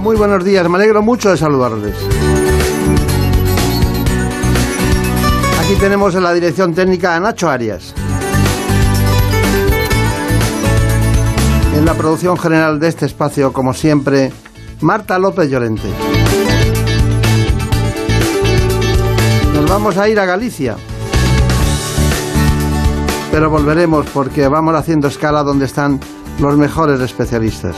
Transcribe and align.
Muy 0.00 0.16
buenos 0.16 0.44
días. 0.44 0.68
Me 0.68 0.76
alegro 0.76 1.02
mucho 1.02 1.30
de 1.30 1.36
saludarles. 1.36 1.94
Aquí 5.60 5.74
tenemos 5.80 6.14
en 6.14 6.22
la 6.22 6.32
dirección 6.32 6.72
técnica 6.72 7.16
a 7.16 7.20
Nacho 7.20 7.50
Arias. 7.50 7.94
En 11.76 11.84
la 11.84 11.94
producción 11.94 12.38
general 12.38 12.78
de 12.78 12.88
este 12.88 13.06
espacio, 13.06 13.52
como 13.52 13.74
siempre, 13.74 14.32
Marta 14.80 15.18
López 15.18 15.50
Llorente. 15.50 15.88
Nos 19.54 19.68
vamos 19.68 19.96
a 19.96 20.08
ir 20.08 20.20
a 20.20 20.26
Galicia. 20.26 20.76
Pero 23.32 23.50
volveremos 23.50 24.06
porque 24.14 24.46
vamos 24.48 24.74
haciendo 24.74 25.08
escala 25.08 25.42
donde 25.42 25.66
están 25.66 25.98
los 26.40 26.56
mejores 26.56 27.00
especialistas. 27.00 27.74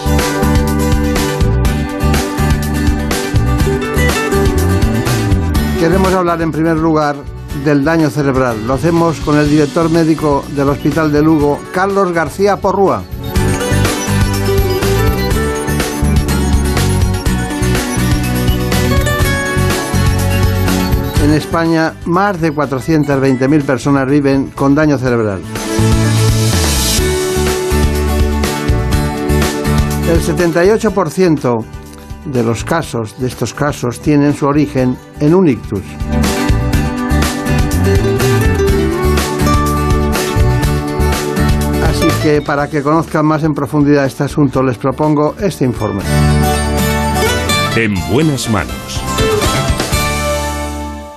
Queremos 5.80 6.12
hablar 6.12 6.42
en 6.42 6.52
primer 6.52 6.76
lugar 6.76 7.16
del 7.64 7.82
daño 7.82 8.10
cerebral. 8.10 8.66
Lo 8.66 8.74
hacemos 8.74 9.18
con 9.20 9.38
el 9.38 9.48
director 9.48 9.88
médico 9.88 10.44
del 10.54 10.68
Hospital 10.68 11.10
de 11.10 11.22
Lugo, 11.22 11.58
Carlos 11.72 12.12
García 12.12 12.58
Porrúa. 12.58 13.02
En 21.24 21.32
España, 21.32 21.94
más 22.04 22.38
de 22.42 22.52
420.000 22.54 23.62
personas 23.62 24.06
viven 24.06 24.50
con 24.50 24.74
daño 24.74 24.98
cerebral. 24.98 25.40
El 30.12 30.20
78% 30.20 31.79
de 32.24 32.42
los 32.42 32.64
casos, 32.64 33.18
de 33.18 33.26
estos 33.26 33.54
casos, 33.54 34.00
tienen 34.00 34.34
su 34.34 34.46
origen 34.46 34.96
en 35.20 35.34
un 35.34 35.48
ictus. 35.48 35.82
Así 41.84 42.08
que 42.22 42.42
para 42.42 42.68
que 42.68 42.82
conozcan 42.82 43.26
más 43.26 43.44
en 43.44 43.52
profundidad 43.52 44.04
este 44.04 44.24
asunto, 44.24 44.62
les 44.62 44.78
propongo 44.78 45.34
este 45.40 45.64
informe. 45.64 46.02
En 47.76 47.94
buenas 48.12 48.50
manos. 48.50 49.02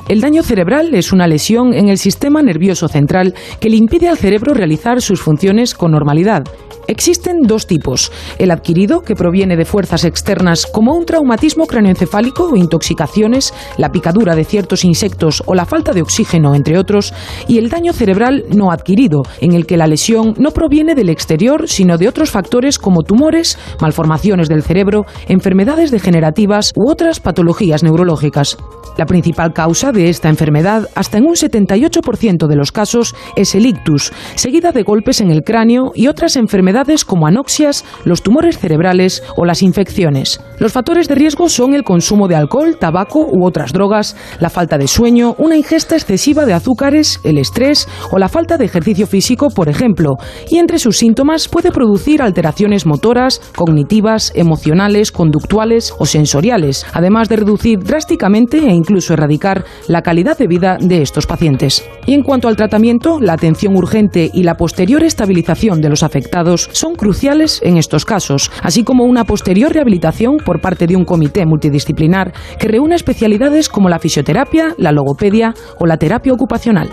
El 0.09 0.19
daño 0.19 0.43
cerebral 0.43 0.93
es 0.93 1.13
una 1.13 1.27
lesión 1.27 1.73
en 1.73 1.87
el 1.87 1.97
sistema 1.97 2.41
nervioso 2.43 2.87
central 2.89 3.33
que 3.59 3.69
le 3.69 3.77
impide 3.77 4.09
al 4.09 4.17
cerebro 4.17 4.53
realizar 4.53 5.01
sus 5.01 5.21
funciones 5.21 5.73
con 5.73 5.91
normalidad. 5.91 6.43
Existen 6.87 7.43
dos 7.43 7.65
tipos, 7.65 8.11
el 8.37 8.51
adquirido, 8.51 9.01
que 9.01 9.15
proviene 9.15 9.55
de 9.55 9.63
fuerzas 9.63 10.03
externas 10.03 10.65
como 10.65 10.93
un 10.93 11.05
traumatismo 11.05 11.65
craneoencefálico 11.65 12.49
o 12.49 12.57
intoxicaciones, 12.57 13.53
la 13.77 13.91
picadura 13.91 14.35
de 14.35 14.43
ciertos 14.43 14.83
insectos 14.83 15.41
o 15.45 15.55
la 15.55 15.65
falta 15.65 15.93
de 15.93 16.01
oxígeno, 16.01 16.55
entre 16.55 16.77
otros, 16.77 17.13
y 17.47 17.57
el 17.57 17.69
daño 17.69 17.93
cerebral 17.93 18.43
no 18.49 18.69
adquirido, 18.69 19.23
en 19.39 19.53
el 19.53 19.65
que 19.65 19.77
la 19.77 19.87
lesión 19.87 20.33
no 20.37 20.51
proviene 20.51 20.93
del 20.93 21.09
exterior, 21.09 21.69
sino 21.69 21.97
de 21.97 22.09
otros 22.09 22.31
factores 22.31 22.77
como 22.77 23.03
tumores, 23.03 23.57
malformaciones 23.79 24.49
del 24.49 24.61
cerebro, 24.61 25.05
enfermedades 25.27 25.89
degenerativas 25.89 26.73
u 26.75 26.91
otras 26.91 27.21
patologías 27.21 27.83
neurológicas. 27.83 28.57
La 28.97 29.05
principal 29.05 29.53
causa 29.53 29.91
de 29.91 30.09
esta 30.09 30.29
enfermedad, 30.29 30.87
hasta 30.95 31.17
en 31.17 31.25
un 31.25 31.35
78% 31.35 32.45
de 32.47 32.55
los 32.55 32.71
casos, 32.71 33.15
es 33.35 33.55
el 33.55 33.65
ictus, 33.65 34.11
seguida 34.35 34.71
de 34.71 34.83
golpes 34.83 35.21
en 35.21 35.31
el 35.31 35.43
cráneo 35.43 35.91
y 35.95 36.07
otras 36.07 36.35
enfermedades 36.35 36.72
como 37.05 37.27
anoxias, 37.27 37.85
los 38.03 38.23
tumores 38.23 38.57
cerebrales 38.57 39.23
o 39.35 39.45
las 39.45 39.61
infecciones. 39.61 40.41
Los 40.57 40.71
factores 40.71 41.07
de 41.07 41.15
riesgo 41.15 41.49
son 41.49 41.73
el 41.73 41.83
consumo 41.83 42.27
de 42.27 42.35
alcohol, 42.35 42.77
tabaco 42.79 43.27
u 43.31 43.45
otras 43.45 43.73
drogas, 43.73 44.15
la 44.39 44.49
falta 44.49 44.77
de 44.77 44.87
sueño, 44.87 45.35
una 45.37 45.55
ingesta 45.55 45.95
excesiva 45.95 46.45
de 46.45 46.53
azúcares, 46.53 47.19
el 47.23 47.37
estrés 47.37 47.87
o 48.11 48.17
la 48.17 48.27
falta 48.27 48.57
de 48.57 48.65
ejercicio 48.65 49.07
físico, 49.07 49.49
por 49.49 49.69
ejemplo, 49.69 50.15
y 50.49 50.57
entre 50.57 50.79
sus 50.79 50.97
síntomas 50.97 51.47
puede 51.47 51.71
producir 51.71 52.21
alteraciones 52.21 52.85
motoras, 52.85 53.39
cognitivas, 53.55 54.31
emocionales, 54.35 55.11
conductuales 55.11 55.93
o 55.99 56.05
sensoriales, 56.05 56.85
además 56.93 57.29
de 57.29 57.37
reducir 57.37 57.79
drásticamente 57.79 58.57
e 58.57 58.73
incluso 58.73 59.13
erradicar 59.13 59.65
la 59.87 60.01
calidad 60.01 60.37
de 60.37 60.47
vida 60.47 60.77
de 60.79 61.01
estos 61.01 61.27
pacientes. 61.27 61.83
Y 62.05 62.13
en 62.13 62.23
cuanto 62.23 62.47
al 62.47 62.55
tratamiento, 62.55 63.19
la 63.19 63.33
atención 63.33 63.75
urgente 63.75 64.29
y 64.33 64.43
la 64.43 64.55
posterior 64.55 65.03
estabilización 65.03 65.81
de 65.81 65.89
los 65.89 66.03
afectados 66.03 66.62
son 66.71 66.95
cruciales 66.95 67.59
en 67.63 67.77
estos 67.77 68.05
casos, 68.05 68.51
así 68.61 68.83
como 68.83 69.03
una 69.03 69.23
posterior 69.25 69.71
rehabilitación 69.73 70.37
por 70.37 70.61
parte 70.61 70.87
de 70.87 70.95
un 70.95 71.05
comité 71.05 71.45
multidisciplinar 71.45 72.33
que 72.57 72.67
reúne 72.67 72.95
especialidades 72.95 73.69
como 73.69 73.89
la 73.89 73.99
fisioterapia, 73.99 74.75
la 74.77 74.91
logopedia 74.91 75.53
o 75.79 75.85
la 75.85 75.97
terapia 75.97 76.33
ocupacional. 76.33 76.89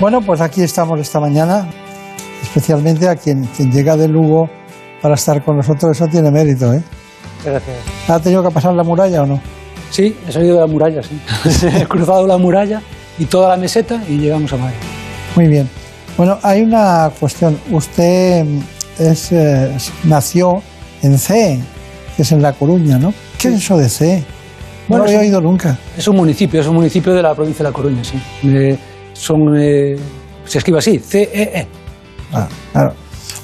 Bueno, 0.00 0.20
pues 0.20 0.40
aquí 0.40 0.62
estamos 0.62 0.98
esta 1.00 1.20
mañana, 1.20 1.68
especialmente 2.42 3.08
a 3.08 3.16
quien, 3.16 3.44
quien 3.56 3.70
llega 3.70 3.96
de 3.96 4.08
Lugo 4.08 4.48
para 5.00 5.14
estar 5.14 5.44
con 5.44 5.56
nosotros, 5.56 5.92
eso 5.92 6.06
tiene 6.06 6.30
mérito, 6.30 6.72
¿eh? 6.72 6.82
Gracias. 7.44 7.76
¿Ha 8.08 8.18
tenido 8.20 8.42
que 8.42 8.50
pasar 8.50 8.74
la 8.74 8.82
muralla 8.82 9.22
o 9.22 9.26
no? 9.26 9.40
Sí, 9.90 10.16
he 10.26 10.32
salido 10.32 10.54
de 10.54 10.60
la 10.62 10.66
muralla, 10.66 11.02
sí. 11.02 11.20
he 11.80 11.86
cruzado 11.86 12.26
la 12.26 12.38
muralla 12.38 12.82
y 13.18 13.26
toda 13.26 13.50
la 13.50 13.56
meseta 13.56 14.02
y 14.08 14.18
llegamos 14.18 14.52
a 14.52 14.56
Madrid. 14.56 14.76
Muy 15.36 15.46
bien. 15.46 15.68
Bueno, 16.16 16.38
hay 16.42 16.62
una 16.62 17.10
cuestión. 17.18 17.58
Usted 17.70 18.44
es, 18.98 19.32
eh, 19.32 19.76
nació 20.04 20.62
en 21.02 21.18
C, 21.18 21.58
que 22.16 22.22
es 22.22 22.32
en 22.32 22.42
La 22.42 22.52
Coruña, 22.52 22.98
¿no? 22.98 23.12
¿Qué 23.38 23.48
es 23.48 23.54
eso 23.54 23.76
de 23.76 23.88
C? 23.88 24.24
No 24.88 24.98
lo 24.98 25.04
Bueno, 25.04 25.18
he 25.18 25.24
oído 25.24 25.40
nunca. 25.40 25.78
Es 25.96 26.06
un 26.08 26.16
municipio, 26.16 26.60
es 26.60 26.66
un 26.66 26.74
municipio 26.74 27.14
de 27.14 27.22
la 27.22 27.34
provincia 27.34 27.64
de 27.64 27.70
La 27.70 27.74
Coruña, 27.74 28.04
sí. 28.04 28.18
Eh, 28.44 28.76
son, 29.12 29.56
eh, 29.56 29.96
se 30.44 30.58
escribe 30.58 30.78
así, 30.78 30.98
C-E-E. 30.98 31.66
Ah, 32.32 32.48
claro. 32.72 32.92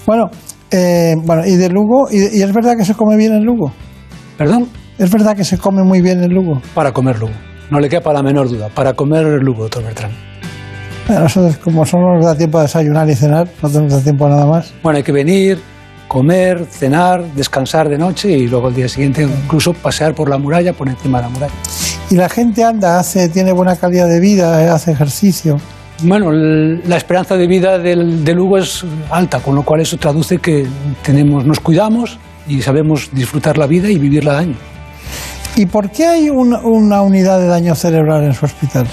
Bueno, 0.06 0.30
eh, 0.70 1.14
bueno, 1.24 1.46
y 1.46 1.56
de 1.56 1.68
Lugo, 1.68 2.08
y, 2.10 2.38
y 2.38 2.42
es 2.42 2.52
verdad 2.52 2.76
que 2.76 2.84
se 2.84 2.94
come 2.94 3.16
bien 3.16 3.32
en 3.32 3.44
Lugo. 3.44 3.72
¿Perdón? 4.36 4.68
Es 4.98 5.10
verdad 5.10 5.36
que 5.36 5.44
se 5.44 5.56
come 5.58 5.82
muy 5.82 6.00
bien 6.02 6.22
en 6.22 6.30
Lugo. 6.32 6.60
Para 6.74 6.92
comer 6.92 7.18
Lugo. 7.18 7.32
No 7.70 7.78
le 7.78 7.88
quepa 7.88 8.12
la 8.12 8.22
menor 8.22 8.48
duda. 8.48 8.68
Para 8.68 8.92
comer 8.92 9.24
Lugo, 9.42 9.62
doctor 9.62 9.82
Bertrán. 9.84 10.10
Bueno, 11.10 11.22
nosotros, 11.24 11.56
como 11.58 11.84
solo 11.84 12.14
nos 12.14 12.24
da 12.24 12.36
tiempo 12.36 12.58
a 12.58 12.62
desayunar 12.62 13.08
y 13.10 13.14
cenar, 13.16 13.48
no 13.62 13.68
tenemos 13.68 14.02
tiempo 14.04 14.26
a 14.26 14.28
nada 14.30 14.46
más. 14.46 14.72
Bueno, 14.82 14.98
hay 14.98 15.02
que 15.02 15.10
venir, 15.12 15.60
comer, 16.06 16.64
cenar, 16.70 17.24
descansar 17.34 17.88
de 17.88 17.98
noche 17.98 18.30
y 18.30 18.46
luego 18.46 18.68
el 18.68 18.74
día 18.74 18.88
siguiente 18.88 19.22
incluso 19.22 19.72
pasear 19.72 20.14
por 20.14 20.28
la 20.28 20.38
muralla, 20.38 20.72
por 20.72 20.88
encima 20.88 21.18
de 21.18 21.24
la 21.24 21.28
muralla. 21.30 21.52
Y 22.10 22.14
la 22.14 22.28
gente 22.28 22.62
anda, 22.64 22.98
hace, 23.00 23.28
tiene 23.28 23.50
buena 23.52 23.74
calidad 23.76 24.08
de 24.08 24.20
vida, 24.20 24.62
eh, 24.64 24.68
hace 24.68 24.92
ejercicio. 24.92 25.60
Bueno, 26.02 26.30
la 26.32 26.96
esperanza 26.96 27.36
de 27.36 27.46
vida 27.46 27.78
del, 27.78 28.24
de 28.24 28.34
Lugo 28.34 28.56
es 28.58 28.84
alta, 29.10 29.40
con 29.40 29.54
lo 29.54 29.62
cual 29.64 29.80
eso 29.80 29.96
traduce 29.96 30.38
que 30.38 30.66
tenemos, 31.02 31.44
nos 31.44 31.60
cuidamos 31.60 32.18
y 32.48 32.62
sabemos 32.62 33.10
disfrutar 33.12 33.58
la 33.58 33.66
vida 33.66 33.88
y 33.90 33.98
vivirla 33.98 34.32
de 34.34 34.38
año. 34.38 34.54
¿Y 35.56 35.66
por 35.66 35.90
qué 35.90 36.06
hay 36.06 36.30
un- 36.30 36.54
una 36.54 37.02
unidad 37.02 37.38
de 37.40 37.48
daño 37.48 37.74
cerebral 37.74 38.24
en 38.24 38.32
su 38.32 38.46
hospital? 38.46 38.86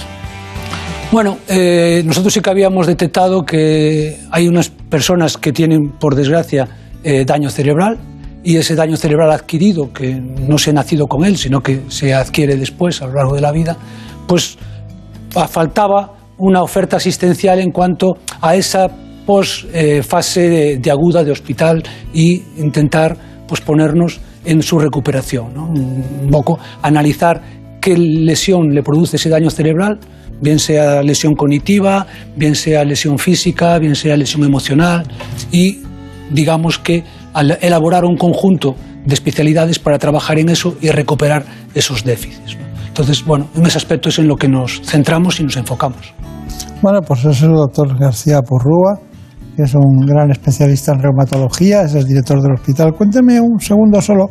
Bueno, 1.12 1.38
eh, 1.48 2.04
nosotros 2.06 2.34
sí 2.34 2.42
que 2.42 2.50
habíamos 2.50 2.86
detectado 2.86 3.46
que 3.46 4.18
hay 4.30 4.48
unas 4.48 4.70
personas 4.70 5.38
que 5.38 5.54
tienen, 5.54 5.92
por 6.00 6.16
desgracia, 6.16 6.68
eh, 7.04 7.24
daño 7.26 7.50
cerebral 7.50 7.98
y 8.44 8.58
ese 8.58 8.76
daño 8.76 8.98
cerebral 8.98 9.32
adquirido, 9.32 9.92
que 9.94 10.14
no 10.16 10.58
se 10.58 10.72
ha 10.72 10.74
nacido 10.74 11.08
con 11.08 11.24
él, 11.26 11.38
sino 11.38 11.62
que 11.62 11.84
se 11.88 12.14
adquiere 12.14 12.56
después 12.58 13.02
a 13.02 13.08
lo 13.08 13.14
largo 13.14 13.36
de 13.36 13.42
la 13.42 13.52
vida, 13.52 13.78
pues 14.28 14.58
fa- 15.30 15.48
faltaba 15.48 16.14
una 16.38 16.62
oferta 16.62 16.98
asistencial 16.98 17.60
en 17.60 17.72
cuanto 17.72 18.18
a 18.42 18.56
esa 18.56 18.88
pos 19.26 19.66
eh, 19.74 20.04
fase 20.04 20.50
de, 20.50 20.78
de 20.78 20.92
aguda 20.92 21.24
de 21.24 21.32
hospital 21.32 21.84
y 22.14 22.44
intentar 22.58 23.18
pues 23.48 23.62
ponernos 23.62 24.20
en 24.46 24.62
su 24.62 24.78
recuperación, 24.78 25.54
¿no? 25.54 25.66
un 25.68 26.30
poco 26.32 26.60
analizar 26.82 27.42
qué 27.82 27.98
lesión 27.98 28.74
le 28.74 28.84
produce 28.84 29.16
ese 29.18 29.30
daño 29.30 29.50
cerebral, 29.50 30.00
bien 30.42 30.60
sea 30.60 31.02
lesión 31.02 31.36
cognitiva, 31.36 32.08
bien 32.36 32.56
sea 32.56 32.84
lesión 32.84 33.18
física, 33.20 33.80
bien 33.80 33.96
sea 33.96 34.18
lesión 34.18 34.44
emocional 34.44 35.06
y 35.52 35.80
digamos 36.32 36.78
que 36.80 37.04
elaborar 37.62 38.06
un 38.06 38.18
conjunto 38.18 38.76
de 39.06 39.14
especialidades 39.14 39.80
para 39.80 39.98
trabajar 40.00 40.40
en 40.40 40.50
eso 40.50 40.76
y 40.82 40.90
recuperar 40.90 41.46
esos 41.74 42.04
déficits. 42.04 42.58
Entonces, 42.88 43.24
bueno, 43.24 43.48
en 43.56 43.66
ese 43.66 43.78
aspecto 43.78 44.10
es 44.10 44.20
en 44.20 44.28
lo 44.28 44.36
que 44.36 44.48
nos 44.48 44.82
centramos 44.82 45.40
y 45.40 45.44
nos 45.44 45.56
enfocamos. 45.56 46.14
Bueno, 46.82 47.02
pues 47.02 47.24
es 47.26 47.42
el 47.44 47.54
doctor 47.54 47.98
García 47.98 48.42
Porrúa, 48.42 49.00
que 49.56 49.64
es 49.64 49.74
un 49.76 50.06
gran 50.06 50.32
especialista 50.32 50.94
en 50.94 51.00
reumatología, 51.00 51.82
es 51.84 51.94
el 51.96 52.06
director 52.06 52.42
del 52.42 52.54
hospital. 52.54 52.94
Cuénteme 52.94 53.40
un 53.40 53.60
segundo 53.60 54.02
solo 54.02 54.26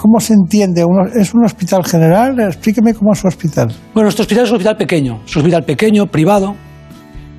¿Cómo 0.00 0.18
se 0.18 0.32
entiende? 0.32 0.82
¿Es 1.14 1.34
un 1.34 1.44
hospital 1.44 1.84
general? 1.84 2.40
Explíqueme 2.40 2.94
cómo 2.94 3.12
es 3.12 3.18
su 3.18 3.28
hospital. 3.28 3.68
Bueno, 3.92 4.06
nuestro 4.06 4.22
hospital 4.22 4.44
es 4.44 4.50
un 4.50 4.56
hospital 4.56 4.76
pequeño, 4.78 5.20
es 5.26 5.36
un 5.36 5.40
hospital 5.42 5.62
pequeño, 5.64 6.06
privado, 6.06 6.56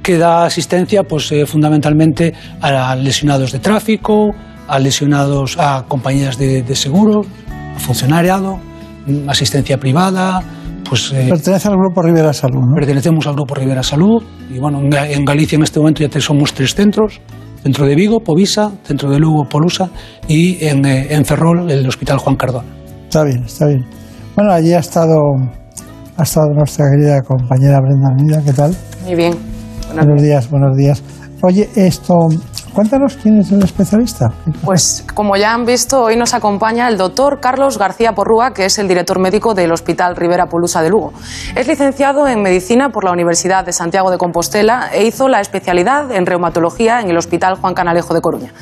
que 0.03 0.19
da 0.19 0.45
asistencia 0.45 1.01
pues, 1.01 1.31
eh, 1.31 1.47
fundamentalmente 1.47 2.35
a 2.61 2.95
lesionados 2.95 3.51
de 3.51 3.57
tráfico, 3.57 4.29
a 4.67 4.77
lesionados 4.77 5.57
a 5.57 5.85
compañías 5.87 6.37
de, 6.37 6.75
seguro, 6.75 7.21
a 7.75 7.79
funcionariado, 7.79 8.59
mm, 9.07 9.27
asistencia 9.27 9.79
privada. 9.79 10.43
Pues, 10.87 11.11
eh, 11.13 11.25
Pertenece 11.29 11.67
al 11.67 11.77
Grupo 11.77 12.03
Rivera 12.03 12.31
Salud, 12.31 12.61
¿no? 12.61 12.75
Pertenecemos 12.75 13.25
al 13.25 13.33
Grupo 13.33 13.55
Rivera 13.55 13.81
Salud 13.81 14.21
y 14.53 14.59
bueno, 14.59 14.81
en 14.81 15.25
Galicia 15.25 15.55
en 15.55 15.63
este 15.63 15.79
momento 15.79 16.05
ya 16.05 16.21
somos 16.21 16.53
tres 16.53 16.75
centros 16.75 17.21
Centro 17.63 17.85
de 17.85 17.95
Vigo, 17.95 18.19
Povisa, 18.19 18.71
Centro 18.83 19.09
de 19.09 19.19
Lugo, 19.19 19.47
Polusa 19.47 19.89
y 20.27 20.63
en, 20.65 20.85
eh, 20.85 21.07
en 21.13 21.25
Ferrol, 21.25 21.69
el 21.69 21.87
Hospital 21.87 22.17
Juan 22.17 22.35
Cardona. 22.35 22.67
Está 23.03 23.23
bien, 23.23 23.43
está 23.43 23.67
bien. 23.67 23.85
Bueno, 24.35 24.51
allí 24.51 24.73
ha 24.73 24.79
estado, 24.79 25.17
ha 26.17 26.23
estado 26.23 26.53
nuestra 26.53 26.85
querida 26.89 27.21
compañera 27.21 27.79
Brenda 27.81 28.09
Almeida, 28.09 28.41
¿qué 28.43 28.53
tal? 28.53 28.75
Muy 29.05 29.15
bien. 29.15 29.33
buenos 29.93 30.21
días, 30.21 30.49
buenos 30.49 30.75
días. 30.77 31.03
Oye, 31.43 31.69
esto, 31.75 32.15
Cuéntanos 32.73 33.18
quién 33.21 33.38
es 33.38 33.51
el 33.51 33.62
especialista. 33.63 34.31
Pues 34.63 35.03
como 35.13 35.35
ya 35.35 35.53
han 35.53 35.65
visto, 35.65 36.03
hoy 36.03 36.15
nos 36.15 36.33
acompaña 36.33 36.88
el 36.88 36.97
doctor 36.97 37.41
Carlos 37.41 37.77
García 37.77 38.13
Porrúa, 38.13 38.53
que 38.53 38.63
es 38.63 38.79
el 38.79 38.88
director 38.88 39.19
médico 39.19 39.53
del 39.53 39.73
Hospital 39.73 40.15
Rivera 40.15 40.45
Polusa 40.45 40.81
de 40.81 40.89
Lugo. 40.89 41.12
Es 41.53 41.68
licenciado 41.68 42.29
en 42.29 42.41
Medicina 42.41 42.89
por 42.89 43.03
la 43.03 43.12
Universidad 43.12 43.65
de 43.65 43.73
Santiago 43.73 44.09
de 44.09 44.18
Compostela 44.18 44.89
e 44.94 45.03
hizo 45.06 45.27
la 45.27 45.41
especialidad 45.41 46.12
en 46.12 46.25
reumatología 46.25 47.01
en 47.01 47.09
el 47.09 47.18
Hospital 47.18 47.56
Juan 47.56 47.73
Canalejo 47.73 48.13
de 48.13 48.21
Coruña. 48.21 48.53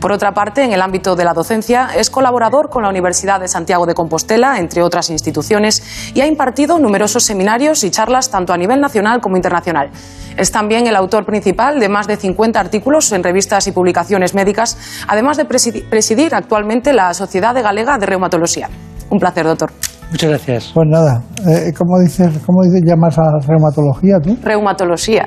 Por 0.00 0.12
otra 0.12 0.32
parte, 0.32 0.62
en 0.62 0.72
el 0.72 0.80
ámbito 0.80 1.16
de 1.16 1.24
la 1.24 1.34
docencia, 1.34 1.88
es 1.96 2.08
colaborador 2.08 2.70
con 2.70 2.84
la 2.84 2.88
Universidad 2.88 3.40
de 3.40 3.48
Santiago 3.48 3.84
de 3.86 3.94
Compostela, 3.94 4.60
entre 4.60 4.82
otras 4.82 5.10
instituciones, 5.10 6.12
y 6.14 6.20
ha 6.20 6.26
impartido 6.26 6.78
numerosos 6.78 7.24
seminarios 7.24 7.82
y 7.82 7.90
charlas 7.90 8.30
tanto 8.30 8.52
a 8.52 8.56
nivel 8.56 8.80
nacional 8.80 9.20
como 9.20 9.36
internacional. 9.36 9.90
Es 10.36 10.52
también 10.52 10.86
el 10.86 10.96
autor 10.96 11.24
principal 11.24 11.80
de 11.80 11.88
más 11.88 12.06
de 12.06 12.16
50 12.16 12.60
artículos 12.60 13.10
en 13.12 13.22
revistas 13.22 13.66
y 13.66 13.72
publicaciones 13.72 14.34
médicas, 14.34 14.76
además 15.08 15.36
de 15.36 15.44
presidir 15.44 16.34
actualmente 16.34 16.92
la 16.92 17.14
Sociedad 17.14 17.54
de 17.54 17.62
Galega 17.62 17.98
de 17.98 18.06
Reumatología. 18.06 18.68
Un 19.10 19.18
placer, 19.18 19.46
doctor. 19.46 19.70
Muchas 20.10 20.30
gracias. 20.30 20.70
Pues 20.72 20.86
nada, 20.88 21.22
eh, 21.48 21.72
¿cómo 21.76 21.98
dices, 21.98 22.30
cómo 22.44 22.62
dices 22.62 22.82
llamas 22.86 23.18
a 23.18 23.38
reumatología 23.44 24.18
tú? 24.22 24.36
Reumatología. 24.42 25.26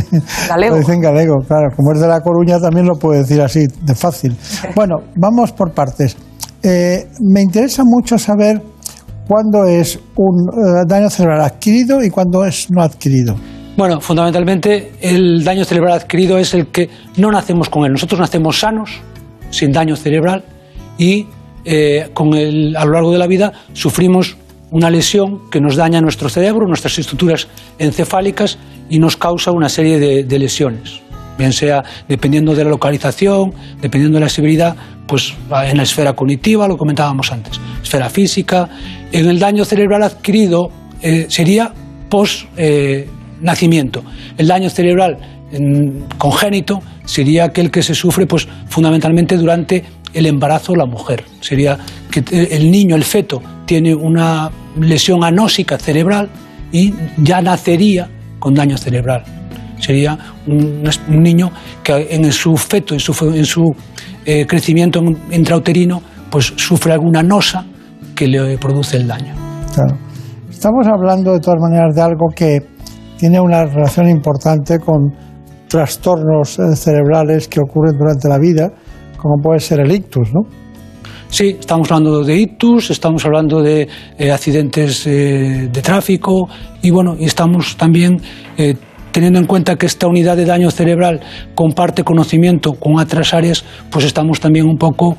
galego. 0.48 0.76
lo 0.76 0.80
dicen 0.80 1.00
galego, 1.00 1.36
claro. 1.46 1.68
Como 1.74 1.92
es 1.92 2.00
de 2.00 2.06
La 2.06 2.20
Coruña 2.20 2.60
también 2.60 2.86
lo 2.86 2.94
puedo 2.94 3.20
decir 3.20 3.40
así, 3.40 3.66
de 3.82 3.94
fácil. 3.94 4.36
Bueno, 4.74 4.96
vamos 5.16 5.52
por 5.52 5.72
partes. 5.72 6.16
Eh, 6.62 7.08
me 7.20 7.42
interesa 7.42 7.82
mucho 7.84 8.18
saber 8.18 8.62
cuándo 9.26 9.64
es 9.64 9.98
un 10.16 10.48
eh, 10.48 10.84
daño 10.86 11.10
cerebral 11.10 11.42
adquirido 11.42 12.02
y 12.02 12.10
cuándo 12.10 12.44
es 12.44 12.70
no 12.70 12.82
adquirido. 12.82 13.34
Bueno, 13.80 13.98
fundamentalmente 14.02 14.92
el 15.00 15.42
daño 15.42 15.64
cerebral 15.64 15.94
adquirido 15.94 16.36
es 16.36 16.52
el 16.52 16.66
que 16.66 16.90
no 17.16 17.30
nacemos 17.30 17.70
con 17.70 17.86
él. 17.86 17.92
Nosotros 17.92 18.20
nacemos 18.20 18.58
sanos, 18.58 19.00
sin 19.48 19.72
daño 19.72 19.96
cerebral, 19.96 20.44
y 20.98 21.24
eh, 21.64 22.10
con 22.12 22.34
el, 22.34 22.76
a 22.76 22.84
lo 22.84 22.92
largo 22.92 23.10
de 23.10 23.16
la 23.16 23.26
vida 23.26 23.54
sufrimos 23.72 24.36
una 24.70 24.90
lesión 24.90 25.50
que 25.50 25.62
nos 25.62 25.76
daña 25.76 26.02
nuestro 26.02 26.28
cerebro, 26.28 26.66
nuestras 26.66 26.98
estructuras 26.98 27.48
encefálicas 27.78 28.58
y 28.90 28.98
nos 28.98 29.16
causa 29.16 29.50
una 29.50 29.70
serie 29.70 29.98
de, 29.98 30.38
lesiones. 30.38 31.00
Bien 31.38 31.54
sea 31.54 31.82
dependiendo 32.06 32.54
de 32.54 32.64
la 32.64 32.68
localización, 32.68 33.54
dependiendo 33.80 34.18
de 34.18 34.24
la 34.26 34.28
severidad, 34.28 34.76
pues 35.06 35.32
en 35.64 35.78
la 35.78 35.84
esfera 35.84 36.12
cognitiva, 36.12 36.68
lo 36.68 36.76
comentábamos 36.76 37.32
antes, 37.32 37.58
esfera 37.82 38.10
física. 38.10 38.68
En 39.10 39.26
el 39.26 39.38
daño 39.38 39.64
cerebral 39.64 40.02
adquirido 40.02 40.70
eh, 41.00 41.24
sería 41.30 41.72
post 42.10 42.44
eh, 42.58 43.08
nacimiento. 43.40 44.02
El 44.36 44.48
daño 44.48 44.70
cerebral 44.70 45.18
congénito 46.18 46.80
sería 47.04 47.44
aquel 47.44 47.70
que 47.70 47.82
se 47.82 47.94
sufre 47.94 48.26
pues, 48.26 48.46
fundamentalmente 48.68 49.36
durante 49.36 49.84
el 50.12 50.26
embarazo 50.26 50.74
la 50.74 50.86
mujer. 50.86 51.24
Sería 51.40 51.78
que 52.10 52.22
el 52.32 52.70
niño, 52.70 52.96
el 52.96 53.04
feto, 53.04 53.42
tiene 53.66 53.94
una 53.94 54.50
lesión 54.78 55.24
anósica 55.24 55.78
cerebral 55.78 56.28
y 56.72 56.92
ya 57.18 57.40
nacería 57.40 58.08
con 58.38 58.54
daño 58.54 58.76
cerebral. 58.76 59.24
Sería 59.78 60.18
un, 60.46 60.82
niño 61.08 61.50
que 61.82 62.08
en 62.10 62.30
su 62.32 62.56
feto, 62.56 62.94
en 62.94 63.00
su, 63.00 63.12
en 63.34 63.46
su 63.46 63.74
eh, 64.26 64.46
crecimiento 64.46 65.02
intrauterino, 65.30 66.02
pues 66.30 66.52
sufre 66.56 66.92
alguna 66.92 67.22
nosa 67.22 67.64
que 68.14 68.26
le 68.26 68.58
produce 68.58 68.98
el 68.98 69.08
daño. 69.08 69.34
Claro. 69.74 69.96
Estamos 70.50 70.86
hablando 70.86 71.32
de 71.32 71.40
todas 71.40 71.58
maneras 71.58 71.94
de 71.94 72.02
algo 72.02 72.28
que 72.34 72.58
tiene 73.20 73.38
una 73.38 73.66
relación 73.66 74.08
importante 74.08 74.78
con 74.78 75.12
trastornos 75.68 76.58
eh, 76.58 76.74
cerebrales 76.74 77.48
que 77.48 77.60
ocurren 77.60 77.94
durante 77.98 78.28
la 78.30 78.38
vida, 78.38 78.72
como 79.18 79.36
puede 79.42 79.60
ser 79.60 79.80
el 79.80 79.92
ictus, 79.92 80.32
¿no? 80.32 80.40
Sí, 81.28 81.58
estamos 81.60 81.92
hablando 81.92 82.24
de 82.24 82.34
ictus, 82.38 82.90
estamos 82.90 83.22
hablando 83.26 83.62
de 83.62 83.86
eh, 84.18 84.32
accidentes 84.32 85.06
eh, 85.06 85.68
de 85.70 85.82
tráfico 85.82 86.48
y 86.80 86.88
bueno, 86.90 87.14
estamos 87.20 87.76
también 87.76 88.22
teniendo 89.12 89.38
en 89.38 89.46
cuenta 89.46 89.76
que 89.76 89.86
esta 89.86 90.08
unidad 90.08 90.36
de 90.36 90.46
daño 90.46 90.70
cerebral 90.70 91.20
comparte 91.54 92.02
conocimiento 92.02 92.72
con 92.72 92.98
otras 92.98 93.34
áreas, 93.34 93.64
pues 93.90 94.06
estamos 94.06 94.40
también 94.40 94.66
un 94.66 94.76
poco 94.76 95.16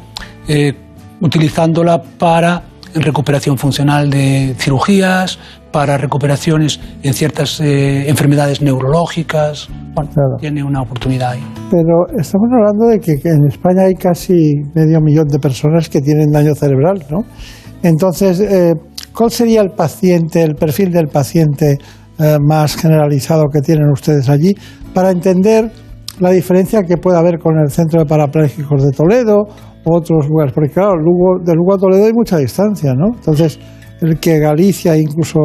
utilizándola 1.21 2.01
para 2.01 2.63
recuperación 2.93 3.57
funcional 3.57 4.09
de 4.09 4.55
cirugías, 4.57 5.39
para 5.71 5.97
recuperaciones 5.97 6.79
en 7.03 7.13
ciertas 7.13 7.59
eh, 7.61 8.09
enfermedades 8.09 8.61
neurológicas. 8.61 9.69
Bueno, 9.95 10.11
tiene 10.39 10.63
una 10.63 10.81
oportunidad 10.81 11.31
ahí. 11.31 11.43
Pero 11.69 12.07
estamos 12.19 12.49
hablando 12.51 12.87
de 12.87 12.99
que, 12.99 13.13
en 13.29 13.47
España 13.47 13.83
hay 13.83 13.95
casi 13.95 14.33
medio 14.73 14.99
millón 15.01 15.27
de 15.27 15.39
personas 15.39 15.89
que 15.89 16.01
tienen 16.01 16.31
daño 16.31 16.53
cerebral, 16.55 17.03
¿no? 17.09 17.23
Entonces, 17.83 18.39
eh, 18.39 18.73
¿cuál 19.15 19.31
sería 19.31 19.61
el 19.61 19.71
paciente, 19.71 20.43
el 20.43 20.55
perfil 20.55 20.91
del 20.91 21.07
paciente 21.07 21.77
eh, 22.19 22.37
más 22.39 22.75
generalizado 22.75 23.45
que 23.51 23.61
tienen 23.61 23.89
ustedes 23.91 24.29
allí 24.29 24.53
para 24.93 25.09
entender 25.09 25.71
la 26.19 26.29
diferencia 26.29 26.83
que 26.83 26.97
puede 26.97 27.17
haber 27.17 27.39
con 27.39 27.57
el 27.57 27.71
Centro 27.71 28.01
de 28.01 28.05
Parapléjicos 28.05 28.83
de 28.83 28.91
Toledo 28.91 29.47
u 29.83 29.95
otros 29.95 30.27
lugares? 30.27 30.53
Porque 30.53 30.69
claro, 30.69 30.91
de 31.43 31.55
Lugo 31.55 31.73
a 31.73 31.77
Toledo 31.77 32.05
hay 32.05 32.13
mucha 32.13 32.37
distancia, 32.37 32.93
¿no? 32.93 33.15
Entonces, 33.15 33.59
el 34.01 34.19
que 34.19 34.39
Galicia, 34.39 34.97
incluso 34.97 35.39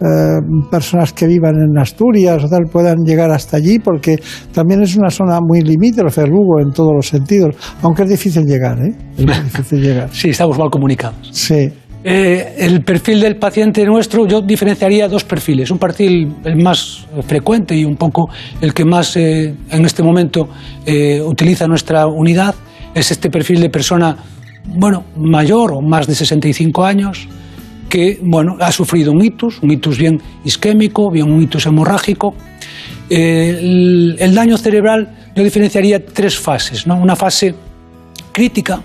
eh, 0.00 0.40
personas 0.70 1.12
que 1.12 1.26
vivan 1.26 1.56
en 1.56 1.78
Asturias 1.78 2.42
o 2.44 2.48
tal 2.48 2.64
puedan 2.72 3.04
llegar 3.04 3.30
hasta 3.30 3.58
allí, 3.58 3.78
porque 3.78 4.16
también 4.52 4.82
es 4.82 4.96
una 4.96 5.10
zona 5.10 5.40
muy 5.40 5.60
limítrofe, 5.60 6.26
Lugo, 6.26 6.60
en 6.60 6.72
todos 6.72 6.92
los 6.94 7.06
sentidos, 7.06 7.54
aunque 7.82 8.04
es 8.04 8.08
difícil 8.08 8.46
llegar, 8.46 8.78
¿eh? 8.78 8.94
Es 9.18 9.26
difícil 9.44 9.82
llegar. 9.82 10.08
Sí, 10.10 10.30
estamos 10.30 10.58
mal 10.58 10.70
comunicados. 10.70 11.28
Sí. 11.32 11.68
Eh, 12.02 12.54
el 12.56 12.82
perfil 12.82 13.20
del 13.20 13.36
paciente 13.36 13.84
nuestro, 13.84 14.26
yo 14.26 14.40
diferenciaría 14.40 15.06
dos 15.06 15.24
perfiles. 15.24 15.70
Un 15.70 15.78
perfil 15.78 16.34
el 16.44 16.56
más 16.56 17.06
frecuente 17.26 17.76
y 17.76 17.84
un 17.84 17.96
poco 17.96 18.30
el 18.62 18.72
que 18.72 18.86
más 18.86 19.18
eh, 19.18 19.54
en 19.70 19.84
este 19.84 20.02
momento 20.02 20.48
utiliza 21.26 21.66
nuestra 21.66 22.06
unidad 22.06 22.54
es 22.94 23.10
este 23.10 23.30
perfil 23.30 23.60
de 23.60 23.70
persona, 23.70 24.16
bueno, 24.64 25.04
mayor 25.16 25.72
o 25.72 25.80
más 25.80 26.06
de 26.06 26.14
65 26.14 26.84
años, 26.84 27.28
que 27.90 28.18
bueno, 28.22 28.56
ha 28.60 28.72
sufrido 28.72 29.12
un 29.12 29.22
itus, 29.22 29.60
un 29.62 29.72
itus 29.72 29.98
bien 29.98 30.18
isquémico, 30.44 31.10
bien 31.10 31.30
un 31.30 31.42
itus 31.42 31.66
hemorrágico. 31.66 32.34
Eh, 33.10 34.16
el, 34.18 34.34
daño 34.34 34.56
cerebral 34.56 35.32
yo 35.34 35.42
diferenciaría 35.42 36.02
tres 36.02 36.38
fases. 36.38 36.86
¿no? 36.86 36.96
Una 36.96 37.16
fase 37.16 37.54
crítica, 38.32 38.80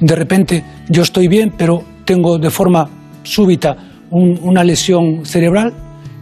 de 0.00 0.14
repente 0.14 0.64
yo 0.90 1.02
estoy 1.02 1.28
bien, 1.28 1.54
pero 1.56 1.82
tengo 2.04 2.38
de 2.38 2.50
forma 2.50 2.90
súbita 3.22 3.76
una 4.10 4.64
lesión 4.64 5.24
cerebral. 5.24 5.72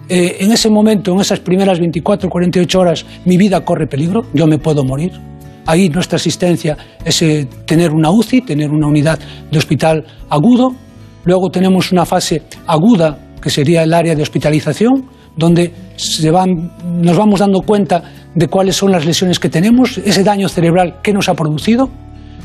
Eh, 0.09 0.37
en 0.41 0.53
ese 0.53 0.69
momento, 0.69 1.13
en 1.13 1.21
esas 1.21 1.41
primeras 1.41 1.81
24 1.81 2.29
48 2.29 2.79
horas, 2.79 3.07
mi 3.25 3.37
vida 3.37 3.65
corre 3.65 3.87
peligro, 3.87 4.27
yo 4.35 4.47
me 4.47 4.59
puedo 4.59 4.85
morir. 4.85 5.13
Ahí 5.65 5.89
nuestra 5.89 6.17
asistencia 6.17 6.77
es 7.05 7.23
eh, 7.23 7.49
tener 7.65 7.91
una 7.91 8.11
UCI, 8.11 8.43
tener 8.43 8.71
una 8.71 8.87
unidad 8.87 9.19
de 9.51 9.59
hospital 9.59 10.05
agudo, 10.29 10.77
Luego 11.27 11.51
tenemos 11.51 11.93
una 11.93 12.07
fase 12.07 12.43
aguda, 12.67 13.19
que 13.43 13.51
sería 13.51 13.83
el 13.83 13.93
área 13.93 14.15
de 14.15 14.23
hospitalización, 14.23 15.05
donde 15.37 15.73
nos 17.03 17.17
vamos 17.17 17.41
dando 17.41 17.61
cuenta 17.61 18.03
de 18.35 18.49
cuáles 18.49 18.77
son 18.77 18.93
las 18.93 19.05
lesiones 19.05 19.39
que 19.39 19.49
tenemos, 19.49 19.99
ese 19.99 20.23
daño 20.23 20.49
cerebral 20.49 21.01
que 21.03 21.13
nos 21.13 21.29
ha 21.29 21.35
producido. 21.35 21.91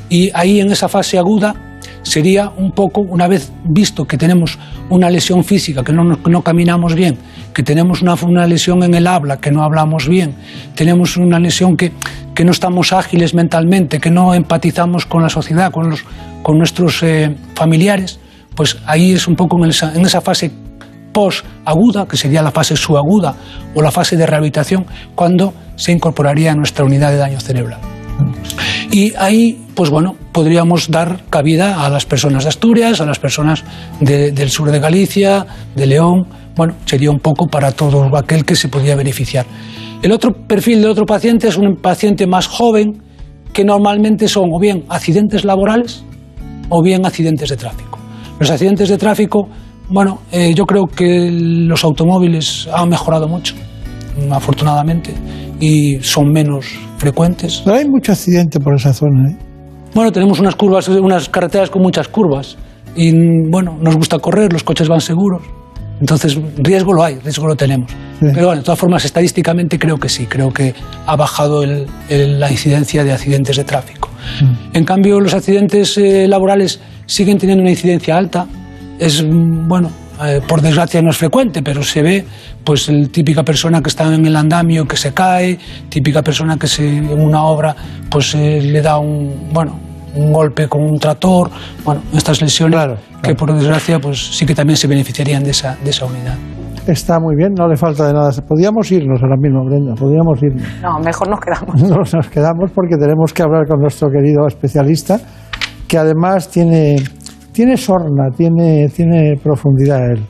Y 0.09 0.31
ahí 0.33 0.59
en 0.59 0.71
esa 0.71 0.89
fase 0.89 1.17
aguda 1.17 1.55
sería 2.01 2.49
un 2.49 2.71
poco, 2.71 3.01
una 3.01 3.27
vez 3.27 3.51
visto 3.63 4.05
que 4.05 4.17
tenemos 4.17 4.57
una 4.89 5.09
lesión 5.09 5.43
física, 5.43 5.83
que 5.83 5.93
no, 5.93 6.03
no 6.03 6.41
caminamos 6.41 6.95
bien, 6.95 7.17
que 7.53 7.61
tenemos 7.63 8.01
una, 8.01 8.15
una, 8.15 8.47
lesión 8.47 8.83
en 8.83 8.95
el 8.95 9.05
habla, 9.07 9.37
que 9.37 9.51
no 9.51 9.63
hablamos 9.63 10.09
bien, 10.09 10.33
tenemos 10.75 11.17
una 11.17 11.39
lesión 11.39 11.77
que, 11.77 11.91
que 12.33 12.43
no 12.43 12.51
estamos 12.51 12.93
ágiles 12.93 13.33
mentalmente, 13.33 13.99
que 13.99 14.09
no 14.09 14.33
empatizamos 14.33 15.05
con 15.05 15.21
la 15.21 15.29
sociedad, 15.29 15.71
con, 15.71 15.91
los, 15.91 16.03
con 16.41 16.57
nuestros 16.57 17.03
eh, 17.03 17.35
familiares, 17.53 18.19
pues 18.61 18.77
ahí 18.85 19.13
es 19.13 19.27
un 19.27 19.35
poco 19.35 19.57
en 19.65 19.71
esa, 19.71 20.21
fase 20.21 20.51
post-aguda, 21.11 22.07
que 22.07 22.15
sería 22.15 22.43
la 22.43 22.51
fase 22.51 22.75
subaguda 22.75 23.33
o 23.73 23.81
la 23.81 23.89
fase 23.89 24.15
de 24.15 24.27
rehabilitación, 24.27 24.85
cuando 25.15 25.51
se 25.75 25.91
incorporaría 25.91 26.51
a 26.51 26.55
nuestra 26.55 26.85
unidad 26.85 27.09
de 27.09 27.17
daño 27.17 27.39
cerebral. 27.39 27.79
Y 28.91 29.15
ahí, 29.15 29.65
pues 29.73 29.89
bueno, 29.89 30.15
podríamos 30.31 30.91
dar 30.91 31.21
cabida 31.31 31.83
a 31.83 31.89
las 31.89 32.05
personas 32.05 32.43
de 32.43 32.49
Asturias, 32.49 33.01
a 33.01 33.07
las 33.07 33.17
personas 33.17 33.63
de, 33.99 34.31
del 34.31 34.51
sur 34.51 34.69
de 34.69 34.79
Galicia, 34.79 35.43
de 35.75 35.87
León, 35.87 36.27
bueno, 36.55 36.75
sería 36.85 37.09
un 37.09 37.19
poco 37.19 37.47
para 37.47 37.71
todo 37.71 38.15
aquel 38.15 38.45
que 38.45 38.55
se 38.55 38.67
podía 38.67 38.95
beneficiar. 38.95 39.47
El 40.03 40.11
otro 40.11 40.33
perfil 40.33 40.83
de 40.83 40.87
otro 40.87 41.07
paciente 41.07 41.47
es 41.47 41.57
un 41.57 41.77
paciente 41.77 42.27
más 42.27 42.45
joven, 42.45 43.01
que 43.53 43.63
normalmente 43.65 44.27
son 44.27 44.51
o 44.53 44.59
bien 44.59 44.85
accidentes 44.87 45.45
laborales 45.45 46.03
o 46.69 46.83
bien 46.83 47.07
accidentes 47.07 47.49
de 47.49 47.57
tráfico. 47.57 48.00
Los 48.41 48.49
accidentes 48.49 48.89
de 48.89 48.97
tráfico, 48.97 49.47
bueno, 49.87 50.21
eh, 50.31 50.51
yo 50.55 50.65
creo 50.65 50.87
que 50.87 51.29
los 51.31 51.83
automóviles 51.83 52.67
han 52.73 52.89
mejorado 52.89 53.27
mucho, 53.27 53.53
afortunadamente, 54.31 55.13
y 55.59 55.99
son 56.01 56.31
menos 56.31 56.65
frecuentes. 56.97 57.61
Pero 57.63 57.77
hay 57.77 57.87
mucho 57.87 58.13
accidente 58.13 58.59
por 58.59 58.73
esa 58.73 58.93
zona. 58.93 59.29
¿eh? 59.29 59.37
Bueno, 59.93 60.11
tenemos 60.11 60.39
unas 60.39 60.55
curvas, 60.55 60.87
unas 60.87 61.29
carreteras 61.29 61.69
con 61.69 61.83
muchas 61.83 62.07
curvas 62.07 62.57
y 62.95 63.11
bueno, 63.51 63.77
nos 63.79 63.95
gusta 63.95 64.17
correr, 64.17 64.51
los 64.51 64.63
coches 64.63 64.87
van 64.87 65.01
seguros. 65.01 65.43
Entonces, 66.01 66.37
riesgo 66.57 66.93
lo 66.93 67.03
hay, 67.03 67.19
riesgo 67.19 67.47
lo 67.47 67.55
tenemos. 67.55 67.91
Pero 68.19 68.47
bueno, 68.47 68.61
de 68.61 68.65
todas 68.65 68.79
formas, 68.79 69.05
estadísticamente 69.05 69.79
creo 69.79 69.97
que 69.97 70.09
sí, 70.09 70.25
creo 70.25 70.51
que 70.51 70.73
ha 71.05 71.15
bajado 71.15 71.63
el, 71.63 71.87
el, 72.09 72.39
la 72.39 72.51
incidencia 72.51 73.03
de 73.03 73.13
accidentes 73.13 73.55
de 73.55 73.63
tráfico. 73.63 74.09
Mm. 74.41 74.77
En 74.77 74.83
cambio, 74.83 75.19
los 75.19 75.33
accidentes 75.33 75.97
eh, 75.97 76.27
laborales 76.27 76.79
siguen 77.05 77.37
teniendo 77.37 77.61
una 77.61 77.71
incidencia 77.71 78.17
alta. 78.17 78.47
Es, 78.99 79.23
bueno, 79.25 79.91
eh, 80.23 80.41
por 80.47 80.61
desgracia 80.61 81.01
no 81.01 81.11
es 81.11 81.17
frecuente, 81.17 81.61
pero 81.61 81.83
se 81.83 82.01
ve, 82.01 82.25
pues, 82.63 82.89
el 82.89 83.09
típica 83.09 83.43
persona 83.43 83.81
que 83.81 83.89
está 83.89 84.13
en 84.13 84.25
el 84.25 84.35
andamio 84.35 84.87
que 84.87 84.97
se 84.97 85.13
cae, 85.13 85.57
típica 85.89 86.21
persona 86.23 86.57
que 86.57 86.67
se, 86.67 86.87
en 86.87 87.19
una 87.19 87.43
obra, 87.43 87.75
pues, 88.09 88.35
eh, 88.35 88.59
le 88.61 88.81
da 88.81 88.97
un, 88.97 89.49
bueno, 89.51 89.79
un 90.15 90.33
golpe 90.33 90.67
con 90.67 90.81
un 90.81 90.97
tractor, 90.99 91.49
bueno, 91.83 92.01
estas 92.13 92.41
lesiones 92.41 92.75
claro, 92.75 92.95
claro. 92.95 93.21
que 93.21 93.35
por 93.35 93.53
desgracia 93.53 93.99
pues 93.99 94.35
sí 94.35 94.45
que 94.45 94.55
también 94.55 94.77
se 94.77 94.87
beneficiarían 94.87 95.43
de 95.43 95.51
esa, 95.51 95.77
de 95.83 95.89
esa 95.89 96.05
unidad. 96.05 96.35
Está 96.87 97.19
muy 97.19 97.35
bien, 97.35 97.53
no 97.55 97.67
le 97.67 97.77
falta 97.77 98.07
de 98.07 98.13
nada. 98.13 98.31
Podríamos 98.47 98.91
irnos 98.91 99.21
ahora 99.21 99.37
mismo, 99.37 99.63
Brenda, 99.65 99.93
podríamos 99.93 100.41
irnos. 100.41 100.63
No, 100.81 100.99
mejor 100.99 101.29
nos 101.29 101.39
quedamos. 101.39 101.81
Nos, 101.89 102.13
nos 102.13 102.27
quedamos 102.29 102.71
porque 102.73 102.97
tenemos 102.97 103.31
que 103.33 103.43
hablar 103.43 103.67
con 103.67 103.79
nuestro 103.79 104.09
querido 104.09 104.47
especialista, 104.47 105.19
que 105.87 105.97
además 105.97 106.49
tiene, 106.49 106.95
tiene 107.51 107.77
sorna, 107.77 108.29
tiene, 108.35 108.87
tiene 108.89 109.35
profundidad 109.41 110.11
él. 110.11 110.25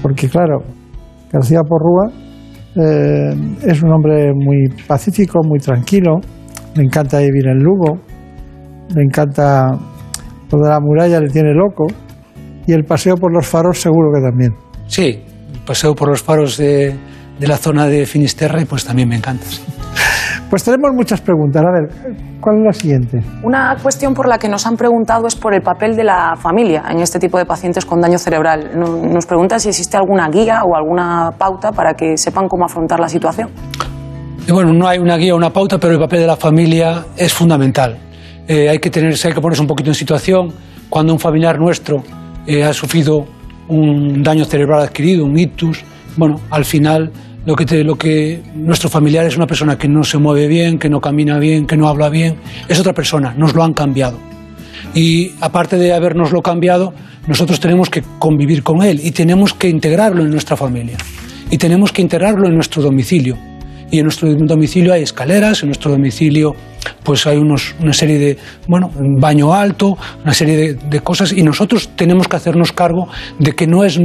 Porque 0.00 0.28
claro, 0.28 0.60
García 1.32 1.60
Porrúa 1.68 2.12
eh, 2.76 3.34
es 3.66 3.82
un 3.82 3.92
hombre 3.92 4.32
muy 4.32 4.68
pacífico, 4.86 5.40
muy 5.42 5.58
tranquilo, 5.58 6.20
le 6.76 6.84
encanta 6.84 7.18
vivir 7.18 7.48
en 7.48 7.58
Lugo, 7.58 7.98
le 8.94 9.02
encanta 9.02 9.70
lo 10.50 10.58
de 10.58 10.68
la 10.68 10.80
muralla, 10.80 11.20
le 11.20 11.28
tiene 11.28 11.52
loco. 11.52 11.86
Y 12.66 12.72
el 12.72 12.84
paseo 12.84 13.16
por 13.16 13.32
los 13.32 13.46
faros 13.46 13.80
seguro 13.80 14.10
que 14.14 14.20
también. 14.20 14.54
Sí, 14.86 15.22
el 15.52 15.60
paseo 15.66 15.94
por 15.94 16.08
los 16.08 16.22
faros 16.22 16.56
de, 16.58 16.94
de 17.38 17.46
la 17.46 17.56
zona 17.56 17.86
de 17.86 18.04
Finisterre 18.06 18.66
pues 18.66 18.84
también 18.84 19.08
me 19.08 19.16
encanta. 19.16 19.44
Sí. 19.46 19.62
Pues 20.50 20.64
tenemos 20.64 20.92
muchas 20.94 21.20
preguntas. 21.20 21.62
A 21.62 21.70
ver, 21.70 22.14
¿cuál 22.40 22.58
es 22.58 22.64
la 22.64 22.72
siguiente? 22.72 23.18
Una 23.42 23.76
cuestión 23.82 24.14
por 24.14 24.26
la 24.26 24.38
que 24.38 24.48
nos 24.48 24.66
han 24.66 24.76
preguntado 24.76 25.26
es 25.26 25.36
por 25.36 25.52
el 25.54 25.60
papel 25.60 25.94
de 25.94 26.04
la 26.04 26.36
familia 26.36 26.84
en 26.90 27.00
este 27.00 27.18
tipo 27.18 27.36
de 27.36 27.44
pacientes 27.44 27.84
con 27.84 28.00
daño 28.00 28.18
cerebral. 28.18 28.70
Nos 28.74 29.26
pregunta 29.26 29.58
si 29.58 29.68
existe 29.68 29.98
alguna 29.98 30.28
guía 30.28 30.62
o 30.64 30.74
alguna 30.74 31.32
pauta 31.36 31.72
para 31.72 31.92
que 31.92 32.16
sepan 32.16 32.48
cómo 32.48 32.64
afrontar 32.64 32.98
la 32.98 33.08
situación. 33.08 33.50
Y 34.46 34.52
bueno, 34.52 34.72
no 34.72 34.88
hay 34.88 34.98
una 34.98 35.18
guía 35.18 35.34
o 35.34 35.36
una 35.36 35.50
pauta, 35.50 35.76
pero 35.78 35.92
el 35.92 36.00
papel 36.00 36.20
de 36.20 36.26
la 36.26 36.36
familia 36.36 37.04
es 37.16 37.34
fundamental 37.34 38.07
eh, 38.48 38.70
hay 38.70 38.78
que 38.78 38.88
tenerse, 38.88 39.28
hay 39.28 39.34
que 39.34 39.40
ponerse 39.40 39.60
un 39.60 39.68
poquito 39.68 39.90
en 39.90 39.94
situación. 39.94 40.52
Cuando 40.88 41.12
un 41.12 41.20
familiar 41.20 41.60
nuestro 41.60 42.02
eh, 42.46 42.64
ha 42.64 42.72
sufrido 42.72 43.26
un 43.68 44.22
daño 44.22 44.46
cerebral 44.46 44.80
adquirido, 44.80 45.26
un 45.26 45.38
ictus, 45.38 45.84
bueno, 46.16 46.40
al 46.48 46.64
final 46.64 47.12
lo 47.44 47.54
que, 47.54 47.66
te, 47.66 47.84
lo 47.84 47.96
que 47.96 48.42
nuestro 48.54 48.88
familiar 48.88 49.26
es 49.26 49.36
una 49.36 49.46
persona 49.46 49.76
que 49.76 49.86
no 49.86 50.02
se 50.02 50.16
mueve 50.16 50.48
bien, 50.48 50.78
que 50.78 50.88
no 50.88 51.00
camina 51.00 51.38
bien, 51.38 51.66
que 51.66 51.76
no 51.76 51.88
habla 51.88 52.08
bien, 52.08 52.36
es 52.68 52.80
otra 52.80 52.94
persona, 52.94 53.34
nos 53.36 53.54
lo 53.54 53.62
han 53.62 53.74
cambiado. 53.74 54.18
Y 54.94 55.32
aparte 55.40 55.76
de 55.76 55.92
habernoslo 55.92 56.40
cambiado, 56.40 56.94
nosotros 57.26 57.60
tenemos 57.60 57.90
que 57.90 58.02
convivir 58.18 58.62
con 58.62 58.82
él 58.82 59.00
y 59.04 59.10
tenemos 59.10 59.52
que 59.52 59.68
integrarlo 59.68 60.22
en 60.22 60.30
nuestra 60.30 60.56
familia 60.56 60.96
y 61.50 61.58
tenemos 61.58 61.92
que 61.92 62.00
integrarlo 62.00 62.48
en 62.48 62.54
nuestro 62.54 62.82
domicilio 62.82 63.36
y 63.90 63.98
en 63.98 64.04
nuestro 64.04 64.32
domicilio 64.34 64.92
hay 64.92 65.02
escaleras, 65.02 65.62
en 65.62 65.68
nuestro 65.68 65.90
domicilio 65.90 66.54
pues 67.02 67.26
hay 67.26 67.38
unos, 67.38 67.74
una 67.80 67.92
serie 67.92 68.18
de, 68.18 68.38
bueno, 68.66 68.90
baño 69.18 69.54
alto, 69.54 69.96
una 70.22 70.34
serie 70.34 70.74
de, 70.74 71.00
cosas 71.00 71.32
y 71.32 71.42
nosotros 71.42 71.90
tenemos 71.96 72.28
que 72.28 72.36
hacernos 72.36 72.72
cargo 72.72 73.08
de 73.38 73.52
que 73.52 73.66
no 73.66 73.84
es 73.84 73.98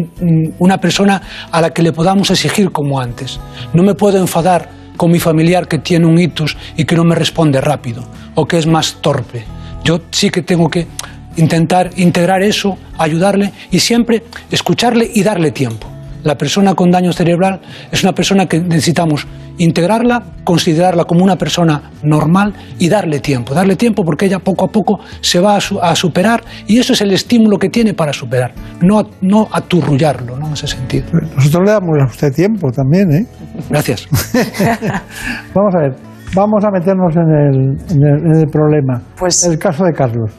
una 0.59 0.77
persona 0.77 1.21
a 1.51 1.61
la 1.61 1.71
que 1.71 1.81
le 1.81 1.91
podamos 1.91 2.31
exigir 2.31 2.71
como 2.71 2.99
antes. 2.99 3.39
No 3.73 3.83
me 3.83 3.93
puedo 3.93 4.17
enfadar 4.17 4.69
con 4.95 5.11
mi 5.11 5.19
familiar 5.19 5.67
que 5.67 5.79
tiene 5.79 6.05
un 6.05 6.19
ictus 6.19 6.55
y 6.77 6.85
que 6.85 6.95
no 6.95 7.03
me 7.03 7.15
responde 7.15 7.59
rápido 7.61 8.03
o 8.35 8.45
que 8.45 8.57
es 8.57 8.67
más 8.67 9.01
torpe. 9.01 9.43
Yo 9.83 10.01
sí 10.11 10.29
que 10.29 10.41
tengo 10.41 10.69
que 10.69 10.87
intentar 11.35 11.89
integrar 11.97 12.41
eso, 12.41 12.77
ayudarle 12.97 13.51
y 13.71 13.79
siempre 13.79 14.23
escucharle 14.51 15.09
y 15.13 15.23
darle 15.23 15.51
tiempo. 15.51 15.92
La 16.23 16.35
persona 16.35 16.73
con 16.73 16.91
daño 16.91 17.11
cerebral 17.13 17.61
es 17.91 18.03
una 18.03 18.13
persona 18.13 18.45
que 18.45 18.59
necesitamos 18.59 19.27
integrarla, 19.57 20.23
considerarla 20.43 21.05
como 21.05 21.23
una 21.23 21.35
persona 21.35 21.91
normal 22.01 22.53
y 22.79 22.89
darle 22.89 23.19
tiempo, 23.19 23.53
darle 23.53 23.75
tiempo 23.75 24.03
porque 24.03 24.25
ella 24.25 24.39
poco 24.39 24.65
a 24.65 24.67
poco 24.69 24.99
se 25.21 25.39
va 25.39 25.57
a, 25.57 25.61
su, 25.61 25.79
a 25.79 25.95
superar 25.95 26.43
y 26.67 26.79
eso 26.79 26.93
es 26.93 27.01
el 27.01 27.11
estímulo 27.11 27.57
que 27.57 27.69
tiene 27.69 27.93
para 27.93 28.13
superar, 28.13 28.53
no, 28.81 29.03
no 29.21 29.47
aturrullarlo 29.51 30.37
¿no? 30.37 30.47
en 30.47 30.53
ese 30.53 30.67
sentido. 30.67 31.05
Nosotros 31.35 31.63
le 31.65 31.71
damos 31.71 31.97
a 32.01 32.05
usted 32.05 32.33
tiempo 32.33 32.71
también, 32.71 33.11
¿eh? 33.11 33.25
Gracias. 33.69 34.07
vamos 35.53 35.75
a 35.75 35.79
ver, 35.79 35.95
vamos 36.35 36.63
a 36.65 36.71
meternos 36.71 37.15
en 37.15 37.31
el, 37.31 37.95
en 37.95 38.03
el, 38.03 38.25
en 38.25 38.39
el 38.41 38.47
problema. 38.47 39.01
Pues, 39.17 39.43
el 39.45 39.57
caso 39.59 39.83
de 39.83 39.93
Carlos. 39.93 40.31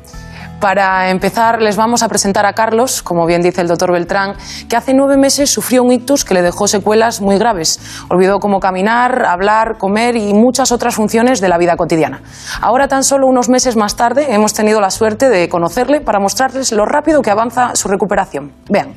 Para 0.65 1.11
empezar, 1.11 1.61
les 1.61 1.77
vamos 1.77 2.03
a 2.03 2.09
presentar 2.09 2.47
a 2.47 2.55
Carlos, 2.55 3.03
como 3.03 3.27
bien 3.27 3.43
dice 3.43 3.61
el 3.61 3.69
doctor 3.69 3.93
Beltrán, 3.93 4.33
que 4.67 4.77
hace 4.77 4.95
nueve 4.95 5.19
meses 5.19 5.51
sufrió 5.51 5.83
un 5.83 5.93
ictus 5.93 6.25
que 6.25 6.33
le 6.33 6.41
dejó 6.41 6.67
secuelas 6.67 7.21
muy 7.21 7.37
graves. 7.37 8.07
Olvidó 8.09 8.39
cómo 8.39 8.61
caminar, 8.61 9.27
hablar, 9.27 9.77
comer 9.77 10.17
y 10.17 10.33
muchas 10.33 10.73
otras 10.73 10.95
funciones 10.95 11.43
de 11.43 11.51
la 11.51 11.59
vida 11.59 11.77
cotidiana. 11.77 12.23
Ahora, 12.63 12.89
tan 12.89 13.05
solo 13.05 13.27
unos 13.27 13.51
meses 13.51 13.77
más 13.77 13.95
tarde, 13.95 14.33
hemos 14.33 14.55
tenido 14.55 14.81
la 14.81 14.89
suerte 14.89 15.29
de 15.29 15.51
conocerle 15.51 16.01
para 16.01 16.19
mostrarles 16.19 16.73
lo 16.73 16.87
rápido 16.87 17.21
que 17.21 17.31
avanza 17.31 17.77
su 17.77 17.89
recuperación. 17.89 18.53
Vean. 18.71 18.95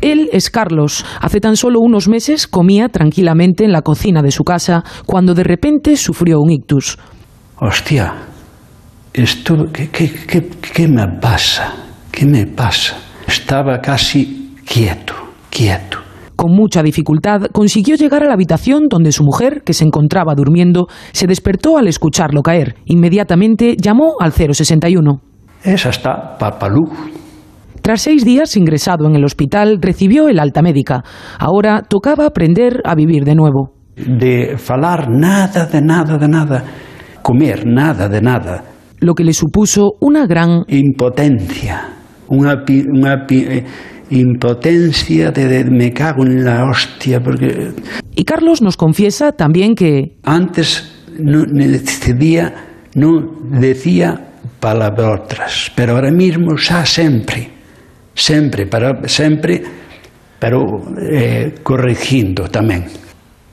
Él 0.00 0.30
es 0.32 0.50
Carlos. 0.50 1.06
Hace 1.20 1.38
tan 1.38 1.54
solo 1.54 1.78
unos 1.78 2.08
meses 2.08 2.48
comía 2.48 2.88
tranquilamente 2.88 3.64
en 3.64 3.70
la 3.70 3.82
cocina 3.82 4.20
de 4.20 4.32
su 4.32 4.42
casa 4.42 4.82
cuando 5.06 5.32
de 5.32 5.44
repente 5.44 5.96
sufrió 5.96 6.40
un 6.40 6.50
ictus. 6.50 6.98
Hostia, 7.60 8.33
esto, 9.14 9.66
¿qué, 9.72 9.90
qué, 9.90 10.10
qué, 10.26 10.48
qué 10.74 10.88
me 10.88 11.06
pasa? 11.20 11.72
¿Qué 12.10 12.26
me 12.26 12.46
pasa? 12.46 12.96
Estaba 13.28 13.78
casi 13.78 14.56
quieto, 14.66 15.14
quieto. 15.48 15.98
Con 16.34 16.50
mucha 16.50 16.82
dificultad 16.82 17.42
consiguió 17.52 17.94
llegar 17.94 18.24
a 18.24 18.26
la 18.26 18.34
habitación 18.34 18.88
donde 18.90 19.12
su 19.12 19.22
mujer, 19.22 19.62
que 19.64 19.72
se 19.72 19.84
encontraba 19.84 20.34
durmiendo, 20.34 20.88
se 21.12 21.28
despertó 21.28 21.78
al 21.78 21.86
escucharlo 21.86 22.42
caer. 22.42 22.74
Inmediatamente 22.86 23.76
llamó 23.80 24.16
al 24.18 24.32
061. 24.32 25.20
Esa 25.62 25.90
está 25.90 26.36
Papalú. 26.36 26.82
Tras 27.82 28.00
seis 28.00 28.24
días 28.24 28.56
ingresado 28.56 29.06
en 29.06 29.14
el 29.14 29.24
hospital, 29.24 29.78
recibió 29.80 30.28
el 30.28 30.40
alta 30.40 30.60
médica. 30.60 31.04
Ahora 31.38 31.82
tocaba 31.88 32.26
aprender 32.26 32.82
a 32.84 32.96
vivir 32.96 33.22
de 33.22 33.36
nuevo. 33.36 33.74
De 33.94 34.56
falar 34.58 35.08
nada, 35.08 35.66
de 35.66 35.80
nada, 35.80 36.18
de 36.18 36.28
nada. 36.28 36.64
Comer 37.22 37.64
nada, 37.64 38.08
de 38.08 38.20
nada 38.20 38.73
lo 39.00 39.14
que 39.14 39.24
le 39.24 39.32
supuso 39.32 39.92
una 40.00 40.26
gran 40.26 40.64
impotencia, 40.68 41.88
una, 42.28 42.64
una 42.92 43.26
eh, 43.30 43.64
impotencia 44.10 45.30
de, 45.30 45.48
de, 45.48 45.64
me 45.64 45.92
cago 45.92 46.24
en 46.24 46.44
la 46.44 46.64
hostia 46.64 47.20
porque 47.20 47.72
y 48.14 48.24
Carlos 48.24 48.62
nos 48.62 48.76
confiesa 48.76 49.32
también 49.32 49.74
que 49.74 50.16
antes 50.22 50.90
no 51.18 51.44
decidía 51.44 52.54
non 52.94 53.50
decía 53.58 54.38
palabrotas, 54.62 55.70
pero 55.74 55.98
ahora 55.98 56.14
mismo 56.14 56.54
xa 56.56 56.86
sempre, 56.86 57.50
sempre, 58.14 58.66
para, 58.70 59.02
sempre, 59.10 59.60
pero 60.38 60.62
eh, 61.02 61.58
corrigindo 61.62 62.46
tamén. 62.46 62.86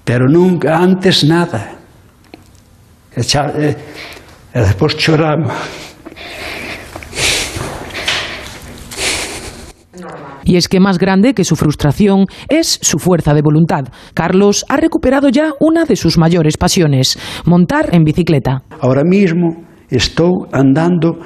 Pero 0.06 0.30
nunca 0.30 0.78
antes 0.78 1.26
nada. 1.26 1.74
Xa, 3.12 3.52
eh, 3.58 3.76
e 4.53 4.60
despois 4.62 4.96
choramos. 4.98 5.53
Y 10.43 10.58
es 10.58 10.67
que 10.67 10.79
más 10.79 10.98
grande 10.98 11.34
que 11.34 11.43
su 11.43 11.55
frustración 11.55 12.25
es 12.50 12.79
su 12.81 12.98
fuerza 13.00 13.34
de 13.34 13.41
voluntad. 13.41 13.86
Carlos 14.13 14.65
ha 14.67 14.77
recuperado 14.77 15.29
ya 15.29 15.51
una 15.60 15.86
de 15.86 15.96
sus 15.96 16.17
mayores 16.17 16.58
pasiones, 16.58 17.17
montar 17.46 17.93
en 17.93 18.03
bicicleta. 18.03 18.63
Ahora 18.81 19.03
mismo 19.03 19.63
estou 19.89 20.48
andando 20.51 21.20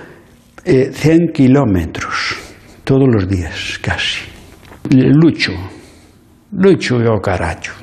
eh, 0.65 0.91
100 0.91 1.31
kilómetros 1.33 2.35
todos 2.83 3.07
os 3.15 3.27
días, 3.27 3.79
casi. 3.81 4.21
Lucho, 4.91 5.53
lucho 6.51 7.01
e 7.01 7.07
o 7.07 7.19
carallo. 7.19 7.73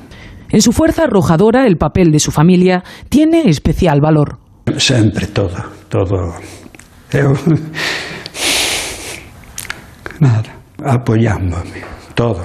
En 0.49 0.61
su 0.61 0.71
fuerza 0.71 1.03
arrojadora, 1.03 1.65
el 1.65 1.77
papel 1.77 2.11
de 2.11 2.19
su 2.19 2.31
familia 2.31 2.83
tiene 3.09 3.49
especial 3.49 3.99
valor. 4.01 4.37
Sempre, 4.77 5.27
todo, 5.27 5.55
todo. 5.89 6.33
Eu... 7.13 7.33
Nada, 10.19 10.49
apoiándome, 10.83 11.83
todo. 12.15 12.43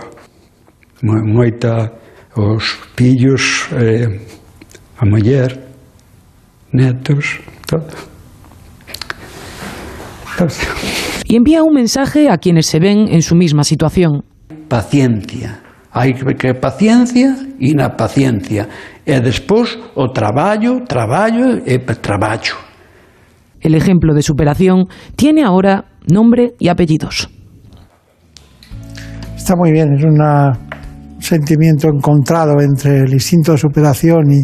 Moita, 1.02 1.92
os 2.34 2.78
pillos, 2.96 3.68
eh, 3.72 4.20
a 4.98 5.06
muller, 5.06 5.58
netos, 6.72 7.40
todo. 7.66 7.86
todo. 10.36 10.54
E 11.28 11.36
envía 11.36 11.62
un 11.62 11.74
mensaje 11.74 12.30
a 12.30 12.38
quienes 12.38 12.66
se 12.66 12.80
ven 12.80 13.06
en 13.08 13.22
su 13.22 13.34
misma 13.34 13.62
situación. 13.62 14.24
Paciencia. 14.68 15.60
Hai 15.92 16.12
que 16.14 16.54
paciencia 16.54 17.34
e 17.58 17.74
na 17.74 17.90
paciencia. 17.90 18.68
E 19.08 19.20
despois 19.24 19.78
o 19.96 20.12
traballo, 20.12 20.84
traballo 20.84 21.64
e 21.64 21.78
traballo. 21.80 22.54
El 23.60 23.74
ejemplo 23.74 24.12
de 24.12 24.20
superación 24.20 24.84
tiene 25.16 25.42
ahora 25.42 25.86
nombre 26.12 26.52
y 26.60 26.68
apellidos. 26.68 27.28
Está 29.34 29.56
muy 29.56 29.72
bien, 29.72 29.94
es 29.96 30.04
una- 30.04 30.52
un 31.16 31.22
sentimiento 31.22 31.88
encontrado 31.88 32.60
entre 32.60 33.00
el 33.00 33.12
instinto 33.14 33.52
de 33.52 33.58
superación 33.58 34.30
y 34.30 34.42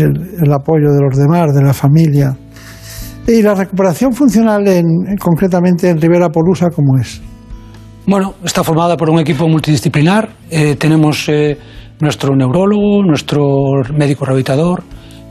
el, 0.00 0.40
el 0.42 0.52
apoyo 0.52 0.90
de 0.92 1.00
los 1.02 1.16
demás, 1.18 1.54
de 1.54 1.62
la 1.62 1.74
familia. 1.74 2.34
Y 3.26 3.42
la 3.42 3.54
recuperación 3.54 4.14
funcional, 4.14 4.66
en- 4.68 5.16
concretamente 5.20 5.90
en 5.90 6.00
Rivera 6.00 6.30
Polusa, 6.30 6.70
¿cómo 6.74 6.96
es? 6.98 7.20
Bueno, 8.06 8.34
está 8.42 8.64
formada 8.64 8.96
por 8.96 9.10
un 9.10 9.18
equipo 9.20 9.46
multidisciplinar. 9.46 10.30
Eh, 10.50 10.76
tenemos 10.76 11.28
eh, 11.28 11.58
nuestro 12.00 12.34
neurólogo, 12.36 13.02
nuestro 13.02 13.82
médico 13.96 14.24
rehabilitador, 14.24 14.82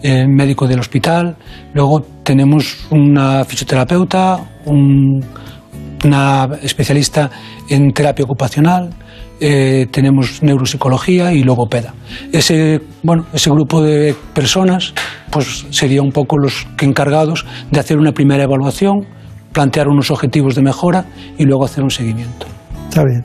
eh, 0.03 0.25
médico 0.27 0.67
del 0.67 0.79
hospital. 0.79 1.36
Luego 1.74 2.01
tenemos 2.24 2.86
una 2.91 3.43
fisioterapeuta, 3.45 4.39
un- 4.65 5.24
una 6.05 6.47
especialista 6.62 7.29
en 7.69 7.91
terapia 7.91 8.25
ocupacional. 8.25 8.89
eh, 9.39 9.86
tenemos 9.91 10.41
neuropsicología 10.41 11.32
y 11.32 11.43
logopeda. 11.43 11.93
Ese, 12.34 12.82
bueno, 13.03 13.27
ese 13.34 13.51
grupo 13.51 13.84
de 13.84 14.15
personas 14.34 14.95
pues, 15.30 15.67
sería 15.69 16.01
un 16.01 16.12
poco 16.12 16.39
los 16.39 16.65
que 16.75 16.88
encargados 16.88 17.45
de 17.69 17.80
hacer 17.80 17.99
una 17.99 18.13
primera 18.13 18.41
evaluación, 18.45 19.06
plantear 19.51 19.89
unos 19.89 20.10
objetivos 20.10 20.56
de 20.56 20.63
mejora 20.63 21.06
y 21.38 21.43
luego 21.43 21.65
hacer 21.65 21.84
un 21.84 21.91
seguimiento. 21.91 22.47
Está 22.89 23.03
bien. 23.03 23.23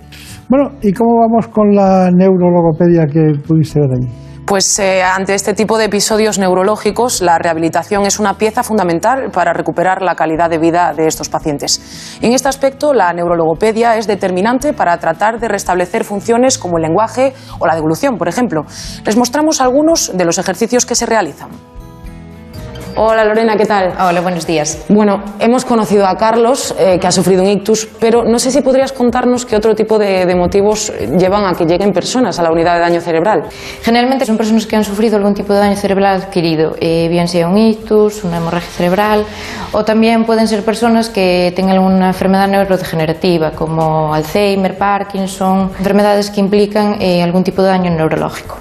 Bueno, 0.49 0.71
¿y 0.83 0.93
cómo 0.93 1.21
vamos 1.21 1.49
con 1.49 1.75
la 1.75 2.11
neurologopedia 2.11 3.07
que 3.07 3.39
pudiste 3.47 3.81
ver 3.81 3.91
allí? 3.93 4.23
Pues 4.45 4.79
eh, 4.81 5.03
ante 5.03 5.35
este 5.35 5.55
tipo 5.55 5.79
de 5.79 5.85
episodios 5.85 6.39
neurológicos, 6.39 7.23
la 7.23 7.39
rehabilitación 7.39 8.05
es 8.07 8.19
una 8.19 8.35
pieza 8.35 8.63
fundamental 8.63 9.31
para 9.33 9.53
recuperar 9.53 10.03
la 10.03 10.17
calidad 10.17 10.51
de 10.51 10.59
vida 10.59 10.93
de 10.95 11.07
estos 11.07 11.29
pacientes. 11.29 12.19
En 12.21 12.33
este 12.33 12.49
aspecto, 12.49 12.93
la 12.93 13.13
neurologopedia 13.13 13.97
es 13.97 14.07
determinante 14.07 14.73
para 14.73 14.99
tratar 14.99 15.39
de 15.39 15.49
restablecer 15.49 16.05
funciones 16.05 16.59
como 16.59 16.77
el 16.77 16.83
lenguaje 16.83 17.33
o 17.61 17.67
la 17.67 17.77
devolución, 17.77 18.19
por 18.19 18.29
ejemplo. 18.29 18.65
Les 19.07 19.17
mostramos 19.17 19.61
algunos 19.61 20.11
de 20.15 20.25
los 20.25 20.39
ejercicios 20.39 20.85
que 20.85 20.97
se 20.97 21.07
realizan. 21.07 21.51
Hola 22.95 23.25
Lorena, 23.25 23.57
¿qué 23.57 23.65
tal? 23.65 23.95
Hola, 23.99 24.21
buenos 24.21 24.47
días. 24.47 24.85
Bueno, 24.91 25.23
hemos 25.39 25.65
conocido 25.65 26.07
a 26.07 26.15
Carlos, 26.19 26.75
eh, 26.79 26.99
que 27.01 27.07
ha 27.07 27.13
sufrido 27.13 27.43
un 27.43 27.49
ictus, 27.49 27.89
pero 27.99 28.23
no 28.23 28.39
sé 28.39 28.51
si 28.51 28.61
podrías 28.61 28.93
contarnos 28.93 29.47
qué 29.47 29.57
otro 29.57 29.75
tipo 29.75 29.99
de, 29.99 30.27
de 30.27 30.35
motivos 30.35 30.93
llevan 31.19 31.47
a 31.47 31.55
que 31.55 31.65
lleguen 31.65 31.93
personas 31.93 32.39
a 32.39 32.43
la 32.43 32.51
unidad 32.51 32.75
de 32.75 32.81
daño 32.81 33.01
cerebral. 33.01 33.45
Generalmente 33.81 34.27
son 34.27 34.37
personas 34.37 34.67
que 34.67 34.77
han 34.77 34.85
sufrido 34.85 35.17
algún 35.17 35.33
tipo 35.33 35.55
de 35.55 35.61
daño 35.61 35.77
cerebral 35.77 36.21
adquirido, 36.21 36.77
eh, 36.81 37.09
bien 37.09 37.29
sea 37.29 37.49
un 37.49 37.57
ictus, 37.57 38.25
una 38.25 38.37
hemorragia 38.37 38.71
cerebral, 38.71 39.25
o 39.73 39.85
también 39.85 40.27
pueden 40.27 40.47
ser 40.47 40.63
personas 40.63 41.09
que 41.09 41.51
tengan 41.57 41.77
alguna 41.77 42.09
enfermedad 42.09 42.47
neurodegenerativa, 42.47 43.53
como 43.53 44.13
Alzheimer, 44.13 44.77
Parkinson, 44.77 45.71
enfermedades 45.79 46.31
que 46.31 46.41
implican 46.41 47.01
eh, 47.01 47.23
algún 47.23 47.43
tipo 47.43 47.63
de 47.63 47.69
daño 47.69 47.91
neurológico. 47.91 48.59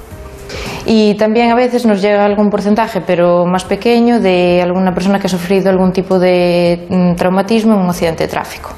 Y 0.85 1.15
también 1.15 1.51
a 1.51 1.55
veces 1.55 1.85
nos 1.85 2.01
llega 2.01 2.25
algún 2.25 2.49
porcentaje, 2.49 3.01
pero 3.01 3.45
más 3.45 3.63
pequeño, 3.65 4.19
de 4.19 4.61
alguna 4.61 4.93
persona 4.93 5.19
que 5.19 5.27
ha 5.27 5.29
sufrido 5.29 5.69
algún 5.69 5.91
tipo 5.91 6.19
de 6.19 6.87
mm, 6.89 7.15
traumatismo 7.15 7.73
en 7.73 7.79
un 7.79 7.89
accidente 7.89 8.23
de 8.23 8.29
tráfico. 8.29 8.71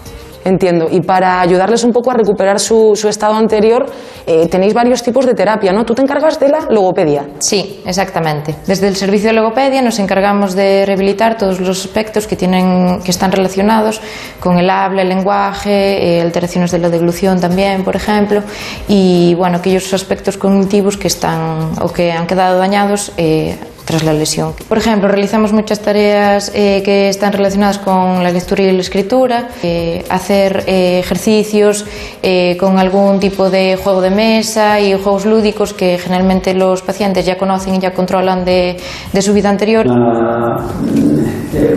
Entiendo. 0.46 0.88
Y 0.92 1.02
para 1.02 1.42
ayudarles 1.42 1.84
un 1.84 1.92
poco 1.92 2.12
a 2.12 2.16
recuperar 2.16 2.60
su, 2.60 2.94
estado 3.08 3.36
anterior, 3.36 3.86
eh, 4.26 4.48
tenéis 4.48 4.74
varios 4.74 5.02
tipos 5.02 5.26
de 5.26 5.34
terapia, 5.34 5.72
¿no? 5.72 5.86
Tú 5.86 5.96
te 5.96 6.02
encargas 6.02 6.40
de 6.40 6.50
la 6.50 6.68
logopedia. 6.70 7.28
Sí, 7.40 7.82
exactamente. 7.86 8.56
Desde 8.68 8.88
el 8.88 8.96
servicio 8.96 9.30
de 9.30 9.36
logopedia 9.36 9.82
nos 9.82 10.00
encargamos 10.00 10.56
de 10.56 10.86
rehabilitar 10.86 11.38
todos 11.38 11.60
los 11.60 11.86
aspectos 11.86 12.28
que, 12.28 12.36
tienen, 12.36 13.02
que 13.04 13.12
están 13.12 13.32
relacionados 13.32 14.02
con 14.40 14.58
el 14.58 14.70
habla, 14.70 15.02
el 15.02 15.10
lenguaje, 15.10 16.18
eh, 16.18 16.22
alteraciones 16.22 16.72
de 16.72 16.80
la 16.80 16.90
deglución 16.90 17.40
también, 17.40 17.84
por 17.84 17.96
ejemplo, 17.96 18.42
y 18.88 19.36
bueno, 19.36 19.58
aquellos 19.58 19.94
aspectos 19.94 20.38
cognitivos 20.38 20.98
que 20.98 21.08
están 21.08 21.72
o 21.82 21.90
que 21.90 22.12
han 22.12 22.28
quedado 22.28 22.58
dañados 22.60 23.12
eh, 23.18 23.56
tras 23.86 24.04
la 24.04 24.14
lesión. 24.14 24.54
Por 24.70 24.78
ejemplo, 24.78 25.08
realizamos 25.08 25.54
muchas 25.54 25.80
tareas 25.80 26.52
eh, 26.54 26.82
que 26.86 27.10
están 27.10 27.34
relacionadas 27.34 27.80
con 27.80 28.24
la 28.24 28.32
lectura 28.32 28.64
y 28.64 28.72
la 28.72 28.82
escritura, 28.82 29.50
eh, 29.62 30.04
hacer 30.10 30.64
eh, 30.68 31.00
ejercicios 31.00 31.86
eh, 32.22 32.56
con 32.60 32.80
algún 32.80 33.20
tipo 33.20 33.50
de 33.50 33.76
juego 33.76 34.02
de 34.02 34.10
mesa 34.10 34.80
y 34.80 34.94
juegos 34.94 35.26
lúdicos 35.26 35.74
que 35.74 35.98
generalmente 35.98 36.54
los 36.54 36.82
pacientes 36.82 37.26
ya 37.26 37.38
conocen 37.38 37.76
y 37.76 37.80
ya 37.80 37.94
controlan 37.94 38.46
de, 38.46 38.78
de 39.12 39.22
su 39.22 39.34
vida 39.34 39.50
anterior. 39.50 39.86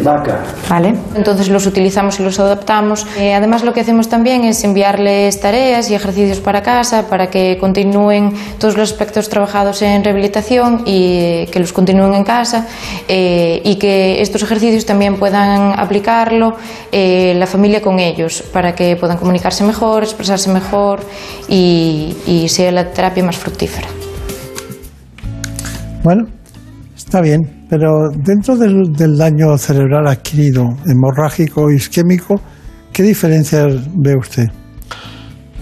vaca. 0.03 0.41
Vale. 0.69 0.95
Entonces 1.15 1.49
los 1.49 1.67
utilizamos 1.67 2.21
y 2.21 2.23
los 2.23 2.39
adaptamos. 2.39 3.07
Eh, 3.19 3.35
además 3.35 3.65
lo 3.65 3.73
que 3.73 3.81
hacemos 3.81 4.09
también 4.09 4.45
es 4.45 4.63
enviarles 4.65 5.41
tareas 5.41 5.91
y 5.91 5.95
ejercicios 5.95 6.41
para 6.41 6.63
casa 6.63 7.09
para 7.09 7.29
que 7.29 7.59
continúen 7.59 8.33
todos 8.59 8.77
los 8.77 8.91
aspectos 8.93 9.29
trabajados 9.29 9.83
en 9.83 10.05
rehabilitación 10.05 10.83
y 10.87 11.19
eh, 11.19 11.49
que 11.51 11.59
los 11.61 11.73
continúen 11.73 11.96
en 12.05 12.25
casa 12.25 12.67
eh, 13.09 13.61
y 13.65 13.77
que 13.77 14.21
estos 14.21 14.43
ejercicios 14.43 14.85
también 14.85 15.17
puedan 15.17 15.79
aplicarlo 15.79 16.57
eh, 16.93 17.35
la 17.37 17.47
familia 17.47 17.81
con 17.81 17.99
ellos 17.99 18.43
para 18.53 18.75
que 18.75 18.97
puedan 18.97 19.17
comunicarse 19.17 19.65
mejor, 19.65 20.03
expresarse 20.03 20.53
mejor 20.53 21.01
y, 21.49 22.15
y 22.27 22.49
sea 22.49 22.71
la 22.73 22.91
terapia 22.91 23.25
más 23.25 23.37
fructífera. 23.37 23.89
Bueno, 26.03 26.25
está 26.95 27.21
bien, 27.21 27.67
pero 27.69 28.11
dentro 28.15 28.57
del, 28.57 28.93
del 28.93 29.17
daño 29.17 29.57
cerebral 29.59 30.07
adquirido, 30.07 30.77
hemorrágico, 30.87 31.71
isquémico, 31.71 32.41
¿qué 32.93 33.03
diferencias 33.03 33.75
ve 33.95 34.15
usted? 34.17 34.45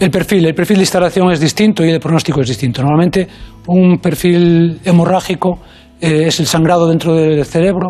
El 0.01 0.11
perfil, 0.11 0.45
el 0.45 0.55
perfil 0.55 0.79
de 0.79 0.83
instalación 0.83 1.31
es 1.31 1.39
distinto 1.39 1.85
y 1.85 1.91
el 1.91 2.01
pronóstico 2.01 2.41
es 2.41 2.49
distinto. 2.49 2.83
Normalmente 2.83 3.29
un 3.69 3.99
perfil 3.99 4.81
hemorrágico 4.85 5.61
eh, 6.05 6.27
es 6.27 6.39
el 6.39 6.47
sangrado 6.47 6.87
dentro 6.87 7.15
del 7.15 7.43
cerebro. 7.47 7.89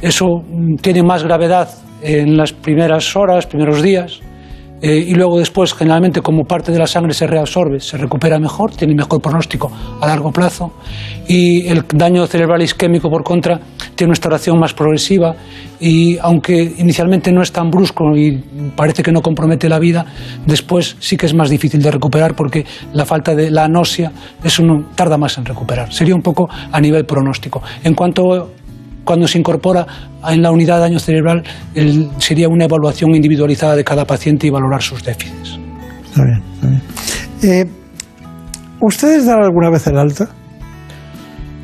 Eso 0.00 0.26
mm, 0.48 0.76
tiene 0.76 1.02
más 1.02 1.24
gravedad 1.24 1.68
en 2.02 2.36
las 2.36 2.52
primeras 2.52 3.16
horas, 3.16 3.46
primeros 3.46 3.82
días. 3.82 4.20
Eh, 4.80 5.04
y 5.08 5.14
luego 5.14 5.38
después, 5.38 5.74
generalmente, 5.74 6.20
como 6.20 6.44
parte 6.44 6.70
de 6.70 6.78
la 6.78 6.86
sangre 6.86 7.12
se 7.12 7.26
reabsorbe, 7.26 7.80
se 7.80 7.96
recupera 7.96 8.38
mejor, 8.38 8.70
tiene 8.70 8.94
mejor 8.94 9.20
pronóstico 9.20 9.70
a 10.00 10.06
largo 10.06 10.30
plazo. 10.30 10.72
Y 11.26 11.66
el 11.68 11.84
daño 11.88 12.26
cerebral 12.26 12.62
isquémico, 12.62 13.10
por 13.10 13.24
contra, 13.24 13.60
tiene 13.94 14.10
una 14.10 14.14
instalación 14.14 14.58
más 14.58 14.74
progresiva 14.74 15.34
y 15.80 16.16
aunque 16.18 16.74
inicialmente 16.78 17.32
no 17.32 17.42
es 17.42 17.52
tan 17.52 17.70
brusco 17.70 18.16
y 18.16 18.42
parece 18.76 19.02
que 19.02 19.10
no 19.10 19.20
compromete 19.20 19.68
la 19.68 19.78
vida, 19.78 20.06
después 20.46 20.96
sí 21.00 21.16
que 21.16 21.26
es 21.26 21.34
más 21.34 21.50
difícil 21.50 21.82
de 21.82 21.90
recuperar 21.90 22.34
porque 22.34 22.64
la 22.92 23.04
falta 23.04 23.34
de 23.34 23.50
la 23.50 23.64
anosia, 23.64 24.12
eso 24.42 24.62
tarda 24.94 25.18
más 25.18 25.36
en 25.38 25.44
recuperar. 25.44 25.92
Sería 25.92 26.14
un 26.14 26.22
poco 26.22 26.48
a 26.70 26.80
nivel 26.80 27.04
pronóstico. 27.04 27.62
En 27.82 27.94
cuanto 27.94 28.52
cuando 29.08 29.26
se 29.26 29.38
incorpora 29.38 29.86
en 30.28 30.42
la 30.42 30.50
unidad 30.50 30.74
de 30.74 30.80
daño 30.82 30.98
cerebral 30.98 31.42
sería 32.18 32.46
una 32.46 32.66
evaluación 32.66 33.14
individualizada 33.14 33.74
de 33.74 33.82
cada 33.82 34.04
paciente 34.04 34.46
y 34.46 34.50
valorar 34.50 34.82
sus 34.82 35.02
déficits. 35.02 35.58
Está 36.10 36.24
bien, 36.24 36.42
está 36.54 36.66
bien. 36.68 36.82
Eh, 37.42 37.70
¿Ustedes 38.82 39.24
dan 39.24 39.42
alguna 39.42 39.70
vez 39.70 39.86
el 39.86 39.96
alta? 39.96 40.28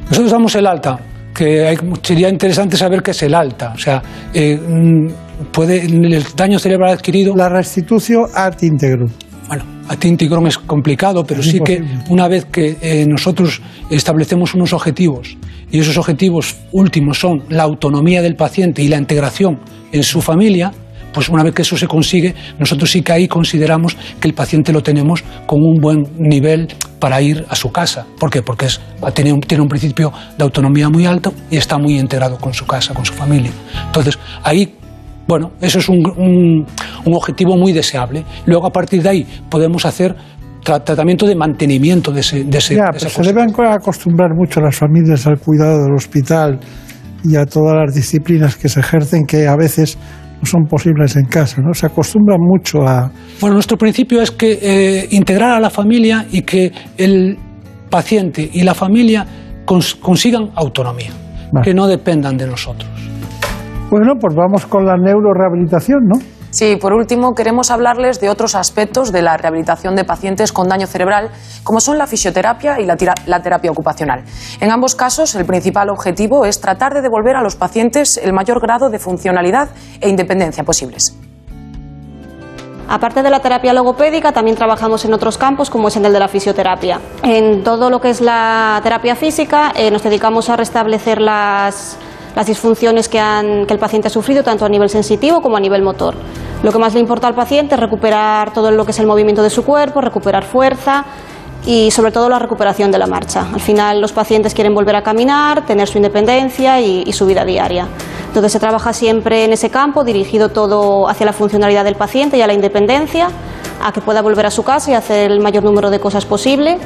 Nosotros 0.09 0.31
damos 0.31 0.55
el 0.55 0.67
alta, 0.67 0.99
que 1.35 1.77
sería 2.01 2.31
interesante 2.31 2.79
saber 2.79 3.03
qué 3.03 3.11
es 3.11 3.23
el 3.23 3.35
alta. 3.35 3.75
O 3.75 3.79
sea, 3.79 4.03
eh, 4.33 4.57
mm, 4.57 5.51
puede 5.53 5.85
el 5.85 6.25
daño 6.35 6.59
cerebral 6.59 6.95
adquirido. 6.95 7.37
La 7.37 7.51
restitución 7.51 8.25
ad 8.35 8.55
integrum. 8.63 9.11
Bueno, 9.49 9.65
ad 9.89 10.03
integrum 10.03 10.47
es 10.47 10.59
complicado, 10.59 11.25
pero 11.25 11.43
sí 11.43 11.61
que 11.61 11.83
una 12.09 12.29
vez 12.29 12.47
que 12.47 12.77
eh, 12.81 13.07
nosotros 13.07 13.61
establecemos 13.91 14.55
unos 14.55 14.73
objetivos 14.73 15.37
y 15.71 15.81
esos 15.81 15.97
objetivos 15.99 16.57
últimos 16.73 17.19
son 17.19 17.43
la 17.49 17.65
autonomía 17.65 18.23
del 18.23 18.37
paciente 18.37 18.83
y 18.83 18.89
la 18.89 18.97
integración 18.97 19.61
en 19.93 20.03
su 20.03 20.23
familia, 20.23 20.73
pues 21.13 21.29
una 21.29 21.45
vez 21.45 21.55
que 21.55 21.63
eso 21.63 21.77
se 21.77 21.87
consigue, 21.87 22.35
nosotros 22.59 22.91
sí 22.91 23.03
que 23.03 23.13
ahí 23.13 23.29
consideramos 23.29 23.97
que 24.21 24.29
el 24.29 24.35
paciente 24.35 24.73
lo 24.73 24.83
tenemos 24.83 25.23
con 25.47 25.61
un 25.63 25.81
buen 25.81 26.09
nivel 26.19 26.69
para 26.99 27.21
ir 27.23 27.45
a 27.49 27.55
su 27.55 27.71
casa. 27.71 28.07
¿Por 28.19 28.31
qué? 28.31 28.43
Porque 28.43 28.67
es, 28.67 28.81
tiene, 29.15 29.33
un, 29.33 29.41
tiene 29.41 29.63
un 29.63 29.69
principio 29.69 30.13
de 30.37 30.43
autonomía 30.43 30.89
muy 30.89 31.07
alto 31.07 31.33
y 31.51 31.57
está 31.57 31.79
muy 31.79 31.99
integrado 31.99 32.39
con 32.39 32.53
su 32.53 32.67
casa, 32.67 32.95
con 32.95 33.05
su 33.05 33.13
familia. 33.13 33.53
Entonces, 33.87 34.19
ahí 34.43 34.75
bueno, 35.27 35.53
eso 35.61 35.79
es 35.79 35.89
un, 35.89 36.67
un, 37.05 37.15
objetivo 37.15 37.57
muy 37.57 37.73
deseable. 37.73 38.25
Luego, 38.47 38.67
a 38.67 38.71
partir 38.71 39.03
de 39.03 39.09
ahí, 39.09 39.27
podemos 39.49 39.87
hacer 39.87 40.15
tratamiento 40.63 41.27
de 41.27 41.35
mantenimiento 41.35 42.11
de 42.13 42.21
ese... 42.21 42.45
De 42.45 42.59
ese 42.59 42.77
ya, 42.77 42.93
se 42.99 43.23
deben 43.23 43.51
acostumbrar 43.69 44.35
mucho 44.35 44.61
las 44.61 44.77
familias 44.77 45.27
al 45.27 45.39
cuidado 45.39 45.85
del 45.85 45.95
hospital 45.95 46.59
y 47.23 47.37
a 47.37 47.47
todas 47.47 47.77
las 47.77 47.95
disciplinas 47.95 48.57
que 48.57 48.69
se 48.69 48.81
ejercen 48.81 49.25
que 49.27 49.47
a 49.47 49.57
veces 49.57 49.99
son 50.43 50.67
posibles 50.67 51.17
en 51.17 51.25
casa, 51.25 51.63
¿no? 51.63 51.73
Se 51.73 51.87
acostumbran 51.87 52.41
mucho 52.41 52.87
a... 52.87 53.11
Bueno, 53.41 53.55
nuestro 53.55 53.79
principio 53.79 54.21
es 54.21 54.31
que 54.31 54.59
eh, 54.61 55.09
integrar 55.11 55.53
a 55.53 55.61
la 55.61 55.71
familia 55.71 56.27
y 56.31 56.43
que 56.43 56.71
el 56.99 57.39
paciente 57.89 58.51
y 58.53 58.63
la 58.63 58.75
familia 58.75 59.27
consigan 59.65 60.51
autonomía, 60.55 61.13
que 61.63 61.73
no 61.73 61.87
dependan 61.87 62.37
de 62.37 62.47
nosotros. 62.47 62.94
Bueno, 63.97 64.15
pues 64.21 64.35
vamos 64.35 64.67
con 64.67 64.85
la 64.85 64.97
neurorehabilitación, 64.97 66.09
¿no? 66.09 66.17
Sí, 66.51 66.75
por 66.81 66.93
último, 66.93 67.33
queremos 67.33 67.71
hablarles 67.71 68.21
de 68.21 68.29
otros 68.29 68.57
aspectos 68.57 69.13
de 69.13 69.23
la 69.23 69.37
rehabilitación 69.37 69.95
de 69.95 70.03
pacientes 70.03 70.53
con 70.53 70.67
daño 70.67 70.89
cerebral, 70.89 71.31
como 71.63 71.79
son 71.79 71.97
la 71.97 72.09
fisioterapia 72.09 72.81
y 72.81 72.87
la, 72.87 72.97
terapia 72.97 73.71
ocupacional. 73.71 74.25
En 74.61 74.73
ambos 74.73 74.97
casos, 74.97 75.37
el 75.37 75.45
principal 75.45 75.91
objetivo 75.91 76.45
es 76.45 76.61
tratar 76.61 76.93
de 76.93 77.03
devolver 77.03 77.37
a 77.37 77.41
los 77.41 77.55
pacientes 77.55 78.17
el 78.21 78.33
mayor 78.33 78.61
grado 78.61 78.91
de 78.91 78.99
funcionalidad 78.99 79.69
e 80.01 80.09
independencia 80.09 80.65
posibles. 80.65 81.17
Aparte 82.89 83.23
de 83.23 83.31
la 83.31 83.39
terapia 83.39 83.73
logopédica, 83.73 84.33
también 84.33 84.57
trabajamos 84.57 85.05
en 85.05 85.15
otros 85.15 85.39
campos, 85.39 85.71
como 85.71 85.87
es 85.87 85.97
en 85.97 86.05
el 86.05 86.13
de 86.13 86.19
la 86.19 86.27
fisioterapia. 86.27 86.99
En 87.23 87.63
todo 87.63 87.91
lo 87.91 88.01
que 88.01 88.11
es 88.11 88.21
la 88.21 88.81
terapia 88.83 89.15
física, 89.15 89.71
eh, 89.77 89.93
nos 89.93 90.03
dedicamos 90.03 90.51
a 90.51 90.57
restablecer 90.57 91.21
las, 91.21 91.97
las 92.35 92.47
disfunciones 92.47 93.09
que, 93.09 93.19
han, 93.21 93.67
que 93.67 93.75
el 93.75 93.79
paciente 93.79 94.09
ha 94.09 94.11
sufrido, 94.11 94.43
tanto 94.43 94.65
a 94.65 94.69
nivel 94.69 94.89
sensitivo 94.89 95.41
como 95.41 95.57
a 95.57 95.61
nivel 95.61 95.83
motor. 95.83 96.15
Lo 96.63 96.73
que 96.73 96.79
más 96.79 96.95
le 96.95 97.01
importa 97.01 97.29
al 97.29 97.35
paciente 97.35 97.75
es 97.75 97.81
recuperar 97.81 98.53
todo 98.53 98.71
lo 98.71 98.85
que 98.85 98.91
es 98.91 98.99
el 98.99 99.07
movimiento 99.07 99.43
de 99.43 99.51
su 99.51 99.65
cuerpo, 99.65 100.01
recuperar 100.01 100.45
fuerza 100.45 101.05
y 101.67 101.91
sobre 101.91 102.13
todo 102.13 102.29
la 102.29 102.39
recuperación 102.39 102.91
de 102.91 102.99
la 102.99 103.07
marcha. 103.07 103.47
Al 103.53 103.61
final 103.61 104.01
los 104.01 104.13
pacientes 104.13 104.55
quieren 104.55 104.75
volver 104.75 104.97
a 104.97 105.03
caminar, 105.03 105.65
tener 105.65 105.89
su 105.89 105.99
independencia 105.99 106.81
y, 106.81 107.05
y, 107.07 107.13
su 107.13 107.27
vida 107.27 107.45
diaria. 107.45 107.87
Entonces 108.27 108.53
se 108.53 108.61
trabaja 108.61 108.93
siempre 108.93 109.45
en 109.45 109.53
ese 109.53 109.71
campo, 109.71 110.05
dirigido 110.05 110.49
todo 110.49 111.09
hacia 111.09 111.27
la 111.27 111.33
funcionalidad 111.33 111.85
del 111.85 111.95
paciente 111.95 112.37
y 112.37 112.43
a 112.43 112.47
la 112.47 112.53
independencia, 112.53 113.29
a 113.83 113.93
que 113.93 114.01
pueda 114.01 114.23
volver 114.23 114.47
a 114.47 114.51
su 114.51 114.63
casa 114.63 114.91
y 114.91 114.95
hacer 114.95 115.31
el 115.31 115.41
mayor 115.41 115.65
número 115.65 115.91
de 115.91 116.01
cosas 116.01 116.25
posible 116.27 116.79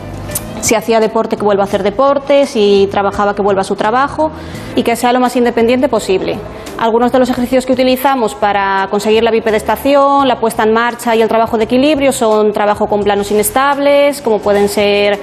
si 0.61 0.75
hacía 0.75 1.01
deporte 1.01 1.37
que 1.37 1.45
vuelva 1.45 1.65
a 1.65 1.67
hacer 1.67 1.83
deporte, 1.83 2.47
si 2.47 2.89
trabajaba 2.91 3.35
que 3.35 3.43
vuelva 3.43 3.63
a 3.63 3.65
su 3.65 3.77
trabajo 3.77 4.31
y 4.77 4.83
que 4.83 4.97
sea 4.97 5.13
lo 5.13 5.21
más 5.21 5.37
independiente 5.37 5.89
posible. 5.89 6.39
Algunos 6.79 7.11
de 7.11 7.19
los 7.19 7.29
ejercicios 7.29 7.67
que 7.67 7.73
utilizamos 7.73 8.35
para 8.35 8.87
conseguir 8.91 9.23
la 9.25 9.31
bipedestación, 9.31 10.29
la 10.29 10.39
puesta 10.39 10.63
en 10.63 10.73
marcha 10.73 11.17
y 11.17 11.23
el 11.23 11.29
trabajo 11.29 11.59
de 11.59 11.65
equilibrio 11.65 12.13
son 12.13 12.53
trabajo 12.53 12.87
con 12.87 13.03
planos 13.03 13.31
inestables, 13.31 14.23
como 14.23 14.39
pueden 14.39 14.69
ser 14.69 15.19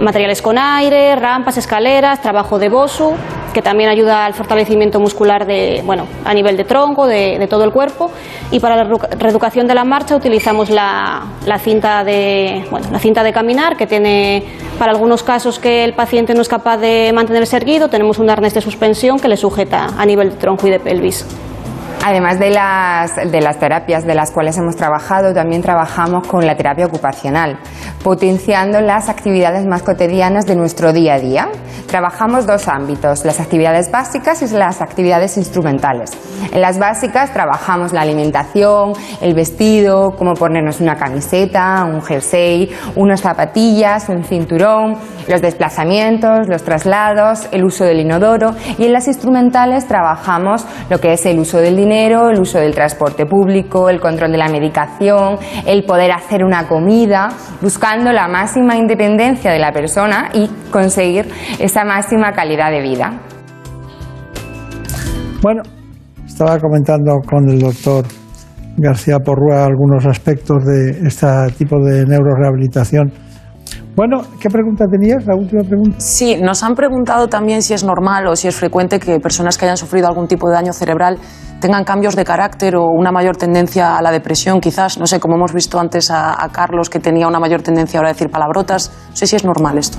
materiales 0.00 0.42
con 0.42 0.58
aire, 0.58 1.16
rampas, 1.16 1.56
escaleras, 1.56 2.20
trabajo 2.20 2.58
de 2.58 2.68
bosu, 2.68 3.12
que 3.56 3.62
también 3.62 3.88
ayuda 3.88 4.26
al 4.26 4.34
fortalecimiento 4.34 5.00
muscular 5.00 5.46
de, 5.46 5.80
bueno, 5.86 6.06
a 6.26 6.34
nivel 6.34 6.58
de 6.58 6.64
tronco, 6.64 7.06
de, 7.06 7.46
todo 7.48 7.64
el 7.64 7.72
cuerpo. 7.72 8.10
Y 8.50 8.60
para 8.60 8.76
la 8.76 8.84
reeducación 9.18 9.66
de 9.66 9.74
la 9.74 9.82
marcha 9.82 10.14
utilizamos 10.14 10.68
la, 10.68 11.24
la, 11.46 11.58
cinta 11.58 12.04
de, 12.04 12.66
bueno, 12.70 12.88
la 12.92 12.98
cinta 12.98 13.22
de 13.22 13.32
caminar, 13.32 13.78
que 13.78 13.86
tiene, 13.86 14.44
para 14.78 14.92
algunos 14.92 15.22
casos 15.22 15.58
que 15.58 15.84
el 15.84 15.94
paciente 15.94 16.34
no 16.34 16.42
es 16.42 16.50
capaz 16.50 16.76
de 16.76 17.10
mantenerse 17.14 17.56
erguido, 17.56 17.88
tenemos 17.88 18.18
un 18.18 18.28
arnés 18.28 18.52
de 18.52 18.60
suspensión 18.60 19.18
que 19.18 19.28
le 19.28 19.38
sujeta 19.38 19.86
a 19.96 20.04
nivel 20.04 20.32
de 20.32 20.36
tronco 20.36 20.66
y 20.66 20.70
de 20.70 20.78
pelvis. 20.78 21.24
Además 22.08 22.38
de 22.38 22.50
las, 22.50 23.16
de 23.16 23.40
las 23.40 23.58
terapias 23.58 24.06
de 24.06 24.14
las 24.14 24.30
cuales 24.30 24.56
hemos 24.56 24.76
trabajado, 24.76 25.34
también 25.34 25.60
trabajamos 25.60 26.24
con 26.28 26.46
la 26.46 26.54
terapia 26.54 26.86
ocupacional, 26.86 27.58
potenciando 28.04 28.80
las 28.80 29.08
actividades 29.08 29.66
más 29.66 29.82
cotidianas 29.82 30.46
de 30.46 30.54
nuestro 30.54 30.92
día 30.92 31.14
a 31.14 31.18
día. 31.18 31.48
Trabajamos 31.88 32.46
dos 32.46 32.68
ámbitos, 32.68 33.24
las 33.24 33.40
actividades 33.40 33.90
básicas 33.90 34.40
y 34.42 34.54
las 34.54 34.82
actividades 34.82 35.36
instrumentales. 35.36 36.12
En 36.52 36.60
las 36.60 36.78
básicas 36.78 37.32
trabajamos 37.32 37.92
la 37.92 38.02
alimentación, 38.02 38.92
el 39.20 39.34
vestido, 39.34 40.12
cómo 40.16 40.34
ponernos 40.34 40.80
una 40.80 40.94
camiseta, 40.94 41.84
un 41.92 42.02
jersey, 42.02 42.70
unas 42.94 43.20
zapatillas, 43.20 44.08
un 44.08 44.22
cinturón, 44.22 44.96
los 45.26 45.42
desplazamientos, 45.42 46.46
los 46.48 46.62
traslados, 46.62 47.48
el 47.50 47.64
uso 47.64 47.82
del 47.82 47.98
inodoro 47.98 48.54
y 48.78 48.84
en 48.84 48.92
las 48.92 49.08
instrumentales 49.08 49.88
trabajamos 49.88 50.64
lo 50.88 51.00
que 51.00 51.12
es 51.12 51.26
el 51.26 51.40
uso 51.40 51.58
del 51.58 51.76
dinero 51.76 51.95
el 51.96 52.38
uso 52.38 52.58
del 52.58 52.74
transporte 52.74 53.26
público, 53.26 53.88
el 53.88 54.00
control 54.00 54.32
de 54.32 54.38
la 54.38 54.48
medicación, 54.48 55.38
el 55.66 55.84
poder 55.84 56.12
hacer 56.12 56.44
una 56.44 56.68
comida, 56.68 57.28
buscando 57.60 58.12
la 58.12 58.28
máxima 58.28 58.76
independencia 58.76 59.50
de 59.50 59.58
la 59.58 59.72
persona 59.72 60.28
y 60.34 60.48
conseguir 60.70 61.26
esa 61.58 61.84
máxima 61.84 62.32
calidad 62.32 62.70
de 62.70 62.82
vida. 62.82 63.20
Bueno, 65.42 65.62
estaba 66.26 66.58
comentando 66.58 67.12
con 67.28 67.48
el 67.48 67.60
doctor 67.60 68.04
García 68.76 69.18
Porrúa 69.18 69.64
algunos 69.64 70.06
aspectos 70.06 70.64
de 70.64 71.06
este 71.06 71.26
tipo 71.56 71.78
de 71.82 72.04
neurorehabilitación 72.04 73.10
bueno, 73.96 74.20
¿qué 74.38 74.50
pregunta 74.50 74.84
tenías? 74.86 75.24
La 75.24 75.34
última 75.34 75.62
pregunta. 75.62 75.98
Sí, 75.98 76.36
nos 76.38 76.62
han 76.62 76.74
preguntado 76.74 77.28
también 77.28 77.62
si 77.62 77.72
es 77.72 77.82
normal 77.82 78.26
o 78.26 78.36
si 78.36 78.46
es 78.46 78.54
frecuente 78.54 79.00
que 79.00 79.18
personas 79.20 79.56
que 79.56 79.64
hayan 79.64 79.78
sufrido 79.78 80.06
algún 80.06 80.28
tipo 80.28 80.48
de 80.48 80.54
daño 80.54 80.74
cerebral 80.74 81.18
tengan 81.60 81.84
cambios 81.84 82.16
de 82.16 82.24
carácter 82.24 82.76
o 82.76 82.84
una 82.84 83.12
mayor 83.12 83.36
tendencia 83.36 83.96
a 83.96 84.02
la 84.02 84.10
depresión, 84.10 84.60
quizás. 84.60 84.98
No 84.98 85.06
sé, 85.06 85.20
como 85.20 85.36
hemos 85.36 85.52
visto 85.52 85.78
antes 85.78 86.10
a, 86.10 86.48
Carlos, 86.52 86.90
que 86.90 87.00
tenía 87.00 87.26
una 87.26 87.40
mayor 87.40 87.62
tendencia 87.62 87.98
ahora 87.98 88.10
a 88.10 88.12
decir 88.12 88.30
palabrotas. 88.30 88.90
No 89.10 89.16
sé 89.16 89.26
si 89.26 89.36
es 89.36 89.44
normal 89.44 89.78
esto. 89.78 89.98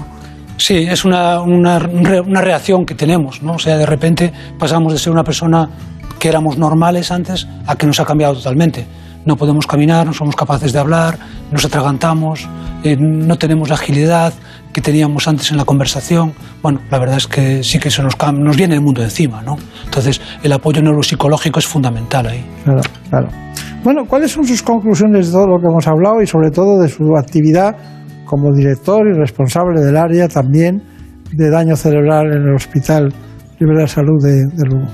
Sí, 0.58 0.88
es 0.90 1.06
una, 1.06 1.42
una, 1.42 1.78
una 2.26 2.42
reacción 2.42 2.86
que 2.86 2.96
tenemos, 2.96 3.44
¿no? 3.44 3.54
O 3.54 3.60
sea, 3.60 3.78
de 3.78 3.86
repente 3.86 4.34
pasamos 4.58 4.94
de 4.94 5.00
ser 5.00 5.14
una 5.14 5.24
persona 5.24 5.70
que 6.20 6.30
éramos 6.30 6.58
normales 6.58 7.12
antes 7.12 7.48
a 7.68 7.76
que 7.76 7.86
nos 7.86 8.00
ha 8.00 8.06
cambiado 8.06 8.34
totalmente 8.34 8.88
no 9.28 9.36
podemos 9.36 9.68
caminar, 9.68 10.08
no 10.08 10.14
somos 10.14 10.38
capaces 10.38 10.72
de 10.72 10.80
hablar, 10.80 11.20
nos 11.52 11.66
atragantamos, 11.66 12.48
eh, 12.82 12.96
no 12.98 13.38
tenemos 13.38 13.68
la 13.68 13.76
agilidad 13.76 14.34
que 14.78 14.82
teníamos 14.82 15.28
antes 15.28 15.50
en 15.50 15.58
la 15.58 15.66
conversación. 15.66 16.34
Bueno, 16.62 16.82
la 16.92 17.00
verdad 17.00 17.18
es 17.18 17.26
que 17.26 17.64
sí 17.64 17.80
que 17.80 17.88
eso 17.88 18.04
nos, 18.04 18.14
nos 18.36 18.56
viene 18.56 18.76
el 18.76 18.82
mundo 18.82 19.02
encima, 19.02 19.42
¿no? 19.42 19.58
Entonces, 19.84 20.22
el 20.44 20.54
apoyo 20.54 20.84
neuropsicológico 20.84 21.58
es 21.58 21.66
fundamental 21.66 22.28
ahí. 22.28 22.46
Claro, 22.64 22.82
claro. 23.10 23.28
Bueno, 23.84 24.06
¿cuáles 24.08 24.30
son 24.30 24.46
sus 24.46 24.62
conclusiones 24.62 25.26
de 25.26 25.32
todo 25.32 25.48
lo 25.48 25.60
que 25.60 25.66
hemos 25.66 25.88
hablado 25.88 26.22
y 26.22 26.28
sobre 26.28 26.52
todo 26.52 26.80
de 26.80 26.90
su 26.90 27.18
actividad 27.18 27.76
como 28.24 28.54
director 28.54 29.08
y 29.08 29.18
responsable 29.18 29.82
del 29.82 29.98
área 29.98 30.28
también 30.28 30.84
de 31.32 31.50
daño 31.50 31.76
cerebral 31.76 32.28
en 32.28 32.44
el 32.44 32.54
Hospital 32.54 33.12
Libre 33.60 33.82
de 33.82 33.88
Salud 33.88 34.24
de, 34.24 34.46
de 34.46 34.64
Lugo? 34.64 34.86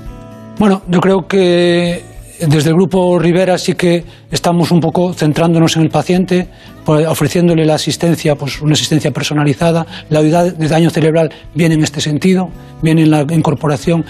Bueno, 0.58 0.80
yo 0.88 0.98
creo 1.00 1.26
que 1.28 2.02
desde 2.40 2.70
el 2.70 2.76
Grupo 2.76 3.18
Rivera 3.18 3.58
sí 3.58 3.74
que 3.74 4.02
estamos 4.30 4.70
un 4.70 4.80
poco 4.80 5.12
centrándonos 5.12 5.76
en 5.76 5.82
el 5.82 5.90
paciente, 5.90 6.48
ofreciéndole 6.86 7.64
la 7.64 7.74
asistencia, 7.74 8.34
pues 8.34 8.60
una 8.60 8.74
asistencia 8.74 9.10
personalizada. 9.10 9.86
La 10.10 10.20
unidad 10.20 10.54
de 10.54 10.68
daño 10.68 10.90
cerebral 10.90 11.30
viene 11.54 11.74
en 11.74 11.82
este 11.82 12.00
sentido, 12.00 12.48
viene 12.82 13.02
en 13.02 13.10
la 13.10 13.26
incorporación 13.30 14.04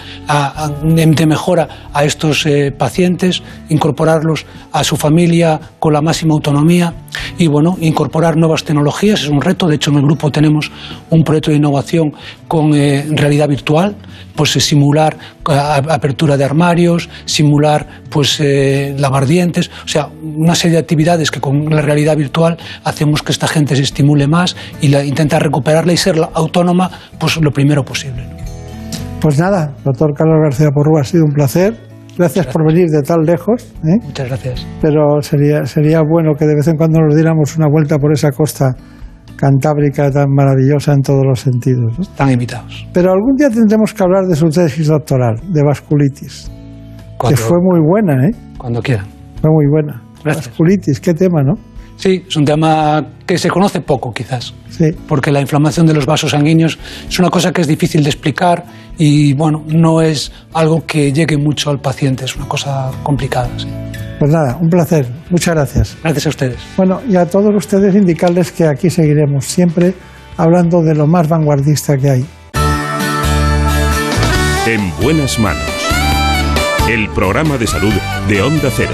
de 0.83 1.25
mejora 1.25 1.89
a 1.93 2.03
estos 2.03 2.45
eh, 2.45 2.71
pacientes, 2.77 3.41
incorporarlos 3.69 4.45
a 4.71 4.83
su 4.83 4.97
familia 4.97 5.59
con 5.79 5.93
la 5.93 6.01
máxima 6.01 6.33
autonomía 6.33 6.93
y 7.37 7.47
bueno, 7.47 7.77
incorporar 7.79 8.37
nuevas 8.37 8.63
tecnologías 8.63 9.21
es 9.21 9.29
un 9.29 9.41
reto. 9.41 9.67
De 9.67 9.75
hecho, 9.75 9.91
en 9.91 9.97
el 9.97 10.03
grupo 10.03 10.31
tenemos 10.31 10.71
un 11.09 11.23
proyecto 11.23 11.51
de 11.51 11.57
innovación 11.57 12.13
con 12.47 12.73
eh, 12.73 13.05
realidad 13.09 13.47
virtual, 13.47 13.95
pues 14.35 14.51
simular 14.51 15.17
apertura 15.45 16.35
de 16.35 16.43
armarios, 16.43 17.09
simular 17.25 18.01
pues 18.09 18.41
lavar 18.97 19.25
dientes, 19.25 19.69
o 19.83 19.87
sea, 19.87 20.07
una 20.07 20.55
serie 20.55 20.73
de 20.73 20.79
actividades 20.79 21.31
que 21.31 21.39
con 21.39 21.69
la 21.69 21.81
realidad 21.81 22.17
virtual 22.17 22.57
hacemos 22.83 23.21
que 23.21 23.31
esta 23.31 23.47
gente 23.47 23.75
se 23.75 23.83
estimule 23.83 24.27
más 24.27 24.55
y 24.81 24.89
la, 24.89 25.03
intentar 25.03 25.43
recuperarla 25.43 25.93
y 25.93 25.97
ser 25.97 26.15
autónoma 26.33 26.89
pues 27.19 27.37
lo 27.37 27.51
primero 27.51 27.83
posible. 27.83 28.23
Pues 29.21 29.39
nada, 29.39 29.73
doctor 29.83 30.13
Carlos 30.13 30.37
García 30.43 30.69
Porrúa, 30.73 31.01
ha 31.01 31.03
sido 31.03 31.23
un 31.25 31.33
placer. 31.33 31.75
Gracias, 32.17 32.47
por 32.47 32.65
venir 32.65 32.87
de 32.87 33.01
tan 33.01 33.23
lejos. 33.25 33.73
¿eh? 33.83 33.97
Muchas 34.03 34.27
gracias. 34.27 34.65
Pero 34.81 35.21
sería, 35.21 35.65
sería 35.65 36.01
bueno 36.01 36.33
que 36.37 36.45
de 36.45 36.55
vez 36.55 36.67
en 36.67 36.77
cuando 36.77 37.01
nos 37.01 37.13
diéramos 37.13 37.57
una 37.57 37.67
vuelta 37.67 37.97
por 37.97 38.13
esa 38.13 38.31
costa 38.31 38.73
cantábrica 39.35 40.09
tan 40.11 40.29
maravillosa 40.29 40.93
en 40.93 41.01
todos 41.01 41.25
los 41.25 41.39
sentidos. 41.39 41.97
¿no? 41.97 42.03
Están 42.03 42.31
invitados. 42.31 42.87
Pero 42.93 43.11
algún 43.11 43.35
día 43.35 43.49
tendremos 43.49 43.93
que 43.93 44.03
hablar 44.03 44.25
de 44.25 44.35
su 44.35 44.47
tesis 44.47 44.87
doctoral, 44.87 45.35
de 45.51 45.63
vasculitis, 45.63 46.51
que 47.27 47.35
fue 47.35 47.57
muy 47.61 47.79
buena, 47.79 48.27
¿eh? 48.27 48.31
Cuando 48.57 48.81
quieran. 48.81 49.07
Fue 49.41 49.49
muy 49.51 49.65
buena. 49.69 50.01
Vasculitis, 50.23 50.99
qué 50.99 51.13
tema, 51.13 51.41
¿no? 51.43 51.53
Sí, 51.97 52.23
es 52.27 52.35
un 52.35 52.45
tema 52.45 53.03
que 53.25 53.37
se 53.37 53.49
conoce 53.49 53.81
poco, 53.81 54.13
quizás. 54.13 54.53
Sí. 54.69 54.91
Porque 55.07 55.31
la 55.31 55.41
inflamación 55.41 55.85
de 55.85 55.93
los 55.93 56.05
vasos 56.05 56.31
sanguíneos 56.31 56.77
es 57.07 57.19
una 57.19 57.29
cosa 57.29 57.51
que 57.51 57.61
es 57.61 57.67
difícil 57.67 58.03
de 58.03 58.09
explicar 58.09 58.65
y, 58.97 59.33
bueno, 59.33 59.63
no 59.67 60.01
es 60.01 60.31
algo 60.53 60.85
que 60.85 61.11
llegue 61.11 61.37
mucho 61.37 61.69
al 61.69 61.79
paciente, 61.79 62.25
es 62.25 62.35
una 62.35 62.47
cosa 62.47 62.91
complicada. 63.03 63.49
Pues 64.19 64.31
nada, 64.31 64.57
un 64.61 64.69
placer. 64.69 65.07
Muchas 65.29 65.55
gracias. 65.55 65.97
Gracias 66.01 66.25
a 66.25 66.29
ustedes. 66.29 66.57
Bueno, 66.77 67.01
y 67.07 67.15
a 67.15 67.25
todos 67.25 67.53
ustedes 67.55 67.95
indicarles 67.95 68.51
que 68.51 68.65
aquí 68.65 68.89
seguiremos 68.89 69.45
siempre 69.45 69.93
hablando 70.37 70.81
de 70.81 70.95
lo 70.95 71.07
más 71.07 71.27
vanguardista 71.27 71.97
que 71.97 72.09
hay. 72.09 72.25
En 74.67 74.91
buenas 75.01 75.37
manos. 75.39 75.63
El 76.89 77.09
programa 77.09 77.57
de 77.57 77.67
salud 77.67 77.93
de 78.27 78.41
Onda 78.41 78.69
Cero. 78.75 78.93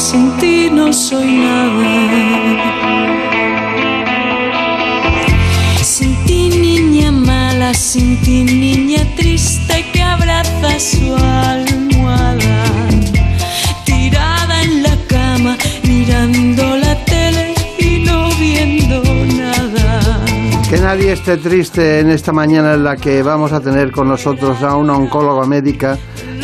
sin 0.00 0.32
ti 0.38 0.70
no 0.72 0.92
soy 0.92 1.30
nada. 1.36 1.92
Sin 5.82 6.16
ti 6.24 6.48
niña 6.48 7.12
mala, 7.12 7.74
sin 7.74 8.16
ti 8.22 8.42
niña 8.44 9.02
triste 9.16 9.84
que 9.92 10.02
abraza 10.02 10.80
su 10.80 11.14
almohada. 11.14 12.64
Tirada 13.84 14.62
en 14.62 14.82
la 14.82 14.96
cama, 15.06 15.56
mirando 15.84 16.76
la 16.76 16.94
tele 17.04 17.54
y 17.78 18.02
no 18.06 18.30
viendo 18.40 19.02
nada. 19.36 20.24
Que 20.70 20.78
nadie 20.78 21.12
esté 21.12 21.36
triste 21.36 22.00
en 22.00 22.10
esta 22.10 22.32
mañana 22.32 22.74
en 22.74 22.84
la 22.84 22.96
que 22.96 23.22
vamos 23.22 23.52
a 23.52 23.60
tener 23.60 23.92
con 23.92 24.08
nosotros 24.08 24.62
a 24.62 24.76
una 24.76 24.96
oncóloga 24.96 25.46
médica 25.46 25.98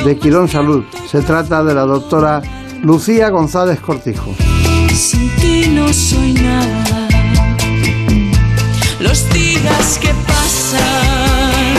de 0.04 0.18
Quirón 0.18 0.48
Salud. 0.48 0.84
Se 1.10 1.22
trata 1.22 1.64
de 1.64 1.74
la 1.74 1.86
doctora 1.86 2.42
Lucía 2.86 3.30
González 3.30 3.80
Cortijo. 3.80 4.32
Sin 4.94 5.28
ti 5.40 5.66
no 5.70 5.92
soy 5.92 6.34
nada. 6.34 7.08
Los 9.00 9.28
días 9.30 9.98
que 10.00 10.14
pasan, 10.24 11.74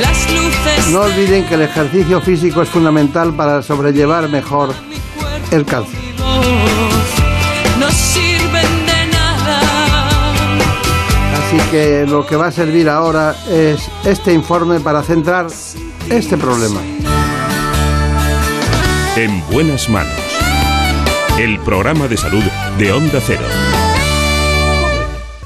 las 0.00 0.30
luces. 0.30 0.92
No 0.92 1.00
olviden 1.00 1.44
que 1.46 1.54
el 1.54 1.62
ejercicio 1.62 2.20
físico 2.20 2.62
es 2.62 2.68
fundamental 2.68 3.34
para 3.34 3.64
sobrellevar 3.64 4.28
mejor 4.28 4.72
el 5.50 5.64
cáncer. 5.64 5.98
No 6.20 7.90
sirven 7.90 8.86
de 8.86 9.12
nada. 9.12 9.60
Así 11.34 11.56
que 11.72 12.06
lo 12.06 12.24
que 12.24 12.36
va 12.36 12.46
a 12.46 12.52
servir 12.52 12.88
ahora 12.88 13.34
es 13.50 13.90
este 14.04 14.32
informe 14.32 14.78
para 14.78 15.02
centrar 15.02 15.48
este 16.08 16.36
problema. 16.36 16.78
En 19.16 19.42
buenas 19.52 19.88
manos. 19.88 20.12
El 21.36 21.58
programa 21.64 22.06
de 22.06 22.16
salud 22.16 22.44
de 22.78 22.92
Onda 22.92 23.18
Cero. 23.20 23.42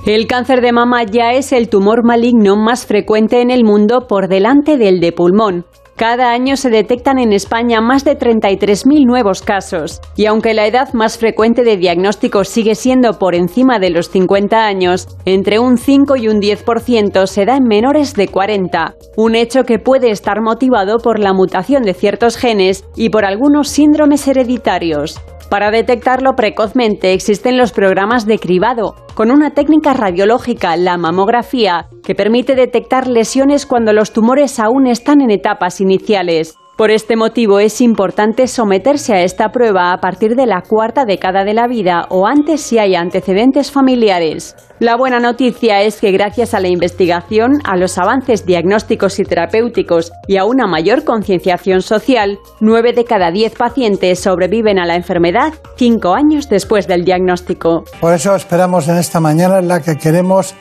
El 0.05 0.27
cáncer 0.27 0.61
de 0.61 0.71
mama 0.71 1.03
ya 1.05 1.33
es 1.33 1.51
el 1.51 1.71
tumor 1.71 2.05
maligno 2.05 2.57
más 2.57 2.85
frecuente 2.85 3.41
en 3.41 3.51
el 3.51 3.65
mundo 3.65 4.07
por 4.07 4.29
delante 4.29 4.77
del 4.77 5.01
de 5.01 5.13
pulmón. 5.13 5.65
Cada 5.97 6.33
año 6.33 6.57
se 6.57 6.71
detectan 6.71 7.21
en 7.21 7.33
España 7.33 7.81
más 7.81 8.05
de 8.05 8.19
33.000 8.19 9.07
nuevos 9.07 9.43
casos, 9.43 10.01
y 10.17 10.27
aunque 10.27 10.53
la 10.53 10.67
edad 10.67 10.93
más 10.93 11.19
frecuente 11.19 11.63
de 11.63 11.77
diagnóstico 11.77 12.43
sigue 12.43 12.75
siendo 12.75 13.13
por 13.21 13.37
encima 13.37 13.79
de 13.79 13.91
los 13.91 14.11
50 14.11 14.67
años, 14.67 15.07
entre 15.25 15.61
un 15.61 15.79
5 15.79 16.17
y 16.17 16.27
un 16.27 16.41
10% 16.41 17.27
se 17.27 17.45
da 17.45 17.57
en 17.57 17.65
menores 17.65 18.15
de 18.15 18.27
40, 18.27 18.97
un 19.17 19.37
hecho 19.37 19.63
que 19.63 19.79
puede 19.79 20.11
estar 20.11 20.41
motivado 20.43 20.99
por 20.99 21.21
la 21.21 21.33
mutación 21.33 21.85
de 21.85 21.95
ciertos 21.95 22.37
genes 22.37 22.85
y 22.97 23.11
por 23.11 23.25
algunos 23.25 23.69
síndromes 23.69 24.27
hereditarios. 24.27 25.21
Para 25.51 25.71
detectarlo 25.71 26.35
precozmente 26.35 27.13
existen 27.13 27.57
los 27.57 27.73
programas 27.73 28.27
de 28.27 28.39
cribado, 28.39 28.97
con 29.15 29.31
una 29.31 29.51
técnica 29.51 29.93
radiológica, 29.95 30.77
la 30.77 30.97
mamografía, 30.97 31.87
que 32.03 32.15
permite 32.15 32.55
detectar 32.55 33.07
lesiones 33.07 33.67
cuando 33.67 33.93
los 33.93 34.13
tumores 34.13 34.59
aún 34.59 34.87
están 34.87 35.21
en 35.21 35.31
etapas 35.31 35.81
iniciales. 35.81 36.57
Por 36.77 36.91
este 36.91 37.15
motivo 37.15 37.61
es 37.61 37.81
importante 37.81 38.49
someterse 38.49 39.15
a 39.15 39.23
esta 39.23 39.51
prueba 39.51 39.93
a 39.93 39.99
partir 39.99 40.35
de 40.35 40.47
la 40.47 40.61
cuarta 40.61 41.05
década 41.05 41.45
de 41.45 41.55
la 41.55 41.69
vida 41.69 42.07
o 42.09 42.27
antes 42.27 42.63
si 42.63 42.79
hay 42.79 42.97
antecedentes 42.97 43.71
familiares. 43.71 44.57
La 44.81 44.97
buena 44.97 45.21
noticia 45.21 45.83
es 45.83 46.01
que 46.01 46.11
gracias 46.11 46.53
a 46.53 46.59
la 46.59 46.67
investigación, 46.67 47.61
a 47.63 47.77
los 47.77 47.97
avances 47.97 48.45
diagnósticos 48.45 49.21
y 49.21 49.23
terapéuticos 49.23 50.11
y 50.27 50.37
a 50.37 50.47
una 50.47 50.67
mayor 50.67 51.05
concienciación 51.05 51.81
social, 51.81 52.41
nueve 52.61 52.93
de 52.93 53.05
cada 53.05 53.31
diez 53.31 53.55
pacientes 53.55 54.19
sobreviven 54.19 54.81
a 54.81 54.87
la 54.87 54.97
enfermedad 54.97 55.55
cinco 55.77 56.15
años 56.15 56.49
después 56.49 56.89
del 56.89 57.05
diagnóstico. 57.05 57.85
Por 58.01 58.15
eso 58.15 58.35
esperamos 58.35 58.89
en 58.89 58.97
esta 58.97 59.21
mañana 59.21 59.61
en 59.61 59.69
la 59.69 59.81
que 59.81 59.95
queremos 59.95 60.57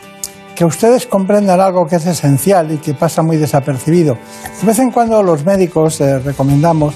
que 0.55 0.65
ustedes 0.65 1.05
comprendan 1.07 1.59
algo 1.59 1.87
que 1.87 1.95
es 1.95 2.05
esencial 2.05 2.71
y 2.71 2.77
que 2.77 2.93
pasa 2.93 3.21
muy 3.21 3.37
desapercibido. 3.37 4.17
De 4.61 4.67
vez 4.67 4.79
en 4.79 4.91
cuando 4.91 5.23
los 5.23 5.43
médicos 5.45 5.99
eh, 6.01 6.19
recomendamos 6.19 6.93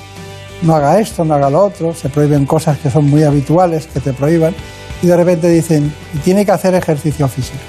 no 0.61 0.75
haga 0.75 0.99
esto, 0.99 1.23
no 1.23 1.35
haga 1.35 1.49
lo 1.49 1.65
otro, 1.65 1.93
se 1.93 2.09
prohíben 2.09 2.45
cosas 2.45 2.77
que 2.79 2.89
son 2.89 3.09
muy 3.09 3.23
habituales, 3.23 3.87
que 3.87 3.99
te 3.99 4.13
prohíban, 4.13 4.55
y 5.01 5.07
de 5.07 5.15
repente 5.15 5.49
dicen, 5.49 5.93
tiene 6.23 6.45
que 6.45 6.51
hacer 6.51 6.73
ejercicio 6.73 7.27
físico. 7.27 7.59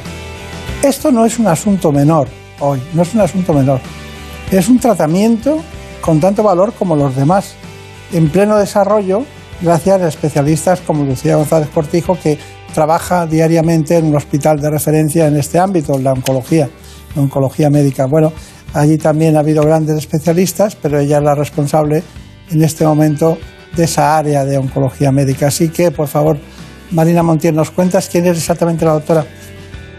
Esto 0.82 1.12
no 1.12 1.26
es 1.26 1.38
un 1.38 1.48
asunto 1.48 1.92
menor 1.92 2.28
hoy, 2.60 2.80
no 2.94 3.02
es 3.02 3.14
un 3.14 3.20
asunto 3.20 3.52
menor. 3.52 3.80
Es 4.50 4.68
un 4.68 4.78
tratamiento 4.78 5.60
con 6.00 6.20
tanto 6.20 6.42
valor 6.42 6.72
como 6.72 6.96
los 6.96 7.14
demás, 7.14 7.54
en 8.12 8.30
pleno 8.30 8.56
desarrollo, 8.56 9.24
gracias 9.60 10.00
a 10.00 10.08
especialistas 10.08 10.80
como 10.80 11.04
Lucía 11.04 11.36
González 11.36 11.68
Cortijo, 11.68 12.18
que 12.18 12.38
trabaja 12.74 13.26
diariamente 13.26 13.96
en 13.96 14.06
un 14.06 14.16
hospital 14.16 14.60
de 14.60 14.70
referencia 14.70 15.26
en 15.26 15.36
este 15.36 15.58
ámbito, 15.58 15.98
la 15.98 16.12
oncología, 16.12 16.68
la 17.14 17.22
oncología 17.22 17.70
médica. 17.70 18.06
Bueno, 18.06 18.32
allí 18.74 18.98
también 18.98 19.36
ha 19.36 19.40
habido 19.40 19.62
grandes 19.62 19.96
especialistas, 19.96 20.76
pero 20.76 20.98
ella 20.98 21.18
es 21.18 21.24
la 21.24 21.34
responsable 21.34 22.02
en 22.50 22.62
este 22.62 22.84
momento 22.84 23.38
de 23.76 23.84
esa 23.84 24.16
área 24.16 24.44
de 24.44 24.58
oncología 24.58 25.12
médica. 25.12 25.48
Así 25.48 25.68
que, 25.68 25.90
por 25.90 26.08
favor, 26.08 26.38
Marina 26.90 27.22
Montiel, 27.22 27.54
¿nos 27.54 27.70
cuentas 27.70 28.08
quién 28.10 28.26
es 28.26 28.38
exactamente 28.38 28.84
la 28.84 28.92
doctora? 28.92 29.24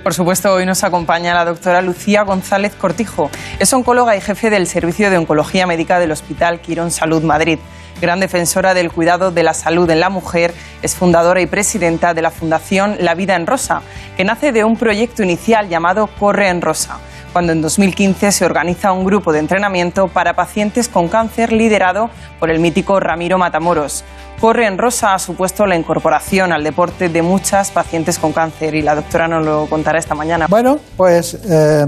Por 0.03 0.13
supuesto, 0.13 0.53
hoy 0.53 0.65
nos 0.65 0.83
acompaña 0.83 1.33
la 1.33 1.45
doctora 1.45 1.81
Lucía 1.81 2.23
González 2.23 2.73
Cortijo. 2.73 3.29
Es 3.59 3.73
oncóloga 3.73 4.15
y 4.15 4.21
jefe 4.21 4.49
del 4.49 4.65
Servicio 4.65 5.09
de 5.09 5.17
Oncología 5.17 5.67
Médica 5.67 5.99
del 5.99 6.11
Hospital 6.11 6.61
Quirón 6.61 6.89
Salud 6.89 7.21
Madrid. 7.21 7.59
Gran 8.01 8.21
defensora 8.21 8.73
del 8.73 8.91
cuidado 8.91 9.31
de 9.31 9.43
la 9.43 9.53
salud 9.53 9.89
en 9.89 9.99
la 9.99 10.09
mujer, 10.09 10.53
es 10.81 10.95
fundadora 10.95 11.41
y 11.41 11.47
presidenta 11.47 12.13
de 12.13 12.21
la 12.21 12.31
Fundación 12.31 12.95
La 12.99 13.13
Vida 13.13 13.35
en 13.35 13.45
Rosa, 13.45 13.81
que 14.15 14.23
nace 14.23 14.53
de 14.53 14.63
un 14.63 14.77
proyecto 14.77 15.21
inicial 15.21 15.67
llamado 15.67 16.07
Corre 16.17 16.47
en 16.47 16.61
Rosa, 16.61 16.97
cuando 17.33 17.51
en 17.51 17.61
2015 17.61 18.31
se 18.31 18.45
organiza 18.45 18.93
un 18.93 19.03
grupo 19.03 19.33
de 19.33 19.39
entrenamiento 19.39 20.07
para 20.07 20.33
pacientes 20.33 20.87
con 20.87 21.09
cáncer 21.09 21.51
liderado 21.51 22.09
por 22.39 22.49
el 22.49 22.59
mítico 22.59 23.01
Ramiro 23.01 23.37
Matamoros. 23.37 24.05
Corre 24.39 24.67
en 24.67 24.77
Rosa 24.77 25.13
ha 25.13 25.19
supuesto 25.19 25.65
la 25.65 25.75
incorporación 25.75 26.53
al 26.53 26.63
deporte 26.63 27.09
de 27.09 27.21
muchas 27.21 27.71
pacientes 27.71 28.17
con 28.17 28.31
cáncer 28.31 28.73
y 28.75 28.81
la 28.81 28.95
doctora 28.95 29.27
nos 29.27 29.45
lo 29.45 29.65
contará 29.65 29.99
esta 29.99 30.15
mañana. 30.15 30.47
Bueno, 30.47 30.79
pues 30.95 31.37
eh, 31.49 31.85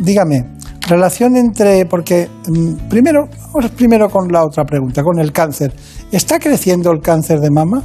dígame, 0.00 0.44
relación 0.88 1.36
entre, 1.36 1.86
porque 1.86 2.28
mm, 2.48 2.88
primero, 2.88 3.28
vamos 3.52 3.70
primero 3.72 4.08
con 4.08 4.28
la 4.28 4.44
otra 4.44 4.64
pregunta, 4.64 5.02
con 5.02 5.18
el 5.18 5.32
cáncer. 5.32 5.72
¿Está 6.10 6.38
creciendo 6.38 6.90
el 6.90 7.00
cáncer 7.00 7.40
de 7.40 7.50
mama? 7.50 7.82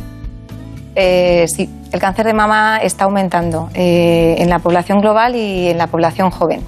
Eh, 0.95 1.45
sí, 1.47 1.69
el 1.91 1.99
cáncer 1.99 2.25
de 2.25 2.33
mama 2.33 2.77
está 2.77 3.05
aumentando 3.05 3.69
eh, 3.73 4.36
en 4.39 4.49
la 4.49 4.60
población 4.60 4.99
global 4.99 5.36
y 5.36 5.67
en 5.67 5.77
la 5.77 5.88
población 5.88 6.31
joven. 6.31 6.62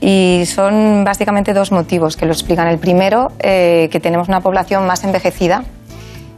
Y 0.00 0.42
son 0.46 1.04
básicamente 1.04 1.52
dos 1.54 1.70
motivos 1.70 2.16
que 2.16 2.26
lo 2.26 2.32
explican. 2.32 2.66
El 2.66 2.78
primero, 2.78 3.28
eh, 3.38 3.88
que 3.92 4.00
tenemos 4.00 4.28
una 4.28 4.40
población 4.40 4.84
más 4.84 5.04
envejecida 5.04 5.62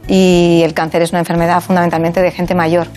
y 0.07 0.61
el 0.63 0.75
cáncer 0.75 1.01
es 1.01 1.11
una 1.11 1.19
enfermedad 1.19 1.61
fundamentalmente 1.61 2.21
de 2.21 2.29
gente 2.29 2.53
mayor. 2.53 2.87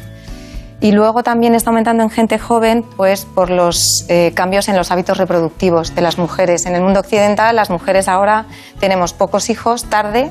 Y 0.81 0.93
luego 0.93 1.25
también 1.25 1.57
está 1.57 1.71
aumentando 1.71 2.05
en 2.05 2.11
gente 2.11 2.39
joven, 2.39 2.85
pues 2.97 3.25
por 3.25 3.51
los 3.51 4.05
eh, 4.09 4.33
cambios 4.35 4.69
en 4.69 4.77
los 4.77 4.93
hábitos 4.93 5.19
reproductivos 5.19 5.95
de 5.95 6.03
las 6.03 6.19
mujeres. 6.19 6.67
En 6.67 6.77
el 6.77 6.83
mundo 6.83 7.01
occidental, 7.01 7.57
las 7.57 7.69
mujeres 7.69 8.07
ahora 8.07 8.47
tenemos 8.79 9.13
pocos 9.13 9.51
hijos 9.51 9.87
tarde 9.87 10.31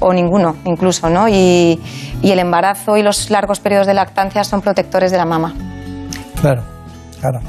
o 0.00 0.12
ninguno, 0.12 0.56
incluso, 0.64 1.08
¿no? 1.08 1.28
Y, 1.28 1.80
el 2.22 2.38
embarazo 2.38 2.96
y 2.98 3.02
los 3.02 3.30
largos 3.30 3.60
periodos 3.60 3.86
de 3.86 3.94
lactancia 3.94 4.44
son 4.44 4.60
protectores 4.60 5.10
de 5.10 5.16
la 5.16 5.24
mama. 5.24 5.54
Claro, 6.40 6.62
claro. 7.20 7.40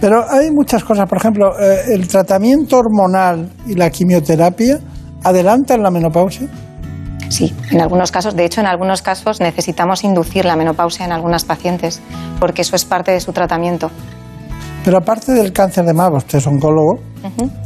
Pero 0.00 0.24
hay 0.30 0.50
muchas 0.52 0.84
cosas, 0.84 1.08
por 1.08 1.18
ejemplo, 1.18 1.58
eh, 1.58 1.94
el 1.94 2.06
tratamiento 2.06 2.78
hormonal 2.78 3.50
y 3.66 3.74
la 3.74 3.90
quimioterapia 3.90 4.78
adelantan 5.24 5.82
la 5.82 5.90
menopausia. 5.90 6.48
Sí, 7.32 7.50
en 7.70 7.80
algunos 7.80 8.12
casos, 8.12 8.36
de 8.36 8.44
hecho, 8.44 8.60
en 8.60 8.66
algunos 8.66 9.00
casos 9.00 9.40
necesitamos 9.40 10.04
inducir 10.04 10.44
la 10.44 10.54
menopausia 10.54 11.06
en 11.06 11.12
algunas 11.12 11.46
pacientes, 11.46 12.02
porque 12.38 12.60
eso 12.60 12.76
es 12.76 12.84
parte 12.84 13.10
de 13.10 13.20
su 13.20 13.32
tratamiento. 13.32 13.90
Pero 14.84 14.98
aparte 14.98 15.32
del 15.32 15.50
cáncer 15.50 15.86
de 15.86 15.94
mama, 15.94 16.18
usted 16.18 16.38
es 16.38 16.46
oncólogo, 16.46 17.00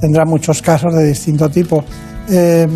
tendrá 0.00 0.24
muchos 0.24 0.62
casos 0.62 0.94
de 0.94 1.09
distinto 1.09 1.48
tipo. 1.48 1.83
Eh, 2.31 2.68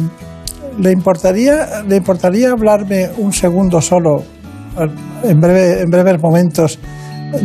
¿le, 0.80 0.90
importaría, 0.90 1.82
¿Le 1.86 1.94
importaría 1.94 2.50
hablarme 2.50 3.08
un 3.18 3.32
segundo 3.32 3.80
solo, 3.80 4.24
en, 5.22 5.40
breve, 5.40 5.82
en 5.82 5.90
breves 5.90 6.20
momentos, 6.20 6.80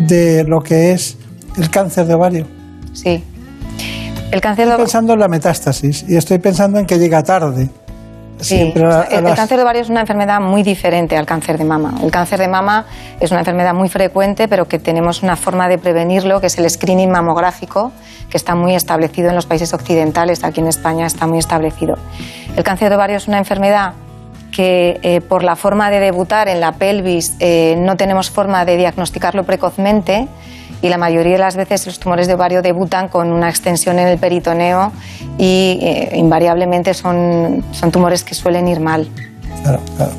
de 0.08 0.44
lo 0.48 0.60
que 0.62 0.94
es 0.94 1.20
el 1.56 1.70
cáncer 1.70 2.08
de 2.08 2.16
ovario? 2.16 2.48
Sí. 2.94 3.24
El 4.32 4.42
cáncer 4.42 4.66
de 4.66 4.72
Estoy 4.72 4.86
pensando 4.86 5.14
en 5.14 5.20
la 5.20 5.28
metástasis 5.28 6.04
y 6.08 6.16
estoy 6.16 6.40
pensando 6.40 6.80
en 6.80 6.88
que 6.88 6.98
llega 6.98 7.22
tarde. 7.22 7.70
Sí, 8.46 8.58
Siempre 8.58 8.86
a- 8.86 9.02
a 9.02 9.04
el, 9.06 9.34
cáncer 9.34 9.58
de 9.58 9.64
ovario 9.64 9.82
es 9.82 9.90
una 9.90 10.02
enfermedad 10.02 10.40
muy 10.40 10.62
diferente 10.62 11.18
al 11.18 11.26
cáncer 11.26 11.58
de 11.58 11.64
mama. 11.66 11.96
El 12.04 12.12
cáncer 12.12 12.40
de 12.40 12.48
mama 12.48 12.86
es 13.20 13.32
una 13.32 13.40
enfermedad 13.40 13.74
muy 13.74 13.90
frecuente, 13.90 14.48
pero 14.48 14.68
que 14.68 14.78
tenemos 14.78 15.24
una 15.24 15.36
forma 15.36 15.68
de 15.68 15.78
prevenirlo, 15.80 16.40
que 16.42 16.48
es 16.48 16.58
el 16.60 16.70
screening 16.70 17.10
mamográfico, 17.10 17.92
que 18.30 18.38
está 18.38 18.54
muy 18.54 18.76
establecido 18.76 19.30
en 19.30 19.36
los 19.36 19.46
países 19.48 19.74
occidentales. 19.74 20.44
Aquí 20.44 20.60
en 20.60 20.68
España 20.68 21.08
está 21.08 21.26
muy 21.26 21.40
establecido. 21.40 21.98
El 22.56 22.64
cáncer 22.64 22.90
de 22.90 22.96
ovario 22.96 23.18
es 23.18 23.28
una 23.28 23.40
enfermedad 23.40 23.94
que 24.52 25.00
eh, 25.02 25.22
por 25.22 25.44
la 25.44 25.56
forma 25.56 25.90
de 25.90 26.00
debutar 26.00 26.48
en 26.48 26.62
la 26.62 26.74
pelvis 26.74 27.36
eh, 27.40 27.76
no 27.78 27.98
tenemos 27.98 28.30
forma 28.30 28.64
de 28.64 28.78
diagnosticarlo 28.78 29.44
precozmente 29.44 30.28
y 30.86 30.90
la 30.90 31.00
mayoría 31.00 31.34
de 31.34 31.40
las 31.40 31.56
veces 31.56 31.88
los 31.88 32.00
tumores 32.00 32.28
de 32.28 32.36
ovario 32.36 32.62
debutan 32.62 33.08
con 33.08 33.32
una 33.32 33.50
extensión 33.50 33.98
en 33.98 34.08
el 34.08 34.20
peritoneo 34.20 34.92
y 35.36 35.80
eh, 35.82 36.12
invariablemente 36.14 36.94
son, 36.94 37.64
son 37.72 37.90
tumores 37.90 38.24
que 38.24 38.36
suelen 38.36 38.68
ir 38.68 38.80
mal. 38.80 39.10
Claro, 39.64 39.80
claro. 39.98 40.12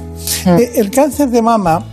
Eh, 0.59 0.73
El 0.75 0.91
cáncer 0.91 1.29
de 1.29 1.41
mama, 1.41 1.85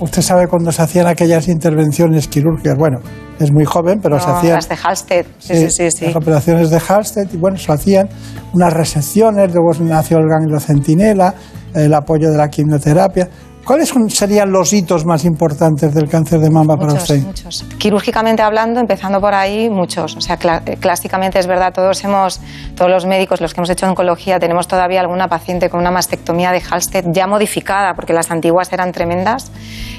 usted 0.00 0.22
sabe 0.22 0.46
cuando 0.48 0.72
se 0.72 0.80
hacían 0.80 1.08
aquellas 1.08 1.46
intervenciones 1.48 2.26
quirúrgicas, 2.26 2.74
bueno, 2.78 3.00
es 3.38 3.52
muy 3.52 3.66
joven, 3.66 4.00
pero 4.02 4.18
se 4.18 4.30
hacían 4.30 4.54
Las 4.54 4.68
de 4.70 4.76
Halsted, 4.82 5.26
sí, 5.38 5.54
sí, 5.54 5.70
sí. 5.70 5.90
sí. 5.90 6.06
las 6.06 6.16
operaciones 6.16 6.70
de 6.70 6.80
Halsted 6.80 7.28
y 7.34 7.36
bueno, 7.36 7.58
se 7.58 7.70
hacían 7.70 8.08
unas 8.54 8.72
resecciones, 8.72 9.52
luego 9.52 9.72
nació 9.84 10.16
el 10.16 10.28
ganglio 10.28 10.58
centinela, 10.58 11.34
el 11.74 11.92
apoyo 11.92 12.30
de 12.30 12.38
la 12.38 12.48
quimioterapia. 12.48 13.28
¿Cuáles 13.64 13.94
serían 14.08 14.50
los 14.50 14.72
hitos 14.72 15.04
más 15.06 15.24
importantes 15.24 15.94
del 15.94 16.08
cáncer 16.08 16.40
de 16.40 16.50
mama 16.50 16.76
para 16.76 16.94
Muchos, 16.94 17.02
usted? 17.10 17.22
muchos. 17.22 17.64
Quirúrgicamente 17.78 18.42
hablando, 18.42 18.80
empezando 18.80 19.20
por 19.20 19.34
ahí, 19.34 19.70
muchos. 19.70 20.16
O 20.16 20.20
sea, 20.20 20.36
eh, 20.66 20.76
clásicamente 20.80 21.38
es 21.38 21.46
verdad, 21.46 21.72
todos 21.72 22.02
hemos, 22.02 22.40
todos 22.74 22.90
los 22.90 23.06
médicos, 23.06 23.40
los 23.40 23.54
que 23.54 23.60
hemos 23.60 23.70
hecho 23.70 23.86
oncología, 23.88 24.40
tenemos 24.40 24.66
todavía 24.66 25.00
alguna 25.00 25.28
paciente 25.28 25.70
con 25.70 25.78
una 25.78 25.92
mastectomía 25.92 26.50
de 26.50 26.60
Halsted 26.60 27.04
ya 27.12 27.28
modificada, 27.28 27.94
porque 27.94 28.12
las 28.12 28.32
antiguas 28.32 28.72
eran 28.72 28.90
tremendas, 28.90 29.52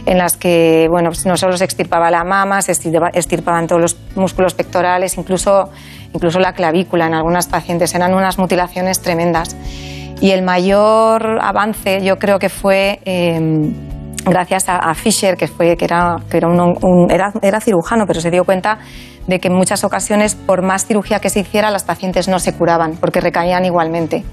en 0.05 0.17
las 0.17 0.35
que, 0.35 0.87
bueno, 0.91 1.09
pues 1.11 1.25
no 1.25 1.37
solo 1.37 1.55
se 1.55 1.63
extirpaba 1.63 2.11
la 2.11 2.25
mama, 2.25 2.61
se 2.61 2.73
extirpaban 2.73 3.67
todos 3.67 3.81
los 3.81 3.97
músculos 4.15 4.53
pectorales, 4.55 5.17
incluso, 5.17 5.69
incluso 6.13 6.37
la 6.39 6.51
clavícula 6.51 7.07
en 7.07 7.13
algunas 7.13 7.47
pacientes. 7.47 7.95
Eran 7.95 8.13
unas 8.13 8.37
mutilaciones 8.37 8.99
tremendas. 8.99 9.55
Y 10.23 10.31
el 10.31 10.41
mayor 10.41 11.39
avance 11.41 12.01
yo 12.01 12.15
creo 12.17 12.39
que 12.39 12.47
fue 12.47 13.01
eh, 13.03 13.37
gracias 14.23 14.69
a, 14.69 14.77
a 14.77 14.93
Fisher, 14.95 15.35
que, 15.35 15.47
fue, 15.49 15.75
que, 15.75 15.83
era, 15.83 16.15
que 16.31 16.37
era, 16.37 16.47
un- 16.47 16.77
un- 16.81 17.11
era, 17.11 17.33
era 17.41 17.59
cirujano, 17.59 18.05
pero 18.07 18.21
se 18.21 18.31
dio 18.31 18.45
cuenta 18.45 18.77
de 19.27 19.39
que 19.41 19.49
en 19.49 19.53
muchas 19.53 19.83
ocasiones, 19.83 20.33
por 20.35 20.61
más 20.61 20.85
cirugía 20.85 21.19
que 21.19 21.29
se 21.29 21.41
hiciera, 21.41 21.69
las 21.71 21.83
pacientes 21.83 22.29
no 22.29 22.39
se 22.39 22.53
curaban, 22.53 22.93
porque 23.01 23.19
recaían 23.19 23.65
igualmente. 23.65 24.23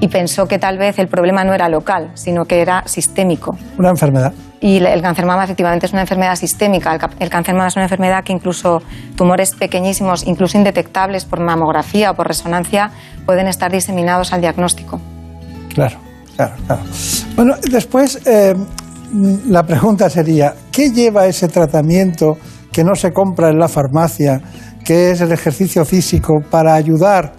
Y 0.00 0.08
pensó 0.08 0.46
que 0.46 0.58
tal 0.58 0.76
vez 0.76 0.98
el 0.98 1.08
problema 1.08 1.44
no 1.44 1.54
era 1.54 1.70
local, 1.70 2.10
sino 2.12 2.44
que 2.44 2.60
era 2.60 2.82
sistémico. 2.86 3.56
Una 3.78 3.88
enfermedad. 3.88 4.34
Y 4.60 4.84
el 4.84 5.00
cáncer 5.00 5.24
mama 5.24 5.44
efectivamente 5.44 5.86
es 5.86 5.92
una 5.92 6.02
enfermedad 6.02 6.36
sistémica. 6.36 6.94
El, 6.94 7.00
el 7.20 7.30
cáncer 7.30 7.54
mama 7.54 7.68
es 7.68 7.76
una 7.76 7.86
enfermedad 7.86 8.22
que 8.22 8.34
incluso 8.34 8.82
tumores 9.16 9.54
pequeñísimos, 9.54 10.26
incluso 10.26 10.58
indetectables 10.58 11.24
por 11.24 11.40
mamografía 11.40 12.10
o 12.10 12.14
por 12.14 12.28
resonancia, 12.28 12.90
pueden 13.24 13.46
estar 13.48 13.72
diseminados 13.72 14.34
al 14.34 14.42
diagnóstico. 14.42 15.00
Claro, 15.74 15.98
claro, 16.36 16.54
claro. 16.66 16.82
Bueno, 17.36 17.54
después 17.70 18.20
eh, 18.26 18.54
la 19.48 19.62
pregunta 19.62 20.08
sería, 20.08 20.54
¿qué 20.70 20.90
lleva 20.90 21.26
ese 21.26 21.48
tratamiento 21.48 22.36
que 22.72 22.84
no 22.84 22.94
se 22.94 23.12
compra 23.12 23.50
en 23.50 23.58
la 23.58 23.68
farmacia, 23.68 24.40
que 24.84 25.10
es 25.10 25.20
el 25.20 25.32
ejercicio 25.32 25.84
físico 25.84 26.40
para 26.50 26.74
ayudar 26.74 27.34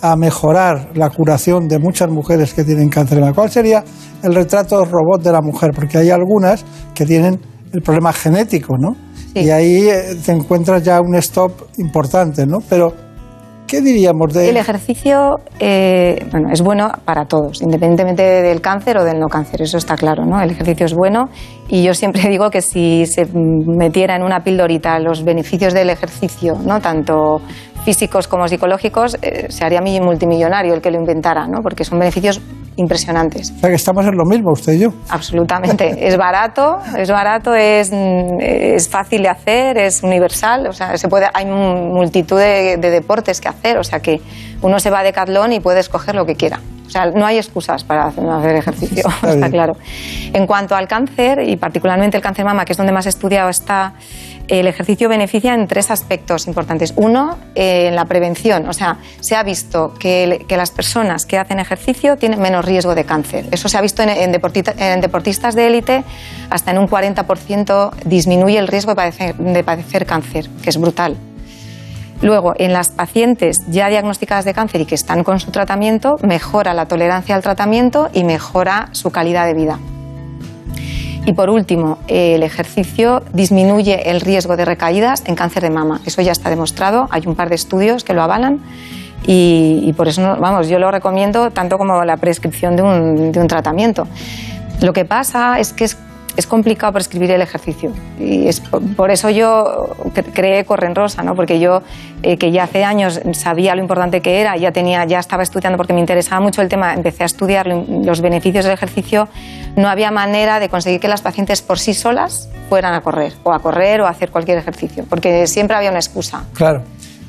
a 0.00 0.14
mejorar 0.14 0.90
la 0.94 1.10
curación 1.10 1.66
de 1.68 1.78
muchas 1.78 2.08
mujeres 2.10 2.54
que 2.54 2.64
tienen 2.64 2.88
cáncer? 2.88 3.20
¿Cuál 3.34 3.50
sería 3.50 3.82
el 4.22 4.34
retrato 4.34 4.84
robot 4.84 5.22
de 5.22 5.32
la 5.32 5.40
mujer? 5.40 5.70
Porque 5.74 5.98
hay 5.98 6.10
algunas 6.10 6.64
que 6.94 7.04
tienen 7.04 7.40
el 7.72 7.82
problema 7.82 8.12
genético, 8.12 8.76
¿no? 8.78 8.96
Y 9.34 9.50
ahí 9.50 9.88
eh, 9.88 10.16
te 10.24 10.32
encuentras 10.32 10.82
ya 10.82 11.00
un 11.00 11.14
stop 11.16 11.52
importante, 11.78 12.46
¿no? 12.46 12.58
Pero, 12.70 12.94
¿qué 13.66 13.80
diríamos 13.80 14.32
de 14.32 14.48
El 14.48 14.56
ejercicio 14.56 15.36
eh, 15.60 16.24
bueno, 16.30 16.48
es 16.52 16.62
bueno 16.62 16.90
para 17.04 17.24
todos, 17.26 17.60
independientemente 17.62 18.22
del 18.22 18.60
cáncer 18.60 18.98
o 18.98 19.04
del 19.04 19.18
no 19.18 19.28
cáncer, 19.28 19.62
eso 19.62 19.78
está 19.78 19.96
claro, 19.96 20.24
¿no? 20.24 20.40
El 20.40 20.50
ejercicio 20.50 20.86
es 20.86 20.94
bueno 20.94 21.28
y 21.68 21.82
yo 21.82 21.94
siempre 21.94 22.22
digo 22.28 22.50
que 22.50 22.62
si 22.62 23.06
se 23.06 23.26
metiera 23.32 24.16
en 24.16 24.22
una 24.22 24.40
pildorita 24.44 24.98
los 25.00 25.24
beneficios 25.24 25.72
del 25.74 25.90
ejercicio, 25.90 26.54
¿no? 26.64 26.80
Tanto 26.80 27.40
físicos 27.84 28.26
como 28.28 28.48
psicológicos, 28.48 29.16
eh, 29.22 29.46
se 29.48 29.64
haría 29.64 29.80
mi- 29.80 30.00
multimillonario 30.00 30.74
el 30.74 30.80
que 30.80 30.90
lo 30.90 30.98
inventara, 30.98 31.46
¿no? 31.46 31.60
Porque 31.62 31.84
son 31.84 31.98
beneficios 31.98 32.40
impresionantes. 32.76 33.52
O 33.56 33.58
sea, 33.60 33.70
que 33.70 33.74
estamos 33.76 34.04
en 34.06 34.16
lo 34.16 34.24
mismo, 34.24 34.52
usted 34.52 34.74
y 34.74 34.80
yo. 34.80 34.90
Absolutamente. 35.08 35.94
Es 36.06 36.16
barato, 36.16 36.78
es 36.96 37.10
barato, 37.10 37.54
es, 37.54 37.90
es 37.92 38.88
fácil 38.88 39.22
de 39.22 39.28
hacer, 39.28 39.78
es 39.78 40.02
universal. 40.02 40.66
O 40.66 40.72
sea, 40.72 40.96
se 40.98 41.08
puede, 41.08 41.26
hay 41.32 41.46
mu- 41.46 41.94
multitud 41.94 42.38
de, 42.38 42.76
de 42.76 42.90
deportes 42.90 43.40
que 43.40 43.48
hacer. 43.48 43.78
O 43.78 43.84
sea, 43.84 44.00
que 44.00 44.20
uno 44.62 44.78
se 44.78 44.90
va 44.90 45.00
a 45.00 45.02
Decathlon 45.02 45.52
y 45.52 45.60
puede 45.60 45.80
escoger 45.80 46.14
lo 46.14 46.24
que 46.26 46.34
quiera. 46.34 46.60
O 46.86 46.88
sea, 46.90 47.06
no 47.06 47.26
hay 47.26 47.36
excusas 47.38 47.82
para 47.82 48.06
hacer- 48.06 48.56
ejercicio, 48.56 49.04
está, 49.22 49.34
bien. 49.34 49.50
claro. 49.50 49.72
En 50.32 50.46
cuanto 50.46 50.76
al 50.76 50.86
cáncer, 50.86 51.40
y 51.48 51.56
particularmente 51.56 52.16
el 52.16 52.22
cáncer 52.22 52.44
mama, 52.44 52.64
que 52.64 52.72
es 52.72 52.76
donde 52.78 52.92
más 52.92 53.06
estudiado 53.06 53.48
está, 53.48 53.94
El 54.48 54.68
ejercicio 54.68 55.08
beneficia 55.08 55.54
en 55.54 55.66
tres 55.66 55.90
aspectos 55.90 56.46
importantes. 56.46 56.92
Uno, 56.96 57.36
eh, 57.54 57.88
en 57.88 57.96
la 57.96 58.04
prevención. 58.04 58.68
O 58.68 58.72
sea, 58.72 58.98
se 59.20 59.34
ha 59.34 59.42
visto 59.42 59.94
que, 59.98 60.44
las 60.48 60.70
personas 60.70 61.26
que 61.26 61.38
hacen 61.38 61.58
ejercicio 61.58 62.16
tienen 62.16 62.40
menos 62.40 62.64
riesgo 62.64 62.94
de 62.94 63.04
cáncer. 63.04 63.46
Eso 63.50 63.68
se 63.68 63.76
ha 63.76 63.80
visto 63.80 64.02
en, 64.02 64.32
deportistas 64.32 65.54
de 65.54 65.66
élite, 65.66 66.04
hasta 66.48 66.70
en 66.70 66.78
un 66.78 66.88
40% 66.88 67.90
disminuye 68.04 68.58
el 68.58 68.68
riesgo 68.68 68.94
de 68.94 69.64
padecer 69.64 70.06
cáncer, 70.06 70.48
que 70.62 70.70
es 70.70 70.78
brutal. 70.78 71.16
Luego, 72.22 72.54
en 72.56 72.72
las 72.72 72.90
pacientes 72.90 73.62
ya 73.68 73.88
diagnosticadas 73.88 74.44
de 74.44 74.54
cáncer 74.54 74.80
y 74.80 74.86
que 74.86 74.94
están 74.94 75.22
con 75.22 75.38
su 75.38 75.50
tratamiento, 75.50 76.16
mejora 76.22 76.72
la 76.72 76.86
tolerancia 76.86 77.34
al 77.34 77.42
tratamiento 77.42 78.08
y 78.12 78.24
mejora 78.24 78.88
su 78.92 79.10
calidad 79.10 79.46
de 79.46 79.54
vida. 79.54 79.78
Y 81.26 81.32
por 81.32 81.50
último, 81.50 81.98
el 82.06 82.44
ejercicio 82.44 83.22
disminuye 83.32 84.10
el 84.10 84.20
riesgo 84.20 84.56
de 84.56 84.64
recaídas 84.64 85.24
en 85.26 85.34
cáncer 85.34 85.64
de 85.64 85.70
mama. 85.70 86.00
Eso 86.06 86.22
ya 86.22 86.30
está 86.30 86.50
demostrado, 86.50 87.08
hay 87.10 87.24
un 87.26 87.34
par 87.34 87.48
de 87.48 87.56
estudios 87.56 88.04
que 88.04 88.14
lo 88.14 88.22
avalan 88.22 88.60
y, 89.26 89.92
por 89.96 90.06
eso, 90.06 90.36
vamos, 90.38 90.68
yo 90.68 90.78
lo 90.78 90.88
recomiendo 90.92 91.50
tanto 91.50 91.78
como 91.78 92.04
la 92.04 92.16
prescripción 92.16 92.76
de 92.76 92.82
un, 92.82 93.32
de 93.32 93.40
un 93.40 93.48
tratamiento. 93.48 94.06
Lo 94.80 94.92
que 94.92 95.04
pasa 95.04 95.58
es 95.58 95.72
que 95.72 95.84
es 95.84 95.98
es 96.36 96.46
complicado 96.46 96.92
prescribir 96.92 97.30
el 97.30 97.42
ejercicio. 97.42 97.92
Y 98.18 98.46
es 98.48 98.60
por 98.60 99.10
eso 99.10 99.30
yo 99.30 99.96
creé 100.34 100.64
Corren 100.64 100.94
Rosa, 100.94 101.22
¿no? 101.22 101.34
porque 101.34 101.58
yo, 101.58 101.82
eh, 102.22 102.36
que 102.36 102.52
ya 102.52 102.64
hace 102.64 102.84
años 102.84 103.20
sabía 103.32 103.74
lo 103.74 103.80
importante 103.80 104.20
que 104.20 104.40
era, 104.40 104.56
ya, 104.56 104.72
tenía, 104.72 105.04
ya 105.04 105.18
estaba 105.18 105.42
estudiando 105.42 105.76
porque 105.76 105.92
me 105.92 106.00
interesaba 106.00 106.40
mucho 106.40 106.62
el 106.62 106.68
tema, 106.68 106.94
empecé 106.94 107.22
a 107.22 107.26
estudiar 107.26 107.66
los 107.66 108.20
beneficios 108.20 108.64
del 108.64 108.74
ejercicio, 108.74 109.28
no 109.76 109.88
había 109.88 110.10
manera 110.10 110.60
de 110.60 110.68
conseguir 110.68 111.00
que 111.00 111.08
las 111.08 111.22
pacientes 111.22 111.62
por 111.62 111.78
sí 111.78 111.94
solas 111.94 112.48
fueran 112.68 112.94
a 112.94 113.00
correr, 113.00 113.32
o 113.42 113.52
a 113.52 113.58
correr 113.60 114.00
o 114.00 114.06
a 114.06 114.10
hacer 114.10 114.30
cualquier 114.30 114.58
ejercicio, 114.58 115.04
porque 115.08 115.46
siempre 115.46 115.76
había 115.76 115.90
una 115.90 116.00
excusa. 116.00 116.44
Claro. 116.54 116.82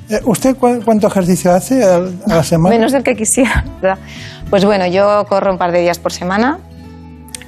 Eh, 0.10 0.22
¿Usted 0.24 0.56
cuánto 0.56 1.08
ejercicio 1.08 1.52
hace 1.52 1.84
a 1.84 2.00
la 2.28 2.44
semana? 2.44 2.76
Menos 2.76 2.92
del 2.94 3.04
que 3.04 3.16
quisiera. 3.16 3.66
Pues 4.50 4.64
bueno, 4.64 4.88
yo 4.88 5.26
corro 5.28 5.52
un 5.52 5.58
par 5.58 5.74
de 5.74 5.82
días 5.82 6.00
por 6.00 6.14
semana, 6.14 6.60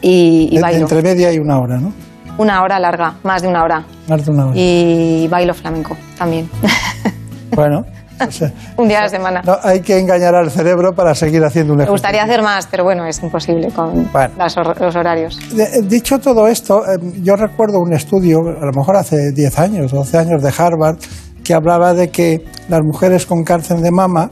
y, 0.02 0.50
y 0.52 0.60
bailo. 0.60 0.82
Entre 0.82 1.02
media 1.02 1.32
y 1.34 1.38
una 1.40 1.60
hora, 1.60 1.78
¿no? 1.78 1.94
Una 2.38 2.64
hora 2.64 2.80
larga, 2.80 3.16
más 3.24 3.42
de 3.42 3.48
una 3.50 3.64
hora. 3.64 3.86
Más 4.08 4.26
de 4.26 4.32
una 4.32 4.46
hora. 4.46 4.54
Y 4.56 5.28
bailo 5.30 5.54
flamenco 5.54 5.96
también. 6.18 6.50
Bueno. 7.56 7.84
O 8.28 8.32
sea, 8.32 8.52
un 8.78 8.88
día 8.88 9.00
a 9.00 9.04
la 9.04 9.10
semana. 9.10 9.42
No, 9.46 9.58
hay 9.64 9.82
que 9.82 9.98
engañar 9.98 10.36
al 10.36 10.52
cerebro 10.52 10.94
para 10.94 11.16
seguir 11.16 11.44
haciendo 11.44 11.74
un 11.74 11.80
ejercicio. 11.80 11.92
Me 11.92 11.96
gustaría 11.96 12.24
hacer 12.24 12.44
más, 12.44 12.68
pero 12.68 12.84
bueno, 12.84 13.06
es 13.06 13.22
imposible 13.24 13.70
con 13.72 14.10
bueno. 14.12 14.34
las, 14.38 14.56
los 14.56 14.96
horarios. 14.96 15.40
De, 15.56 15.82
dicho 15.84 16.20
todo 16.20 16.48
esto, 16.48 16.84
eh, 16.86 16.98
yo 17.24 17.36
recuerdo 17.36 17.80
un 17.80 17.94
estudio, 17.94 18.40
a 18.40 18.66
lo 18.66 18.72
mejor 18.76 18.98
hace 18.98 19.32
10 19.34 19.60
años, 19.60 19.92
12 19.92 20.18
años, 20.18 20.44
de 20.44 20.54
Harvard, 20.56 20.98
que 21.44 21.54
hablaba 21.54 21.94
de 21.94 22.10
que 22.10 22.44
las 22.68 22.82
mujeres 22.84 23.26
con 23.26 23.44
cáncer 23.44 23.78
de 23.78 23.92
mama, 23.92 24.30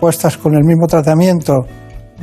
puestas 0.00 0.38
con 0.38 0.54
el 0.54 0.64
mismo 0.64 0.86
tratamiento 0.86 1.66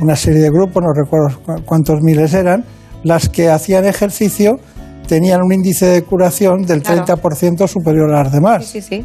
una 0.00 0.16
serie 0.16 0.40
de 0.40 0.50
grupos, 0.50 0.82
no 0.82 0.92
recuerdo 0.92 1.62
cuántos 1.64 2.00
miles 2.02 2.34
eran, 2.34 2.64
las 3.02 3.28
que 3.28 3.50
hacían 3.50 3.84
ejercicio 3.84 4.58
tenían 5.06 5.40
un 5.42 5.52
índice 5.52 5.86
de 5.86 6.02
curación 6.02 6.62
del 6.62 6.82
claro. 6.82 7.04
30% 7.04 7.68
superior 7.68 8.12
a 8.12 8.24
las 8.24 8.32
demás. 8.32 8.66
Sí, 8.66 8.80
sí, 8.80 9.04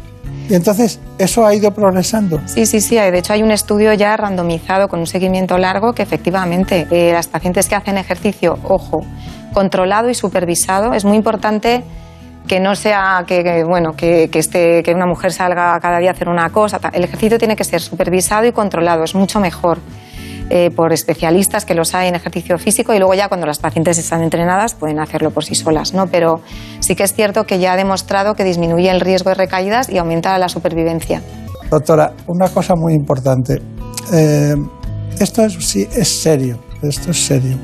Y 0.50 0.54
entonces, 0.54 1.00
¿eso 1.18 1.46
ha 1.46 1.54
ido 1.54 1.70
progresando? 1.70 2.40
Sí, 2.46 2.66
sí, 2.66 2.80
sí. 2.80 2.96
De 2.96 3.16
hecho, 3.16 3.32
hay 3.32 3.42
un 3.42 3.52
estudio 3.52 3.92
ya 3.94 4.16
randomizado 4.16 4.88
con 4.88 5.00
un 5.00 5.06
seguimiento 5.06 5.56
largo 5.56 5.92
que 5.92 6.02
efectivamente 6.02 6.86
eh, 6.90 7.12
las 7.12 7.28
pacientes 7.28 7.68
que 7.68 7.76
hacen 7.76 7.96
ejercicio, 7.96 8.58
ojo, 8.64 9.02
controlado 9.52 10.10
y 10.10 10.14
supervisado, 10.14 10.94
es 10.94 11.04
muy 11.04 11.16
importante 11.16 11.84
que 12.48 12.58
no 12.58 12.74
sea 12.74 13.24
que, 13.26 13.44
que 13.44 13.62
bueno 13.62 13.92
que, 13.92 14.28
que, 14.30 14.40
esté, 14.40 14.82
que 14.82 14.92
una 14.92 15.06
mujer 15.06 15.32
salga 15.32 15.78
cada 15.80 15.98
día 15.98 16.10
a 16.10 16.12
hacer 16.12 16.28
una 16.28 16.50
cosa. 16.50 16.80
El 16.92 17.04
ejercicio 17.04 17.38
tiene 17.38 17.54
que 17.54 17.64
ser 17.64 17.80
supervisado 17.80 18.44
y 18.46 18.52
controlado, 18.52 19.04
es 19.04 19.14
mucho 19.14 19.38
mejor. 19.38 19.78
Eh, 20.54 20.70
por 20.70 20.92
especialistas 20.92 21.64
que 21.64 21.74
los 21.74 21.94
hay 21.94 22.08
en 22.08 22.14
ejercicio 22.14 22.58
físico 22.58 22.92
y 22.92 22.98
luego 22.98 23.14
ya 23.14 23.28
cuando 23.28 23.46
las 23.46 23.58
pacientes 23.58 23.96
están 23.96 24.22
entrenadas 24.22 24.74
pueden 24.74 25.00
hacerlo 25.00 25.30
por 25.30 25.46
sí 25.46 25.54
solas, 25.54 25.94
¿no? 25.94 26.08
Pero 26.08 26.42
sí 26.80 26.94
que 26.94 27.04
es 27.04 27.14
cierto 27.14 27.44
que 27.44 27.58
ya 27.58 27.72
ha 27.72 27.76
demostrado 27.78 28.34
que 28.34 28.44
disminuye 28.44 28.90
el 28.90 29.00
riesgo 29.00 29.30
de 29.30 29.36
recaídas 29.36 29.88
y 29.88 29.96
aumenta 29.96 30.36
la 30.36 30.50
supervivencia. 30.50 31.22
Doctora, 31.70 32.12
una 32.26 32.50
cosa 32.50 32.74
muy 32.76 32.92
importante. 32.92 33.62
Eh, 34.12 34.54
esto 35.18 35.42
es, 35.42 35.54
sí, 35.54 35.88
es 35.90 36.20
serio, 36.20 36.58
esto 36.82 37.12
es 37.12 37.24
serio. 37.24 37.56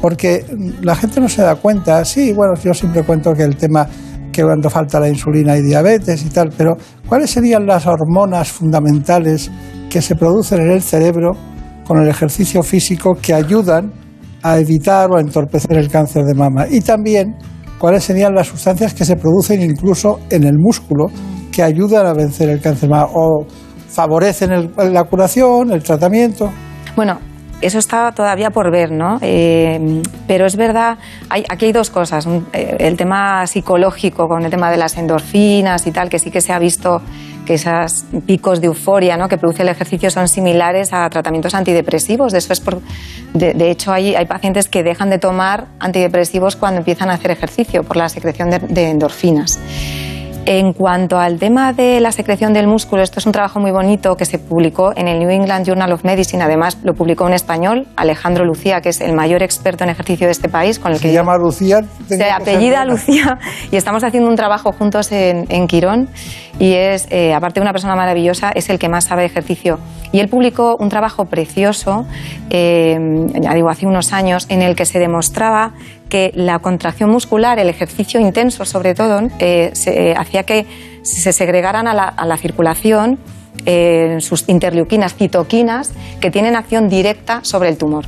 Porque 0.00 0.44
la 0.80 0.94
gente 0.94 1.20
no 1.20 1.28
se 1.28 1.42
da 1.42 1.56
cuenta, 1.56 2.04
sí, 2.04 2.32
bueno, 2.32 2.54
yo 2.62 2.72
siempre 2.72 3.02
cuento 3.02 3.32
que 3.34 3.42
el 3.42 3.56
tema 3.56 3.84
que 4.30 4.44
cuando 4.44 4.70
falta 4.70 5.00
la 5.00 5.08
insulina 5.08 5.56
y 5.56 5.62
diabetes 5.62 6.24
y 6.24 6.28
tal, 6.28 6.50
pero 6.56 6.76
¿cuáles 7.08 7.32
serían 7.32 7.66
las 7.66 7.84
hormonas 7.84 8.52
fundamentales 8.52 9.50
que 9.90 10.00
se 10.00 10.14
producen 10.14 10.60
en 10.60 10.70
el 10.70 10.82
cerebro 10.82 11.32
con 11.88 12.02
el 12.02 12.08
ejercicio 12.08 12.62
físico 12.62 13.14
que 13.14 13.32
ayudan 13.32 13.90
a 14.42 14.58
evitar 14.58 15.10
o 15.10 15.16
a 15.16 15.20
entorpecer 15.20 15.78
el 15.78 15.88
cáncer 15.88 16.24
de 16.24 16.34
mama. 16.34 16.66
Y 16.70 16.82
también 16.82 17.34
cuáles 17.78 18.04
serían 18.04 18.34
las 18.34 18.48
sustancias 18.48 18.92
que 18.92 19.06
se 19.06 19.16
producen 19.16 19.62
incluso 19.62 20.20
en 20.28 20.44
el 20.44 20.58
músculo 20.58 21.06
que 21.50 21.62
ayudan 21.62 22.06
a 22.06 22.12
vencer 22.12 22.50
el 22.50 22.60
cáncer 22.60 22.90
de 22.90 22.94
mama 22.94 23.08
o 23.14 23.46
favorecen 23.88 24.52
el, 24.52 24.70
la 24.92 25.04
curación, 25.04 25.72
el 25.72 25.82
tratamiento. 25.82 26.50
Bueno, 26.94 27.20
eso 27.62 27.78
está 27.78 28.12
todavía 28.12 28.50
por 28.50 28.70
ver, 28.70 28.92
¿no? 28.92 29.18
Eh, 29.22 30.02
pero 30.26 30.44
es 30.44 30.56
verdad, 30.56 30.98
hay, 31.30 31.44
aquí 31.48 31.64
hay 31.64 31.72
dos 31.72 31.88
cosas. 31.88 32.28
El 32.52 32.96
tema 32.98 33.46
psicológico 33.46 34.28
con 34.28 34.44
el 34.44 34.50
tema 34.50 34.70
de 34.70 34.76
las 34.76 34.98
endorfinas 34.98 35.86
y 35.86 35.90
tal, 35.90 36.10
que 36.10 36.18
sí 36.18 36.30
que 36.30 36.42
se 36.42 36.52
ha 36.52 36.58
visto 36.58 37.00
que 37.48 37.54
esos 37.54 38.04
picos 38.26 38.60
de 38.60 38.66
euforia 38.66 39.16
¿no? 39.16 39.26
que 39.26 39.38
produce 39.38 39.62
el 39.62 39.70
ejercicio 39.70 40.10
son 40.10 40.28
similares 40.28 40.92
a 40.92 41.08
tratamientos 41.08 41.54
antidepresivos. 41.54 42.30
De, 42.30 42.38
eso 42.38 42.52
es 42.52 42.60
por, 42.60 42.82
de, 43.32 43.70
hecho, 43.70 43.90
hay, 43.90 44.14
hay, 44.14 44.26
pacientes 44.26 44.68
que 44.68 44.82
dejan 44.82 45.08
de 45.08 45.18
tomar 45.18 45.64
antidepresivos 45.80 46.56
cuando 46.56 46.80
empiezan 46.80 47.08
a 47.08 47.14
hacer 47.14 47.30
ejercicio 47.30 47.84
por 47.84 47.96
la 47.96 48.10
secreción 48.10 48.50
de 48.50 48.90
endorfinas. 48.90 49.58
En 50.46 50.72
cuanto 50.72 51.18
al 51.18 51.38
tema 51.38 51.72
de 51.72 52.00
la 52.00 52.10
secreción 52.10 52.52
del 52.54 52.66
músculo, 52.66 53.02
esto 53.02 53.18
es 53.18 53.26
un 53.26 53.32
trabajo 53.32 53.60
muy 53.60 53.70
bonito 53.70 54.16
que 54.16 54.24
se 54.24 54.38
publicó 54.38 54.92
en 54.96 55.06
el 55.06 55.18
New 55.18 55.28
England 55.28 55.66
Journal 55.66 55.92
of 55.92 56.04
Medicine. 56.04 56.42
Además, 56.42 56.78
lo 56.82 56.94
publicó 56.94 57.26
en 57.28 57.34
español 57.34 57.86
Alejandro 57.96 58.44
Lucía, 58.44 58.80
que 58.80 58.88
es 58.88 59.00
el 59.02 59.12
mayor 59.12 59.42
experto 59.42 59.84
en 59.84 59.90
ejercicio 59.90 60.26
de 60.26 60.32
este 60.32 60.48
país. 60.48 60.78
Con 60.78 60.92
el 60.92 60.98
¿Se 60.98 61.08
que 61.08 61.12
llama 61.12 61.36
Lucía? 61.36 61.82
Se 62.06 62.30
apellida 62.30 62.84
Lucía 62.86 63.38
y 63.70 63.76
estamos 63.76 64.02
haciendo 64.04 64.28
un 64.28 64.36
trabajo 64.36 64.72
juntos 64.72 65.12
en, 65.12 65.44
en 65.50 65.66
Quirón. 65.66 66.08
Y 66.58 66.72
es, 66.72 67.06
eh, 67.10 67.34
aparte 67.34 67.60
de 67.60 67.62
una 67.62 67.72
persona 67.72 67.94
maravillosa, 67.94 68.50
es 68.50 68.68
el 68.68 68.78
que 68.78 68.88
más 68.88 69.04
sabe 69.04 69.22
de 69.22 69.26
ejercicio. 69.26 69.78
Y 70.10 70.20
él 70.20 70.28
publicó 70.28 70.76
un 70.80 70.88
trabajo 70.88 71.26
precioso, 71.26 72.06
eh, 72.50 72.98
ya 73.40 73.54
digo, 73.54 73.68
hace 73.68 73.86
unos 73.86 74.12
años, 74.12 74.46
en 74.48 74.62
el 74.62 74.74
que 74.74 74.84
se 74.86 74.98
demostraba 74.98 75.72
que 76.08 76.32
la 76.34 76.58
contracción 76.58 77.10
muscular, 77.10 77.58
el 77.58 77.68
ejercicio 77.68 78.20
intenso 78.20 78.64
sobre 78.64 78.94
todo, 78.94 79.20
eh, 79.38 79.72
eh, 79.86 80.14
hacía 80.16 80.42
que 80.44 80.66
se 81.02 81.32
segregaran 81.32 81.86
a 81.86 81.94
la, 81.94 82.36
circulación 82.36 83.18
eh, 83.66 84.16
sus 84.20 84.48
interleuquinas, 84.48 85.14
citoquinas, 85.14 85.92
que 86.20 86.30
tienen 86.30 86.56
acción 86.56 86.88
directa 86.88 87.40
sobre 87.42 87.68
el 87.68 87.78
tumor. 87.78 88.04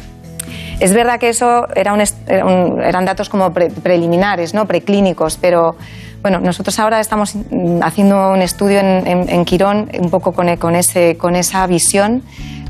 Es 0.80 0.94
verdad 0.94 1.20
que 1.20 1.28
eso 1.28 1.66
eran 1.74 3.04
datos 3.04 3.28
como 3.28 3.52
pre, 3.52 3.68
preliminares, 3.68 4.54
¿no? 4.54 4.66
preclínicos, 4.66 5.36
pero 5.36 5.76
bueno, 6.22 6.40
nosotros 6.40 6.78
ahora 6.78 7.00
estamos 7.00 7.34
haciendo 7.82 8.32
un 8.32 8.40
estudio 8.40 8.80
en, 8.80 9.44
Quirón 9.44 9.90
un 9.98 10.10
poco 10.10 10.32
con, 10.32 10.48
esa 10.76 11.66
visión, 11.66 12.22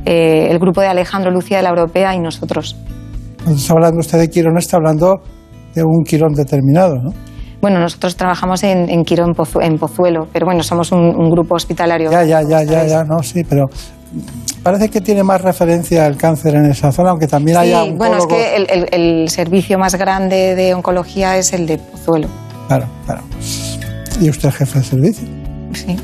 el 0.05 0.59
grupo 0.59 0.81
de 0.81 0.89
Alejandro 0.89 1.31
Lucía 1.31 1.59
de 1.59 1.62
la 1.62 1.70
Europea 1.70 2.14
y 2.14 2.18
nosotros. 2.18 2.76
Cuando 3.43 3.59
está 3.59 3.72
hablando 3.72 4.01
usted 4.01 4.18
de 4.18 4.28
Quirón, 4.28 4.59
está 4.59 4.76
hablando 4.76 5.20
de 5.74 5.82
un 5.82 6.05
Quirón 6.05 6.34
determinado, 6.34 6.97
¿no? 6.97 7.12
Bueno, 7.61 7.78
nosotros 7.78 8.16
trabajamos 8.16 8.62
en, 8.62 8.88
en 8.88 9.05
Quirón, 9.05 9.34
en 9.61 9.78
Pozuelo, 9.78 10.26
pero 10.32 10.47
bueno, 10.47 10.62
somos 10.62 10.93
un, 10.93 11.01
un 11.01 11.30
grupo 11.30 11.55
hospitalario. 11.55 12.11
Ya, 12.11 12.24
ya, 12.24 12.43
ya, 12.43 12.62
ya, 12.62 12.86
ya, 12.86 13.05
no, 13.05 13.22
sí, 13.22 13.45
pero 13.45 13.66
parece 14.62 14.88
que 14.88 15.01
tiene 15.01 15.22
más 15.22 15.43
referencia 15.43 16.07
al 16.07 16.16
cáncer 16.16 16.55
en 16.55 16.66
esa 16.66 16.91
zona, 16.91 17.11
aunque 17.11 17.26
también 17.26 17.59
sí, 17.59 17.64
haya. 17.64 17.84
Sí, 17.84 17.95
bueno, 17.97 18.16
es 18.16 18.26
que 18.26 18.57
el, 18.57 18.66
el, 18.70 18.86
el, 18.93 19.28
servicio 19.28 19.78
más 19.78 19.95
grande 19.95 20.55
de 20.55 20.74
oncología 20.74 21.36
es 21.36 21.53
el 21.53 21.66
de 21.66 21.78
Pozuelo. 21.78 22.28
Claro, 22.68 22.86
claro. 23.05 23.22
¿Y 24.20 24.30
usted 24.30 24.51
jefe 24.51 24.78
de 24.78 24.84
servicio? 24.84 25.28
Sí. 25.74 25.97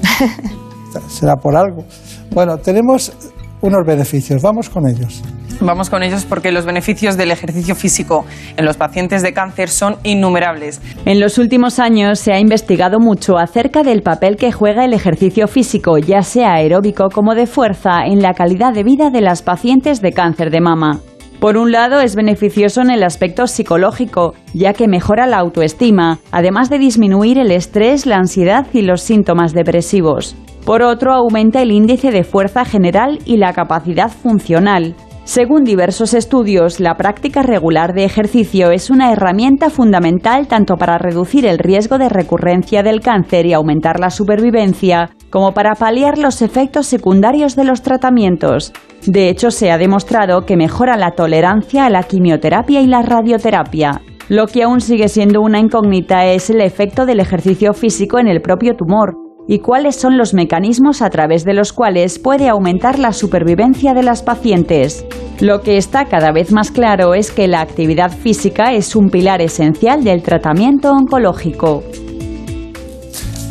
Será 1.09 1.37
por 1.37 1.57
algo. 1.57 1.85
Bueno, 2.33 2.59
tenemos 2.59 3.13
unos 3.61 3.87
beneficios, 3.87 4.43
vamos 4.43 4.69
con 4.69 4.87
ellos. 4.89 5.23
Vamos 5.61 5.89
con 5.89 6.03
ellos 6.03 6.27
porque 6.27 6.53
los 6.53 6.67
beneficios 6.67 7.17
del 7.17 7.31
ejercicio 7.31 7.75
físico 7.75 8.27
en 8.57 8.67
los 8.67 8.77
pacientes 8.77 9.23
de 9.23 9.33
cáncer 9.33 9.69
son 9.71 9.97
innumerables. 10.03 10.83
En 11.07 11.19
los 11.19 11.39
últimos 11.39 11.79
años 11.79 12.19
se 12.19 12.33
ha 12.33 12.39
investigado 12.39 13.01
mucho 13.01 13.39
acerca 13.39 13.83
del 13.83 14.03
papel 14.03 14.37
que 14.37 14.53
juega 14.53 14.85
el 14.85 14.93
ejercicio 14.93 15.49
físico, 15.49 15.97
ya 15.97 16.23
sea 16.23 16.55
aeróbico 16.55 17.09
como 17.11 17.35
de 17.35 17.47
fuerza, 17.47 18.05
en 18.05 18.21
la 18.21 18.35
calidad 18.35 18.75
de 18.75 18.85
vida 18.85 19.11
de 19.11 19.23
las 19.23 19.43
pacientes 19.43 20.03
de 20.03 20.13
cáncer 20.13 20.51
de 20.51 20.61
mama. 20.61 21.01
Por 21.41 21.57
un 21.57 21.71
lado, 21.71 22.01
es 22.01 22.17
beneficioso 22.17 22.81
en 22.81 22.91
el 22.91 23.03
aspecto 23.03 23.47
psicológico, 23.47 24.35
ya 24.55 24.73
que 24.73 24.89
mejora 24.89 25.27
la 25.27 25.39
autoestima, 25.39 26.19
además 26.33 26.71
de 26.71 26.79
disminuir 26.79 27.39
el 27.39 27.51
estrés, 27.51 28.07
la 28.07 28.17
ansiedad 28.17 28.67
y 28.73 28.83
los 28.83 29.03
síntomas 29.03 29.53
depresivos. 29.53 30.35
Por 30.65 30.83
otro, 30.83 31.13
aumenta 31.13 31.63
el 31.63 31.71
índice 31.71 32.11
de 32.11 32.25
fuerza 32.25 32.65
general 32.65 33.21
y 33.25 33.37
la 33.37 33.53
capacidad 33.53 34.11
funcional. 34.11 34.97
Según 35.27 35.65
diversos 35.65 36.15
estudios, 36.15 36.79
la 36.79 36.97
práctica 36.97 37.43
regular 37.43 37.95
de 37.95 38.05
ejercicio 38.05 38.71
es 38.71 38.91
una 38.91 39.11
herramienta 39.11 39.71
fundamental 39.71 40.47
tanto 40.47 40.77
para 40.77 40.99
reducir 40.99 41.47
el 41.47 41.59
riesgo 41.59 41.99
de 41.99 42.09
recurrencia 42.09 42.85
del 42.85 43.01
cáncer 43.01 43.45
y 43.45 43.53
aumentar 43.53 43.99
la 43.99 44.11
supervivencia, 44.11 45.11
como 45.29 45.53
para 45.53 45.75
paliar 45.75 46.17
los 46.17 46.43
efectos 46.43 46.87
secundarios 46.87 47.57
de 47.57 47.65
los 47.65 47.83
tratamientos. 47.83 48.73
De 49.05 49.29
hecho, 49.29 49.51
se 49.51 49.73
ha 49.73 49.79
demostrado 49.79 50.47
que 50.47 50.57
mejora 50.57 50.97
la 50.97 51.11
tolerancia 51.11 51.87
a 51.87 51.91
la 51.91 52.05
quimioterapia 52.05 52.81
y 52.81 52.87
la 52.87 53.03
radioterapia. 53.03 54.03
Lo 54.29 54.47
que 54.47 54.63
aún 54.63 54.81
sigue 54.81 55.09
siendo 55.09 55.41
una 55.41 55.59
incógnita 55.59 56.25
es 56.27 56.51
el 56.51 56.61
efecto 56.61 57.05
del 57.05 57.19
ejercicio 57.19 57.75
físico 57.75 58.21
en 58.21 58.29
el 58.29 58.43
propio 58.43 58.77
tumor, 58.77 59.26
y 59.49 59.61
cuáles 59.61 59.97
son 59.97 60.19
los 60.19 60.35
mecanismos 60.35 61.03
a 61.03 61.11
través 61.11 61.45
de 61.45 61.55
los 61.55 61.73
cuales 61.73 62.19
puede 62.19 62.49
aumentar 62.49 62.99
la 62.99 63.13
supervivencia 63.13 63.95
de 63.95 64.03
las 64.03 64.23
pacientes. 64.23 65.05
Lo 65.41 65.61
que 65.61 65.77
está 65.77 66.07
cada 66.07 66.33
vez 66.33 66.53
más 66.53 66.71
claro 66.71 67.15
es 67.15 67.31
que 67.31 67.47
la 67.47 67.61
actividad 67.61 68.11
física 68.11 68.73
es 68.73 68.97
un 68.97 69.11
pilar 69.11 69.41
esencial 69.41 70.03
del 70.03 70.23
tratamiento 70.23 70.91
oncológico. 70.91 71.83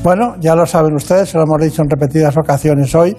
Bueno, 0.03 0.35
ya 0.39 0.55
lo 0.55 0.65
saben 0.65 0.93
ustedes, 0.93 1.29
se 1.29 1.37
lo 1.37 1.43
hemos 1.43 1.61
dicho 1.61 1.81
en 1.81 1.89
repetidas 1.89 2.35
ocasiones 2.37 2.93
hoy. 2.93 3.15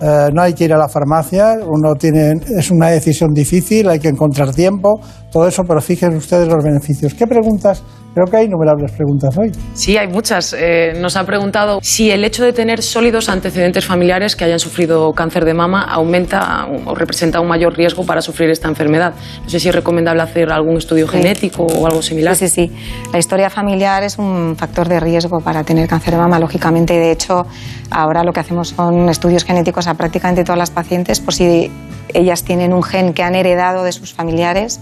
Eh, 0.00 0.30
no 0.32 0.40
hay 0.40 0.54
que 0.54 0.64
ir 0.64 0.72
a 0.72 0.78
la 0.78 0.88
farmacia, 0.88 1.58
uno 1.66 1.94
tiene, 1.94 2.32
es 2.56 2.70
una 2.70 2.88
decisión 2.88 3.34
difícil, 3.34 3.86
hay 3.90 3.98
que 3.98 4.08
encontrar 4.08 4.54
tiempo, 4.54 4.98
todo 5.30 5.46
eso, 5.46 5.64
pero 5.64 5.82
fíjense 5.82 6.16
ustedes 6.16 6.48
los 6.48 6.64
beneficios. 6.64 7.12
¿Qué 7.12 7.26
preguntas 7.26 7.82
Creo 8.12 8.26
que 8.26 8.36
hay 8.38 8.46
innumerables 8.46 8.90
preguntas 8.90 9.38
hoy. 9.38 9.52
Sí, 9.74 9.96
hay 9.96 10.08
muchas. 10.08 10.52
Eh, 10.58 10.94
nos 11.00 11.16
ha 11.16 11.24
preguntado 11.24 11.78
si 11.80 12.10
el 12.10 12.24
hecho 12.24 12.44
de 12.44 12.52
tener 12.52 12.82
sólidos 12.82 13.28
antecedentes 13.28 13.84
familiares 13.84 14.34
que 14.34 14.44
hayan 14.44 14.58
sufrido 14.58 15.12
cáncer 15.12 15.44
de 15.44 15.54
mama 15.54 15.84
aumenta 15.84 16.66
o 16.86 16.94
representa 16.96 17.40
un 17.40 17.46
mayor 17.46 17.76
riesgo 17.76 18.04
para 18.04 18.20
sufrir 18.20 18.50
esta 18.50 18.66
enfermedad. 18.66 19.14
No 19.44 19.48
sé 19.48 19.60
si 19.60 19.68
es 19.68 19.74
recomendable 19.74 20.22
hacer 20.22 20.50
algún 20.50 20.76
estudio 20.76 21.06
genético 21.06 21.64
o 21.64 21.86
algo 21.86 22.02
similar. 22.02 22.34
Sí, 22.34 22.48
sí, 22.48 22.66
sí. 22.68 22.76
La 23.12 23.20
historia 23.20 23.48
familiar 23.48 24.02
es 24.02 24.18
un 24.18 24.56
factor 24.56 24.88
de 24.88 24.98
riesgo 24.98 25.40
para 25.40 25.62
tener 25.62 25.88
cáncer 25.88 26.14
de 26.14 26.18
mama, 26.18 26.40
lógicamente. 26.40 26.94
De 26.94 27.12
hecho, 27.12 27.46
ahora 27.92 28.24
lo 28.24 28.32
que 28.32 28.40
hacemos 28.40 28.70
son 28.70 29.08
estudios 29.08 29.44
genéticos 29.44 29.86
a 29.86 29.94
prácticamente 29.94 30.42
todas 30.42 30.58
las 30.58 30.70
pacientes 30.70 31.20
por 31.20 31.32
si 31.32 31.70
ellas 32.12 32.42
tienen 32.42 32.72
un 32.72 32.82
gen 32.82 33.12
que 33.12 33.22
han 33.22 33.36
heredado 33.36 33.84
de 33.84 33.92
sus 33.92 34.12
familiares 34.12 34.80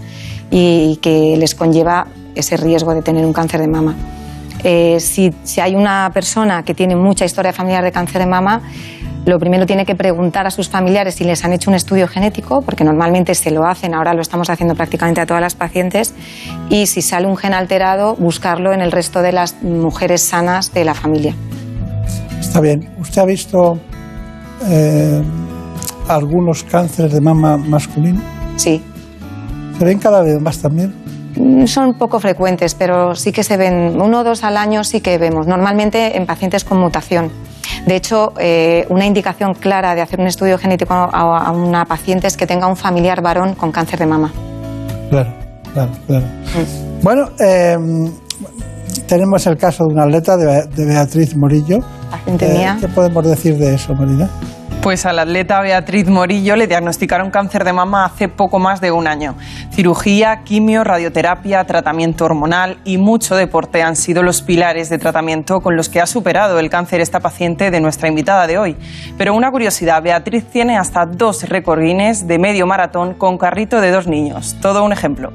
y 0.50 0.96
que 1.02 1.36
les 1.36 1.54
conlleva 1.54 2.06
ese 2.38 2.56
riesgo 2.56 2.94
de 2.94 3.02
tener 3.02 3.24
un 3.24 3.32
cáncer 3.32 3.60
de 3.60 3.68
mama. 3.68 3.94
Eh, 4.64 4.98
si, 5.00 5.32
hay 5.60 5.74
una 5.74 6.10
persona 6.12 6.62
que 6.62 6.74
tiene 6.74 6.96
mucha 6.96 7.24
historia 7.24 7.52
familiar 7.52 7.84
de 7.84 7.92
cáncer 7.92 8.20
de 8.20 8.26
mama, 8.26 8.60
lo 9.24 9.38
primero 9.38 9.66
tiene 9.66 9.84
que 9.84 9.94
preguntar 9.94 10.46
a 10.46 10.50
sus 10.50 10.68
familiares 10.68 11.16
si 11.16 11.24
les 11.24 11.44
han 11.44 11.52
hecho 11.52 11.70
un 11.70 11.76
estudio 11.76 12.08
genético, 12.08 12.62
porque 12.62 12.82
normalmente 12.82 13.34
se 13.34 13.50
lo 13.50 13.66
hacen, 13.66 13.94
ahora 13.94 14.14
lo 14.14 14.22
estamos 14.22 14.48
haciendo 14.48 14.74
prácticamente 14.74 15.20
a 15.20 15.26
todas 15.26 15.42
las 15.42 15.54
pacientes, 15.54 16.14
y 16.70 16.86
si 16.86 17.02
sale 17.02 17.26
un 17.26 17.36
gen 17.36 17.54
alterado, 17.54 18.16
buscarlo 18.16 18.72
en 18.72 18.80
el 18.80 18.90
resto 18.90 19.20
de 19.20 19.32
las 19.32 19.62
mujeres 19.62 20.22
sanas 20.22 20.72
de 20.72 20.84
la 20.84 20.94
familia. 20.94 21.34
Está 22.40 22.60
bien. 22.60 22.88
¿Usted 22.98 23.20
ha 23.20 23.26
visto 23.26 23.78
eh, 24.66 25.22
algunos 26.08 26.64
cánceres 26.64 27.12
de 27.12 27.20
mama 27.20 27.56
masculino? 27.58 28.22
Sí. 28.56 28.82
¿Se 29.78 29.84
ven 29.84 29.98
cada 29.98 30.22
vez 30.22 30.40
más 30.40 30.58
también? 30.58 30.94
Mm, 31.38 31.66
son 31.66 31.94
poco 31.94 32.18
frecuentes, 32.18 32.74
pero 32.74 33.14
sí 33.14 33.32
que 33.32 33.44
se 33.44 33.56
ven, 33.56 34.00
uno 34.00 34.20
o 34.20 34.24
dos 34.24 34.44
al 34.44 34.56
año 34.56 34.84
sí 34.84 35.00
que 35.00 35.18
vemos, 35.18 35.46
normalmente 35.46 36.16
en 36.16 36.26
pacientes 36.26 36.64
con 36.64 36.78
mutación. 36.78 37.30
De 37.86 37.96
hecho, 37.96 38.32
eh, 38.38 38.86
una 38.88 39.06
indicación 39.06 39.54
clara 39.54 39.94
de 39.94 40.00
hacer 40.00 40.20
un 40.20 40.26
estudio 40.26 40.58
genético 40.58 40.94
a, 40.94 41.50
una 41.52 41.84
paciente 41.84 42.26
es 42.26 42.36
que 42.36 42.46
tenga 42.46 42.66
un 42.66 42.76
familiar 42.76 43.22
varón 43.22 43.54
con 43.54 43.70
cáncer 43.70 43.98
de 43.98 44.06
mama. 44.06 44.32
Claro, 45.10 45.32
claro, 45.72 45.90
claro. 46.06 46.26
Mm. 46.26 47.02
Bueno, 47.02 47.28
em, 47.38 48.12
tenemos 49.06 49.46
el 49.46 49.56
caso 49.56 49.84
de 49.86 49.94
una 49.94 50.04
atleta, 50.04 50.36
de, 50.36 50.84
Beatriz 50.84 51.36
Morillo. 51.36 51.78
Paciente 52.10 52.48
mía. 52.48 52.76
Eh, 52.76 52.80
¿Qué 52.80 52.88
podemos 52.88 53.24
decir 53.26 53.56
de 53.56 53.74
eso, 53.74 53.94
Marina? 53.94 54.28
Pues 54.82 55.04
a 55.06 55.12
la 55.12 55.22
atleta 55.22 55.60
Beatriz 55.60 56.08
Morillo 56.08 56.54
le 56.54 56.68
diagnosticaron 56.68 57.30
cáncer 57.30 57.64
de 57.64 57.72
mama 57.72 58.04
hace 58.04 58.28
poco 58.28 58.60
más 58.60 58.80
de 58.80 58.92
un 58.92 59.08
año. 59.08 59.34
Cirugía, 59.72 60.44
quimio, 60.44 60.84
radioterapia, 60.84 61.64
tratamiento 61.64 62.24
hormonal 62.24 62.78
y 62.84 62.96
mucho 62.96 63.34
deporte 63.34 63.82
han 63.82 63.96
sido 63.96 64.22
los 64.22 64.40
pilares 64.40 64.88
de 64.88 64.98
tratamiento 64.98 65.60
con 65.60 65.76
los 65.76 65.88
que 65.88 66.00
ha 66.00 66.06
superado 66.06 66.60
el 66.60 66.70
cáncer 66.70 67.00
esta 67.00 67.18
paciente 67.18 67.72
de 67.72 67.80
nuestra 67.80 68.08
invitada 68.08 68.46
de 68.46 68.56
hoy. 68.56 68.76
Pero 69.18 69.34
una 69.34 69.50
curiosidad, 69.50 70.00
Beatriz 70.00 70.46
tiene 70.46 70.78
hasta 70.78 71.04
dos 71.06 71.48
récord 71.48 71.80
de 71.80 72.38
medio 72.38 72.66
maratón 72.66 73.14
con 73.14 73.36
carrito 73.36 73.80
de 73.80 73.90
dos 73.90 74.06
niños. 74.06 74.56
Todo 74.62 74.84
un 74.84 74.92
ejemplo. 74.92 75.32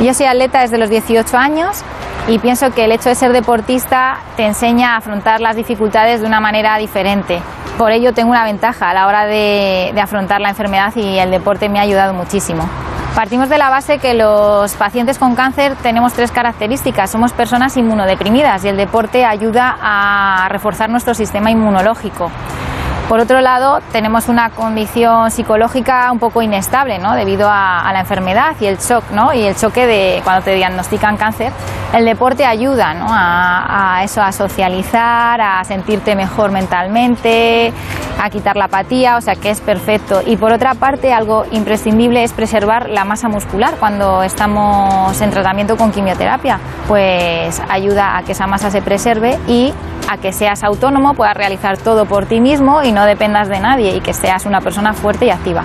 Yo 0.00 0.14
soy 0.14 0.26
atleta 0.26 0.62
desde 0.62 0.78
los 0.78 0.88
18 0.88 1.36
años 1.36 1.82
y 2.28 2.38
pienso 2.38 2.70
que 2.72 2.84
el 2.86 2.92
hecho 2.92 3.08
de 3.10 3.14
ser 3.14 3.32
deportista 3.32 4.18
te 4.36 4.46
enseña 4.46 4.94
a 4.94 4.96
afrontar 4.96 5.40
las 5.40 5.54
dificultades 5.54 6.22
de 6.22 6.26
una 6.26 6.40
manera 6.40 6.76
diferente. 6.78 7.40
Por 7.78 7.92
ello 7.92 8.14
tengo 8.14 8.30
una 8.30 8.44
ventaja 8.44 8.88
a 8.88 8.94
la 8.94 9.06
hora 9.06 9.26
de, 9.26 9.92
afrontar 10.00 10.40
la 10.40 10.48
enfermedad 10.48 10.94
y 10.96 11.18
el 11.18 11.30
deporte 11.30 11.68
me 11.68 11.78
ha 11.78 11.82
ayudado 11.82 12.14
muchísimo. 12.14 12.66
Partimos 13.14 13.48
de 13.48 13.58
la 13.58 13.68
base 13.68 13.98
que 13.98 14.14
los 14.14 14.74
pacientes 14.74 15.18
con 15.18 15.34
cáncer 15.34 15.74
tenemos 15.82 16.14
tres 16.14 16.30
características. 16.32 17.10
Somos 17.10 17.32
personas 17.32 17.76
inmunodeprimidas 17.76 18.64
y 18.64 18.68
el 18.68 18.76
deporte 18.76 19.24
ayuda 19.24 19.76
a 19.80 20.48
reforzar 20.48 20.88
nuestro 20.88 21.14
sistema 21.14 21.50
inmunológico. 21.50 22.30
Por 23.08 23.20
otro 23.20 23.40
lado, 23.40 23.78
tenemos 23.92 24.28
una 24.28 24.50
condición 24.50 25.30
psicológica 25.30 26.10
un 26.10 26.18
poco 26.18 26.42
inestable, 26.42 26.98
¿no? 26.98 27.14
Debido 27.14 27.48
a, 27.48 27.88
la 27.92 28.00
enfermedad 28.00 28.56
y 28.58 28.66
el 28.66 28.78
shock, 28.78 29.04
¿no? 29.12 29.32
Y 29.32 29.44
el 29.44 29.54
choque 29.54 29.86
de 29.86 30.20
cuando 30.24 30.42
te 30.42 30.54
diagnostican 30.54 31.16
cáncer. 31.16 31.52
El 31.94 32.04
deporte 32.04 32.44
ayuda, 32.44 32.94
¿no? 32.94 33.06
A, 33.08 34.00
eso, 34.02 34.20
a 34.20 34.32
socializar, 34.32 35.40
a 35.40 35.62
sentirte 35.62 36.16
mejor 36.16 36.50
mentalmente, 36.50 37.72
a 38.20 38.28
quitar 38.28 38.56
la 38.56 38.64
apatía, 38.64 39.16
o 39.16 39.20
sea 39.20 39.36
que 39.36 39.50
es 39.50 39.60
perfecto. 39.60 40.20
Y 40.26 40.36
por 40.36 40.50
otra 40.50 40.74
parte, 40.74 41.12
algo 41.12 41.46
imprescindible 41.52 42.24
es 42.24 42.32
preservar 42.32 42.88
la 42.90 43.04
masa 43.04 43.28
muscular 43.28 43.74
cuando 43.78 44.24
estamos 44.24 45.20
en 45.20 45.30
tratamiento 45.30 45.76
con 45.76 45.92
quimioterapia, 45.92 46.58
pues 46.88 47.62
ayuda 47.68 48.16
a 48.16 48.24
que 48.24 48.32
esa 48.32 48.48
masa 48.48 48.72
se 48.72 48.82
preserve 48.82 49.38
y 49.46 49.72
a 50.08 50.18
que 50.18 50.32
seas 50.32 50.62
autónomo, 50.62 51.14
puedas 51.14 51.36
realizar 51.36 51.78
todo 51.78 52.06
por 52.06 52.26
ti 52.26 52.40
mismo 52.40 52.82
y 52.82 52.92
no 52.96 53.04
dependas 53.04 53.50
de 53.50 53.60
nadie 53.60 53.94
y 53.94 54.00
que 54.00 54.14
seas 54.14 54.46
una 54.46 54.62
persona 54.62 54.94
fuerte 54.94 55.26
y 55.26 55.30
activa. 55.30 55.62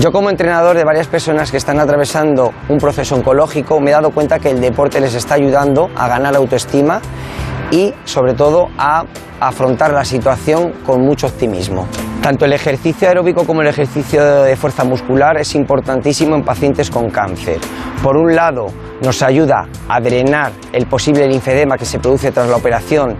Yo 0.00 0.10
como 0.10 0.30
entrenador 0.30 0.74
de 0.74 0.84
varias 0.84 1.06
personas 1.06 1.50
que 1.50 1.58
están 1.58 1.78
atravesando 1.78 2.50
un 2.70 2.78
proceso 2.78 3.14
oncológico 3.14 3.78
me 3.78 3.90
he 3.90 3.92
dado 3.92 4.10
cuenta 4.10 4.38
que 4.38 4.52
el 4.52 4.60
deporte 4.62 4.98
les 4.98 5.14
está 5.14 5.34
ayudando 5.34 5.90
a 5.94 6.08
ganar 6.08 6.34
autoestima 6.34 7.02
y 7.70 7.92
sobre 8.06 8.32
todo 8.32 8.68
a 8.78 9.04
afrontar 9.38 9.92
la 9.92 10.06
situación 10.06 10.72
con 10.86 11.02
mucho 11.02 11.26
optimismo. 11.26 11.86
Tanto 12.22 12.46
el 12.46 12.54
ejercicio 12.54 13.06
aeróbico 13.06 13.44
como 13.44 13.60
el 13.60 13.68
ejercicio 13.68 14.24
de 14.42 14.56
fuerza 14.56 14.82
muscular 14.82 15.36
es 15.36 15.54
importantísimo 15.54 16.36
en 16.36 16.42
pacientes 16.42 16.90
con 16.90 17.10
cáncer. 17.10 17.58
Por 18.02 18.16
un 18.16 18.34
lado, 18.34 18.68
nos 19.02 19.20
ayuda 19.20 19.68
a 19.90 20.00
drenar 20.00 20.52
el 20.72 20.86
posible 20.86 21.28
linfedema 21.28 21.76
que 21.76 21.84
se 21.84 21.98
produce 21.98 22.32
tras 22.32 22.48
la 22.48 22.56
operación 22.56 23.14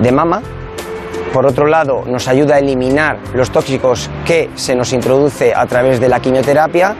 de 0.00 0.10
mama 0.10 0.42
por 1.32 1.46
otro 1.46 1.66
lado, 1.66 2.02
nos 2.06 2.28
ayuda 2.28 2.56
a 2.56 2.58
eliminar 2.58 3.18
los 3.34 3.50
tóxicos 3.50 4.10
que 4.24 4.50
se 4.54 4.74
nos 4.74 4.92
introduce 4.92 5.54
a 5.54 5.66
través 5.66 6.00
de 6.00 6.08
la 6.08 6.20
quimioterapia 6.20 6.94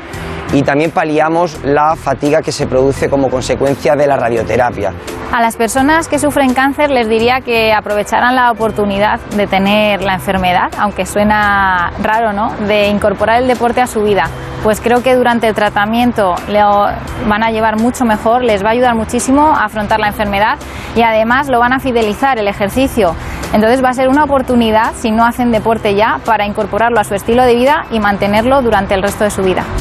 y 0.53 0.63
también 0.63 0.91
paliamos 0.91 1.59
la 1.65 1.97
fatiga 1.97 2.41
que 2.43 2.53
se 2.53 2.67
produce 2.67 3.09
como 3.11 3.29
consecuencia 3.29 3.97
de 3.97 4.07
la 4.07 4.17
radioterapia. 4.17 4.93
A 5.33 5.43
las 5.43 5.57
personas 5.57 6.07
que 6.09 6.19
sufren 6.19 6.55
cáncer 6.55 6.91
les 6.91 7.09
diría 7.09 7.41
que 7.41 7.73
aprovecharan 7.73 8.37
la 8.37 8.51
oportunidad 8.53 9.19
de 9.37 9.47
tener 9.47 10.03
la 10.03 10.15
enfermedad, 10.15 10.71
aunque 10.79 11.05
suena 11.05 11.91
raro, 12.01 12.33
¿no? 12.33 12.53
De 12.69 12.89
incorporar 12.89 13.43
el 13.43 13.49
deporte 13.49 13.81
a 13.81 13.87
su 13.87 14.03
vida. 14.03 14.31
Pues 14.63 14.81
creo 14.81 15.03
que 15.03 15.15
durante 15.15 15.49
el 15.49 15.55
tratamiento 15.55 16.35
le 16.49 16.63
van 16.63 17.43
a 17.43 17.51
llevar 17.51 17.77
mucho 17.77 18.05
mejor, 18.05 18.43
les 18.43 18.65
va 18.65 18.69
a 18.69 18.73
ayudar 18.73 18.95
muchísimo 18.95 19.49
a 19.49 19.65
afrontar 19.65 19.99
la 20.01 20.09
enfermedad 20.09 20.59
y 20.95 21.03
además 21.03 21.49
lo 21.49 21.59
van 21.59 21.73
a 21.73 21.81
fidelizar 21.81 22.39
el 22.39 22.49
ejercicio. 22.49 23.15
Entonces 23.53 23.83
va 23.83 23.91
a 23.91 23.95
ser 23.95 24.09
una 24.17 24.25
oportunidad, 24.25 24.95
si 24.95 25.11
no 25.11 25.27
hacen 25.27 25.53
deporte 25.53 25.95
ya, 25.95 26.19
para 26.25 26.47
incorporarlo 26.47 26.99
a 26.99 27.05
su 27.05 27.15
estilo 27.15 27.43
de 27.43 27.55
vida 27.55 27.85
y 27.91 28.01
mantenerlo 28.01 28.63
durante 28.63 28.95
el 28.95 29.03
resto 29.03 29.25
de 29.25 29.31
su 29.31 29.43
vida. 29.43 29.65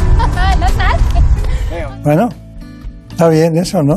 Bueno, 2.04 2.30
está 3.10 3.30
bien 3.30 3.58
eso, 3.58 3.82
¿no? 3.82 3.96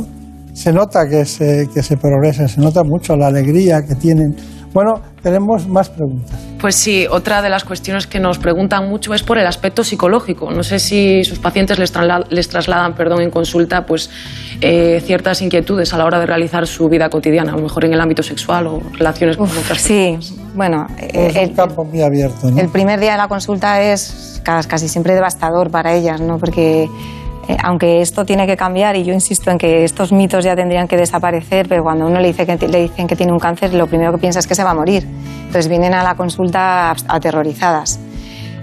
Se 0.54 0.72
nota 0.72 1.06
que 1.06 1.26
se, 1.26 1.68
que 1.74 1.82
se 1.82 1.98
progresa, 1.98 2.48
se 2.48 2.58
nota 2.58 2.82
mucho 2.82 3.14
la 3.16 3.26
alegría 3.26 3.82
que 3.82 3.94
tienen. 3.94 4.34
Bueno, 4.72 5.02
tenemos 5.22 5.66
más 5.66 5.88
preguntas. 5.90 6.38
Pues 6.60 6.74
sí, 6.74 7.06
otra 7.10 7.40
de 7.42 7.48
las 7.50 7.64
cuestiones 7.64 8.06
que 8.06 8.18
nos 8.20 8.38
preguntan 8.38 8.88
mucho 8.88 9.14
es 9.14 9.22
por 9.22 9.38
el 9.38 9.46
aspecto 9.46 9.84
psicológico. 9.84 10.50
No 10.50 10.62
sé 10.62 10.78
si 10.78 11.22
sus 11.24 11.38
pacientes 11.38 11.78
les, 11.78 11.94
trasla- 11.94 12.26
les 12.30 12.48
trasladan 12.48 12.94
perdón, 12.94 13.22
en 13.22 13.30
consulta 13.30 13.84
pues, 13.86 14.10
eh, 14.60 15.00
ciertas 15.04 15.40
inquietudes 15.42 15.92
a 15.94 15.98
la 15.98 16.04
hora 16.04 16.18
de 16.18 16.26
realizar 16.26 16.66
su 16.66 16.88
vida 16.88 17.08
cotidiana, 17.08 17.52
a 17.52 17.56
lo 17.56 17.62
mejor 17.62 17.84
en 17.84 17.94
el 17.94 18.00
ámbito 18.00 18.22
sexual 18.22 18.66
o 18.66 18.80
relaciones 18.98 19.36
con 19.36 19.48
otras 19.48 19.80
Sí, 19.80 20.16
bueno, 20.54 20.86
eh, 20.98 21.28
Es 21.28 21.36
el, 21.36 21.50
un 21.50 21.54
campo 21.54 21.84
muy 21.84 22.02
abierto, 22.02 22.50
¿no? 22.50 22.58
el 22.60 22.68
primer 22.70 22.98
día 22.98 23.12
de 23.12 23.18
la 23.18 23.28
consulta 23.28 23.80
es 23.82 24.40
ca- 24.44 24.62
casi 24.66 24.88
siempre 24.88 25.14
devastador 25.14 25.70
para 25.70 25.94
ellas, 25.94 26.20
¿no? 26.20 26.38
Porque 26.38 26.88
eh, 27.48 27.56
aunque 27.62 28.00
esto 28.02 28.24
tiene 28.24 28.46
que 28.46 28.56
cambiar 28.56 28.94
y 28.96 29.04
yo 29.04 29.12
insisto 29.14 29.50
en 29.50 29.58
que 29.58 29.82
estos 29.84 30.12
mitos 30.12 30.44
ya 30.44 30.54
tendrían 30.54 30.86
que 30.86 30.96
desaparecer, 30.96 31.66
pero 31.68 31.82
cuando 31.82 32.06
uno 32.06 32.20
le, 32.20 32.28
dice 32.28 32.46
que, 32.46 32.68
le 32.68 32.82
dicen 32.82 33.06
que 33.06 33.16
tiene 33.16 33.32
un 33.32 33.38
cáncer, 33.40 33.72
lo 33.74 33.86
primero 33.86 34.12
que 34.12 34.18
piensa 34.18 34.38
es 34.38 34.46
que 34.46 34.54
se 34.54 34.62
va 34.62 34.70
a 34.70 34.74
morir. 34.74 35.06
Entonces 35.46 35.68
vienen 35.68 35.94
a 35.94 36.02
la 36.04 36.14
consulta 36.14 36.90
aterrorizadas. 37.08 37.98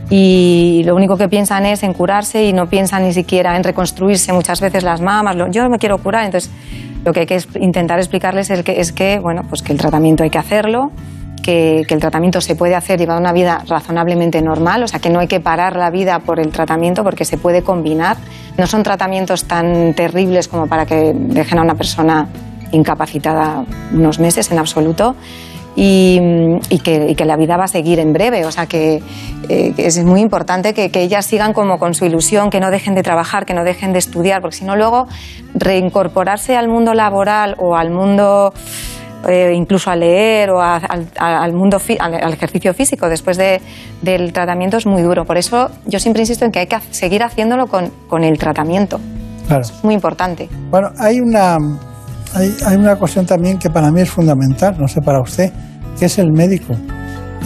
Y 0.10 0.84
lo 0.86 0.96
único 0.96 1.18
que 1.18 1.28
piensan 1.28 1.66
es 1.66 1.82
en 1.82 1.94
curarse 1.94 2.44
y 2.46 2.54
no 2.54 2.68
piensan 2.68 3.04
ni 3.04 3.14
siquiera 3.14 3.56
en 3.58 3.64
reconstruirse 3.64 4.32
muchas 4.34 4.62
veces 4.62 4.84
las 4.84 5.02
mamas. 5.02 5.36
lo- 5.36 5.50
yo 5.50 5.68
me 5.70 5.80
quiero 5.80 5.98
curar, 5.98 6.26
entonces 6.26 6.52
lo 7.04 7.12
que 7.12 7.22
hay 7.22 7.26
que 7.26 7.40
intentar 7.60 7.98
explicarles 8.00 8.50
es 8.52 8.64
es 8.68 8.92
que, 8.92 9.18
bueno, 9.20 9.44
pues 9.50 9.62
que 9.64 9.72
el 9.72 9.80
tratamiento 9.80 10.24
hay 10.24 10.30
que 10.30 10.38
hacerlo, 10.38 10.92
que, 11.46 11.84
que 11.88 11.94
el 11.94 12.00
tratamiento 12.00 12.42
se 12.42 12.56
puede 12.56 12.74
hacer 12.74 12.98
llevar 12.98 13.20
una 13.22 13.32
vida 13.32 13.64
razonablemente 13.68 14.42
normal, 14.42 14.82
o 14.82 14.88
sea 14.88 15.00
que 15.00 15.12
no 15.12 15.20
hay 15.20 15.28
que 15.28 15.40
parar 15.40 15.76
la 15.76 15.92
vida 15.92 16.18
por 16.18 16.40
el 16.40 16.50
tratamiento 16.52 17.04
porque 17.04 17.24
se 17.24 17.38
puede 17.38 17.62
combinar. 17.62 18.18
No 18.58 18.66
son 18.66 18.82
tratamientos 18.82 19.46
tan 19.46 19.94
terribles 19.94 20.48
como 20.48 20.66
para 20.66 20.88
que 20.88 21.14
dejen 21.14 21.60
a 21.60 21.62
una 21.62 21.76
persona 21.76 22.28
incapacitada 22.72 23.64
unos 23.94 24.20
meses 24.20 24.52
en 24.52 24.58
absoluto. 24.58 25.16
Y, 25.78 26.22
y 26.70 26.80
que, 26.80 27.08
y 27.10 27.16
que 27.16 27.26
la 27.26 27.36
vida 27.36 27.58
va 27.58 27.66
a 27.66 27.68
seguir 27.68 28.00
en 28.00 28.14
breve. 28.14 28.46
O 28.46 28.52
sea 28.52 28.66
que, 28.66 29.04
eh, 29.50 29.74
es 29.76 30.02
muy 30.06 30.22
importante 30.22 30.74
que, 30.74 30.90
que 30.90 31.02
ellas 31.02 31.26
sigan 31.26 31.52
como 31.52 31.80
con 31.80 31.94
su 31.94 32.06
ilusión, 32.06 32.50
que 32.50 32.62
no 32.62 32.72
dejen 32.72 32.96
de 32.96 33.04
trabajar, 33.04 33.46
que 33.46 33.54
no 33.54 33.66
dejen 33.66 33.92
de 33.92 34.00
estudiar, 34.00 34.40
porque 34.40 34.56
si 34.56 34.64
no 34.64 34.78
luego 34.78 35.08
reincorporarse 35.54 36.56
al 36.56 36.70
mundo 36.70 36.94
laboral 36.94 37.56
o 37.58 37.76
al 37.76 37.90
mundo 37.92 38.54
eh, 39.28 39.54
incluso 39.56 39.90
a 39.92 39.96
leer 39.96 40.50
o 40.52 40.62
a- 40.62 40.78
al, 40.78 41.08
al 41.18 41.54
mundo 41.54 41.80
fi- 41.80 41.98
al, 42.00 42.14
al 42.16 42.34
ejercicio 42.34 42.74
físico 42.74 43.10
después 43.10 43.38
de- 43.38 43.62
del 44.02 44.32
tratamiento 44.34 44.78
es 44.78 44.86
muy 44.86 45.02
duro. 45.02 45.26
Por 45.26 45.38
eso 45.38 45.70
yo 45.86 46.00
siempre 46.00 46.22
insisto 46.22 46.46
en 46.46 46.52
que 46.52 46.60
hay 46.60 46.68
que 46.68 46.78
seguir 46.92 47.24
haciéndolo 47.24 47.68
con, 47.68 47.92
con 48.08 48.24
el 48.24 48.38
tratamiento. 48.38 49.00
Claro. 49.48 49.62
Es 49.62 49.84
muy 49.84 49.94
importante. 49.94 50.50
Bueno, 50.72 50.90
hay 50.98 51.20
una, 51.20 51.58
hay, 52.34 52.54
hay 52.66 52.76
una 52.78 52.96
cuestión 52.96 53.26
también 53.26 53.58
que 53.60 53.70
para 53.70 53.92
mí 53.92 54.02
es 54.02 54.10
fundamental, 54.10 54.76
no 54.80 54.88
sé 54.88 55.02
para 55.02 55.22
usted, 55.22 55.52
que 56.00 56.06
es 56.06 56.18
el 56.18 56.32
médico. 56.32 56.74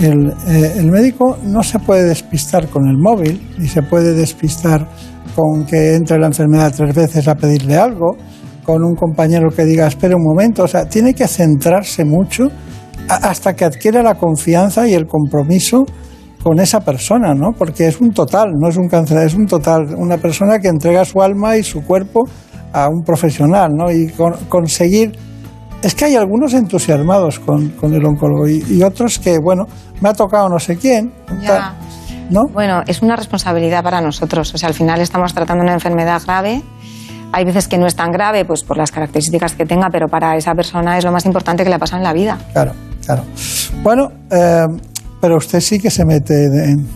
El, 0.01 0.29
eh, 0.47 0.75
el 0.77 0.89
médico 0.91 1.37
no 1.43 1.61
se 1.61 1.77
puede 1.79 2.03
despistar 2.05 2.67
con 2.69 2.87
el 2.87 2.97
móvil, 2.97 3.53
ni 3.57 3.67
se 3.67 3.81
puede 3.81 4.13
despistar 4.13 4.87
con 5.35 5.65
que 5.65 5.95
entre 5.95 6.17
la 6.17 6.27
enfermedad 6.27 6.73
tres 6.75 6.95
veces 6.95 7.27
a 7.27 7.35
pedirle 7.35 7.75
algo, 7.77 8.15
con 8.69 8.83
un 8.83 8.93
compañero 8.93 9.49
que 9.49 9.65
diga, 9.65 9.87
espere 9.87 10.13
un 10.13 10.21
momento, 10.23 10.61
o 10.61 10.67
sea, 10.67 10.87
tiene 10.87 11.15
que 11.15 11.27
centrarse 11.27 12.05
mucho 12.05 12.49
hasta 13.07 13.55
que 13.55 13.65
adquiera 13.65 14.03
la 14.03 14.13
confianza 14.13 14.87
y 14.87 14.93
el 14.93 15.07
compromiso 15.07 15.85
con 16.43 16.59
esa 16.59 16.79
persona, 16.81 17.33
¿no? 17.33 17.51
Porque 17.57 17.87
es 17.87 17.99
un 17.99 18.11
total, 18.11 18.51
no 18.59 18.69
es 18.69 18.77
un 18.77 18.87
cáncer, 18.87 19.17
es 19.25 19.33
un 19.33 19.47
total, 19.47 19.95
una 19.97 20.17
persona 20.17 20.59
que 20.59 20.67
entrega 20.67 21.03
su 21.03 21.19
alma 21.19 21.57
y 21.57 21.63
su 21.63 21.81
cuerpo 21.83 22.25
a 22.71 22.87
un 22.89 23.01
profesional, 23.03 23.71
¿no? 23.75 23.89
Y 23.91 24.09
con- 24.11 24.35
conseguir... 24.47 25.17
Es 25.81 25.95
que 25.95 26.05
hay 26.05 26.15
algunos 26.15 26.53
entusiasmados 26.53 27.39
con, 27.39 27.69
con 27.69 27.95
el 27.95 28.05
oncólogo 28.05 28.47
y, 28.47 28.63
y 28.69 28.83
otros 28.83 29.17
que, 29.17 29.39
bueno, 29.39 29.63
me 29.99 30.09
ha 30.09 30.13
tocado 30.13 30.47
no 30.47 30.59
sé 30.59 30.77
quién, 30.77 31.11
Ya. 31.41 31.73
¿no? 32.29 32.43
Bueno, 32.53 32.83
es 32.85 33.01
una 33.01 33.15
responsabilidad 33.15 33.81
para 33.83 33.99
nosotros. 33.99 34.53
O 34.53 34.57
sea, 34.59 34.69
al 34.69 34.75
final 34.75 35.01
estamos 35.01 35.33
tratando 35.33 35.63
una 35.63 35.73
enfermedad 35.73 36.21
grave. 36.23 36.61
Hay 37.31 37.45
veces 37.45 37.67
que 37.67 37.77
no 37.77 37.85
es 37.85 37.95
tan 37.95 38.11
grave, 38.11 38.43
pues 38.45 38.63
por 38.63 38.77
las 38.77 38.91
características 38.91 39.53
que 39.53 39.65
tenga, 39.65 39.89
pero 39.91 40.07
para 40.07 40.35
esa 40.35 40.53
persona 40.55 40.97
es 40.97 41.05
lo 41.05 41.11
más 41.11 41.25
importante 41.25 41.63
que 41.63 41.69
le 41.69 41.75
ha 41.75 41.79
pasado 41.79 41.97
en 41.97 42.03
la 42.03 42.13
vida. 42.13 42.37
Claro, 42.53 42.73
claro. 43.05 43.23
Bueno, 43.83 44.11
eh, 44.31 44.65
pero 45.21 45.37
usted 45.37 45.59
sí 45.59 45.79
que 45.79 45.91
se 45.91 46.05
mete 46.05 46.45
en, 46.45 46.87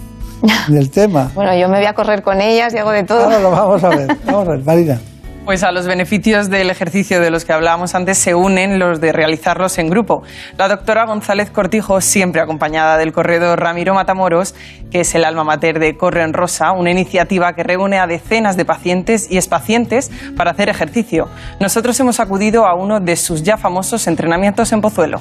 en 0.69 0.77
el 0.77 0.89
tema. 0.89 1.31
Bueno, 1.35 1.55
yo 1.55 1.69
me 1.69 1.77
voy 1.77 1.85
a 1.85 1.93
correr 1.93 2.23
con 2.23 2.41
ellas 2.41 2.73
y 2.73 2.77
hago 2.77 2.91
de 2.91 3.03
todo. 3.03 3.23
Ahora 3.25 3.39
lo 3.39 3.51
vamos 3.51 3.83
a 3.83 3.89
ver, 3.89 4.17
vamos 4.25 4.47
a 4.47 4.51
ver, 4.51 4.63
Marina. 4.63 4.99
Pues 5.45 5.61
a 5.63 5.73
los 5.73 5.87
beneficios 5.87 6.49
del 6.49 6.69
ejercicio 6.69 7.19
de 7.19 7.29
los 7.29 7.43
que 7.43 7.51
hablábamos 7.51 7.95
antes 7.95 8.17
se 8.17 8.33
unen 8.33 8.79
los 8.79 9.01
de 9.01 9.11
realizarlos 9.11 9.77
en 9.77 9.89
grupo. 9.89 10.23
La 10.57 10.69
doctora 10.69 11.05
González 11.05 11.51
Cortijo, 11.51 11.99
siempre 11.99 12.41
acompañada 12.41 12.97
del 12.97 13.11
corredor 13.11 13.59
Ramiro 13.59 13.93
Matamoros, 13.93 14.55
que 14.89 15.01
es 15.01 15.13
el 15.15 15.25
alma 15.25 15.43
mater 15.43 15.79
de 15.79 15.97
Corre 15.97 16.23
en 16.23 16.31
Rosa, 16.31 16.71
una 16.71 16.91
iniciativa 16.91 17.51
que 17.53 17.63
reúne 17.63 17.99
a 17.99 18.07
decenas 18.07 18.55
de 18.55 18.63
pacientes 18.63 19.29
y 19.29 19.35
expacientes 19.35 20.11
para 20.37 20.51
hacer 20.51 20.69
ejercicio. 20.69 21.27
Nosotros 21.59 21.99
hemos 21.99 22.21
acudido 22.21 22.65
a 22.65 22.75
uno 22.75 23.01
de 23.01 23.17
sus 23.17 23.43
ya 23.43 23.57
famosos 23.57 24.07
entrenamientos 24.07 24.71
en 24.71 24.79
Pozuelo. 24.79 25.19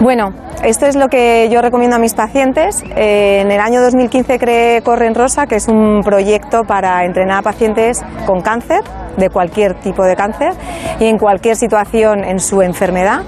Bueno, 0.00 0.32
esto 0.64 0.86
es 0.86 0.96
lo 0.96 1.08
que 1.08 1.48
yo 1.50 1.62
recomiendo 1.62 1.96
a 1.96 1.98
mis 1.98 2.14
pacientes. 2.14 2.82
Eh, 2.96 3.40
en 3.40 3.50
el 3.50 3.60
año 3.60 3.80
2015 3.82 4.38
creé 4.38 4.82
Corre 4.82 5.06
en 5.06 5.14
Rosa, 5.14 5.46
que 5.46 5.56
es 5.56 5.68
un 5.68 6.02
proyecto 6.02 6.64
para 6.64 7.04
entrenar 7.04 7.38
a 7.38 7.42
pacientes 7.42 8.02
con 8.26 8.40
cáncer, 8.40 8.80
de 9.16 9.30
cualquier 9.30 9.74
tipo 9.74 10.04
de 10.04 10.16
cáncer, 10.16 10.52
y 11.00 11.06
en 11.06 11.18
cualquier 11.18 11.56
situación 11.56 12.24
en 12.24 12.40
su 12.40 12.62
enfermedad 12.62 13.22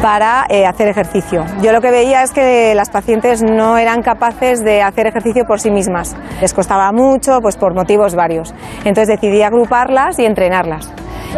para 0.00 0.46
eh, 0.48 0.64
hacer 0.64 0.88
ejercicio. 0.88 1.44
Yo 1.62 1.72
lo 1.72 1.80
que 1.80 1.90
veía 1.90 2.22
es 2.22 2.30
que 2.30 2.74
las 2.74 2.90
pacientes 2.90 3.42
no 3.42 3.76
eran 3.76 4.02
capaces 4.02 4.64
de 4.64 4.82
hacer 4.82 5.06
ejercicio 5.06 5.44
por 5.44 5.60
sí 5.60 5.70
mismas. 5.70 6.16
Les 6.40 6.54
costaba 6.54 6.90
mucho, 6.92 7.40
pues 7.42 7.56
por 7.56 7.74
motivos 7.74 8.14
varios. 8.14 8.54
Entonces 8.84 9.08
decidí 9.08 9.42
agruparlas 9.42 10.18
y 10.18 10.24
entrenarlas. 10.24 10.90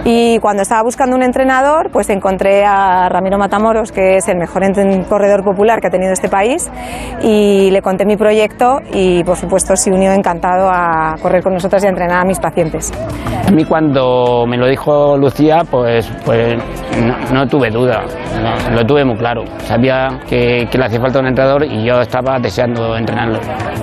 Y 0.05 0.38
cuando 0.38 0.62
estaba 0.62 0.82
buscando 0.82 1.16
un 1.16 1.22
entrenador, 1.22 1.90
pues 1.93 2.09
encontré 2.11 2.64
a 2.64 3.09
Ramiro 3.09 3.38
Matamoros, 3.38 3.93
que 3.93 4.16
es 4.16 4.28
el 4.28 4.38
mejor 4.38 4.62
corredor 5.09 5.45
popular 5.45 5.80
que 5.80 5.88
ha 5.88 5.90
tenido 5.90 6.12
este 6.12 6.28
país, 6.28 6.70
y 7.22 7.70
le 7.70 7.82
conté 7.82 8.05
mi 8.05 8.16
proyecto 8.16 8.78
y, 8.93 9.24
por 9.24 9.36
supuesto, 9.36 9.76
se 9.76 9.90
unió 9.90 10.12
encantado 10.12 10.68
a 10.70 11.14
correr 11.20 11.43
con 11.43 11.55
nosotras 11.55 11.82
y 11.82 11.86
a 11.86 11.90
entrenar 11.90 12.20
a 12.20 12.24
mis 12.24 12.38
pacientes. 12.38 12.93
A 13.47 13.51
mí 13.51 13.64
cuando 13.64 14.47
me 14.47 14.57
lo 14.57 14.66
dijo 14.66 15.16
Lucía, 15.16 15.62
pues, 15.70 16.11
pues 16.24 16.57
no, 17.03 17.34
no 17.34 17.47
tuve 17.47 17.70
duda, 17.70 18.03
no, 18.40 18.74
lo 18.74 18.84
tuve 18.86 19.05
muy 19.05 19.16
claro. 19.16 19.45
Sabía 19.59 20.20
que, 20.28 20.68
que 20.70 20.78
le 20.78 20.84
hacía 20.84 21.01
falta 21.01 21.18
un 21.18 21.26
entrenador 21.26 21.64
y 21.64 21.84
yo 21.84 22.01
estaba 22.01 22.38
deseando 22.38 22.97
entrenarlo. 22.97 23.40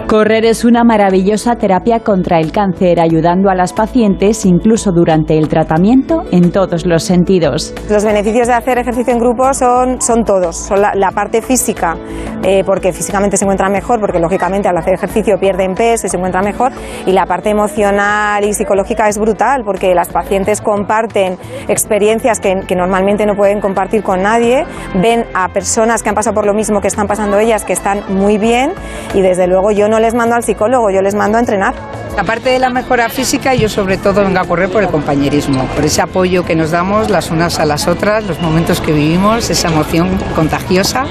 Correr 0.08 0.46
es 0.46 0.66
una 0.66 0.84
maravillosa 0.84 1.56
terapia 1.56 2.00
contra 2.00 2.40
el 2.40 2.52
cáncer, 2.52 3.00
ayudando 3.00 3.50
a 3.50 3.56
las 3.56 3.74
pacientes 3.74 4.46
incluso 4.46 4.92
durante 4.92 5.38
el 5.38 5.48
tratamiento 5.48 5.99
en 6.32 6.52
todos 6.52 6.86
los 6.86 7.04
sentidos. 7.04 7.74
Los 7.90 8.04
beneficios 8.04 8.48
de 8.48 8.54
hacer 8.54 8.78
ejercicio 8.78 9.14
en 9.14 9.20
grupo 9.20 9.54
son, 9.54 10.02
son 10.02 10.24
todos. 10.24 10.56
Son 10.56 10.82
la, 10.82 10.92
la 10.96 11.12
parte 11.12 11.42
física, 11.42 11.96
eh, 12.44 12.64
porque 12.66 12.94
físicamente 12.94 13.38
se 13.38 13.46
encuentran 13.46 13.72
mejor, 13.72 14.00
porque 14.00 14.20
lógicamente 14.20 14.68
al 14.68 14.78
hacer 14.78 14.94
ejercicio 14.94 15.38
pierden 15.40 15.76
peso 15.76 16.08
y 16.08 16.10
se 16.10 16.18
encuentran 16.18 16.46
mejor. 16.46 16.72
Y 17.06 17.12
la 17.12 17.26
parte 17.26 17.50
emocional 17.50 18.44
y 18.46 18.54
psicológica 18.54 19.08
es 19.08 19.18
brutal, 19.18 19.64
porque 19.66 19.94
las 19.94 20.10
pacientes 20.10 20.62
comparten 20.62 21.38
experiencias 21.68 22.40
que, 22.40 22.62
que 22.68 22.76
normalmente 22.76 23.26
no 23.26 23.36
pueden 23.36 23.60
compartir 23.60 24.04
con 24.04 24.22
nadie, 24.22 24.66
ven 24.96 25.26
a 25.34 25.50
personas 25.50 26.04
que 26.04 26.10
han 26.10 26.16
pasado 26.16 26.34
por 26.34 26.46
lo 26.46 26.54
mismo 26.54 26.82
que 26.82 26.88
están 26.88 27.08
pasando 27.08 27.38
ellas, 27.40 27.66
que 27.66 27.74
están 27.74 28.04
muy 28.10 28.38
bien, 28.38 28.74
y 29.14 29.22
desde 29.22 29.48
luego 29.48 29.72
yo 29.72 29.88
no 29.88 30.00
les 30.00 30.14
mando 30.14 30.36
al 30.36 30.44
psicólogo, 30.44 30.90
yo 30.92 31.02
les 31.02 31.16
mando 31.16 31.38
a 31.38 31.42
entrenar. 31.42 31.74
Aparte 32.18 32.50
de 32.50 32.60
la 32.60 32.70
mejora 32.70 33.08
física, 33.08 33.54
yo 33.54 33.70
sobre 33.70 33.98
todo 33.98 34.24
vengo 34.24 34.40
a 34.40 34.46
correr 34.46 34.70
por 34.70 34.84
el 34.84 34.90
compañerismo, 34.90 35.64
por 35.76 35.86
ese 35.90 36.04
apoyo 36.04 36.46
que 36.46 36.56
nos 36.56 36.70
damos 36.70 37.10
las 37.10 37.32
unas 37.32 37.60
a 37.60 37.66
las 37.66 37.88
otras, 37.88 38.24
los 38.28 38.40
momentos 38.44 38.80
que 38.80 38.92
vivimos, 38.92 39.50
esa 39.50 39.70
emoción 39.70 40.20
contagiosa, 40.36 41.06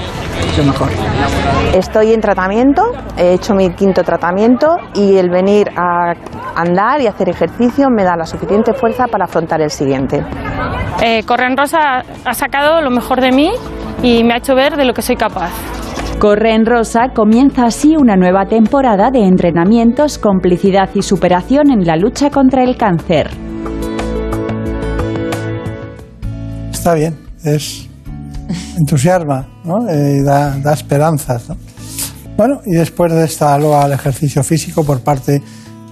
lo 0.57 0.63
mejor. 0.63 0.89
Estoy 1.75 2.13
en 2.13 2.21
tratamiento, 2.21 2.93
he 3.17 3.33
hecho 3.35 3.55
mi 3.55 3.71
quinto 3.71 4.05
tratamiento 4.05 4.77
y 4.95 5.17
el 5.17 5.31
venir 5.31 5.69
a 5.77 6.15
andar 6.55 7.01
y 7.01 7.09
hacer 7.09 7.29
ejercicio 7.29 7.89
me 7.91 8.05
da 8.05 8.17
la 8.17 8.25
suficiente 8.25 8.73
fuerza 8.73 9.07
para 9.11 9.25
afrontar 9.25 9.61
el 9.63 9.71
siguiente. 9.71 10.25
Eh, 11.03 11.25
Corren 11.25 11.57
Rosa 11.57 12.05
ha 12.25 12.35
sacado 12.35 12.81
lo 12.81 12.91
mejor 12.91 13.21
de 13.21 13.33
mí 13.33 13.51
y 14.05 14.23
me 14.23 14.35
ha 14.35 14.37
hecho 14.37 14.55
ver 14.55 14.77
de 14.77 14.85
lo 14.85 14.95
que 14.95 15.03
soy 15.03 15.17
capaz. 15.17 15.51
Corre 16.21 16.55
en 16.55 16.65
Rosa 16.65 17.09
comienza 17.13 17.65
así 17.65 17.97
una 17.97 18.15
nueva 18.15 18.47
temporada 18.47 19.11
de 19.11 19.27
entrenamientos, 19.27 20.19
complicidad 20.19 20.89
y 20.95 21.03
superación 21.03 21.73
en 21.73 21.85
la 21.85 21.97
lucha 21.97 22.31
contra 22.31 22.63
el 22.63 22.77
cáncer. 22.77 23.48
Está 26.73 26.95
bien, 26.95 27.17
es 27.45 27.89
entusiasma, 28.79 29.47
¿no? 29.65 29.89
Eh, 29.89 30.23
da, 30.23 30.59
da 30.59 30.73
esperanzas, 30.73 31.49
¿no? 31.49 31.57
Bueno, 32.37 32.61
y 32.65 32.77
después 32.77 33.13
de 33.13 33.25
esta 33.25 33.59
loa 33.59 33.83
al 33.83 33.93
ejercicio 33.93 34.45
físico 34.45 34.85
por 34.85 35.01
parte, 35.01 35.43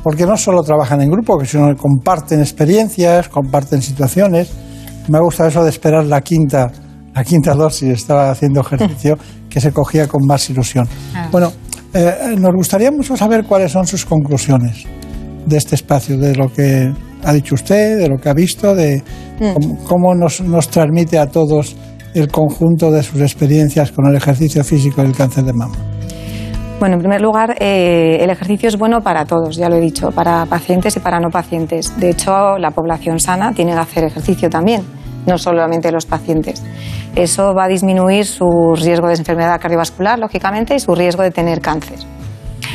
porque 0.03 0.25
no 0.25 0.37
solo 0.37 0.63
trabajan 0.63 1.03
en 1.03 1.11
grupo, 1.11 1.45
sino 1.45 1.67
que 1.67 1.75
comparten 1.75 2.39
experiencias, 2.39 3.29
comparten 3.29 3.83
situaciones. 3.83 4.53
Me 5.09 5.19
gusta 5.19 5.49
eso 5.49 5.65
de 5.65 5.71
esperar 5.71 6.05
la 6.05 6.21
quinta, 6.21 6.71
la 7.13 7.25
quinta 7.25 7.53
dosis 7.55 7.89
estaba 7.89 8.31
haciendo 8.31 8.61
ejercicio, 8.61 9.19
que 9.51 9.61
se 9.61 9.73
cogía 9.73 10.07
con 10.07 10.25
más 10.25 10.49
ilusión. 10.49 10.87
Ah. 11.13 11.29
Bueno, 11.33 11.53
eh, 11.93 12.37
nos 12.39 12.53
gustaría 12.55 12.93
mucho 12.93 13.17
saber 13.17 13.45
cuáles 13.45 13.73
son 13.73 13.85
sus 13.85 14.05
conclusiones 14.05 14.85
de 15.47 15.57
este 15.57 15.75
espacio, 15.75 16.17
de 16.17 16.37
lo 16.37 16.53
que 16.53 16.93
ha 17.27 17.33
dicho 17.33 17.57
usted, 17.57 17.99
de 17.99 18.09
lo 18.09 18.17
que 18.19 18.29
ha 18.29 18.35
visto, 18.35 18.75
de 18.75 19.03
cómo, 19.39 19.85
cómo 19.85 20.15
nos, 20.15 20.41
nos 20.41 20.69
transmite 20.69 21.19
a 21.19 21.27
todos 21.27 21.77
el 22.15 22.29
conjunto 22.29 22.91
de 22.91 23.03
sus 23.03 23.21
experiencias 23.21 23.93
con 23.93 24.07
el 24.07 24.15
ejercicio 24.15 24.65
físico 24.65 25.03
y 25.03 25.07
el 25.07 25.15
cáncer 25.15 25.45
de 25.45 25.53
mama. 25.53 25.77
Bueno, 26.79 26.95
en 26.95 27.01
primer 27.01 27.21
lugar, 27.21 27.57
eh, 27.59 28.19
el 28.21 28.31
ejercicio 28.31 28.69
es 28.69 28.77
bueno 28.77 29.01
para 29.01 29.25
todos, 29.25 29.57
ya 29.57 29.69
lo 29.69 29.77
he 29.77 29.81
dicho, 29.81 30.11
para 30.11 30.47
pacientes 30.47 30.97
y 30.97 31.01
para 31.01 31.19
no 31.19 31.31
pacientes. 31.31 31.99
De 31.99 32.11
hecho, 32.11 32.59
la 32.59 32.71
población 32.71 33.19
sana 33.19 33.53
tiene 33.53 33.73
que 33.73 33.79
hacer 33.79 34.05
ejercicio 34.05 34.49
también, 34.49 34.83
no 35.27 35.37
solamente 35.37 35.91
los 35.91 36.07
pacientes. 36.07 36.63
Eso 37.15 37.55
va 37.55 37.65
a 37.65 37.69
disminuir 37.69 38.27
su 38.27 38.47
riesgo 38.77 39.09
de 39.09 39.15
enfermedad 39.15 39.59
cardiovascular, 39.61 40.19
lógicamente, 40.19 40.75
y 40.75 40.81
su 40.81 40.95
riesgo 40.95 41.23
de 41.23 41.31
tener 41.31 41.61
cáncer. 41.61 41.99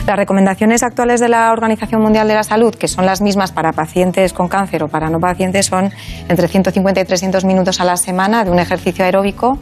Las 0.07 0.17
recomendaciones 0.17 0.83
actuales 0.83 1.19
de 1.19 1.29
la 1.29 1.51
Organización 1.51 2.01
Mundial 2.01 2.27
de 2.27 2.33
la 2.33 2.43
Salud, 2.43 2.73
que 2.73 2.87
son 2.87 3.05
las 3.05 3.21
mismas 3.21 3.51
para 3.51 3.71
pacientes 3.71 4.33
con 4.33 4.47
cáncer 4.47 4.83
o 4.83 4.87
para 4.87 5.09
no 5.09 5.19
pacientes, 5.19 5.67
son 5.67 5.91
entre 6.27 6.47
150 6.47 7.01
y 7.01 7.05
300 7.05 7.45
minutos 7.45 7.79
a 7.79 7.85
la 7.85 7.95
semana 7.97 8.43
de 8.43 8.51
un 8.51 8.59
ejercicio 8.59 9.05
aeróbico 9.05 9.57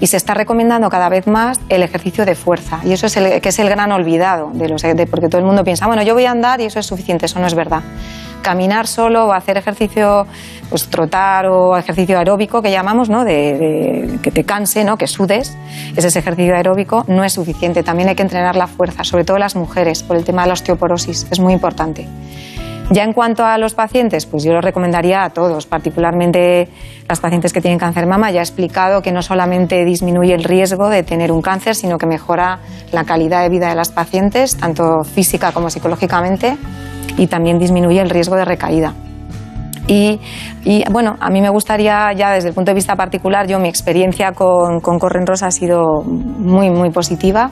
y 0.00 0.08
se 0.08 0.16
está 0.16 0.34
recomendando 0.34 0.90
cada 0.90 1.08
vez 1.08 1.26
más 1.26 1.60
el 1.68 1.82
ejercicio 1.82 2.24
de 2.24 2.34
fuerza. 2.34 2.80
Y 2.84 2.92
eso 2.92 3.06
es 3.06 3.16
el, 3.16 3.40
que 3.40 3.48
es 3.48 3.58
el 3.58 3.68
gran 3.68 3.92
olvidado, 3.92 4.50
de 4.52 4.68
los, 4.68 4.82
porque 5.10 5.28
todo 5.28 5.38
el 5.38 5.46
mundo 5.46 5.62
piensa, 5.62 5.86
bueno, 5.86 6.02
yo 6.02 6.14
voy 6.14 6.26
a 6.26 6.32
andar 6.32 6.60
y 6.60 6.64
eso 6.64 6.80
es 6.80 6.86
suficiente. 6.86 7.26
Eso 7.26 7.38
no 7.38 7.46
es 7.46 7.54
verdad. 7.54 7.82
Caminar 8.44 8.86
solo 8.86 9.24
o 9.26 9.32
hacer 9.32 9.56
ejercicio, 9.56 10.26
pues 10.68 10.88
trotar 10.88 11.46
o 11.46 11.78
ejercicio 11.78 12.18
aeróbico 12.18 12.60
que 12.60 12.70
llamamos, 12.70 13.08
¿no? 13.08 13.24
De, 13.24 14.18
que 14.22 14.30
te 14.30 14.44
canse, 14.44 14.84
¿no? 14.84 14.98
Que 14.98 15.06
sudes. 15.06 15.56
Ese 15.96 16.08
es 16.08 16.16
ejercicio 16.16 16.54
aeróbico, 16.54 17.04
no 17.08 17.24
es 17.24 17.32
suficiente. 17.32 17.82
También 17.82 18.10
hay 18.10 18.14
que 18.14 18.22
entrenar 18.22 18.54
la 18.54 18.66
fuerza, 18.66 19.02
sobre 19.02 19.24
todo 19.24 19.38
las 19.38 19.56
mujeres, 19.56 20.02
por 20.02 20.18
el 20.18 20.24
tema 20.24 20.42
de 20.42 20.48
la 20.48 20.52
osteoporosis. 20.52 21.26
Es 21.30 21.40
muy 21.40 21.54
importante. 21.54 22.06
Ya 22.90 23.02
en 23.02 23.12
cuanto 23.12 23.44
a 23.44 23.56
los 23.56 23.74
pacientes, 23.74 24.26
pues 24.26 24.44
yo 24.44 24.52
lo 24.52 24.60
recomendaría 24.60 25.24
a 25.24 25.30
todos, 25.30 25.66
particularmente 25.66 26.68
las 27.08 27.18
pacientes 27.18 27.52
que 27.52 27.60
tienen 27.60 27.78
cáncer 27.78 28.06
mama. 28.06 28.30
Ya 28.30 28.40
he 28.40 28.42
explicado 28.42 29.00
que 29.00 29.10
no 29.10 29.22
solamente 29.22 29.84
disminuye 29.84 30.34
el 30.34 30.44
riesgo 30.44 30.90
de 30.90 31.02
tener 31.02 31.32
un 31.32 31.40
cáncer, 31.40 31.74
sino 31.74 31.96
que 31.96 32.06
mejora 32.06 32.58
la 32.92 33.04
calidad 33.04 33.42
de 33.42 33.48
vida 33.48 33.68
de 33.68 33.74
las 33.74 33.90
pacientes, 33.90 34.56
tanto 34.56 35.02
física 35.02 35.52
como 35.52 35.70
psicológicamente, 35.70 36.56
y 37.16 37.26
también 37.26 37.58
disminuye 37.58 38.00
el 38.00 38.10
riesgo 38.10 38.36
de 38.36 38.44
recaída. 38.44 38.92
Y, 39.86 40.20
y, 40.64 40.84
bueno, 40.90 41.16
a 41.20 41.30
mí 41.30 41.40
me 41.40 41.50
gustaría 41.50 42.12
ya 42.12 42.32
desde 42.32 42.48
el 42.48 42.54
punto 42.54 42.70
de 42.70 42.74
vista 42.74 42.96
particular, 42.96 43.46
yo 43.46 43.58
mi 43.58 43.68
experiencia 43.68 44.32
con, 44.32 44.80
con 44.80 44.98
Corren 44.98 45.26
Rosa 45.26 45.46
ha 45.46 45.50
sido 45.50 46.02
muy, 46.02 46.70
muy 46.70 46.90
positiva. 46.90 47.50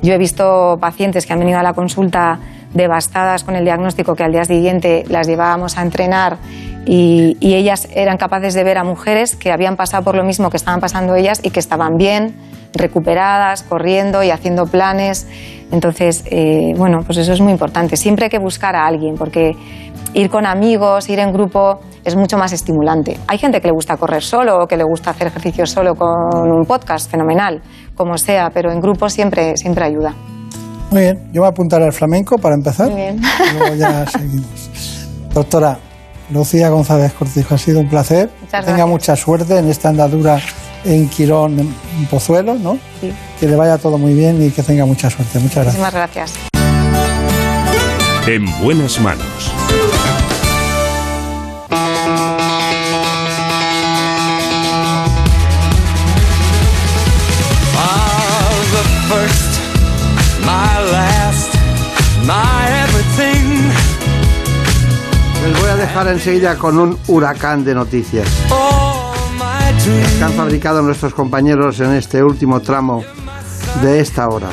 Yo 0.00 0.12
he 0.12 0.18
visto 0.18 0.76
pacientes 0.80 1.26
que 1.26 1.32
han 1.32 1.38
venido 1.38 1.58
a 1.58 1.62
la 1.62 1.72
consulta 1.72 2.38
devastadas 2.74 3.44
con 3.44 3.56
el 3.56 3.64
diagnóstico 3.64 4.14
que 4.14 4.24
al 4.24 4.32
día 4.32 4.44
siguiente 4.44 5.04
las 5.08 5.26
llevábamos 5.26 5.76
a 5.78 5.82
entrenar 5.82 6.38
y, 6.84 7.36
ellas 7.40 7.88
eran 7.94 8.16
capaces 8.16 8.54
de 8.54 8.64
ver 8.64 8.78
a 8.78 8.84
mujeres 8.84 9.36
que 9.36 9.52
habían 9.52 9.76
pasado 9.76 10.02
por 10.02 10.16
lo 10.16 10.24
mismo 10.24 10.50
que 10.50 10.56
estaban 10.56 10.80
pasando 10.80 11.14
ellas 11.14 11.40
y 11.42 11.50
que 11.50 11.60
estaban 11.60 11.96
bien, 11.96 12.34
recuperadas, 12.74 13.62
corriendo 13.62 14.22
y 14.22 14.30
haciendo 14.30 14.66
planes. 14.66 15.28
Entonces, 15.70 16.24
eh, 16.26 16.72
bueno, 16.76 17.00
pues 17.04 17.18
eso 17.18 17.32
es 17.32 17.40
muy 17.40 17.52
importante. 17.52 17.96
Siempre 17.96 18.24
hay 18.24 18.30
que 18.30 18.38
buscar 18.38 18.74
a 18.74 18.86
alguien 18.86 19.14
porque 19.14 19.52
ir 20.14 20.30
con 20.30 20.46
amigos, 20.46 21.08
ir 21.08 21.18
en 21.18 21.32
grupo 21.32 21.80
es 22.04 22.16
mucho 22.16 22.36
más 22.36 22.52
estimulante. 22.52 23.16
Hay 23.28 23.38
gente 23.38 23.60
que 23.60 23.68
le 23.68 23.74
gusta 23.74 23.96
correr 23.96 24.22
solo 24.22 24.64
o 24.64 24.66
que 24.66 24.76
le 24.76 24.84
gusta 24.84 25.10
hacer 25.10 25.28
ejercicio 25.28 25.66
solo 25.66 25.94
con 25.94 26.08
un 26.50 26.64
podcast, 26.66 27.10
fenomenal, 27.10 27.62
como 27.94 28.18
sea, 28.18 28.50
pero 28.52 28.72
en 28.72 28.80
grupo 28.80 29.08
siempre, 29.08 29.56
siempre 29.56 29.84
ayuda. 29.84 30.14
Muy 30.92 31.00
bien, 31.00 31.18
yo 31.32 31.40
me 31.42 31.48
apuntaré 31.48 31.86
al 31.86 31.92
flamenco 31.94 32.36
para 32.38 32.54
empezar. 32.54 32.88
Muy 32.90 33.00
bien. 33.00 33.18
Y 33.20 33.58
luego 33.58 33.74
ya 33.76 34.06
seguimos. 34.10 34.46
Doctora 35.32 35.78
Lucía 36.30 36.68
González 36.68 37.12
Cortijo, 37.14 37.54
ha 37.54 37.58
sido 37.58 37.80
un 37.80 37.88
placer. 37.88 38.28
Muchas 38.42 38.60
que 38.60 38.66
tenga 38.66 38.76
gracias. 38.76 38.88
mucha 38.88 39.16
suerte 39.16 39.56
en 39.56 39.68
esta 39.70 39.88
andadura 39.88 40.38
en 40.84 41.08
Quirón, 41.08 41.58
en 41.60 42.06
Pozuelo, 42.10 42.54
¿no? 42.56 42.78
Sí. 43.00 43.12
Que 43.40 43.46
le 43.46 43.56
vaya 43.56 43.78
todo 43.78 43.96
muy 43.96 44.12
bien 44.14 44.42
y 44.44 44.50
que 44.50 44.62
tenga 44.62 44.84
mucha 44.84 45.08
suerte. 45.08 45.38
Muchas 45.38 45.64
gracias. 45.64 45.78
Muchísimas 45.78 45.94
gracias. 45.94 46.32
En 48.26 48.44
buenas 48.62 49.00
manos. 49.00 49.52
Dejar 65.92 66.08
enseguida 66.08 66.56
con 66.56 66.78
un 66.78 66.98
huracán 67.06 67.66
de 67.66 67.74
noticias 67.74 68.26
que 69.84 70.24
han 70.24 70.32
fabricado 70.32 70.80
nuestros 70.80 71.12
compañeros 71.12 71.80
en 71.80 71.92
este 71.92 72.24
último 72.24 72.60
tramo 72.60 73.04
de 73.82 74.00
esta 74.00 74.26
hora. 74.26 74.48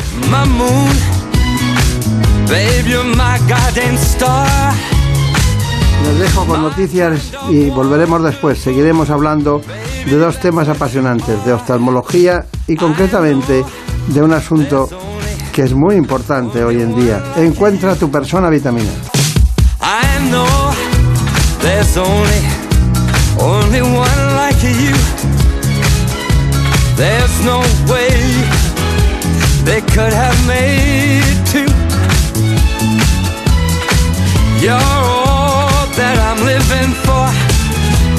Les 6.04 6.20
dejo 6.20 6.46
con 6.46 6.62
noticias 6.62 7.32
y 7.50 7.70
volveremos 7.70 8.22
después. 8.22 8.60
Seguiremos 8.60 9.10
hablando 9.10 9.62
de 10.06 10.18
dos 10.18 10.42
temas 10.42 10.68
apasionantes, 10.68 11.46
de 11.46 11.54
oftalmología 11.54 12.48
y 12.68 12.76
concretamente 12.76 13.64
de 14.08 14.22
un 14.22 14.34
asunto 14.34 14.90
que 15.54 15.62
es 15.64 15.74
muy 15.74 15.96
importante 15.96 16.66
hoy 16.66 16.82
en 16.82 16.94
día. 16.98 17.24
Encuentra 17.38 17.96
tu 17.96 18.12
persona 18.12 18.50
vitamina. 18.50 18.92
There's 21.62 21.98
only, 21.98 22.42
only 23.40 23.82
one 23.82 24.22
like 24.42 24.62
you. 24.64 24.96
There's 26.96 27.36
no 27.46 27.60
way 27.92 28.10
they 29.64 29.82
could 29.82 30.14
have 30.14 30.38
made 30.48 31.38
two. 31.52 31.72
You're 34.64 34.76
all 34.76 35.88
that 36.00 36.18
I'm 36.28 36.40
living 36.44 36.92
for. 37.06 37.28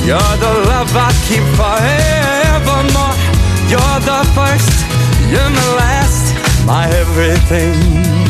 You're 0.06 0.36
the 0.44 0.52
love 0.70 0.90
I 0.96 1.12
keep 1.28 1.44
forevermore. 1.58 3.16
You're 3.70 4.00
the 4.10 4.20
first, 4.34 4.72
you're 5.30 5.50
my 5.50 5.76
last, 5.76 6.34
my 6.66 6.88
everything. 6.88 8.29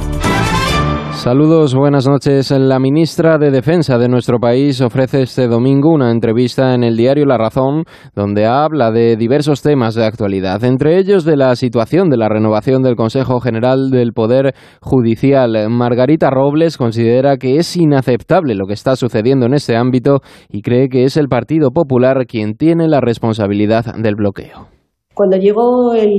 Saludos, 1.23 1.75
buenas 1.75 2.07
noches. 2.07 2.49
La 2.49 2.79
ministra 2.79 3.37
de 3.37 3.51
Defensa 3.51 3.99
de 3.99 4.09
nuestro 4.09 4.39
país 4.39 4.81
ofrece 4.81 5.21
este 5.21 5.47
domingo 5.47 5.91
una 5.91 6.09
entrevista 6.09 6.73
en 6.73 6.83
el 6.83 6.97
diario 6.97 7.27
La 7.27 7.37
Razón, 7.37 7.83
donde 8.15 8.47
habla 8.47 8.89
de 8.89 9.15
diversos 9.17 9.61
temas 9.61 9.93
de 9.93 10.03
actualidad, 10.03 10.63
entre 10.63 10.97
ellos 10.97 11.23
de 11.23 11.37
la 11.37 11.55
situación 11.55 12.09
de 12.09 12.17
la 12.17 12.27
renovación 12.27 12.81
del 12.81 12.95
Consejo 12.95 13.39
General 13.39 13.91
del 13.91 14.13
Poder 14.13 14.55
Judicial. 14.81 15.69
Margarita 15.69 16.31
Robles 16.31 16.75
considera 16.75 17.37
que 17.37 17.57
es 17.57 17.77
inaceptable 17.77 18.55
lo 18.55 18.65
que 18.65 18.73
está 18.73 18.95
sucediendo 18.95 19.45
en 19.45 19.53
este 19.53 19.77
ámbito 19.77 20.21
y 20.49 20.63
cree 20.63 20.89
que 20.89 21.03
es 21.03 21.17
el 21.17 21.27
Partido 21.27 21.69
Popular 21.69 22.25
quien 22.25 22.55
tiene 22.55 22.87
la 22.87 22.99
responsabilidad 22.99 23.93
del 23.95 24.15
bloqueo. 24.15 24.80
Cuando 25.13 25.35
llegó 25.35 25.93
el, 25.93 26.09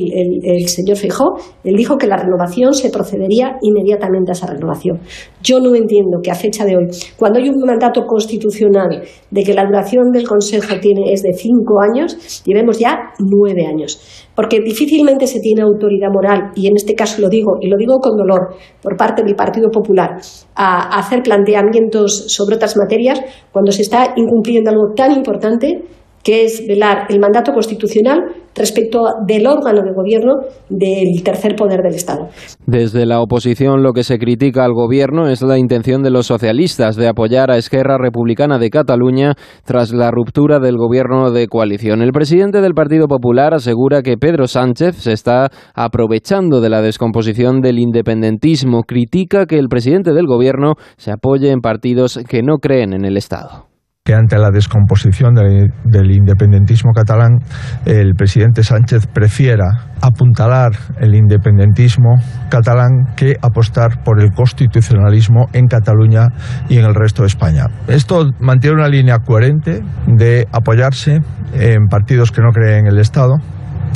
el- 0.45 0.69
señor 0.69 0.97
Feijóo, 0.99 1.37
él 1.65 1.75
dijo 1.77 1.97
que 1.97 2.07
la 2.07 2.17
renovación 2.17 2.75
se 2.75 2.91
procedería 2.91 3.57
inmediatamente 3.63 4.31
a 4.31 4.35
esa 4.35 4.47
renovación. 4.47 5.01
Yo 5.43 5.61
no 5.61 5.75
entiendo 5.75 6.19
que 6.23 6.31
a 6.31 6.35
fecha 6.35 6.65
de 6.65 6.77
hoy, 6.77 6.87
cuando 7.17 7.39
hay 7.39 7.49
un 7.49 7.59
mandato 7.65 8.03
constitucional 8.07 9.03
de 9.31 9.43
que 9.43 9.55
la 9.55 9.65
duración 9.65 10.13
del 10.13 10.29
Consejo 10.29 10.75
tiene, 10.81 11.13
es 11.13 11.23
de 11.23 11.33
cinco 11.33 11.81
años, 11.81 12.43
llevemos 12.45 12.79
ya 12.79 13.13
nueve 13.19 13.65
años. 13.67 13.99
Porque 14.37 14.61
difícilmente 14.61 15.27
se 15.27 15.41
tiene 15.41 15.63
autoridad 15.63 16.11
moral, 16.13 16.53
y 16.55 16.67
en 16.67 16.77
este 16.77 16.95
caso 16.95 17.21
lo 17.23 17.29
digo, 17.29 17.57
y 17.61 17.69
lo 17.69 17.77
digo 17.77 17.99
con 17.99 18.17
dolor, 18.17 18.57
por 18.83 18.97
parte 18.97 19.23
del 19.23 19.35
Partido 19.35 19.71
Popular, 19.71 20.21
a 20.55 20.99
hacer 20.99 21.23
planteamientos 21.23 22.27
sobre 22.29 22.57
otras 22.57 22.77
materias 22.77 23.21
cuando 23.53 23.73
se 23.73 23.83
está 23.83 24.13
incumpliendo 24.17 24.71
algo 24.71 24.93
tan 24.95 25.13
importante 25.13 25.83
que 26.23 26.45
es 26.45 26.67
velar 26.67 27.07
el 27.09 27.21
mandato 27.21 27.53
constitucional 27.53 28.21
respecto 28.55 29.01
del 29.27 29.47
órgano 29.47 29.83
de 29.83 29.93
gobierno 29.93 30.35
del 30.69 31.23
tercer 31.23 31.57
poder 31.57 31.81
del 31.83 31.95
Estado. 31.95 32.29
Desde 32.67 33.07
la 33.07 33.21
oposición 33.21 33.83
lo 33.83 33.93
que 33.93 34.05
se 34.05 34.19
critica 34.19 34.65
al 34.65 34.73
gobierno 34.73 35.29
es 35.29 35.43
la 35.43 35.59
intención 35.59 36.03
de 36.03 36.11
los 36.11 36.27
socialistas 36.27 36.97
de 36.97 37.09
apoyar 37.09 37.51
a 37.51 37.57
Esquerra 37.57 37.99
Republicana 37.99 38.59
de 38.59 38.71
Cataluña 38.71 39.35
tras 39.65 39.93
la 39.93 40.11
ruptura 40.11 40.59
del 40.59 40.77
gobierno 40.77 41.31
de 41.31 41.49
coalición. 41.49 42.03
El 42.03 42.13
presidente 42.13 42.61
del 42.61 42.75
Partido 42.75 43.09
Popular 43.09 43.55
asegura 43.55 44.03
que 44.03 44.17
Pedro 44.17 44.47
Sánchez 44.47 44.97
se 44.97 45.13
está 45.13 45.51
aprovechando 45.75 46.61
de 46.61 46.69
la 46.69 46.83
descomposición 46.83 47.61
del 47.61 47.79
independentismo. 47.79 48.83
Critica 48.83 49.47
que 49.47 49.59
el 49.59 49.69
presidente 49.69 50.13
del 50.13 50.27
gobierno 50.27 50.75
se 50.97 51.13
apoye 51.13 51.51
en 51.51 51.61
partidos 51.61 52.21
que 52.29 52.43
no 52.43 52.59
creen 52.59 52.93
en 52.93 53.05
el 53.05 53.17
Estado 53.17 53.72
que 54.05 54.15
ante 54.15 54.37
la 54.37 54.51
descomposición 54.51 55.33
de, 55.35 55.71
del 55.85 56.11
independentismo 56.11 56.91
catalán, 56.93 57.39
el 57.87 58.15
presidente 58.15 58.65
Sánchez 58.65 59.07
prefiera 59.07 59.93
apuntalar 60.01 60.73
el 60.99 61.15
independentismo 61.15 62.17
catalán 62.51 63.15
que 63.15 63.37
apostar 63.41 64.03
por 64.03 64.21
el 64.21 64.33
constitucionalismo 64.33 65.47
en 65.53 65.69
Cataluña 65.69 66.27
y 66.69 66.79
en 66.79 66.85
el 66.85 66.97
resto 66.97 67.23
de 67.23 67.29
España. 67.29 67.67
Esto 67.87 68.29
mantiene 68.41 68.75
una 68.75 68.89
línea 68.89 69.19
coherente 69.21 69.85
de 70.09 70.49
apoyarse 70.51 71.21
en 71.55 71.87
partidos 71.87 72.33
que 72.33 72.43
no 72.43 72.51
creen 72.51 72.87
en 72.87 72.93
el 72.95 72.99
Estado 72.99 73.37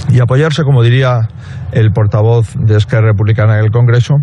y 0.08 0.20
apoyarse, 0.20 0.62
como 0.62 0.84
diría 0.84 1.28
el 1.76 1.92
portavoz 1.92 2.54
de 2.58 2.76
Esquerra 2.76 3.08
Republicana 3.08 3.58
en 3.58 3.66
el 3.66 3.70
Congreso, 3.70 4.14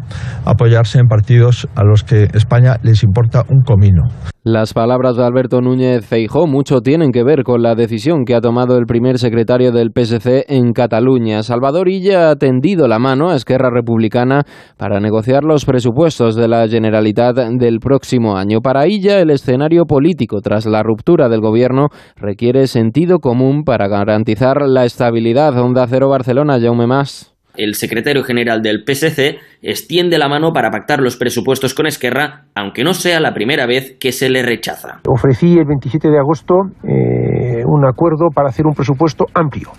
apoyarse 0.44 0.98
en 1.00 1.08
partidos 1.08 1.68
a 1.76 1.84
los 1.84 2.04
que 2.04 2.24
España 2.34 2.78
les 2.82 3.04
importa 3.04 3.44
un 3.48 3.62
comino. 3.62 4.02
Las 4.46 4.74
palabras 4.74 5.16
de 5.16 5.24
Alberto 5.24 5.62
Núñez 5.62 6.06
Feijó 6.06 6.48
mucho 6.48 6.82
tienen 6.82 7.12
que 7.12 7.24
ver 7.24 7.44
con 7.44 7.62
la 7.62 7.76
decisión 7.76 8.26
que 8.26 8.36
ha 8.36 8.42
tomado 8.42 8.78
el 8.78 8.86
primer 8.86 9.18
secretario 9.18 9.72
del 9.72 9.92
PSC 9.96 10.46
en 10.50 10.74
Cataluña. 10.74 11.44
Salvador 11.44 11.88
Illa 11.88 12.32
ha 12.32 12.36
tendido 12.36 12.90
la 12.90 13.00
mano 13.00 13.30
a 13.30 13.36
Esquerra 13.36 13.70
Republicana 13.70 14.42
para 14.76 15.00
negociar 15.00 15.46
los 15.46 15.64
presupuestos 15.64 16.36
de 16.36 16.50
la 16.50 16.68
Generalitat 16.68 17.38
del 17.38 17.80
próximo 17.80 18.36
año. 18.36 18.60
Para 18.60 18.86
Illa, 18.88 19.22
el 19.22 19.30
escenario 19.30 19.86
político 19.86 20.42
tras 20.42 20.66
la 20.66 20.84
ruptura 20.84 21.30
del 21.30 21.40
gobierno 21.40 21.88
requiere 22.18 22.68
sentido 22.68 23.20
común 23.20 23.64
para 23.64 23.88
garantizar 23.88 24.64
la 24.68 24.84
estabilidad. 24.84 25.58
Onda 25.58 25.88
Cero 25.88 26.10
Barcelona, 26.10 26.60
Jaume 26.60 26.88
Más 26.88 27.34
el 27.56 27.76
secretario 27.76 28.24
general 28.24 28.62
del 28.62 28.84
PSC 28.86 29.38
extiende 29.62 30.18
la 30.18 30.28
mano 30.28 30.52
para 30.52 30.72
pactar 30.72 31.00
los 31.00 31.18
presupuestos 31.18 31.74
con 31.74 31.86
Esquerra, 31.86 32.46
aunque 32.56 32.84
no 32.84 32.94
sea 32.94 33.20
la 33.20 33.34
primera 33.34 33.66
vez 33.66 33.98
que 34.00 34.12
se 34.12 34.30
le 34.30 34.44
rechaza. 34.44 35.00
Ofrecí 35.08 35.58
el 35.58 35.66
27 35.66 36.10
de 36.10 36.20
agosto 36.20 36.56
eh, 36.84 37.64
un 37.66 37.86
acuerdo 37.86 38.30
para 38.34 38.50
hacer 38.50 38.66
un 38.66 38.74
presupuesto 38.74 39.26
amplio, 39.34 39.72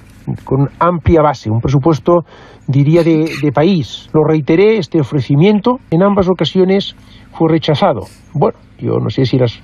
con 0.45 0.69
amplia 0.79 1.23
base, 1.23 1.51
un 1.51 1.61
presupuesto, 1.61 2.25
diría, 2.67 3.03
de, 3.03 3.31
de 3.43 3.53
país. 3.53 4.09
Lo 4.15 4.25
reiteré, 4.25 4.79
este 4.79 5.01
ofrecimiento 5.01 5.79
en 5.91 6.03
ambas 6.03 6.29
ocasiones 6.29 6.95
fue 7.33 7.51
rechazado. 7.51 8.03
Bueno, 8.33 8.59
yo 8.79 8.99
no 8.99 9.11
sé 9.11 9.25
si 9.25 9.39
las 9.39 9.61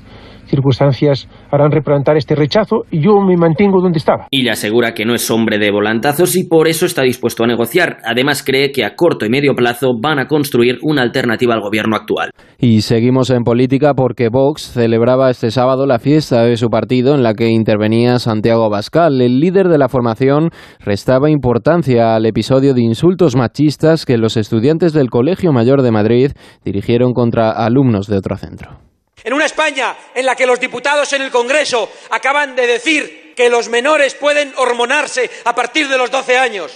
circunstancias 0.51 1.29
harán 1.51 1.71
replantar 1.71 2.17
este 2.17 2.35
rechazo 2.35 2.85
y 2.91 3.03
yo 3.03 3.21
me 3.21 3.37
mantengo 3.37 3.81
donde 3.81 3.99
estaba. 3.99 4.27
Y 4.31 4.43
le 4.43 4.51
asegura 4.51 4.93
que 4.93 5.05
no 5.05 5.15
es 5.15 5.31
hombre 5.31 5.59
de 5.59 5.71
volantazos 5.71 6.37
y 6.37 6.49
por 6.49 6.69
eso 6.69 6.87
está 6.87 7.03
dispuesto 7.03 7.45
a 7.45 7.47
negociar. 7.47 7.99
Además 8.05 8.43
cree 8.45 8.73
que 8.73 8.85
a 8.85 8.95
corto 8.95 9.25
y 9.25 9.31
medio 9.31 9.55
plazo 9.55 9.93
van 10.01 10.19
a 10.19 10.27
construir 10.27 10.79
una 10.83 11.03
alternativa 11.03 11.55
al 11.55 11.61
gobierno 11.61 11.97
actual. 11.97 12.31
Y 12.59 12.83
seguimos 12.83 13.31
en 13.31 13.45
política 13.45 13.95
porque 13.95 14.29
Vox 14.29 14.73
celebraba 14.73 15.31
este 15.31 15.51
sábado 15.51 15.87
la 15.87 15.99
fiesta 15.99 16.43
de 16.45 16.57
su 16.57 16.69
partido 16.69 17.15
en 17.15 17.23
la 17.23 17.35
que 17.35 17.49
intervenía 17.49 18.19
Santiago 18.19 18.69
Bascal. 18.69 19.21
El 19.21 19.41
líder 19.41 19.69
de 19.69 19.79
la 19.79 19.89
formación 19.89 20.51
restaba 20.81 21.31
importancia 21.31 22.15
al 22.15 22.27
episodio 22.27 22.75
de 22.75 22.83
insultos 22.83 23.37
machistas 23.37 24.05
que 24.05 24.19
los 24.19 24.37
estudiantes 24.37 24.93
del 24.93 25.11
Colegio 25.11 25.53
Mayor 25.53 25.83
de 25.83 25.93
Madrid 25.93 26.33
dirigieron 26.65 27.13
contra 27.13 27.51
alumnos 27.51 28.07
de 28.07 28.17
otro 28.17 28.37
centro. 28.37 28.90
En 29.25 29.33
una 29.33 29.47
España 29.47 29.97
en 30.15 30.25
la 30.25 30.35
que 30.35 30.47
los 30.47 30.61
diputados 30.61 31.13
en 31.13 31.23
el 31.23 31.31
Congreso 31.31 31.91
acaban 32.11 32.57
de 32.57 32.67
decir 32.67 33.35
que 33.37 33.51
los 33.51 33.69
menores 33.69 34.15
pueden 34.15 34.53
hormonarse 34.57 35.31
a 35.45 35.55
partir 35.55 35.89
de 35.89 35.99
los 35.99 36.11
12 36.11 36.39
años. 36.39 36.73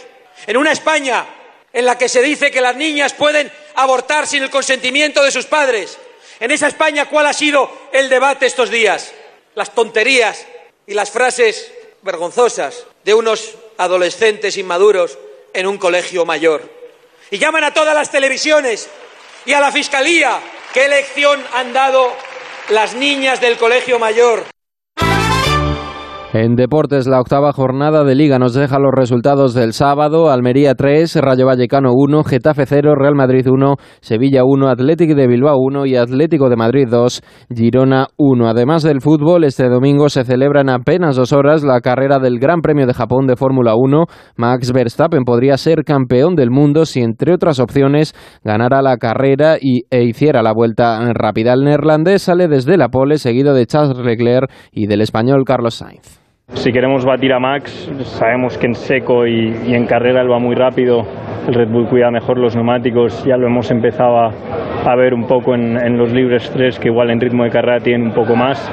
En 0.47 0.57
una 0.57 0.73
España 0.73 1.27
en 1.73 1.85
la 1.85 1.99
que 1.99 2.09
se 2.09 2.23
dice 2.23 2.51
que 2.51 2.61
las 2.61 2.77
niñas 2.77 3.15
pueden 3.15 3.51
abortar 3.75 4.27
sin 4.27 4.43
el 4.43 4.51
consentimiento 4.51 5.23
de 5.23 5.33
sus 5.33 5.47
padres. 5.47 5.99
En 6.41 6.51
esa 6.51 6.69
España, 6.69 7.09
¿cuál 7.09 7.27
ha 7.27 7.33
sido 7.33 7.71
el 7.93 8.09
debate 8.09 8.47
estos 8.47 8.71
días? 8.71 9.13
Las 9.55 9.75
tonterías 9.75 10.47
y 10.87 10.95
las 10.95 11.11
frases 11.11 11.73
vergonzosas 12.03 12.85
de 13.05 13.15
unos 13.15 13.55
adolescentes 13.79 14.57
inmaduros 14.57 15.19
en 15.53 15.67
un 15.67 15.79
colegio 15.79 16.25
mayor. 16.25 16.69
Y 17.31 17.39
llaman 17.39 17.65
a 17.65 17.75
todas 17.75 17.95
las 17.95 18.11
televisiones 18.11 18.89
y 19.47 19.53
a 19.53 19.61
la 19.61 19.73
Fiscalía. 19.73 20.41
¿Qué 20.73 20.89
lección 20.89 21.45
han 21.55 21.73
dado 21.73 22.13
las 22.71 22.95
niñas 22.95 23.41
del 23.41 23.57
Colegio 23.57 23.99
Mayor. 23.99 24.54
En 26.35 26.57
deportes, 26.57 27.07
la 27.07 27.20
octava 27.20 27.53
jornada 27.53 28.03
de 28.03 28.16
Liga 28.16 28.41
nos 28.41 28.55
deja 28.55 28.80
los 28.80 28.91
resultados 28.93 29.55
del 29.55 29.72
sábado. 29.72 30.32
Almería 30.32 30.74
3, 30.74 31.14
Rayo 31.20 31.47
Vallecano 31.47 31.93
1, 31.95 32.24
Getafe 32.24 32.66
0, 32.66 32.97
Real 32.97 33.14
Madrid 33.14 33.47
1, 33.49 33.76
Sevilla 34.01 34.43
1, 34.45 34.68
Atlético 34.68 35.14
de 35.14 35.28
Bilbao 35.28 35.57
1 35.57 35.87
y 35.87 35.95
Atlético 35.95 36.49
de 36.49 36.57
Madrid 36.57 36.89
2, 36.91 37.22
Girona 37.55 38.09
1. 38.16 38.49
Además 38.49 38.82
del 38.82 39.01
fútbol, 39.01 39.45
este 39.45 39.68
domingo 39.68 40.09
se 40.09 40.24
celebra 40.24 40.62
en 40.62 40.70
apenas 40.70 41.14
dos 41.14 41.32
horas 41.32 41.62
la 41.62 41.80
carrera 41.80 42.18
del 42.18 42.41
Gran 42.41 42.62
Premio 42.62 42.89
de 42.89 42.95
Japón 42.95 43.28
de 43.28 43.37
Fórmula 43.37 43.76
1. 43.76 44.07
Max 44.37 44.72
Verstappen 44.72 45.22
podría 45.22 45.57
ser 45.57 45.85
campeón 45.85 46.35
del 46.35 46.51
mundo 46.51 46.85
si, 46.85 47.01
entre 47.01 47.32
otras 47.32 47.61
opciones, 47.61 48.12
ganara 48.43 48.82
la 48.82 48.97
carrera 48.97 49.57
y, 49.61 49.85
e 49.89 50.03
hiciera 50.03 50.43
la 50.43 50.53
vuelta 50.53 50.99
rápida. 51.12 51.53
El 51.53 51.62
neerlandés 51.62 52.22
sale 52.22 52.49
desde 52.49 52.76
la 52.76 52.89
pole, 52.89 53.18
seguido 53.18 53.55
de 53.55 53.66
Charles 53.66 53.99
Leclerc 53.99 54.51
y 54.72 54.89
del 54.89 55.01
español 55.01 55.45
Carlos 55.47 55.74
Sainz. 55.74 56.24
Si 56.65 56.73
queremos 56.73 57.05
batir 57.05 57.33
a 57.33 57.39
Max, 57.39 57.91
sabemos 58.05 58.57
que 58.57 58.67
en 58.67 58.75
seco 58.75 59.27
y, 59.27 59.75
en 59.75 59.87
carrera 59.87 60.21
él 60.23 60.31
va 60.31 60.39
muy 60.39 60.55
rápido. 60.55 61.07
El 61.47 61.55
Red 61.55 61.69
Bull 61.69 61.89
cuida 61.89 62.11
mejor 62.11 62.39
los 62.39 62.55
neumáticos, 62.55 63.25
ya 63.25 63.37
lo 63.37 63.47
hemos 63.47 63.71
empezado 63.71 64.19
a, 64.19 64.95
ver 64.95 65.13
un 65.15 65.27
poco 65.27 65.55
en, 65.55 65.99
los 65.99 66.13
libres 66.13 66.51
3, 66.51 66.79
que 66.79 66.89
igual 66.89 67.11
en 67.11 67.21
ritmo 67.21 67.45
de 67.45 67.51
carrera 67.51 67.81
tienen 67.81 68.09
un 68.09 68.15
poco 68.15 68.37
más. 68.37 68.71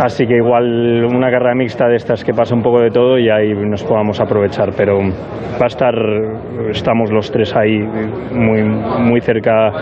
Así 0.00 0.26
que 0.26 0.36
igual 0.36 1.04
una 1.04 1.30
carrera 1.30 1.54
mixta 1.54 1.88
de 1.88 1.96
estas 1.96 2.24
que 2.24 2.32
pasa 2.32 2.54
un 2.54 2.62
poco 2.62 2.80
de 2.80 2.90
todo 2.90 3.18
y 3.18 3.28
ahí 3.28 3.52
nos 3.54 3.82
podamos 3.82 4.20
aprovechar. 4.20 4.72
Pero 4.76 4.98
va 4.98 5.64
a 5.64 5.66
estar, 5.66 5.94
estamos 6.70 7.10
los 7.10 7.30
tres 7.30 7.54
ahí 7.56 7.78
muy, 8.32 8.62
muy 8.62 9.20
cerca 9.20 9.72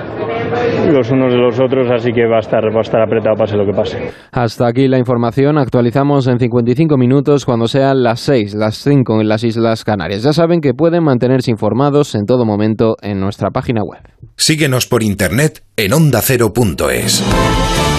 los 0.93 1.11
unos 1.11 1.33
de 1.33 1.39
los 1.39 1.61
otros, 1.61 1.91
así 1.91 2.13
que 2.13 2.27
va 2.27 2.37
a 2.37 2.41
estar, 2.41 2.65
va 2.65 2.79
a 2.79 2.83
estar 2.83 3.03
apretado 3.03 3.37
pase 3.37 3.57
lo 3.57 3.67
que 3.67 3.73
pase. 3.73 3.99
Hasta 4.33 4.67
aquí 4.67 4.89
la 4.89 4.99
información. 4.99 5.59
Actualizamos 5.59 6.27
en 6.29 6.39
55 6.39 6.97
minutos 6.97 7.45
cuando 7.45 7.69
sean 7.69 8.03
las 8.03 8.21
6, 8.21 8.55
las 8.55 8.77
5 8.77 9.21
en 9.21 9.29
las 9.29 9.45
Islas 9.45 9.85
Canarias. 9.85 10.23
Ya 10.23 10.33
saben 10.33 10.61
que 10.61 10.75
pueden 10.75 11.05
mantenerse 11.05 11.51
informados 11.51 12.15
en 12.15 12.27
todo 12.27 12.45
momento 12.45 12.97
en 13.03 13.21
nuestra 13.21 13.51
página 13.51 13.83
web. 13.83 14.03
Síguenos 14.37 14.87
por 14.87 15.03
internet 15.03 15.63
en 15.77 15.93
ondacero.es. 15.93 17.96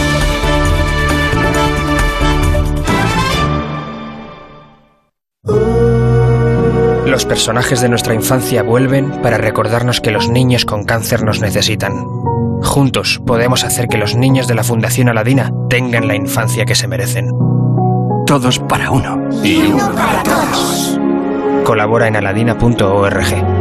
Los 7.05 7.25
personajes 7.25 7.81
de 7.81 7.89
nuestra 7.89 8.13
infancia 8.13 8.63
vuelven 8.63 9.21
para 9.21 9.37
recordarnos 9.37 10.01
que 10.01 10.11
los 10.11 10.29
niños 10.29 10.65
con 10.65 10.83
cáncer 10.83 11.23
nos 11.23 11.41
necesitan. 11.41 12.05
Juntos 12.61 13.21
podemos 13.25 13.63
hacer 13.63 13.87
que 13.87 13.97
los 13.97 14.15
niños 14.15 14.47
de 14.47 14.55
la 14.55 14.63
Fundación 14.63 15.09
Aladina 15.09 15.51
tengan 15.69 16.07
la 16.07 16.15
infancia 16.15 16.65
que 16.65 16.75
se 16.75 16.87
merecen. 16.87 17.31
Todos 18.25 18.59
para 18.59 18.91
uno. 18.91 19.29
Y 19.43 19.57
uno 19.67 19.89
para 19.93 20.21
todos. 20.23 20.99
Colabora 21.63 22.07
en 22.07 22.17
aladina.org. 22.17 23.56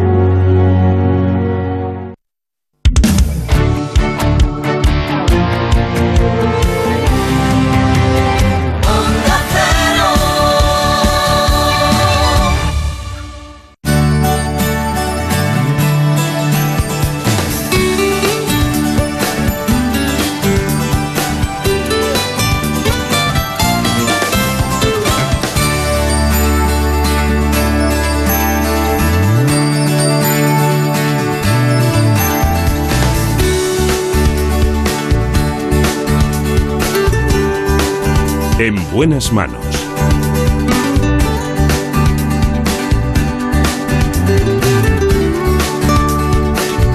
En 38.59 38.75
buenas 38.91 39.35
manos. 39.35 39.63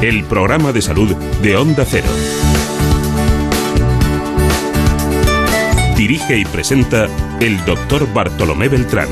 El 0.01 0.23
programa 0.23 0.71
de 0.71 0.81
salud 0.81 1.15
de 1.43 1.55
Onda 1.57 1.85
Cero. 1.85 2.07
Dirige 5.95 6.39
y 6.39 6.45
presenta 6.45 7.05
el 7.39 7.63
doctor 7.63 8.11
Bartolomé 8.11 8.67
Beltrán. 8.67 9.07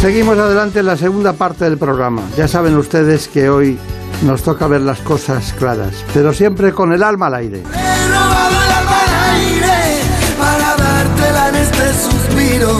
Seguimos 0.00 0.36
adelante 0.36 0.80
en 0.80 0.86
la 0.86 0.96
segunda 0.96 1.34
parte 1.34 1.66
del 1.66 1.78
programa. 1.78 2.22
Ya 2.36 2.48
saben 2.48 2.76
ustedes 2.76 3.28
que 3.28 3.48
hoy 3.48 3.78
nos 4.22 4.42
toca 4.42 4.66
ver 4.66 4.80
las 4.80 5.00
cosas 5.00 5.52
claras, 5.52 6.04
pero 6.14 6.32
siempre 6.32 6.72
con 6.72 6.92
el 6.92 7.02
alma 7.02 7.26
al 7.26 7.34
aire. 7.34 7.58
He 7.58 8.08
robado 8.08 8.62
el 8.64 8.72
alma 8.72 8.98
al 9.02 9.34
aire 9.36 10.00
para 10.38 10.76
dártela 10.76 11.48
en 11.48 11.54
este 11.56 11.94
suspiro. 11.94 12.72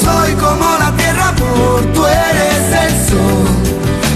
Soy 0.00 0.32
como 0.34 0.64
la 0.78 0.92
tierra, 0.96 1.34
por 1.36 1.84
tú 1.92 2.06
eres 2.06 2.82
el 2.82 3.08
sol 3.08 3.48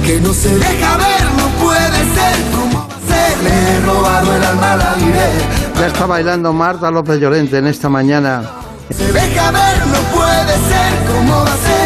que 0.05 0.21
no 0.21 0.33
se 0.33 0.57
deja 0.57 0.97
ver, 0.97 1.25
no 1.37 1.49
puede 1.65 1.99
ser 2.15 2.37
como 2.55 2.89
va 2.89 2.95
a 2.95 3.01
ser. 3.09 3.43
Le 3.43 3.51
he 3.51 3.81
robado 3.81 4.37
el 4.37 4.45
alma 4.45 4.73
al 4.73 4.81
aire. 4.81 5.31
Ya 5.79 5.87
está 5.87 6.07
bailando 6.07 6.53
Marta 6.53 6.91
López 6.91 7.21
Llorente 7.21 7.59
en 7.59 7.67
esta 7.67 7.89
mañana. 7.89 8.43
Se 8.91 9.13
deja 9.13 9.51
ver, 9.51 9.87
no 9.87 9.99
puede 10.17 10.55
ser 10.71 11.13
como 11.13 11.45
va 11.45 11.53
a 11.53 11.57
ser. 11.57 11.82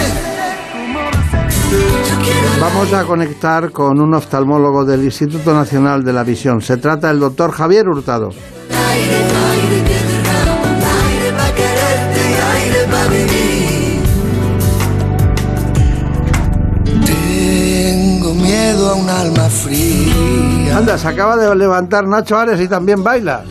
Vamos 2.61 2.93
a 2.93 3.05
conectar 3.05 3.71
con 3.71 4.01
un 4.01 4.15
oftalmólogo 4.15 4.85
del 4.85 5.05
Instituto 5.05 5.53
Nacional 5.53 6.03
de 6.03 6.13
la 6.13 6.25
Visión. 6.25 6.63
Se 6.63 6.79
trata 6.79 7.09
del 7.09 7.21
doctor 7.21 7.53
Javier 7.53 7.89
Hurtado. 7.89 8.31
Tengo 17.05 18.35
miedo 18.35 18.91
a 18.91 18.95
un 18.95 19.09
alma 19.11 19.49
fría. 19.51 20.77
Anda, 20.79 20.99
se 20.99 21.09
acaba 21.09 21.37
de 21.37 21.55
levantar 21.55 22.07
Nacho 22.07 22.39
Ares 22.39 22.61
y 22.61 22.69
también 22.69 23.05
baila. 23.05 23.45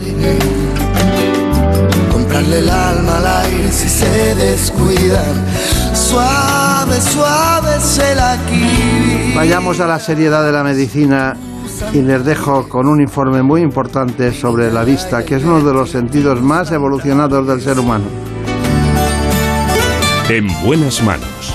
Comprarle 2.11 2.59
el 2.59 2.69
alma 2.69 3.17
al 3.17 3.27
aire 3.45 3.71
si 3.71 3.87
se 3.87 4.35
descuidan. 4.35 5.45
Suave, 5.93 6.99
suave 7.01 7.79
se 7.79 8.15
la 8.15 8.37
quita. 8.47 8.94
Vayamos 9.35 9.81
a 9.81 9.85
la 9.87 9.99
seriedad 9.99 10.45
de 10.45 10.53
la 10.53 10.63
medicina 10.63 11.35
y 11.93 12.01
les 12.01 12.23
dejo 12.23 12.69
con 12.69 12.87
un 12.87 13.01
informe 13.01 13.43
muy 13.43 13.61
importante 13.61 14.31
sobre 14.31 14.71
la 14.71 14.85
vista, 14.85 15.25
que 15.25 15.35
es 15.35 15.43
uno 15.43 15.61
de 15.61 15.73
los 15.73 15.91
sentidos 15.91 16.41
más 16.41 16.71
evolucionados 16.71 17.45
del 17.45 17.59
ser 17.59 17.77
humano. 17.77 18.05
En 20.29 20.47
buenas 20.65 21.03
manos. 21.03 21.53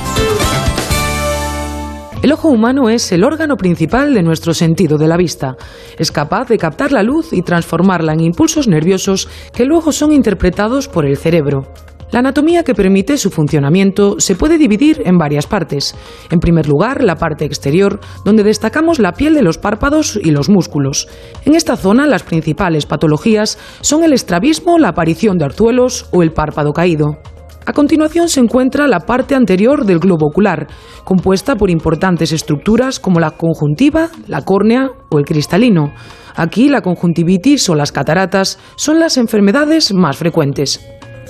El 2.22 2.32
ojo 2.32 2.50
humano 2.50 2.90
es 2.90 3.10
el 3.12 3.24
órgano 3.24 3.56
principal 3.56 4.12
de 4.12 4.22
nuestro 4.22 4.52
sentido 4.52 4.98
de 4.98 5.08
la 5.08 5.16
vista. 5.16 5.56
Es 5.98 6.12
capaz 6.12 6.48
de 6.48 6.58
captar 6.58 6.92
la 6.92 7.02
luz 7.02 7.32
y 7.32 7.40
transformarla 7.40 8.12
en 8.12 8.20
impulsos 8.20 8.68
nerviosos 8.68 9.26
que 9.54 9.64
luego 9.64 9.90
son 9.90 10.12
interpretados 10.12 10.86
por 10.86 11.06
el 11.06 11.16
cerebro. 11.16 11.72
La 12.12 12.18
anatomía 12.18 12.64
que 12.64 12.74
permite 12.74 13.16
su 13.18 13.30
funcionamiento 13.30 14.16
se 14.18 14.34
puede 14.34 14.58
dividir 14.58 15.02
en 15.04 15.16
varias 15.16 15.46
partes. 15.46 15.94
En 16.30 16.40
primer 16.40 16.68
lugar, 16.68 17.04
la 17.04 17.14
parte 17.14 17.44
exterior, 17.44 18.00
donde 18.24 18.42
destacamos 18.42 18.98
la 18.98 19.12
piel 19.12 19.34
de 19.34 19.42
los 19.42 19.58
párpados 19.58 20.18
y 20.20 20.32
los 20.32 20.48
músculos. 20.48 21.06
En 21.44 21.54
esta 21.54 21.76
zona, 21.76 22.08
las 22.08 22.24
principales 22.24 22.84
patologías 22.84 23.58
son 23.80 24.02
el 24.02 24.12
estrabismo, 24.12 24.78
la 24.78 24.88
aparición 24.88 25.38
de 25.38 25.44
orzuelos 25.44 26.06
o 26.10 26.24
el 26.24 26.32
párpado 26.32 26.72
caído. 26.72 27.18
A 27.64 27.72
continuación 27.72 28.28
se 28.28 28.40
encuentra 28.40 28.88
la 28.88 29.00
parte 29.00 29.36
anterior 29.36 29.84
del 29.84 30.00
globo 30.00 30.26
ocular, 30.26 30.66
compuesta 31.04 31.54
por 31.54 31.70
importantes 31.70 32.32
estructuras 32.32 32.98
como 32.98 33.20
la 33.20 33.30
conjuntiva, 33.32 34.08
la 34.26 34.42
córnea 34.42 34.88
o 35.10 35.18
el 35.18 35.24
cristalino. 35.24 35.92
Aquí 36.34 36.68
la 36.68 36.80
conjuntivitis 36.80 37.68
o 37.68 37.76
las 37.76 37.92
cataratas 37.92 38.58
son 38.74 38.98
las 38.98 39.16
enfermedades 39.16 39.92
más 39.92 40.16
frecuentes. 40.16 40.80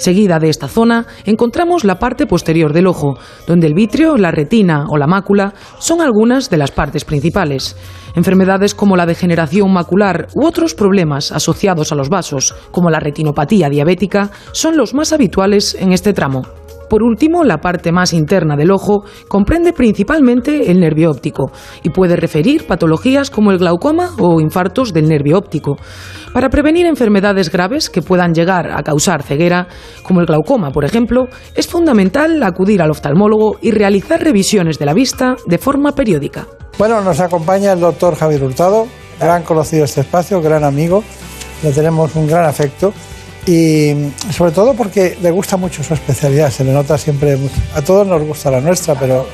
Seguida 0.01 0.38
de 0.38 0.48
esta 0.48 0.66
zona 0.66 1.05
encontramos 1.26 1.84
la 1.84 1.98
parte 1.98 2.26
posterior 2.26 2.72
del 2.72 2.86
ojo, 2.86 3.18
donde 3.46 3.66
el 3.66 3.74
vitrio, 3.74 4.16
la 4.16 4.30
retina 4.30 4.86
o 4.88 4.96
la 4.96 5.07
mácula 5.07 5.53
son 5.78 6.01
algunas 6.01 6.48
de 6.48 6.57
las 6.57 6.70
partes 6.70 7.05
principales. 7.05 7.76
Enfermedades 8.16 8.74
como 8.74 8.96
la 8.96 9.05
degeneración 9.05 9.70
macular 9.70 10.28
u 10.34 10.46
otros 10.46 10.74
problemas 10.74 11.32
asociados 11.32 11.92
a 11.92 11.96
los 11.96 12.09
vasos, 12.09 12.55
como 12.70 12.88
la 12.88 12.98
retinopatía 12.98 13.68
diabética, 13.68 14.30
son 14.53 14.78
los 14.78 14.94
más 14.94 15.12
habituales 15.12 15.76
en 15.78 15.92
este 15.92 16.14
tramo. 16.14 16.46
Por 16.91 17.05
último, 17.05 17.45
la 17.45 17.59
parte 17.59 17.93
más 17.93 18.12
interna 18.12 18.57
del 18.57 18.72
ojo 18.72 19.05
comprende 19.28 19.72
principalmente 19.72 20.72
el 20.72 20.80
nervio 20.80 21.12
óptico 21.12 21.53
y 21.84 21.91
puede 21.91 22.16
referir 22.16 22.66
patologías 22.66 23.30
como 23.30 23.53
el 23.53 23.59
glaucoma 23.59 24.11
o 24.18 24.41
infartos 24.41 24.93
del 24.93 25.09
nervio 25.09 25.38
óptico. 25.38 25.76
Para 26.34 26.49
prevenir 26.49 26.86
enfermedades 26.86 27.53
graves 27.53 27.91
que 27.91 28.03
puedan 28.03 28.34
llegar 28.34 28.72
a 28.72 28.82
causar 28.82 29.22
ceguera, 29.22 29.68
como 30.03 30.18
el 30.18 30.26
glaucoma, 30.26 30.72
por 30.72 30.84
ejemplo, 30.84 31.28
es 31.55 31.68
fundamental 31.68 32.43
acudir 32.43 32.82
al 32.82 32.91
oftalmólogo 32.91 33.59
y 33.62 33.70
realizar 33.70 34.20
revisiones 34.20 34.80
de 34.80 34.86
la 34.86 34.93
vista 34.93 35.36
de 35.47 35.59
forma 35.59 35.93
periódica. 35.93 36.49
Bueno, 36.76 37.01
nos 37.03 37.20
acompaña 37.20 37.72
el 37.72 37.78
doctor 37.78 38.16
Javier 38.16 38.43
Hurtado, 38.43 38.88
gran 39.20 39.45
conocido 39.45 39.82
de 39.82 39.86
este 39.86 40.01
espacio, 40.01 40.43
gran 40.43 40.64
amigo, 40.64 41.05
le 41.62 41.70
tenemos 41.70 42.16
un 42.16 42.26
gran 42.26 42.47
afecto 42.47 42.93
y 43.47 44.12
sobre 44.32 44.53
todo 44.53 44.74
porque 44.74 45.16
le 45.20 45.30
gusta 45.30 45.57
mucho 45.57 45.82
su 45.82 45.95
especialidad, 45.95 46.51
se 46.51 46.64
le 46.64 46.72
nota 46.72 46.99
siempre, 46.99 47.36
mucho. 47.36 47.55
a 47.74 47.82
todos 47.82 48.07
nos 48.07 48.22
gusta 48.22 48.51
la 48.51 48.61
nuestra, 48.61 48.95
pero... 48.95 49.26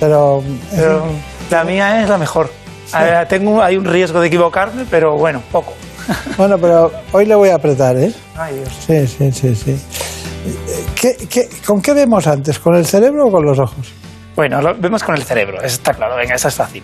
Pero, 0.00 0.44
Pero 0.70 1.06
la 1.50 1.64
mía 1.64 2.02
es 2.02 2.08
la 2.08 2.18
mejor. 2.18 2.50
Ver, 2.92 3.26
tengo, 3.26 3.60
hay 3.62 3.76
un 3.76 3.84
riesgo 3.84 4.20
de 4.20 4.28
equivocarme, 4.28 4.84
pero 4.88 5.16
bueno, 5.16 5.42
poco. 5.50 5.74
Bueno, 6.38 6.56
pero 6.56 6.90
hoy 7.12 7.26
le 7.26 7.34
voy 7.34 7.50
a 7.50 7.56
apretar, 7.56 7.96
¿eh? 7.96 8.12
Ay, 8.36 8.54
Dios. 8.54 8.68
Sí, 8.86 9.06
sí, 9.06 9.32
sí, 9.32 9.54
sí. 9.54 9.78
¿Qué, 10.98 11.16
qué, 11.28 11.48
con 11.66 11.82
qué 11.82 11.92
vemos 11.92 12.26
antes? 12.26 12.58
¿Con 12.58 12.76
el 12.76 12.86
cerebro 12.86 13.26
o 13.26 13.30
con 13.30 13.44
los 13.44 13.58
ojos? 13.58 13.92
Bueno, 14.34 14.62
lo 14.62 14.74
vemos 14.76 15.02
con 15.02 15.16
el 15.16 15.22
cerebro, 15.22 15.58
eso 15.58 15.74
está 15.74 15.92
claro, 15.92 16.16
venga, 16.16 16.36
esa 16.36 16.48
es 16.48 16.54
fácil. 16.54 16.82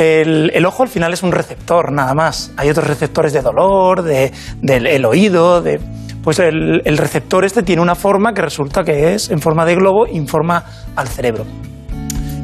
El, 0.00 0.64
ojo 0.64 0.82
al 0.82 0.88
final 0.88 1.12
es 1.12 1.22
un 1.22 1.30
receptor, 1.30 1.92
nada 1.92 2.14
más. 2.14 2.52
Hay 2.56 2.70
otros 2.70 2.86
receptores 2.86 3.34
de 3.34 3.42
dolor, 3.42 4.02
de, 4.02 4.32
del 4.62 4.86
el 4.86 5.04
oído, 5.04 5.60
de... 5.60 5.78
Pues 6.22 6.38
el, 6.38 6.80
el 6.86 6.98
receptor 6.98 7.44
este 7.44 7.62
tiene 7.62 7.82
una 7.82 7.94
forma 7.94 8.32
que 8.32 8.40
resulta 8.40 8.82
que 8.82 9.14
es 9.14 9.30
en 9.30 9.40
forma 9.40 9.66
de 9.66 9.74
globo, 9.74 10.06
informa 10.06 10.64
al 10.96 11.08
cerebro. 11.08 11.44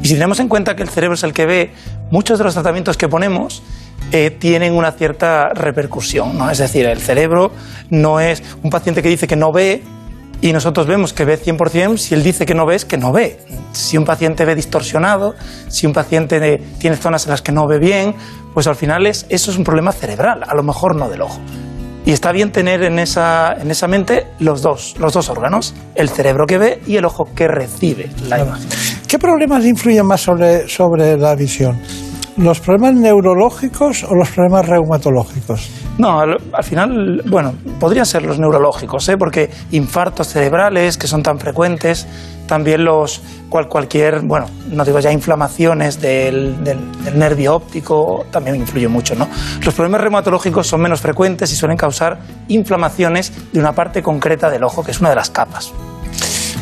Y 0.03 0.07
si 0.07 0.13
tenemos 0.13 0.39
en 0.39 0.47
cuenta 0.47 0.75
que 0.75 0.83
el 0.83 0.89
cerebro 0.89 1.15
es 1.15 1.23
el 1.23 1.33
que 1.33 1.47
ve, 1.47 1.71
muchos 2.11 2.37
de 2.37 2.43
los 2.43 2.53
tratamientos 2.53 2.95
que 2.95 3.07
ponemos 3.07 3.63
eh, 4.11 4.29
tienen 4.31 4.73
una 4.73 4.91
cierta 4.91 5.49
repercusión. 5.49 6.37
¿no? 6.37 6.51
Es 6.51 6.59
decir, 6.59 6.85
el 6.85 6.99
cerebro 6.99 7.51
no 7.89 8.19
es 8.19 8.43
un 8.63 8.69
paciente 8.69 9.01
que 9.01 9.09
dice 9.09 9.27
que 9.27 9.35
no 9.35 9.51
ve 9.51 9.81
y 10.41 10.53
nosotros 10.53 10.85
vemos 10.87 11.13
que 11.13 11.25
ve 11.25 11.39
100%, 11.39 11.97
si 11.97 12.13
él 12.13 12.23
dice 12.23 12.45
que 12.45 12.53
no 12.53 12.65
ve, 12.65 12.75
es 12.75 12.85
que 12.85 12.97
no 12.97 13.11
ve. 13.11 13.39
Si 13.73 13.97
un 13.97 14.05
paciente 14.05 14.45
ve 14.45 14.55
distorsionado, 14.55 15.33
si 15.67 15.87
un 15.87 15.93
paciente 15.93 16.39
de- 16.39 16.57
tiene 16.79 16.95
zonas 16.95 17.25
en 17.25 17.31
las 17.31 17.41
que 17.41 17.51
no 17.51 17.67
ve 17.67 17.79
bien, 17.79 18.13
pues 18.53 18.67
al 18.67 18.75
final 18.75 19.05
es, 19.07 19.25
eso 19.29 19.51
es 19.51 19.57
un 19.57 19.63
problema 19.63 19.91
cerebral, 19.91 20.43
a 20.47 20.53
lo 20.55 20.63
mejor 20.63 20.95
no 20.95 21.09
del 21.09 21.21
ojo. 21.23 21.39
Y 22.05 22.11
está 22.11 22.31
bien 22.31 22.51
tener 22.51 22.83
en 22.83 22.99
esa, 22.99 23.53
en 23.59 23.69
esa 23.69 23.87
mente 23.87 24.27
los 24.39 24.61
dos, 24.61 24.95
los 24.97 25.11
dos 25.13 25.29
órganos, 25.29 25.73
el 25.95 26.07
cerebro 26.07 26.45
que 26.45 26.57
ve 26.57 26.81
y 26.87 26.95
el 26.95 27.03
ojo 27.05 27.25
que 27.35 27.47
recibe 27.49 28.09
la 28.29 28.39
imagen. 28.39 28.67
¿Qué 29.07 29.19
problemas 29.19 29.65
influyen 29.65 30.05
más 30.05 30.21
sobre, 30.21 30.69
sobre 30.69 31.17
la 31.17 31.35
visión? 31.35 31.77
¿Los 32.37 32.59
problemas 32.61 32.93
neurológicos 32.93 34.03
o 34.03 34.13
los 34.15 34.29
problemas 34.29 34.67
reumatológicos? 34.67 35.69
No, 35.97 36.19
al, 36.19 36.37
al 36.53 36.63
final, 36.63 37.23
bueno, 37.25 37.55
podrían 37.79 38.05
ser 38.05 38.21
los 38.21 38.37
neurológicos, 38.37 39.09
¿eh? 39.09 39.17
porque 39.17 39.49
infartos 39.71 40.27
cerebrales 40.27 40.95
que 40.95 41.07
son 41.07 41.23
tan 41.23 41.39
frecuentes, 41.39 42.05
también 42.45 42.85
los 42.85 43.21
cual, 43.49 43.67
cualquier, 43.67 44.21
bueno, 44.21 44.45
no 44.69 44.85
digo 44.85 44.99
ya 44.99 45.11
inflamaciones 45.11 45.99
del, 45.99 46.63
del- 46.63 47.17
nervio 47.17 47.55
óptico 47.55 48.25
también 48.31 48.55
influyen 48.57 48.91
mucho, 48.91 49.15
¿no? 49.15 49.27
Los 49.63 49.73
problemas 49.73 50.01
reumatológicos 50.01 50.67
son 50.67 50.81
menos 50.81 51.01
frecuentes 51.01 51.51
y 51.51 51.55
suelen 51.55 51.77
causar 51.77 52.19
inflamaciones 52.47 53.33
de 53.51 53.59
una 53.59 53.73
parte 53.73 54.03
concreta 54.03 54.51
del 54.51 54.63
ojo, 54.63 54.83
que 54.83 54.91
es 54.91 54.99
una 54.99 55.09
de 55.09 55.15
las 55.15 55.31
capas. 55.31 55.71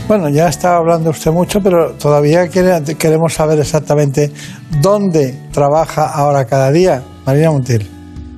Bueno, 0.08 0.30
ya 0.30 0.48
está 0.48 0.78
hablando 0.78 1.10
usted 1.10 1.32
mucho, 1.32 1.60
pero 1.62 1.92
todavía 1.94 2.48
queremos 2.48 3.34
saber 3.34 3.60
exactamente 3.60 4.32
dónde 4.82 5.36
trabaja 5.52 6.06
ahora 6.14 6.46
cada 6.46 6.72
día. 6.72 7.02
Marina 7.26 7.52
Montiel. 7.52 7.95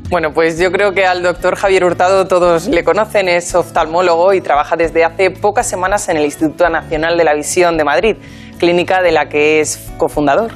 Bueno, 0.09 0.29
pues 0.33 0.57
yo 0.57 0.71
creo 0.71 0.93
que 0.93 1.05
al 1.05 1.21
doctor 1.21 1.57
Javier 1.57 1.83
Hurtado 1.83 2.27
todos 2.27 2.67
le 2.67 2.85
conocen, 2.85 3.27
es 3.27 3.53
oftalmólogo 3.53 4.33
y 4.33 4.39
trabaja 4.39 4.77
desde 4.77 5.03
hace 5.03 5.31
pocas 5.31 5.67
semanas 5.67 6.07
en 6.07 6.15
el 6.15 6.23
Instituto 6.23 6.69
Nacional 6.69 7.17
de 7.17 7.25
la 7.25 7.33
Visión 7.33 7.77
de 7.77 7.83
Madrid, 7.83 8.15
clínica 8.57 9.01
de 9.01 9.11
la 9.11 9.27
que 9.27 9.59
es 9.59 9.91
cofundador. 9.97 10.51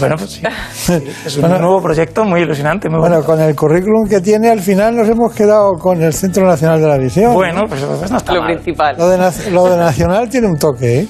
Bueno, 0.00 0.16
pues 0.18 0.30
sí. 0.32 0.42
es 1.26 1.36
un 1.36 1.48
nuevo 1.48 1.80
proyecto 1.80 2.24
muy 2.24 2.40
ilusionante. 2.40 2.88
Muy 2.88 2.98
Bueno, 2.98 3.22
con 3.22 3.40
el 3.40 3.54
currículum 3.54 4.08
que 4.08 4.20
tiene, 4.20 4.50
al 4.50 4.60
final 4.60 4.96
nos 4.96 5.08
hemos 5.08 5.32
quedado 5.32 5.74
con 5.74 6.02
el 6.02 6.12
Centro 6.12 6.44
Nacional 6.44 6.80
de 6.80 6.88
la 6.88 6.98
Visión. 6.98 7.34
Bueno, 7.34 7.62
pues, 7.68 7.82
pues 7.82 8.10
no 8.10 8.16
está 8.16 8.34
Lo 8.34 8.42
mal. 8.42 8.54
principal. 8.54 8.96
Lo 8.98 9.08
de, 9.08 9.18
lo 9.52 9.70
de 9.70 9.76
Nacional 9.76 10.28
tiene 10.28 10.48
un 10.48 10.58
toque, 10.58 11.00
¿eh? 11.00 11.08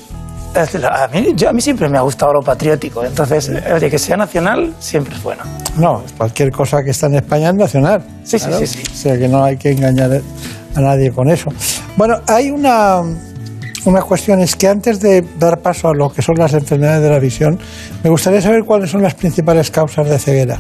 A 0.57 1.09
mí, 1.09 1.35
yo- 1.37 1.49
a 1.51 1.53
mí 1.53 1.61
siempre 1.61 1.89
me 1.89 1.99
ha 1.99 2.01
gustado 2.03 2.33
lo 2.33 2.41
patriótico, 2.41 3.05
entonces, 3.05 3.51
oye, 3.75 3.91
que 3.91 3.99
sea 3.99 4.17
nacional 4.17 4.73
siempre 4.79 5.15
es 5.15 5.23
bueno. 5.23 5.43
No, 5.77 6.03
cualquier 6.17 6.51
cosa 6.51 6.83
que 6.83 6.91
está 6.91 7.07
en 7.07 7.17
España 7.17 7.51
es 7.51 7.55
nacional. 7.57 8.03
Sí, 8.25 8.39
sí, 8.39 8.49
sí. 8.67 8.83
O 8.91 8.95
sea 8.95 9.19
que 9.19 9.29
no 9.29 9.45
hay 9.45 9.57
que 9.57 9.73
engañar 9.73 10.11
a 10.75 10.81
nadie 10.81 11.11
con 11.11 11.29
eso. 11.31 11.51
Bueno, 11.97 12.17
hay 12.27 12.51
una, 12.51 13.01
una 13.85 14.01
cuestión, 14.03 14.41
es 14.41 14.57
que 14.57 14.69
antes 14.69 15.01
de 15.01 15.23
dar 15.39 15.61
paso 15.61 15.89
a 15.89 15.95
lo 15.95 16.11
que 16.11 16.23
son 16.23 16.37
las 16.37 16.55
enfermedades 16.55 17.03
de 17.03 17.11
la 17.11 17.19
visión, 17.19 17.59
me 18.03 18.11
gustaría 18.11 18.41
saber 18.41 18.65
cuáles 18.65 18.91
son 18.91 19.03
las 19.03 19.15
principales 19.15 19.71
causas 19.71 20.09
de 20.09 20.19
ceguera. 20.19 20.59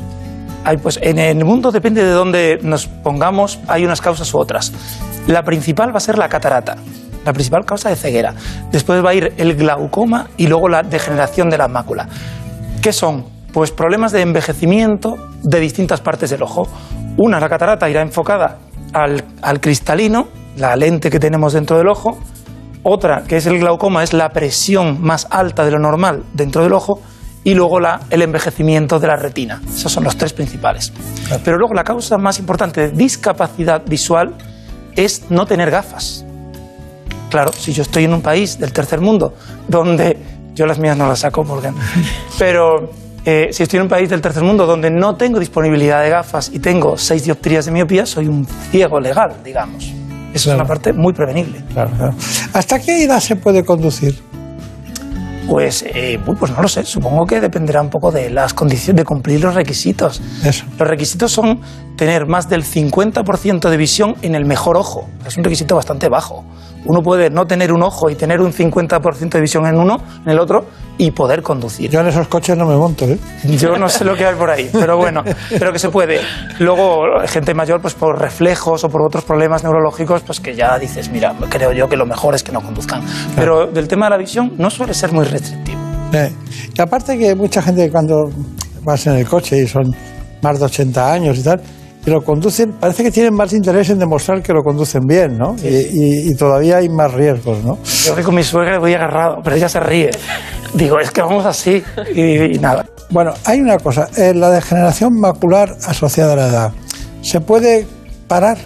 Ay, 0.65 0.79
pues 0.79 0.99
en 1.01 1.19
el 1.19 1.45
mundo 1.45 1.71
depende 1.71 2.03
de 2.05 2.11
dónde 2.11 2.59
nos 2.63 2.87
pongamos, 2.87 3.61
hay 3.69 3.85
unas 3.85 4.01
causas 4.01 4.33
u 4.35 4.39
otras. 4.39 4.73
La 5.29 5.43
principal 5.45 5.93
va 5.93 5.99
a 5.99 6.01
ser 6.01 6.19
la 6.19 6.29
catarata, 6.29 6.77
la 7.27 7.33
principal 7.35 7.65
causa 7.67 7.91
de 7.91 7.97
ceguera. 7.97 8.33
Después 8.73 9.05
va 9.05 9.11
a 9.11 9.15
ir 9.15 9.35
el 9.37 9.55
glaucoma 9.57 10.29
y 10.39 10.47
luego 10.47 10.69
la 10.71 10.83
degeneración 10.83 11.51
de 11.51 11.59
la 11.59 11.69
mácula. 11.69 12.09
¿Qué 12.81 12.93
son? 12.93 13.27
Pues 13.53 13.73
problemas 13.73 14.13
de 14.13 14.23
envejecimiento 14.23 15.17
de 15.43 15.61
distintas 15.61 16.01
partes 16.01 16.31
del 16.31 16.43
ojo. 16.43 16.69
Una, 17.19 17.41
la 17.41 17.49
catarata, 17.49 17.89
irá 17.91 18.01
enfocada 18.03 18.59
al, 18.93 19.25
al 19.43 19.61
cristalino, 19.61 20.29
la 20.57 20.77
lente 20.77 21.11
que 21.11 21.19
tenemos 21.19 21.53
dentro 21.53 21.77
del 21.79 21.89
ojo. 21.89 22.19
Otra, 22.83 23.25
que 23.25 23.39
es 23.39 23.47
el 23.47 23.59
glaucoma, 23.59 24.05
es 24.05 24.13
la 24.13 24.29
presión 24.31 25.03
más 25.03 25.27
alta 25.31 25.65
de 25.65 25.73
lo 25.73 25.79
normal 25.79 26.23
dentro 26.35 26.63
del 26.63 26.73
ojo. 26.73 27.01
Y 27.43 27.55
luego 27.55 27.81
la- 27.81 28.01
el 28.11 28.23
envejecimiento 28.23 28.99
de 29.01 29.07
la 29.07 29.17
retina. 29.17 29.61
Esos 29.69 29.91
son 29.93 30.05
los 30.05 30.17
tres 30.17 30.33
principales. 30.33 30.93
Pero 31.45 31.59
luego 31.59 31.75
la 31.75 31.85
causa 31.85 32.19
más 32.19 32.39
importante 32.39 32.81
de 32.83 32.91
discapacidad 32.91 33.83
visual 33.87 34.35
es 34.97 35.31
no 35.31 35.47
tener 35.47 35.71
gafas. 35.71 36.25
Claro, 37.31 37.53
si 37.53 37.73
yo 37.73 37.83
estoy 37.83 38.05
en 38.05 38.15
un 38.15 38.23
país 38.23 38.59
del 38.59 38.73
tercer 38.73 39.01
mundo 39.01 39.35
donde 39.69 40.17
yo 40.55 40.67
las 40.67 40.79
mías 40.79 40.97
no 40.97 41.07
las 41.07 41.21
saco, 41.21 41.45
Morgan, 41.45 41.75
pero 42.39 42.91
eh, 43.25 43.49
si 43.51 43.65
estoy 43.65 43.79
en 43.79 43.85
un 43.85 43.89
país 43.89 44.09
del 44.09 44.21
tercer 44.21 44.43
mundo 44.43 44.67
donde 44.67 44.91
no 44.91 45.17
tengo 45.17 45.41
disponibilidad 45.41 46.03
de 46.03 46.11
gafas 46.11 46.51
y 46.53 46.61
tengo 46.61 46.97
seis 46.97 47.25
dioptrías 47.25 47.67
de 47.67 47.73
miopía, 47.73 48.07
soy 48.07 48.29
un 48.29 48.47
ciego 48.71 49.01
legal, 49.01 49.35
digamos. 49.45 49.93
Eso 50.33 50.51
es 50.51 50.55
una 50.55 50.65
parte 50.65 50.93
muy 50.93 51.13
prevenible. 51.13 51.65
Claro, 51.73 51.91
claro. 51.97 52.15
¿Hasta 52.53 52.79
qué 52.79 53.03
edad 53.03 53.21
se 53.21 53.37
puede 53.37 53.65
conducir? 53.65 54.23
Pues, 55.49 55.85
eh, 55.87 56.19
pues 56.25 56.53
no 56.53 56.61
lo 56.61 56.69
sé, 56.69 56.85
supongo 56.85 57.25
que 57.25 57.41
dependerá 57.41 57.81
un 57.81 57.89
poco 57.89 58.11
de 58.11 58.31
las 58.31 58.53
condiciones, 58.53 58.97
de 58.97 59.05
cumplir 59.05 59.41
los 59.41 59.55
requisitos. 59.55 60.21
Eso. 60.45 60.65
Los 60.79 60.89
requisitos 60.89 61.33
son 61.33 61.61
tener 61.97 62.27
más 62.27 62.49
del 62.49 62.65
50% 62.65 63.71
de 63.71 63.77
visión 63.77 64.17
en 64.23 64.35
el 64.35 64.45
mejor 64.45 64.77
ojo. 64.77 65.09
Es 65.27 65.37
un 65.37 65.45
requisito 65.45 65.77
bastante 65.77 66.09
bajo. 66.09 66.45
Uno 66.87 67.03
puede 67.03 67.31
no 67.31 67.47
tener 67.47 67.73
un 67.73 67.83
ojo 67.83 68.11
y 68.11 68.15
tener 68.15 68.41
un 68.41 68.53
50% 68.53 69.31
de 69.31 69.41
visión 69.41 69.67
en 69.67 69.79
uno, 69.79 69.97
en 70.25 70.33
el 70.33 70.39
otro, 70.39 70.65
y 70.99 71.11
poder 71.11 71.43
conducir. 71.43 71.91
Yo 71.91 72.01
en 72.01 72.09
esos 72.09 72.29
coches 72.29 72.57
no 72.57 72.67
me 72.67 72.77
monto, 72.77 73.05
¿eh? 73.05 73.19
Yo 73.45 73.77
no 73.77 73.89
sé 73.89 74.05
lo 74.05 74.15
que 74.17 74.27
hay 74.27 74.35
por 74.35 74.51
ahí, 74.51 74.71
pero 74.73 74.97
bueno, 74.97 75.23
pero 75.51 75.73
que 75.73 75.79
se 75.79 75.91
puede. 75.91 76.21
Luego, 76.59 77.03
gente 77.27 77.55
mayor, 77.55 77.81
pues 77.81 77.95
por 77.95 78.19
reflejos 78.19 78.85
o 78.85 78.89
por 78.89 79.03
otros 79.03 79.25
problemas 79.25 79.63
neurológicos, 79.63 80.23
pues 80.23 80.41
que 80.41 80.55
ya 80.55 80.79
dices, 80.79 81.11
mira, 81.11 81.35
creo 81.49 81.73
yo 81.73 81.89
que 81.89 81.97
lo 81.97 82.07
mejor 82.07 82.35
es 82.35 82.43
que 82.43 82.53
no 82.53 82.61
conduzcan. 82.61 83.03
Pero 83.35 83.67
del 83.67 83.89
tema 83.89 84.07
de 84.07 84.11
la 84.11 84.17
visión 84.17 84.53
no 84.57 84.71
suele 84.71 84.95
ser 84.95 85.13
muy 85.13 85.25
restrictivo. 85.25 85.79
Eh, 86.13 86.33
Y 86.77 86.81
aparte 86.81 87.19
que 87.19 87.35
mucha 87.35 87.61
gente 87.61 87.91
cuando 87.91 88.31
vas 88.85 89.07
en 89.07 89.17
el 89.17 89.27
coche 89.27 89.59
y 89.59 89.67
son 89.67 89.95
más 90.43 90.59
de 90.59 90.65
80 90.65 91.13
años 91.13 91.39
y 91.39 91.43
tal, 91.43 91.61
y 92.07 92.11
lo 92.11 92.23
conducen, 92.23 92.73
parece 92.79 93.03
que 93.03 93.11
tienen 93.11 93.35
más 93.35 93.53
interés 93.53 93.91
en 93.91 93.99
demostrar 93.99 94.41
que 94.43 94.53
lo 94.53 94.63
conducen 94.63 95.03
bien, 95.07 95.37
¿no? 95.37 95.57
Y, 95.63 95.67
y- 95.67 96.31
y 96.31 96.35
todavía 96.37 96.77
hay 96.77 96.89
más 96.89 97.13
riesgos, 97.13 97.65
¿no? 97.65 97.79
Yo 98.05 98.15
que 98.15 98.23
con 98.23 98.35
mi 98.37 98.45
suegra 98.45 98.79
voy 98.79 98.95
agarrado, 98.95 99.39
pero 99.43 99.57
ella 99.57 99.69
se 99.69 99.81
ríe. 99.81 100.11
Digo, 100.75 100.99
es 101.01 101.11
que 101.11 101.21
vamos 101.21 101.45
así 101.45 101.83
y, 102.15 102.55
y 102.55 102.59
nada. 102.61 102.87
Bueno, 103.11 103.33
hay 103.45 103.61
una 103.61 103.79
cosa, 103.79 104.09
eh, 104.17 104.33
la 104.35 104.51
degeneración 104.51 105.19
macular 105.21 105.77
asociada 105.87 106.35
a 106.35 106.37
la 106.37 106.47
edad. 106.49 106.73
¿Se 107.23 107.41
puede 107.41 107.87
parar 108.29 108.59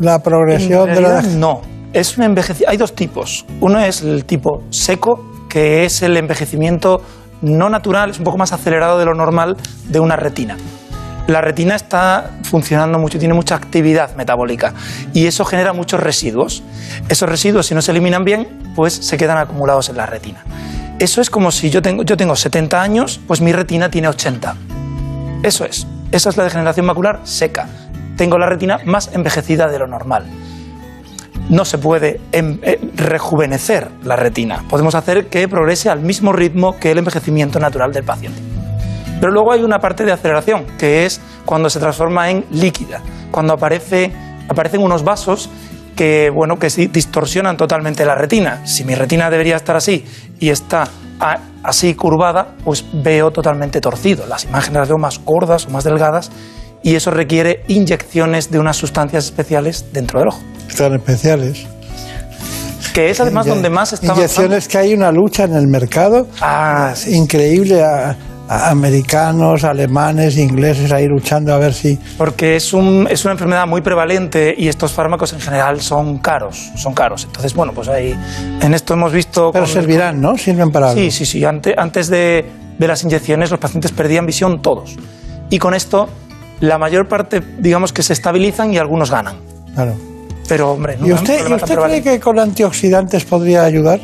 la 0.00 0.18
progresión 0.20 0.88
En 0.88 0.94
de 0.96 1.00
la 1.00 1.08
edad? 1.08 1.22
no. 1.24 1.60
Es 1.92 2.16
un 2.16 2.24
envejecimiento. 2.24 2.70
Hay 2.70 2.76
dos 2.78 2.94
tipos. 2.94 3.44
Uno 3.60 3.78
es 3.78 4.00
el 4.02 4.24
tipo 4.24 4.62
seco, 4.70 5.20
que 5.48 5.84
es 5.84 6.02
el 6.02 6.16
envejecimiento 6.16 7.02
no 7.42 7.68
natural, 7.68 8.10
es 8.10 8.18
un 8.18 8.24
poco 8.24 8.38
más 8.38 8.52
acelerado 8.52 8.98
de 8.98 9.04
lo 9.04 9.14
normal 9.14 9.56
de 9.88 10.00
una 10.00 10.16
retina. 10.16 10.56
La 11.28 11.40
retina 11.40 11.76
está 11.76 12.30
funcionando 12.42 12.98
mucho, 12.98 13.18
tiene 13.18 13.32
mucha 13.34 13.54
actividad 13.54 14.14
metabólica 14.16 14.74
y 15.12 15.26
eso 15.26 15.44
genera 15.44 15.72
muchos 15.72 16.00
residuos. 16.00 16.62
Esos 17.08 17.28
residuos, 17.28 17.66
si 17.66 17.74
no 17.74 17.82
se 17.82 17.92
eliminan 17.92 18.24
bien, 18.24 18.72
pues 18.74 18.92
se 18.92 19.16
quedan 19.16 19.38
acumulados 19.38 19.88
en 19.88 19.96
la 19.96 20.06
retina. 20.06 20.44
Eso 20.98 21.20
es 21.20 21.30
como 21.30 21.50
si 21.52 21.70
yo 21.70 21.80
tengo, 21.80 22.02
yo 22.02 22.16
tengo 22.16 22.34
70 22.36 22.82
años, 22.82 23.20
pues 23.26 23.40
mi 23.40 23.52
retina 23.52 23.88
tiene 23.90 24.08
80. 24.08 24.56
Eso 25.42 25.64
es. 25.64 25.86
Esa 26.10 26.28
es 26.30 26.36
la 26.36 26.44
degeneración 26.44 26.86
macular 26.86 27.20
seca. 27.24 27.68
Tengo 28.16 28.36
la 28.38 28.46
retina 28.46 28.80
más 28.84 29.10
envejecida 29.12 29.68
de 29.68 29.78
lo 29.78 29.86
normal. 29.86 30.26
No 31.48 31.64
se 31.64 31.78
puede 31.78 32.20
em- 32.32 32.58
eh, 32.62 32.78
rejuvenecer 32.94 33.88
la 34.04 34.16
retina. 34.16 34.62
Podemos 34.68 34.94
hacer 34.94 35.26
que 35.28 35.48
progrese 35.48 35.88
al 35.88 36.00
mismo 36.00 36.32
ritmo 36.32 36.78
que 36.78 36.90
el 36.90 36.98
envejecimiento 36.98 37.58
natural 37.58 37.92
del 37.92 38.04
paciente. 38.04 38.40
Pero 39.22 39.34
luego 39.34 39.52
hay 39.52 39.62
una 39.62 39.78
parte 39.78 40.04
de 40.04 40.10
aceleración, 40.10 40.66
que 40.76 41.06
es 41.06 41.20
cuando 41.46 41.70
se 41.70 41.78
transforma 41.78 42.28
en 42.28 42.44
líquida, 42.50 43.00
cuando 43.30 43.52
aparece, 43.52 44.10
aparecen 44.48 44.82
unos 44.82 45.04
vasos 45.04 45.48
que, 45.94 46.28
bueno, 46.34 46.58
que 46.58 46.66
distorsionan 46.88 47.56
totalmente 47.56 48.04
la 48.04 48.16
retina. 48.16 48.66
Si 48.66 48.82
mi 48.82 48.96
retina 48.96 49.30
debería 49.30 49.54
estar 49.54 49.76
así 49.76 50.04
y 50.40 50.48
está 50.48 50.88
así 51.62 51.94
curvada, 51.94 52.56
pues 52.64 52.84
veo 52.92 53.30
totalmente 53.30 53.80
torcido. 53.80 54.26
Las 54.26 54.42
imágenes 54.42 54.80
las 54.80 54.88
veo 54.88 54.98
más 54.98 55.20
gordas 55.24 55.66
o 55.66 55.70
más 55.70 55.84
delgadas 55.84 56.32
y 56.82 56.96
eso 56.96 57.12
requiere 57.12 57.62
inyecciones 57.68 58.50
de 58.50 58.58
unas 58.58 58.76
sustancias 58.76 59.26
especiales 59.26 59.84
dentro 59.92 60.18
del 60.18 60.30
ojo. 60.30 60.40
Están 60.68 60.94
especiales. 60.94 61.64
Que 62.92 63.10
es 63.10 63.20
además 63.20 63.46
donde 63.46 63.70
más 63.70 63.92
está 63.92 64.14
Inyecciones 64.14 64.66
que 64.66 64.78
hay 64.78 64.94
una 64.94 65.12
lucha 65.12 65.44
en 65.44 65.54
el 65.54 65.68
mercado 65.68 66.26
Ah, 66.40 66.92
increíble. 67.06 67.84
A 67.84 68.16
americanos, 68.48 69.64
alemanes, 69.64 70.36
ingleses 70.36 70.92
ahí 70.92 71.06
luchando 71.06 71.54
a 71.54 71.58
ver 71.58 71.72
si... 71.72 71.98
Porque 72.18 72.56
es, 72.56 72.72
un- 72.72 73.06
es 73.10 73.24
una 73.24 73.32
enfermedad 73.32 73.66
muy 73.66 73.80
prevalente 73.80 74.54
y 74.56 74.68
estos 74.68 74.92
fármacos 74.92 75.32
en 75.32 75.40
general 75.40 75.80
son 75.80 76.18
caros, 76.18 76.70
son 76.76 76.92
caros. 76.94 77.24
Entonces, 77.24 77.54
bueno, 77.54 77.72
pues 77.72 77.88
ahí 77.88 78.14
en 78.60 78.74
esto 78.74 78.94
hemos 78.94 79.12
visto... 79.12 79.50
Pero 79.52 79.64
con- 79.64 79.72
servirán, 79.72 80.20
¿no? 80.20 80.36
Sirven 80.36 80.70
para 80.70 80.90
algo. 80.90 81.00
Sí, 81.00 81.10
sí, 81.10 81.24
sí. 81.26 81.44
Ante- 81.44 81.74
antes 81.76 82.08
de, 82.08 82.44
de 82.78 82.88
las 82.88 83.02
inyecciones 83.04 83.50
los 83.50 83.60
pacientes 83.60 83.92
perdían 83.92 84.26
visión 84.26 84.60
todos. 84.62 84.96
Y 85.50 85.58
con 85.58 85.74
esto 85.74 86.08
la 86.60 86.78
mayor 86.78 87.08
parte, 87.08 87.40
digamos 87.58 87.92
que 87.92 88.02
se 88.02 88.12
estabilizan 88.12 88.72
y 88.72 88.78
algunos 88.78 89.10
ganan. 89.10 89.36
Claro. 89.74 89.94
Pero, 90.48 90.72
hombre, 90.72 90.96
no 90.98 91.06
¿Y 91.06 91.12
usted, 91.12 91.48
¿y 91.48 91.54
usted 91.54 91.76
cree 91.78 92.02
que 92.02 92.20
con 92.20 92.38
antioxidantes 92.38 93.24
podría 93.24 93.64
ayudar? 93.64 94.00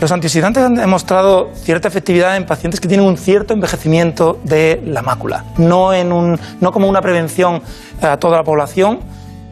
Los 0.00 0.10
antioxidantes 0.10 0.62
han 0.62 0.74
demostrado 0.74 1.50
cierta 1.54 1.88
efectividad 1.88 2.36
en 2.36 2.44
pacientes 2.44 2.80
que 2.80 2.88
tienen 2.88 3.06
un 3.06 3.16
cierto 3.16 3.54
envejecimiento 3.54 4.38
de 4.44 4.82
la 4.84 5.02
mácula, 5.02 5.44
no, 5.56 5.94
en 5.94 6.12
un, 6.12 6.38
no 6.60 6.72
como 6.72 6.88
una 6.88 7.00
prevención 7.00 7.62
a 8.02 8.16
toda 8.16 8.38
la 8.38 8.42
población 8.42 9.00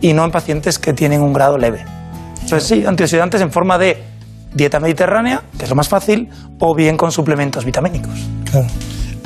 y 0.01 0.13
no 0.13 0.25
en 0.25 0.31
pacientes 0.31 0.79
que 0.79 0.93
tienen 0.93 1.23
un 1.23 1.33
grado 1.33 1.57
leve. 1.57 1.85
Entonces 2.43 2.65
sí, 2.65 2.85
antioxidantes 2.85 3.41
en 3.41 3.53
forma 3.53 3.79
de 3.79 4.03
dieta 4.53 4.81
mediterránea, 4.81 5.43
que 5.57 5.65
es 5.65 5.71
lo 5.71 5.77
más 5.77 5.89
fácil, 5.89 6.29
o 6.59 6.75
bien 6.75 6.97
con 6.97 7.13
suplementos 7.13 7.65
vitamínicos. 7.65 8.13
Claro. 8.51 8.67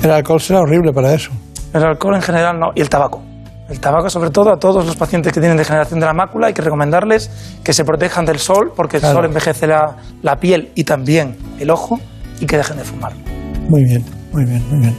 El 0.02 0.10
alcohol 0.10 0.40
será 0.40 0.60
horrible 0.60 0.93
para 0.93 1.14
eso. 1.14 1.30
El 1.72 1.82
alcohol 1.82 2.14
en 2.14 2.22
general 2.22 2.60
no, 2.60 2.70
y 2.74 2.80
el 2.82 2.88
tabaco. 2.88 3.22
El 3.68 3.80
tabaco, 3.80 4.09
sobre 4.09 4.30
todo, 4.30 4.52
a 4.52 4.59
todos 4.59 4.86
los 4.86 4.94
pacientes 4.94 5.32
que 5.32 5.40
tienen 5.40 5.56
degeneración 5.59 5.98
de 5.98 6.06
la 6.06 6.12
mácula, 6.12 6.47
hay 6.47 6.52
que 6.55 6.62
recomendarles 6.62 7.30
que 7.64 7.72
se 7.72 7.84
protejan 7.84 8.24
del 8.24 8.38
sol, 8.38 8.72
porque 8.76 8.98
el 8.98 9.01
Claro. 9.01 9.16
sol 9.16 9.24
envejece 9.24 9.66
la, 9.66 9.97
la 10.22 10.36
piel 10.36 10.70
y 10.76 10.84
también 10.84 11.36
el 11.59 11.70
ojo, 11.70 11.98
y 12.40 12.47
que 12.47 12.56
dejen 12.59 12.76
de 12.76 12.84
fumar. 12.84 13.12
Muy 13.68 13.84
bien, 13.84 14.05
muy 14.32 14.44
bien, 14.44 14.62
muy 14.70 14.78
bien. 14.80 14.97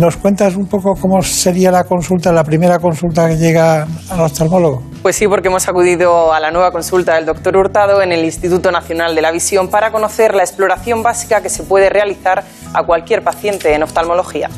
¿Nos 0.00 0.16
cuentas 0.16 0.56
un 0.56 0.66
poco 0.66 0.94
cómo 1.00 1.22
sería 1.22 1.70
la 1.70 1.84
consulta, 1.84 2.32
la 2.32 2.42
primera 2.42 2.78
consulta 2.80 3.28
que 3.28 3.36
llega 3.36 3.86
al 4.10 4.20
oftalmólogo? 4.20 4.82
Pues 5.02 5.14
sí, 5.16 5.28
porque 5.28 5.48
hemos 5.48 5.68
acudido 5.68 6.32
a 6.32 6.40
la 6.40 6.50
nueva 6.50 6.70
consulta 6.72 7.14
del 7.14 7.26
doctor 7.26 7.56
Hurtado 7.56 8.02
en 8.02 8.10
el 8.12 8.24
Instituto 8.24 8.70
Nacional 8.72 9.14
de 9.14 9.22
la 9.22 9.30
Visión 9.32 9.68
para 9.68 9.90
conocer 9.92 10.34
la 10.34 10.42
exploración 10.42 11.02
básica 11.04 11.40
que 11.40 11.48
se 11.50 11.62
puede 11.64 11.88
realizar 11.90 12.42
a 12.74 12.82
cualquier 12.84 13.22
paciente 13.22 13.74
en 13.74 13.82
oftalmología. 13.82 14.48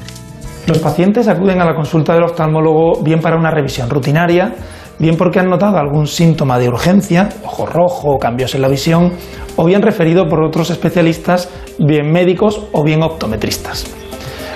Los 0.66 0.78
pacientes 0.78 1.28
acuden 1.28 1.60
a 1.60 1.66
la 1.66 1.74
consulta 1.74 2.14
del 2.14 2.22
oftalmólogo 2.22 3.02
bien 3.02 3.20
para 3.20 3.36
una 3.36 3.50
revisión 3.50 3.90
rutinaria, 3.90 4.54
bien 4.98 5.16
porque 5.16 5.38
han 5.38 5.50
notado 5.50 5.76
algún 5.76 6.06
síntoma 6.06 6.58
de 6.58 6.68
urgencia, 6.68 7.28
ojo 7.44 7.66
rojo, 7.66 8.18
cambios 8.18 8.54
en 8.54 8.62
la 8.62 8.68
visión, 8.68 9.12
o 9.56 9.64
bien 9.66 9.82
referido 9.82 10.26
por 10.26 10.42
otros 10.42 10.70
especialistas, 10.70 11.50
bien 11.78 12.10
médicos 12.10 12.66
o 12.72 12.82
bien 12.82 13.02
optometristas. 13.02 13.84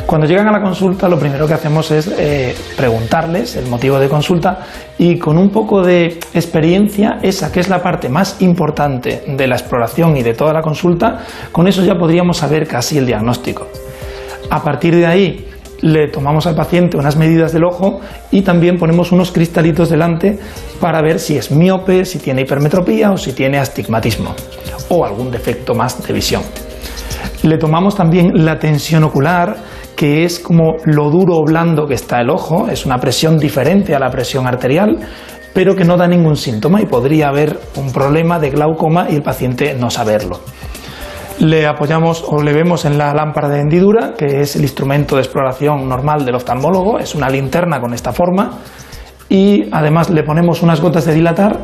Cuando 0.06 0.26
llegan 0.26 0.48
a 0.48 0.52
la 0.52 0.62
consulta, 0.62 1.06
lo 1.10 1.18
primero 1.18 1.46
que 1.46 1.52
hacemos 1.52 1.90
es 1.90 2.10
eh, 2.18 2.56
preguntarles 2.74 3.56
el 3.56 3.66
motivo 3.66 3.98
de 3.98 4.08
consulta 4.08 4.60
y 4.96 5.18
con 5.18 5.36
un 5.36 5.50
poco 5.50 5.82
de 5.82 6.18
experiencia, 6.32 7.18
esa 7.20 7.52
que 7.52 7.60
es 7.60 7.68
la 7.68 7.82
parte 7.82 8.08
más 8.08 8.40
importante 8.40 9.24
de 9.26 9.46
la 9.46 9.56
exploración 9.56 10.16
y 10.16 10.22
de 10.22 10.32
toda 10.32 10.54
la 10.54 10.62
consulta, 10.62 11.18
con 11.52 11.68
eso 11.68 11.84
ya 11.84 11.96
podríamos 11.96 12.38
saber 12.38 12.66
casi 12.66 12.96
el 12.96 13.04
diagnóstico. 13.04 13.66
A 14.48 14.62
partir 14.62 14.96
de 14.96 15.06
ahí, 15.06 15.47
le 15.80 16.08
tomamos 16.08 16.46
al 16.46 16.54
paciente 16.54 16.96
unas 16.96 17.16
medidas 17.16 17.52
del 17.52 17.64
ojo 17.64 18.00
y 18.30 18.42
también 18.42 18.78
ponemos 18.78 19.12
unos 19.12 19.32
cristalitos 19.32 19.90
delante 19.90 20.38
para 20.80 21.00
ver 21.02 21.18
si 21.18 21.36
es 21.36 21.50
miope, 21.50 22.04
si 22.04 22.18
tiene 22.18 22.42
hipermetropía 22.42 23.10
o 23.10 23.16
si 23.16 23.32
tiene 23.32 23.58
astigmatismo 23.58 24.34
o 24.88 25.04
algún 25.04 25.30
defecto 25.30 25.74
más 25.74 26.06
de 26.06 26.12
visión. 26.12 26.42
Le 27.42 27.56
tomamos 27.58 27.94
también 27.94 28.44
la 28.44 28.58
tensión 28.58 29.04
ocular, 29.04 29.56
que 29.94 30.24
es 30.24 30.40
como 30.40 30.76
lo 30.84 31.10
duro 31.10 31.36
o 31.36 31.44
blando 31.44 31.86
que 31.86 31.94
está 31.94 32.20
el 32.20 32.30
ojo, 32.30 32.68
es 32.68 32.84
una 32.84 32.98
presión 32.98 33.38
diferente 33.38 33.94
a 33.94 33.98
la 33.98 34.10
presión 34.10 34.46
arterial, 34.46 34.98
pero 35.54 35.74
que 35.74 35.84
no 35.84 35.96
da 35.96 36.06
ningún 36.06 36.36
síntoma 36.36 36.80
y 36.80 36.86
podría 36.86 37.28
haber 37.28 37.58
un 37.76 37.92
problema 37.92 38.38
de 38.38 38.50
glaucoma 38.50 39.06
y 39.10 39.16
el 39.16 39.22
paciente 39.22 39.74
no 39.74 39.90
saberlo. 39.90 40.40
Le 41.40 41.66
apoyamos 41.66 42.24
o 42.26 42.42
le 42.42 42.52
vemos 42.52 42.84
en 42.84 42.98
la 42.98 43.14
lámpara 43.14 43.48
de 43.48 43.60
hendidura, 43.60 44.14
que 44.18 44.40
es 44.40 44.56
el 44.56 44.62
instrumento 44.62 45.14
de 45.14 45.22
exploración 45.22 45.88
normal 45.88 46.24
del 46.24 46.34
oftalmólogo, 46.34 46.98
es 46.98 47.14
una 47.14 47.30
linterna 47.30 47.80
con 47.80 47.94
esta 47.94 48.12
forma, 48.12 48.58
y 49.28 49.68
además 49.70 50.10
le 50.10 50.24
ponemos 50.24 50.62
unas 50.62 50.80
gotas 50.80 51.04
de 51.04 51.14
dilatar 51.14 51.60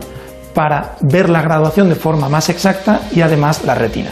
para 0.55 0.93
ver 1.01 1.29
la 1.29 1.43
graduación 1.43 1.89
de 1.89 1.97
forma 1.97 2.29
más 2.29 2.49
exacta 2.49 3.01
y 3.13 3.21
además 3.23 3.65
la 3.65 3.75
retina. 3.75 4.11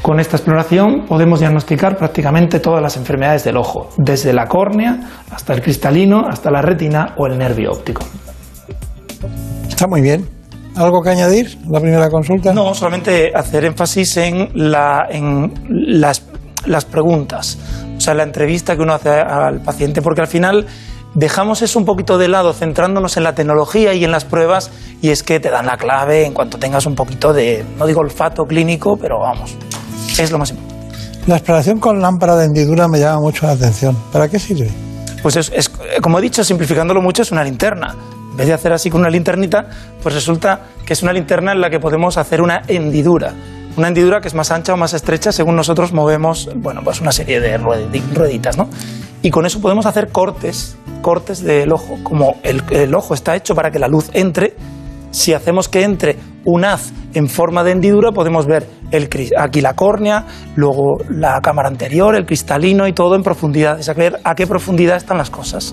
Con 0.00 0.20
esta 0.20 0.36
exploración 0.36 1.06
podemos 1.06 1.40
diagnosticar 1.40 1.96
prácticamente 1.96 2.60
todas 2.60 2.82
las 2.82 2.96
enfermedades 2.96 3.44
del 3.44 3.56
ojo, 3.56 3.90
desde 3.96 4.32
la 4.32 4.46
córnea 4.46 4.98
hasta 5.30 5.52
el 5.54 5.62
cristalino, 5.62 6.26
hasta 6.28 6.50
la 6.50 6.62
retina 6.62 7.14
o 7.16 7.26
el 7.26 7.38
nervio 7.38 7.70
óptico. 7.72 8.02
Está 9.68 9.86
muy 9.86 10.00
bien. 10.00 10.33
¿Algo 10.76 11.02
que 11.02 11.10
añadir? 11.10 11.58
La 11.70 11.80
primera 11.80 12.08
consulta. 12.10 12.52
No, 12.52 12.74
solamente 12.74 13.32
hacer 13.34 13.64
énfasis 13.64 14.16
en, 14.16 14.48
la, 14.54 15.06
en 15.08 15.52
las, 15.68 16.22
las 16.66 16.84
preguntas, 16.84 17.58
o 17.96 18.00
sea, 18.00 18.14
la 18.14 18.24
entrevista 18.24 18.74
que 18.74 18.82
uno 18.82 18.94
hace 18.94 19.10
al 19.10 19.60
paciente, 19.60 20.02
porque 20.02 20.22
al 20.22 20.26
final 20.26 20.66
dejamos 21.14 21.62
eso 21.62 21.78
un 21.78 21.84
poquito 21.84 22.18
de 22.18 22.28
lado, 22.28 22.52
centrándonos 22.52 23.16
en 23.16 23.22
la 23.22 23.34
tecnología 23.34 23.94
y 23.94 24.04
en 24.04 24.10
las 24.10 24.24
pruebas, 24.24 24.70
y 25.00 25.10
es 25.10 25.22
que 25.22 25.38
te 25.38 25.50
dan 25.50 25.66
la 25.66 25.76
clave 25.76 26.26
en 26.26 26.34
cuanto 26.34 26.58
tengas 26.58 26.86
un 26.86 26.94
poquito 26.96 27.32
de, 27.32 27.64
no 27.78 27.86
digo 27.86 28.00
olfato 28.00 28.44
clínico, 28.44 28.96
pero 28.96 29.20
vamos, 29.20 29.56
es 30.18 30.30
lo 30.32 30.38
más 30.38 30.50
importante. 30.50 30.74
La 31.26 31.36
exploración 31.36 31.78
con 31.78 32.00
lámpara 32.00 32.36
de 32.36 32.46
hendidura 32.46 32.88
me 32.88 32.98
llama 32.98 33.20
mucho 33.20 33.46
la 33.46 33.52
atención. 33.52 33.96
¿Para 34.12 34.28
qué 34.28 34.38
sirve? 34.38 34.68
Pues 35.22 35.36
es, 35.36 35.50
es, 35.54 35.70
como 36.02 36.18
he 36.18 36.22
dicho, 36.22 36.44
simplificándolo 36.44 37.00
mucho, 37.00 37.22
es 37.22 37.32
una 37.32 37.44
linterna. 37.44 37.94
En 38.34 38.38
vez 38.38 38.48
de 38.48 38.52
hacer 38.52 38.72
así 38.72 38.90
con 38.90 39.02
una 39.02 39.10
linternita, 39.10 39.68
pues 40.02 40.12
resulta 40.12 40.62
que 40.84 40.92
es 40.92 41.04
una 41.04 41.12
linterna 41.12 41.52
en 41.52 41.60
la 41.60 41.70
que 41.70 41.78
podemos 41.78 42.18
hacer 42.18 42.42
una 42.42 42.62
hendidura. 42.66 43.32
Una 43.76 43.86
hendidura 43.86 44.20
que 44.20 44.26
es 44.26 44.34
más 44.34 44.50
ancha 44.50 44.74
o 44.74 44.76
más 44.76 44.92
estrecha 44.92 45.30
según 45.30 45.54
nosotros 45.54 45.92
movemos, 45.92 46.50
bueno, 46.56 46.80
pues 46.82 47.00
una 47.00 47.12
serie 47.12 47.38
de 47.38 47.56
rueditas, 47.58 48.56
¿no? 48.56 48.68
Y 49.22 49.30
con 49.30 49.46
eso 49.46 49.60
podemos 49.60 49.86
hacer 49.86 50.08
cortes, 50.08 50.76
cortes 51.00 51.44
del 51.44 51.72
ojo. 51.72 51.98
Como 52.02 52.34
el, 52.42 52.60
el 52.70 52.92
ojo 52.96 53.14
está 53.14 53.36
hecho 53.36 53.54
para 53.54 53.70
que 53.70 53.78
la 53.78 53.86
luz 53.86 54.10
entre, 54.14 54.56
si 55.12 55.32
hacemos 55.32 55.68
que 55.68 55.84
entre 55.84 56.18
un 56.44 56.64
haz 56.64 56.92
en 57.14 57.28
forma 57.28 57.62
de 57.62 57.70
hendidura, 57.70 58.10
podemos 58.10 58.46
ver 58.46 58.66
el, 58.90 59.08
aquí 59.38 59.60
la 59.60 59.74
córnea, 59.74 60.26
luego 60.56 60.98
la 61.08 61.40
cámara 61.40 61.68
anterior, 61.68 62.16
el 62.16 62.26
cristalino 62.26 62.88
y 62.88 62.92
todo 62.92 63.14
en 63.14 63.22
profundidad. 63.22 63.78
Es 63.78 63.86
saber 63.86 64.18
a 64.24 64.34
qué 64.34 64.48
profundidad 64.48 64.96
están 64.96 65.18
las 65.18 65.30
cosas. 65.30 65.72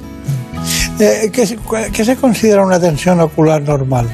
Eh, 0.99 1.29
¿qué, 1.33 1.45
se- 1.47 1.57
qué 1.93 2.05
se 2.05 2.15
considera 2.15 2.63
una 2.63 2.79
tensión 2.79 3.19
ocular 3.19 3.61
normal? 3.61 4.07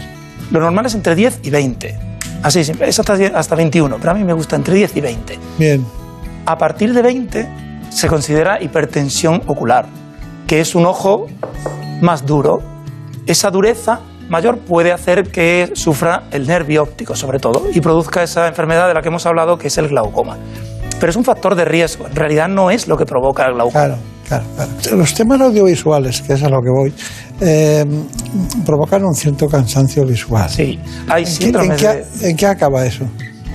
Lo 0.52 0.60
normal 0.60 0.86
es 0.86 0.96
entre 0.96 1.16
10 1.16 1.40
y 1.44 1.50
20. 1.50 2.00
Así, 2.44 2.64
sí, 2.64 2.72
es 2.80 3.00
hasta, 3.00 3.16
10 3.18 3.34
hasta 3.36 3.56
21, 3.56 3.98
pero 4.00 4.12
a 4.12 4.14
mí 4.14 4.24
me 4.24 4.34
gusta 4.34 4.56
entre 4.56 4.76
10 4.76 4.96
y 4.96 5.02
20. 5.02 5.40
Bien. 5.58 5.86
A 6.46 6.58
partir 6.58 6.94
de 6.94 7.02
20 7.02 7.48
se 7.90 8.08
considera 8.08 8.62
hipertensión 8.62 9.42
ocular, 9.48 9.86
que 10.46 10.62
es 10.62 10.76
un 10.76 10.86
ojo 10.86 11.28
más 12.02 12.26
duro. 12.26 12.62
Esa 13.26 13.50
dureza 13.52 14.00
mayor 14.30 14.60
puede 14.60 14.94
hacer 14.94 15.30
que 15.30 15.72
sufra 15.74 16.24
el 16.32 16.48
nervio 16.48 16.84
óptico, 16.84 17.16
sobre 17.16 17.40
todo, 17.40 17.64
y 17.74 17.82
produzca 17.82 18.24
esa 18.24 18.48
enfermedad 18.48 18.88
de 18.88 18.94
la 18.94 19.02
que 19.02 19.10
hemos 19.10 19.26
hablado, 19.26 19.58
que 19.58 19.68
es 19.68 19.78
el 19.78 19.90
glaucoma. 19.90 20.38
Pero 21.00 21.10
es 21.10 21.16
un 21.18 21.26
factor 21.26 21.56
de 21.56 21.66
riesgo, 21.66 22.08
en 22.08 22.16
realidad 22.16 22.48
no 22.48 22.72
es 22.72 22.88
lo 22.88 22.98
que 22.98 23.06
provoca 23.06 23.46
el 23.46 23.56
glaucoma. 23.56 23.86
Claro, 23.86 23.98
claro, 24.28 24.44
claro. 24.56 24.98
Los 24.98 25.14
temas 25.14 25.40
audiovisuales, 25.42 26.22
que 26.22 26.34
es 26.34 26.44
a 26.44 26.50
lo 26.50 26.62
que 26.62 26.70
voy, 26.70 26.94
eh, 27.42 27.86
provocan 28.66 29.04
un 29.06 29.14
cierto 29.16 29.48
cansancio 29.48 30.06
visual. 30.06 30.50
Sí, 30.50 30.80
hay 31.08 31.24
¿En 31.24 31.26
qué, 31.26 31.30
en, 31.30 31.42
síndromes 31.44 31.82
qué, 31.82 31.88
de- 31.88 32.30
en 32.30 32.36
qué 32.38 32.46
acaba 32.48 32.86
eso? 32.86 33.06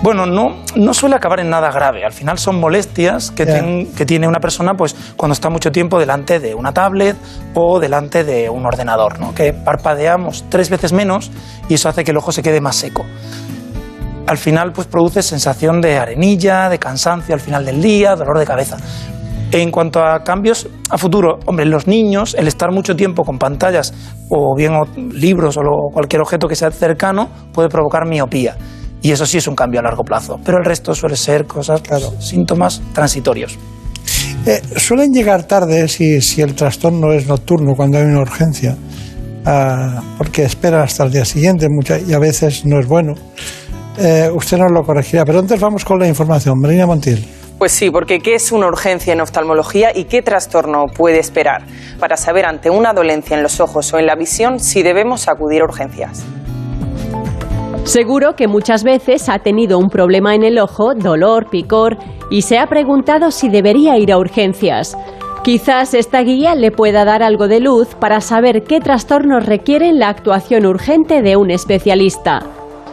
Bueno, 0.02 0.26
no, 0.26 0.64
no 0.74 0.94
suele 0.94 1.14
acabar 1.14 1.38
en 1.38 1.48
nada 1.48 1.70
grave. 1.70 2.04
Al 2.04 2.12
final 2.12 2.36
son 2.36 2.58
molestias 2.58 3.30
que, 3.30 3.46
ten- 3.46 3.92
que 3.94 4.04
tiene 4.04 4.26
una 4.26 4.40
persona 4.40 4.74
pues, 4.74 4.96
cuando 5.16 5.32
está 5.32 5.48
mucho 5.48 5.70
tiempo 5.70 6.00
delante 6.00 6.40
de 6.40 6.56
una 6.56 6.72
tablet 6.72 7.16
o 7.54 7.78
delante 7.78 8.24
de 8.24 8.50
un 8.50 8.66
ordenador, 8.66 9.20
¿no? 9.20 9.32
que 9.32 9.52
parpadeamos 9.52 10.44
tres 10.48 10.70
veces 10.70 10.92
menos 10.92 11.30
y 11.68 11.74
eso 11.74 11.88
hace 11.88 12.02
que 12.02 12.10
el 12.10 12.16
ojo 12.16 12.32
se 12.32 12.42
quede 12.42 12.60
más 12.60 12.74
seco. 12.74 13.04
Al 14.26 14.38
final 14.38 14.72
pues, 14.72 14.88
produce 14.88 15.22
sensación 15.22 15.80
de 15.80 15.96
arenilla, 15.98 16.68
de 16.68 16.78
cansancio 16.80 17.32
al 17.34 17.40
final 17.40 17.64
del 17.64 17.80
día, 17.80 18.16
dolor 18.16 18.40
de 18.40 18.44
cabeza. 18.46 18.78
En 19.52 19.70
cuanto 19.70 20.00
a 20.02 20.24
cambios 20.24 20.66
a 20.88 20.96
futuro, 20.96 21.38
hombre, 21.44 21.66
los 21.66 21.86
niños, 21.86 22.34
el 22.38 22.48
estar 22.48 22.70
mucho 22.72 22.96
tiempo 22.96 23.22
con 23.22 23.38
pantallas 23.38 23.92
o 24.30 24.54
bien 24.56 24.72
o- 24.72 24.86
libros 25.12 25.58
o 25.58 25.62
lo- 25.62 25.90
cualquier 25.92 26.22
objeto 26.22 26.48
que 26.48 26.56
sea 26.56 26.70
cercano 26.70 27.28
puede 27.52 27.68
provocar 27.68 28.06
miopía. 28.08 28.56
Y 29.02 29.10
eso 29.10 29.26
sí 29.26 29.36
es 29.38 29.46
un 29.46 29.54
cambio 29.54 29.80
a 29.80 29.82
largo 29.82 30.04
plazo. 30.04 30.38
Pero 30.42 30.56
el 30.58 30.64
resto 30.64 30.94
suele 30.94 31.16
ser 31.16 31.46
cosas, 31.46 31.82
claro, 31.82 32.12
síntomas 32.20 32.80
transitorios. 32.94 33.58
Eh, 34.46 34.62
suelen 34.78 35.12
llegar 35.12 35.42
tarde 35.44 35.86
si, 35.88 36.20
si 36.22 36.40
el 36.40 36.54
trastorno 36.54 37.12
es 37.12 37.26
nocturno, 37.26 37.74
cuando 37.74 37.98
hay 37.98 38.04
una 38.04 38.20
urgencia, 38.20 38.76
ah, 39.44 40.00
porque 40.16 40.44
esperan 40.44 40.80
hasta 40.82 41.04
el 41.04 41.12
día 41.12 41.24
siguiente 41.26 41.68
mucha- 41.68 41.98
y 41.98 42.12
a 42.14 42.18
veces 42.18 42.64
no 42.64 42.80
es 42.80 42.86
bueno. 42.86 43.14
Eh, 43.98 44.30
usted 44.34 44.56
nos 44.56 44.72
lo 44.72 44.82
corregirá, 44.82 45.24
pero 45.26 45.40
antes 45.40 45.60
vamos 45.60 45.84
con 45.84 45.98
la 45.98 46.08
información. 46.08 46.58
Marina 46.58 46.86
Montiel. 46.86 47.22
Pues 47.62 47.70
sí, 47.70 47.92
porque 47.92 48.18
¿qué 48.18 48.34
es 48.34 48.50
una 48.50 48.66
urgencia 48.66 49.12
en 49.12 49.20
oftalmología 49.20 49.92
y 49.94 50.06
qué 50.06 50.20
trastorno 50.20 50.86
puede 50.86 51.20
esperar? 51.20 51.62
Para 52.00 52.16
saber 52.16 52.44
ante 52.44 52.70
una 52.70 52.92
dolencia 52.92 53.36
en 53.36 53.42
los 53.44 53.60
ojos 53.60 53.94
o 53.94 54.00
en 54.00 54.06
la 54.06 54.16
visión 54.16 54.58
si 54.58 54.82
debemos 54.82 55.28
acudir 55.28 55.62
a 55.62 55.66
urgencias. 55.66 56.26
Seguro 57.84 58.34
que 58.34 58.48
muchas 58.48 58.82
veces 58.82 59.28
ha 59.28 59.38
tenido 59.38 59.78
un 59.78 59.90
problema 59.90 60.34
en 60.34 60.42
el 60.42 60.58
ojo, 60.58 60.94
dolor, 60.96 61.50
picor, 61.50 61.98
y 62.32 62.42
se 62.42 62.58
ha 62.58 62.66
preguntado 62.66 63.30
si 63.30 63.48
debería 63.48 63.96
ir 63.96 64.10
a 64.10 64.18
urgencias. 64.18 64.98
Quizás 65.44 65.94
esta 65.94 66.20
guía 66.22 66.56
le 66.56 66.72
pueda 66.72 67.04
dar 67.04 67.22
algo 67.22 67.46
de 67.46 67.60
luz 67.60 67.94
para 67.94 68.20
saber 68.20 68.64
qué 68.64 68.80
trastornos 68.80 69.46
requieren 69.46 70.00
la 70.00 70.08
actuación 70.08 70.66
urgente 70.66 71.22
de 71.22 71.36
un 71.36 71.52
especialista. 71.52 72.40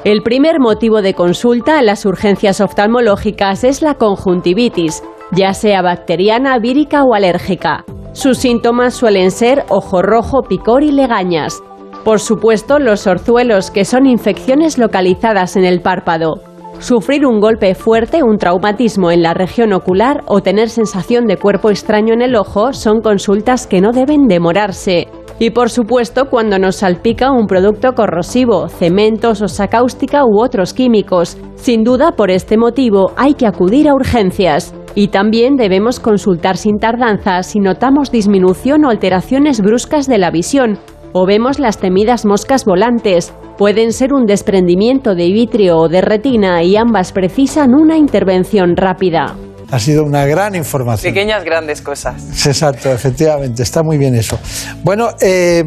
El 0.05 0.23
primer 0.23 0.61
motivo 0.61 1.01
de 1.01 1.13
consulta 1.13 1.77
a 1.77 1.81
las 1.81 2.05
urgencias 2.05 2.61
oftalmológicas 2.61 3.65
es 3.65 3.81
la 3.81 3.95
conjuntivitis, 3.95 5.03
ya 5.34 5.53
sea 5.53 5.81
bacteriana, 5.81 6.57
vírica 6.57 7.03
o 7.03 7.13
alérgica. 7.13 7.84
Sus 8.13 8.38
síntomas 8.38 8.93
suelen 8.93 9.30
ser 9.30 9.65
ojo 9.67 10.01
rojo, 10.01 10.43
picor 10.43 10.84
y 10.84 10.93
legañas. 10.93 11.61
Por 12.05 12.21
supuesto, 12.21 12.80
los 12.80 13.07
orzuelos, 13.07 13.71
que 13.71 13.84
son 13.84 14.05
infecciones 14.05 14.77
localizadas 14.77 15.57
en 15.57 15.65
el 15.65 15.81
párpado. 15.81 16.35
Sufrir 16.80 17.26
un 17.26 17.41
golpe 17.41 17.76
fuerte, 17.76 18.23
un 18.23 18.38
traumatismo 18.38 19.11
en 19.11 19.21
la 19.21 19.34
región 19.34 19.73
ocular 19.73 20.23
o 20.27 20.39
tener 20.39 20.69
sensación 20.69 21.26
de 21.26 21.35
cuerpo 21.35 21.71
extraño 21.71 22.13
en 22.13 22.21
el 22.21 22.38
ojo 22.38 22.71
son 22.71 23.01
consultas 23.01 23.67
que 23.67 23.81
no 23.81 23.91
deben 23.91 24.30
demorarse. 24.30 25.09
Y 25.41 25.51
por 25.51 25.69
supuesto, 25.69 26.25
cuando 26.29 26.59
nos 26.59 26.77
salpica 26.77 27.31
un 27.31 27.47
producto 27.47 27.93
corrosivo, 27.93 28.67
cemento, 28.67 29.35
sosa 29.35 29.67
cáustica 29.67 30.25
u 30.25 30.41
otros 30.41 30.73
químicos. 30.73 31.37
Sin 31.55 31.85
duda, 31.85 32.11
por 32.11 32.29
este 32.29 32.57
motivo, 32.57 33.13
hay 33.15 33.35
que 33.35 33.47
acudir 33.47 33.87
a 33.87 33.93
urgencias. 33.93 34.75
Y 34.95 35.07
también 35.07 35.55
debemos 35.55 36.01
consultar 36.01 36.57
sin 36.57 36.77
tardanza 36.77 37.41
si 37.43 37.59
notamos 37.59 38.11
disminución 38.11 38.83
o 38.83 38.89
alteraciones 38.89 39.61
bruscas 39.61 40.07
de 40.07 40.17
la 40.17 40.29
visión, 40.29 40.77
o 41.13 41.25
vemos 41.25 41.57
las 41.57 41.77
temidas 41.77 42.25
moscas 42.25 42.65
volantes. 42.65 43.33
Pueden 43.57 43.93
ser 43.93 44.13
un 44.13 44.25
desprendimiento 44.25 45.15
de 45.15 45.31
vitrio 45.31 45.77
o 45.77 45.87
de 45.87 46.01
retina 46.01 46.63
y 46.63 46.75
ambas 46.75 47.13
precisan 47.13 47.73
una 47.75 47.97
intervención 47.97 48.75
rápida. 48.75 49.35
Ha 49.71 49.79
sido 49.79 50.03
una 50.03 50.25
gran 50.25 50.55
información. 50.55 51.13
Pequeñas 51.13 51.43
grandes 51.43 51.81
cosas. 51.81 52.45
Exacto, 52.47 52.91
efectivamente, 52.91 53.63
está 53.63 53.83
muy 53.83 53.97
bien 53.97 54.15
eso. 54.15 54.39
Bueno, 54.83 55.09
eh, 55.21 55.63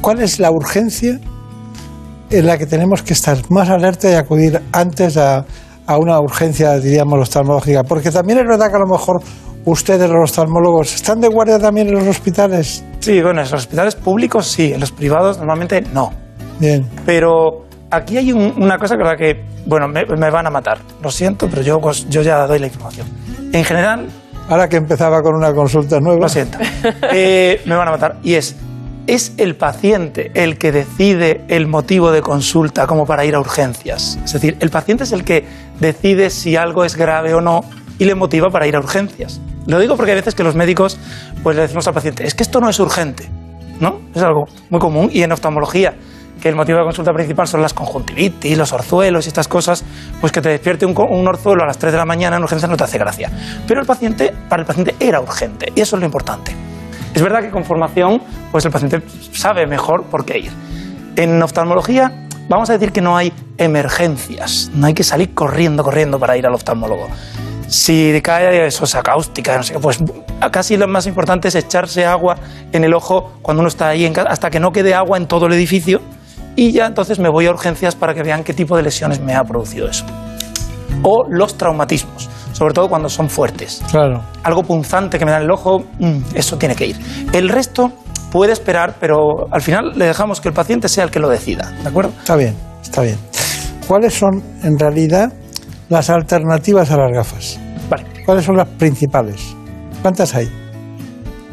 ¿cuál 0.00 0.20
es 0.20 0.38
la 0.40 0.50
urgencia 0.50 1.18
en 2.30 2.46
la 2.46 2.58
que 2.58 2.66
tenemos 2.66 3.02
que 3.02 3.12
estar 3.12 3.38
más 3.50 3.68
alerta 3.68 4.10
y 4.10 4.14
acudir 4.14 4.60
antes 4.72 5.16
a, 5.16 5.44
a 5.86 5.98
una 5.98 6.18
urgencia, 6.20 6.78
diríamos, 6.78 7.20
oftalmológica? 7.20 7.84
Porque 7.84 8.10
también 8.10 8.40
es 8.40 8.46
verdad 8.46 8.68
que 8.70 8.76
a 8.76 8.80
lo 8.80 8.86
mejor 8.86 9.22
ustedes 9.64 10.08
los 10.10 10.30
oftalmólogos, 10.30 10.94
¿están 10.94 11.20
de 11.20 11.28
guardia 11.28 11.58
también 11.58 11.88
en 11.88 11.94
los 11.94 12.06
hospitales? 12.08 12.82
Sí, 13.00 13.20
bueno, 13.22 13.42
en 13.42 13.50
los 13.50 13.52
hospitales 13.52 13.94
públicos 13.94 14.46
sí, 14.48 14.72
en 14.72 14.80
los 14.80 14.90
privados 14.90 15.38
normalmente 15.38 15.82
no. 15.92 16.12
Bien. 16.58 16.86
Pero 17.06 17.66
aquí 17.90 18.16
hay 18.16 18.32
un- 18.32 18.54
una 18.56 18.78
cosa 18.78 18.96
que 18.96 19.04
la 19.04 19.16
que, 19.16 19.44
bueno, 19.66 19.86
me, 19.88 20.04
me 20.04 20.30
van 20.30 20.46
a 20.46 20.50
matar. 20.50 20.78
Lo 21.02 21.10
siento, 21.10 21.48
pero 21.48 21.62
yo, 21.62 21.80
pues, 21.80 22.08
yo 22.08 22.22
ya 22.22 22.46
doy 22.46 22.58
la 22.58 22.66
información. 22.66 23.06
En 23.52 23.64
general, 23.64 24.08
Ahora 24.50 24.68
que 24.68 24.76
empezaba 24.76 25.22
con 25.22 25.36
una 25.36 25.54
consulta 25.54 26.00
nueva. 26.00 26.22
Lo 26.22 26.28
siento. 26.28 26.58
Eh, 27.12 27.60
me 27.66 27.76
van 27.76 27.86
a 27.86 27.92
matar. 27.92 28.16
Y 28.24 28.34
es, 28.34 28.56
es 29.06 29.32
el 29.36 29.54
paciente 29.54 30.32
el 30.34 30.58
que 30.58 30.72
decide 30.72 31.44
el 31.46 31.68
motivo 31.68 32.10
de 32.10 32.20
consulta 32.20 32.88
como 32.88 33.06
para 33.06 33.24
ir 33.24 33.36
a 33.36 33.40
urgencias. 33.40 34.18
Es 34.24 34.32
decir, 34.32 34.56
el 34.58 34.70
paciente 34.70 35.04
es 35.04 35.12
el 35.12 35.22
que 35.22 35.44
decide 35.78 36.30
si 36.30 36.56
algo 36.56 36.84
es 36.84 36.96
grave 36.96 37.32
o 37.32 37.40
no 37.40 37.60
y 37.98 38.06
le 38.06 38.16
motiva 38.16 38.50
para 38.50 38.66
ir 38.66 38.74
a 38.74 38.80
urgencias. 38.80 39.40
Lo 39.66 39.78
digo 39.78 39.96
porque 39.96 40.12
hay 40.12 40.16
veces 40.16 40.34
que 40.34 40.42
los 40.42 40.56
médicos 40.56 40.98
pues 41.44 41.54
le 41.54 41.62
decimos 41.62 41.86
al 41.86 41.94
paciente, 41.94 42.26
es 42.26 42.34
que 42.34 42.42
esto 42.42 42.60
no 42.60 42.68
es 42.68 42.80
urgente. 42.80 43.28
¿No? 43.78 44.00
Es 44.14 44.22
algo 44.22 44.46
muy 44.68 44.80
común. 44.80 45.10
Y 45.12 45.22
en 45.22 45.30
oftalmología, 45.30 45.94
que 46.40 46.48
el 46.48 46.56
motivo 46.56 46.78
de 46.78 46.84
consulta 46.84 47.12
principal 47.12 47.46
son 47.46 47.62
las 47.62 47.74
conjuntivitis, 47.74 48.56
los 48.56 48.72
orzuelos 48.72 49.26
y 49.26 49.28
estas 49.28 49.46
cosas, 49.46 49.84
pues 50.20 50.32
que 50.32 50.40
te 50.40 50.48
despierte 50.48 50.86
un, 50.86 50.98
un 50.98 51.28
orzuelo 51.28 51.62
a 51.62 51.66
las 51.66 51.78
3 51.78 51.92
de 51.92 51.98
la 51.98 52.06
mañana 52.06 52.36
en 52.36 52.42
urgencias 52.42 52.70
no 52.70 52.76
te 52.76 52.84
hace 52.84 52.98
gracia. 52.98 53.30
Pero 53.66 53.80
el 53.80 53.86
paciente, 53.86 54.32
para 54.48 54.62
el 54.62 54.66
paciente 54.66 54.94
era 54.98 55.20
urgente, 55.20 55.72
y 55.74 55.80
eso 55.80 55.96
es 55.96 56.00
lo 56.00 56.06
importante. 56.06 56.54
Es 57.14 57.22
verdad 57.22 57.42
que 57.42 57.50
con 57.50 57.64
formación, 57.64 58.22
pues 58.50 58.64
el 58.64 58.70
paciente 58.70 59.02
sabe 59.32 59.66
mejor 59.66 60.04
por 60.04 60.24
qué 60.24 60.38
ir. 60.38 60.52
En 61.16 61.42
oftalmología, 61.42 62.26
vamos 62.48 62.70
a 62.70 62.74
decir 62.74 62.92
que 62.92 63.00
no 63.00 63.16
hay 63.16 63.32
emergencias, 63.58 64.70
no 64.74 64.86
hay 64.86 64.94
que 64.94 65.04
salir 65.04 65.34
corriendo, 65.34 65.82
corriendo 65.82 66.18
para 66.18 66.36
ir 66.36 66.46
al 66.46 66.54
oftalmólogo. 66.54 67.08
Si 67.66 68.20
cae 68.22 68.68
sosa 68.70 69.02
cáustica, 69.02 69.56
no 69.56 69.62
sé 69.62 69.74
qué, 69.74 69.78
pues 69.78 69.98
casi 70.50 70.76
lo 70.76 70.88
más 70.88 71.06
importante 71.06 71.48
es 71.48 71.54
echarse 71.54 72.04
agua 72.04 72.36
en 72.72 72.82
el 72.82 72.94
ojo 72.94 73.32
cuando 73.42 73.60
uno 73.60 73.68
está 73.68 73.88
ahí 73.88 74.04
en 74.06 74.12
casa, 74.12 74.28
hasta 74.30 74.50
que 74.50 74.58
no 74.58 74.72
quede 74.72 74.94
agua 74.94 75.18
en 75.18 75.26
todo 75.26 75.46
el 75.46 75.52
edificio 75.52 76.00
y 76.60 76.72
ya 76.72 76.84
entonces 76.84 77.18
me 77.18 77.30
voy 77.30 77.46
a 77.46 77.50
urgencias 77.52 77.96
para 77.96 78.12
que 78.12 78.22
vean 78.22 78.44
qué 78.44 78.52
tipo 78.52 78.76
de 78.76 78.82
lesiones 78.82 79.18
me 79.18 79.34
ha 79.34 79.42
producido 79.44 79.88
eso. 79.88 80.04
O 81.02 81.24
los 81.26 81.56
traumatismos, 81.56 82.28
sobre 82.52 82.74
todo 82.74 82.90
cuando 82.90 83.08
son 83.08 83.30
fuertes. 83.30 83.82
Claro. 83.90 84.20
Algo 84.42 84.62
punzante 84.62 85.18
que 85.18 85.24
me 85.24 85.30
da 85.30 85.38
en 85.38 85.44
el 85.44 85.50
ojo, 85.52 85.86
mm, 85.98 86.18
eso 86.34 86.58
tiene 86.58 86.74
que 86.74 86.88
ir. 86.88 86.96
El 87.32 87.48
resto 87.48 87.90
puede 88.30 88.52
esperar, 88.52 88.96
pero 89.00 89.46
al 89.50 89.62
final 89.62 89.92
le 89.96 90.04
dejamos 90.04 90.42
que 90.42 90.48
el 90.48 90.54
paciente 90.54 90.90
sea 90.90 91.04
el 91.04 91.10
que 91.10 91.18
lo 91.18 91.30
decida, 91.30 91.72
¿de 91.82 91.88
acuerdo? 91.88 92.12
Está 92.18 92.36
bien, 92.36 92.54
está 92.82 93.00
bien. 93.00 93.16
¿Cuáles 93.88 94.12
son, 94.12 94.42
en 94.62 94.78
realidad, 94.78 95.32
las 95.88 96.10
alternativas 96.10 96.90
a 96.90 96.98
las 96.98 97.10
gafas? 97.10 97.58
Vale. 97.88 98.04
¿Cuáles 98.26 98.44
son 98.44 98.58
las 98.58 98.68
principales? 98.68 99.56
¿Cuántas 100.02 100.34
hay? 100.34 100.46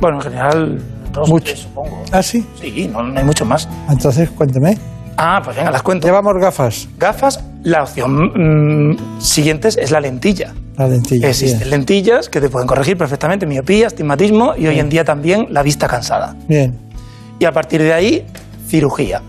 Bueno, 0.01 0.17
en 0.17 0.21
general, 0.23 0.83
dos 1.13 1.29
Mucho. 1.29 1.45
tres, 1.45 1.59
supongo. 1.59 2.03
¿Ah, 2.11 2.21
sí? 2.21 2.45
Sí, 2.59 2.89
no, 2.91 3.03
no 3.03 3.17
hay 3.17 3.25
mucho 3.25 3.45
más. 3.45 3.69
Entonces, 3.89 4.29
cuénteme. 4.31 4.77
Ah, 5.17 5.41
pues 5.43 5.57
venga, 5.57 5.71
las 5.71 5.81
cuento. 5.81 6.07
Llevamos 6.07 6.33
gafas. 6.39 6.87
Gafas, 6.97 7.43
la 7.63 7.83
opción 7.83 8.91
mm, 8.91 9.19
siguiente 9.19 9.67
es 9.69 9.91
la 9.91 9.99
lentilla. 9.99 10.53
La 10.77 10.87
lentilla. 10.87 11.27
Existen 11.27 11.59
bien. 11.59 11.71
lentillas 11.71 12.29
que 12.29 12.39
te 12.39 12.49
pueden 12.49 12.67
corregir 12.67 12.97
perfectamente 12.97 13.47
miopía, 13.47 13.87
astigmatismo 13.87 14.53
y 14.55 14.67
hoy 14.67 14.79
en 14.79 14.89
día 14.89 15.03
también 15.03 15.47
la 15.49 15.63
vista 15.63 15.87
cansada. 15.87 16.35
Bien. 16.47 16.77
Y 17.39 17.45
a 17.45 17.51
partir 17.51 17.81
de 17.81 17.93
ahí, 17.93 18.27
cirugía. 18.67 19.21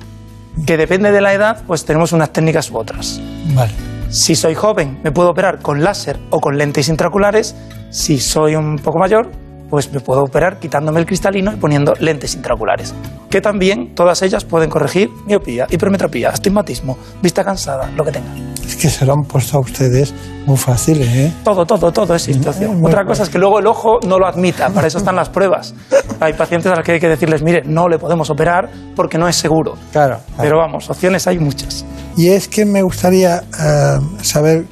Que 0.67 0.77
depende 0.77 1.11
de 1.11 1.21
la 1.23 1.33
edad, 1.33 1.63
pues 1.67 1.85
tenemos 1.87 2.13
unas 2.13 2.33
técnicas 2.33 2.71
u 2.71 2.77
otras. 2.77 3.21
Vale. 3.55 3.73
Si 4.11 4.35
soy 4.35 4.55
joven, 4.55 4.99
me 5.03 5.13
puedo 5.13 5.31
operar 5.31 5.61
con 5.61 5.83
láser 5.83 6.19
o 6.31 6.41
con 6.41 6.59
lentes 6.59 6.89
intraculares. 6.89 7.55
Si 7.91 8.19
soy 8.19 8.57
un 8.57 8.77
poco 8.77 8.99
mayor, 8.99 9.31
pues 9.69 9.93
me 9.93 10.01
puedo 10.01 10.23
operar 10.23 10.59
quitándome 10.59 11.01
el 11.01 11.07
cristalino 11.07 11.53
y 11.53 11.57
poniendo 11.57 11.95
lentes 11.99 12.35
intraculares. 12.35 12.95
Que 13.31 13.41
también 13.41 13.95
todas 13.95 14.23
ellas 14.23 14.45
pueden 14.45 14.71
corregir 14.71 15.11
miopía, 15.27 15.67
hipermetropía, 15.71 16.31
astigmatismo, 16.31 16.97
vista 17.23 17.45
cansada, 17.45 17.91
lo 17.97 18.05
que 18.05 18.13
tengan. 18.13 18.55
Es 18.67 18.77
que 18.77 18.89
se 18.89 19.07
lo 19.07 19.15
han 19.15 19.23
puesto 19.23 19.59
a 19.59 19.61
ustedes 19.61 20.15
muy 20.47 20.57
fáciles, 20.57 21.09
¿eh? 21.09 21.33
Todo, 21.45 21.65
todo, 21.65 21.91
todo 21.91 22.15
es 22.15 22.23
situación. 22.23 22.85
Otra 22.85 23.05
cosa 23.05 23.23
es 23.23 23.29
que 23.29 23.39
luego 23.39 23.59
el 23.59 23.67
ojo 23.67 23.99
no 24.07 24.19
lo 24.19 24.27
admita, 24.27 24.71
para 24.71 24.87
eso 24.87 24.99
están 24.99 25.17
las 25.17 25.29
pruebas. 25.29 25.75
Hay 26.21 26.33
pacientes 26.35 26.71
a 26.73 26.77
los 26.77 26.85
que 26.85 26.93
hay 26.93 27.01
que 27.01 27.09
decirles, 27.09 27.43
mire, 27.43 27.63
no 27.65 27.89
le 27.89 27.99
podemos 27.99 28.29
operar 28.31 28.71
porque 28.95 29.19
no 29.19 29.29
es 29.29 29.37
seguro. 29.37 29.75
Claro. 29.93 30.19
Pero 30.39 30.59
vamos, 30.59 30.89
opciones 30.91 31.27
hay 31.27 31.39
muchas. 31.39 31.85
Y 32.17 32.29
es 32.29 32.49
que 32.49 32.65
me 32.65 32.83
gustaría 32.83 33.43
eh, 33.59 33.99
saber, 34.23 34.67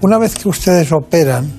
una 0.00 0.18
vez 0.18 0.36
que 0.36 0.48
ustedes 0.48 0.92
operan 0.92 1.50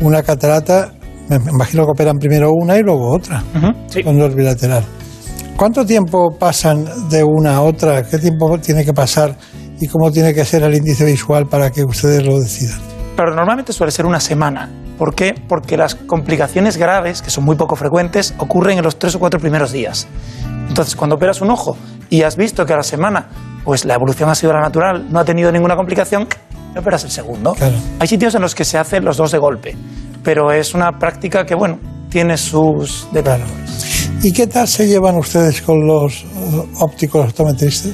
una 0.00 0.22
catarata, 0.22 0.92
me 1.28 1.36
imagino 1.36 1.84
que 1.84 1.90
operan 1.92 2.18
primero 2.18 2.50
una 2.52 2.76
y 2.76 2.82
luego 2.82 3.14
otra, 3.14 3.42
cuando 4.02 4.26
es 4.26 4.34
bilateral. 4.34 4.84
¿Cuánto 5.56 5.84
tiempo 5.84 6.30
pasan 6.38 6.84
de 7.08 7.22
una 7.22 7.56
a 7.56 7.62
otra? 7.62 8.02
¿Qué 8.02 8.18
tiempo 8.18 8.58
tiene 8.58 8.84
que 8.84 8.92
pasar? 8.92 9.36
¿Y 9.80 9.86
cómo 9.86 10.10
tiene 10.10 10.32
que 10.34 10.44
ser 10.44 10.62
el 10.62 10.74
índice 10.74 11.04
visual 11.04 11.46
para 11.46 11.70
que 11.70 11.84
ustedes 11.84 12.24
lo 12.24 12.38
decidan? 12.40 12.78
Pero 13.16 13.34
normalmente 13.34 13.72
suele 13.72 13.92
ser 13.92 14.06
una 14.06 14.20
semana. 14.20 14.70
¿Por 14.98 15.14
qué? 15.14 15.34
Porque 15.48 15.76
las 15.76 15.94
complicaciones 15.94 16.76
graves, 16.76 17.22
que 17.22 17.30
son 17.30 17.44
muy 17.44 17.56
poco 17.56 17.76
frecuentes, 17.76 18.34
ocurren 18.38 18.78
en 18.78 18.84
los 18.84 18.98
tres 18.98 19.14
o 19.14 19.18
cuatro 19.18 19.40
primeros 19.40 19.72
días. 19.72 20.06
Entonces, 20.68 20.96
cuando 20.96 21.16
operas 21.16 21.40
un 21.40 21.50
ojo 21.50 21.76
y 22.08 22.22
has 22.22 22.36
visto 22.36 22.64
que 22.64 22.72
a 22.72 22.76
la 22.76 22.82
semana 22.82 23.28
pues 23.64 23.84
la 23.84 23.94
evolución 23.94 24.28
ha 24.28 24.34
sido 24.34 24.52
la 24.52 24.60
natural, 24.60 25.06
no 25.10 25.20
ha 25.20 25.24
tenido 25.24 25.52
ninguna 25.52 25.76
complicación, 25.76 26.26
operas 26.76 27.04
el 27.04 27.10
segundo. 27.10 27.54
Hay 27.98 28.08
sitios 28.08 28.34
en 28.34 28.42
los 28.42 28.54
que 28.54 28.64
se 28.64 28.78
hacen 28.78 29.04
los 29.04 29.16
dos 29.16 29.30
de 29.32 29.38
golpe, 29.38 29.76
pero 30.22 30.52
es 30.52 30.74
una 30.74 30.98
práctica 30.98 31.44
que, 31.44 31.54
bueno, 31.54 31.78
tiene 32.08 32.36
sus 32.36 33.08
detractores. 33.12 34.08
¿Y 34.22 34.32
qué 34.32 34.46
tal 34.46 34.68
se 34.68 34.86
llevan 34.86 35.16
ustedes 35.16 35.62
con 35.62 35.86
los 35.86 36.22
eh, 36.22 36.26
ópticos 36.78 37.28
optometristas? 37.28 37.92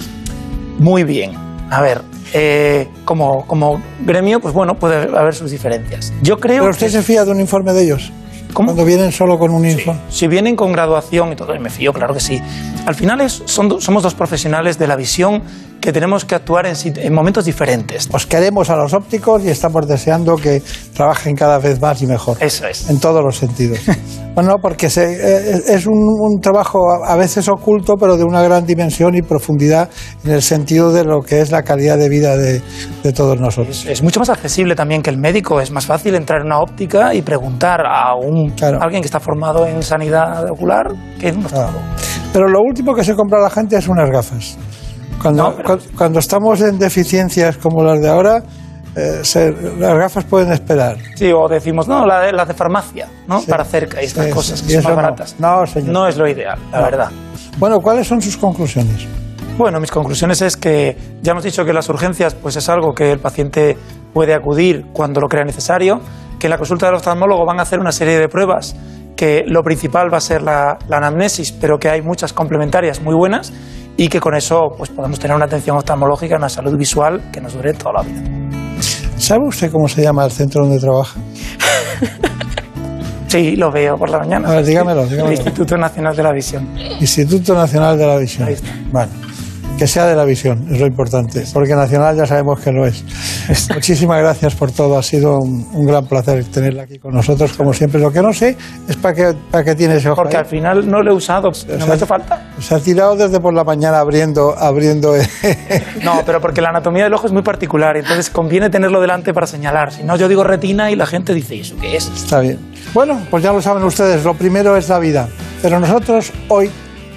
Muy 0.78 1.05
bien. 1.05 1.32
A 1.70 1.80
ver, 1.80 2.02
eh, 2.32 2.88
como, 3.05 3.46
como 3.46 3.80
gremio, 4.05 4.40
pues 4.40 4.52
bueno, 4.52 4.74
puede 4.74 4.96
haber 5.16 5.34
sus 5.34 5.50
diferencias. 5.50 6.12
Yo 6.22 6.38
creo 6.38 6.59
¿Pero 6.60 6.70
usted 6.70 6.86
que 6.86 6.92
se 6.92 7.02
fía 7.02 7.24
de 7.24 7.30
un 7.30 7.40
informe 7.40 7.72
de 7.72 7.84
ellos? 7.84 8.12
Cuando 8.52 8.84
vienen 8.84 9.12
solo 9.12 9.38
con 9.38 9.50
un 9.50 9.66
informe. 9.66 10.00
si 10.09 10.26
vienen 10.26 10.56
con 10.56 10.72
graduación 10.72 11.32
y 11.32 11.36
todo, 11.36 11.55
y 11.55 11.59
me 11.59 11.70
fío, 11.70 11.92
claro 11.92 12.14
que 12.14 12.20
sí. 12.20 12.40
Al 12.86 12.94
final 12.94 13.20
es, 13.20 13.42
son 13.44 13.80
somos 13.80 14.02
dos 14.02 14.14
profesionales 14.14 14.78
de 14.78 14.86
la 14.86 14.96
visión 14.96 15.42
que 15.80 15.92
tenemos 15.92 16.24
que 16.24 16.34
actuar 16.34 16.66
en, 16.66 16.74
en 16.96 17.12
momentos 17.14 17.44
diferentes. 17.44 18.09
Os 18.12 18.26
queremos 18.26 18.68
a 18.70 18.76
los 18.76 18.92
ópticos 18.94 19.44
y 19.44 19.48
estamos 19.50 19.86
deseando 19.86 20.36
que 20.36 20.62
trabajen 20.94 21.34
cada 21.36 21.59
vez 21.59 21.80
más 21.80 22.02
y 22.02 22.06
mejor. 22.06 22.36
Eso 22.40 22.66
es. 22.66 22.88
En 22.90 22.98
todos 23.00 23.22
los 23.24 23.36
sentidos. 23.36 23.78
bueno, 24.34 24.56
porque 24.60 24.90
se- 24.90 25.12
eh, 25.14 25.62
es 25.68 25.86
un, 25.86 25.94
un 25.98 26.40
trabajo 26.40 26.78
a 26.92 26.98
a 27.12 27.16
veces 27.16 27.48
oculto, 27.48 27.94
pero 27.98 28.16
de 28.16 28.24
una 28.24 28.42
gran 28.42 28.66
dimensión 28.66 29.14
y 29.16 29.22
profundidad 29.22 29.88
en 30.24 30.32
el 30.32 30.42
sentido 30.42 30.92
de 30.92 31.05
lo 31.05 31.20
que 31.22 31.40
es 31.40 31.50
la 31.50 31.62
calidad 31.62 31.96
de 31.96 32.09
vida 32.09 32.36
de, 32.36 32.60
de 33.02 33.12
todos 33.12 33.40
nosotros. 33.40 33.86
Es 33.86 34.02
mucho 34.02 34.20
más 34.20 34.28
accesible 34.28 34.74
también 34.74 35.02
que 35.02 35.10
el 35.10 35.16
médico. 35.18 35.60
Es 35.60 35.70
más 35.70 35.86
fácil 35.86 36.14
entrar 36.14 36.40
en 36.40 36.46
una 36.46 36.59
óptica 36.60 37.14
y 37.14 37.22
preguntar 37.22 37.80
a 37.86 38.14
un, 38.14 38.52
alguien 38.80 39.00
que 39.02 39.06
está 39.06 39.20
formado 39.20 39.66
en 39.66 39.82
sanidad 39.82 40.50
ocular 40.50 40.88
que 41.18 41.28
en 41.28 41.38
un 41.38 41.46
oftalmólogo. 41.46 41.80
Pero 42.32 42.48
lo 42.48 42.60
último 42.60 42.94
que 42.94 43.05
se 43.05 43.14
compra 43.14 43.40
la 43.40 43.50
gente 43.50 43.76
es 43.76 43.88
unas 43.88 44.10
gafas. 44.10 44.59
Cuando, 45.20 45.57
cu- 45.65 45.78
cuando 45.97 46.19
estamos 46.20 46.61
en 46.61 46.78
deficiencias 46.78 47.57
como 47.59 47.82
las 47.82 48.01
de 48.01 48.09
ahora, 48.09 48.43
eh, 48.97 49.20
se- 49.23 49.53
las 49.78 49.95
gafas 49.99 50.24
pueden 50.24 50.53
esperar. 50.53 50.97
Sí, 51.16 51.31
o 51.32 51.49
decimos, 51.49 51.89
no, 51.89 52.05
la 52.07 52.20
de, 52.20 52.32
la 52.32 52.45
de 52.45 52.55
farmacia, 52.55 53.09
¿no? 53.27 53.40
Para 53.43 53.65
cerca 53.65 54.01
y 54.03 54.07
estas 54.07 54.27
Sí, 54.27 54.31
cosas 54.32 54.59
sí. 54.61 54.66
que 54.66 54.73
son 54.74 54.82
más 54.85 54.90
no. 54.90 54.97
baratas. 54.97 55.36
No, 55.39 55.66
señor. 55.66 55.90
No 55.93 56.07
es 56.09 56.16
lo 56.16 56.28
ideal, 56.28 56.59
la 56.73 56.78
No. 56.78 56.85
verdad. 56.85 57.11
Bueno, 57.59 57.81
¿cuáles 57.81 58.07
son 58.07 58.20
sus 58.23 58.36
conclusiones? 58.36 59.07
Bueno, 59.57 59.81
mis 59.81 59.90
conclusiones 59.90 60.40
es 60.43 60.57
que 60.57 60.97
ya 61.20 61.32
hemos 61.32 61.43
dicho 61.43 61.65
que 61.65 61.73
las 61.73 61.89
urgencias 61.89 62.35
pues 62.35 62.55
es 62.57 62.69
algo 62.69 62.93
que 62.95 63.11
el 63.11 63.19
paciente 63.19 63.77
puede 64.15 64.32
acudir 64.35 64.85
cuando 64.93 65.20
lo 65.20 65.27
crea 65.28 65.43
necesario, 65.45 66.01
que 66.39 66.47
en 66.47 66.53
la 66.53 66.59
consulta 66.59 66.86
del 66.86 66.95
oftalmólogo 66.95 67.45
van 67.45 67.59
a 67.59 67.62
hacer 67.62 67.81
una 67.81 67.90
serie 67.90 68.19
de 68.19 68.28
pruebas, 68.28 68.77
que 69.16 69.43
lo 69.49 69.62
principal 69.65 70.12
va 70.12 70.19
a 70.19 70.20
ser 70.20 70.43
la, 70.43 70.78
la 70.89 70.99
anamnesis, 70.99 71.51
pero 71.51 71.78
que 71.78 71.89
hay 71.90 72.03
muchas 72.03 72.32
complementarias 72.32 73.03
muy 73.03 73.16
buenas 73.16 73.53
y 73.99 74.09
que 74.09 74.20
con 74.20 74.35
eso 74.35 74.69
pues 74.79 74.91
podemos 74.91 75.19
tener 75.19 75.37
una 75.37 75.47
atención 75.47 75.77
oftalmológica, 75.77 76.37
una 76.37 76.49
salud 76.49 76.77
visual 76.79 77.20
que 77.33 77.41
nos 77.41 77.53
dure 77.53 77.75
toda 77.75 77.95
la 77.95 78.03
vida. 78.03 78.23
¿Sabe 79.16 79.49
usted 79.49 79.73
cómo 79.73 79.89
se 79.89 80.03
llama 80.03 80.25
el 80.25 80.31
centro 80.31 80.62
donde 80.62 80.79
trabaja? 80.81 81.20
Sí, 83.29 83.57
lo 83.57 83.70
veo 83.70 83.99
por 83.99 84.09
la 84.09 84.20
mañana. 84.20 84.49
A 84.49 84.53
ver, 84.53 84.65
dígamelo, 84.65 85.05
dígamelo. 85.05 85.27
El 85.27 85.35
Instituto 85.35 85.77
Nacional 85.77 86.16
de 86.16 86.23
la 86.23 86.33
Visión. 86.33 86.66
Instituto 86.99 87.55
Nacional 87.55 87.99
de 87.99 88.07
la 88.07 88.16
Visión. 88.16 88.49
Bueno, 88.91 89.12
que 89.78 89.86
sea 89.86 90.06
de 90.06 90.16
la 90.16 90.24
visión, 90.24 90.66
es 90.72 90.80
lo 90.80 90.86
importante, 90.86 91.44
porque 91.55 91.74
nacional 91.74 92.16
ya 92.16 92.26
sabemos 92.26 92.60
que 92.60 92.72
lo 92.72 92.84
es. 92.84 93.05
Muchísimas 93.74 94.18
gracias 94.18 94.55
por 94.56 94.72
todo. 94.72 94.98
Ha 94.98 95.02
sido 95.02 95.38
un, 95.38 95.66
un 95.72 95.86
gran 95.86 96.05
placer 96.06 96.44
tenerla 96.44 96.82
aquí 96.82 96.98
con 96.98 97.14
nosotros, 97.14 97.52
como 97.52 97.72
siempre. 97.72 98.00
Lo 98.00 98.10
que 98.10 98.20
no 98.20 98.32
sé 98.32 98.56
es 98.88 98.96
para 98.96 99.14
qué, 99.14 99.34
para 99.50 99.64
qué 99.64 99.74
tiene 99.76 99.96
ese 99.96 100.10
ojo. 100.10 100.16
Porque 100.16 100.36
ahí. 100.36 100.42
al 100.42 100.48
final 100.48 100.90
no 100.90 101.00
lo 101.00 101.12
he 101.12 101.14
usado, 101.14 101.50
no 101.78 101.86
me 101.86 101.94
hace 101.94 102.06
falta. 102.06 102.50
Se 102.59 102.74
ha 102.74 102.80
tirado 102.80 103.14
desde 103.14 103.38
por 103.38 103.55
la 103.55 103.62
mañana 103.64 104.00
abriendo, 104.00 104.55
abriendo. 104.59 105.14
No, 106.02 106.22
pero 106.24 106.40
porque 106.40 106.60
la 106.60 106.70
anatomía 106.70 107.05
del 107.05 107.14
ojo 107.14 107.26
es 107.26 107.32
muy 107.32 107.42
particular, 107.42 107.96
entonces 107.96 108.30
conviene 108.30 108.70
tenerlo 108.70 109.00
delante 109.00 109.32
para 109.32 109.46
señalar. 109.46 109.92
Si 109.92 110.02
no, 110.02 110.16
yo 110.16 110.28
digo 110.28 110.44
retina 110.44 110.90
y 110.90 110.96
la 110.96 111.06
gente 111.06 111.34
dice, 111.34 111.56
¿y 111.56 111.60
eso 111.60 111.76
qué 111.80 111.96
es? 111.96 112.09
Está 112.09 112.40
bien. 112.40 112.59
Bueno, 112.94 113.20
pues 113.30 113.42
ya 113.42 113.52
lo 113.52 113.62
saben 113.62 113.82
ustedes, 113.84 114.24
lo 114.24 114.34
primero 114.34 114.76
es 114.76 114.88
la 114.88 114.98
vida. 114.98 115.28
Pero 115.62 115.78
nosotros 115.80 116.32
hoy 116.48 116.70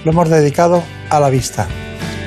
lo 0.03 0.11
hemos 0.11 0.29
dedicado 0.29 0.83
a 1.09 1.19
la 1.19 1.29
vista. 1.29 1.67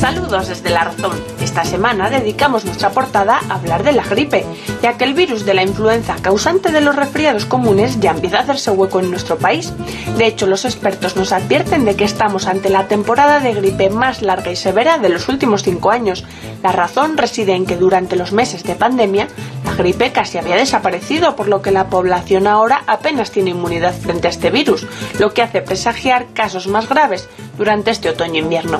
Saludos 0.00 0.48
desde 0.48 0.70
La 0.70 0.84
Razón. 0.84 1.12
Esta 1.42 1.62
semana 1.62 2.08
dedicamos 2.08 2.64
nuestra 2.64 2.88
portada 2.88 3.38
a 3.50 3.56
hablar 3.56 3.82
de 3.82 3.92
la 3.92 4.02
gripe, 4.02 4.46
ya 4.80 4.96
que 4.96 5.04
el 5.04 5.12
virus 5.12 5.44
de 5.44 5.52
la 5.52 5.62
influenza 5.62 6.16
causante 6.22 6.72
de 6.72 6.80
los 6.80 6.96
resfriados 6.96 7.44
comunes 7.44 8.00
ya 8.00 8.12
empieza 8.12 8.38
a 8.38 8.40
hacerse 8.40 8.70
hueco 8.70 9.00
en 9.00 9.10
nuestro 9.10 9.36
país. 9.36 9.74
De 10.16 10.24
hecho, 10.24 10.46
los 10.46 10.64
expertos 10.64 11.16
nos 11.16 11.32
advierten 11.32 11.84
de 11.84 11.96
que 11.96 12.04
estamos 12.04 12.46
ante 12.46 12.70
la 12.70 12.88
temporada 12.88 13.40
de 13.40 13.52
gripe 13.52 13.90
más 13.90 14.22
larga 14.22 14.50
y 14.50 14.56
severa 14.56 14.96
de 14.96 15.10
los 15.10 15.28
últimos 15.28 15.64
cinco 15.64 15.90
años. 15.90 16.24
La 16.62 16.72
razón 16.72 17.18
reside 17.18 17.52
en 17.52 17.66
que 17.66 17.76
durante 17.76 18.16
los 18.16 18.32
meses 18.32 18.64
de 18.64 18.76
pandemia, 18.76 19.28
la 19.66 19.74
gripe 19.74 20.12
casi 20.12 20.38
había 20.38 20.56
desaparecido, 20.56 21.36
por 21.36 21.46
lo 21.46 21.60
que 21.60 21.72
la 21.72 21.88
población 21.90 22.46
ahora 22.46 22.84
apenas 22.86 23.32
tiene 23.32 23.50
inmunidad 23.50 23.94
frente 23.94 24.28
a 24.28 24.30
este 24.30 24.50
virus, 24.50 24.86
lo 25.18 25.34
que 25.34 25.42
hace 25.42 25.60
presagiar 25.60 26.28
casos 26.32 26.68
más 26.68 26.88
graves 26.88 27.28
durante 27.60 27.90
este 27.90 28.08
otoño-invierno. 28.08 28.78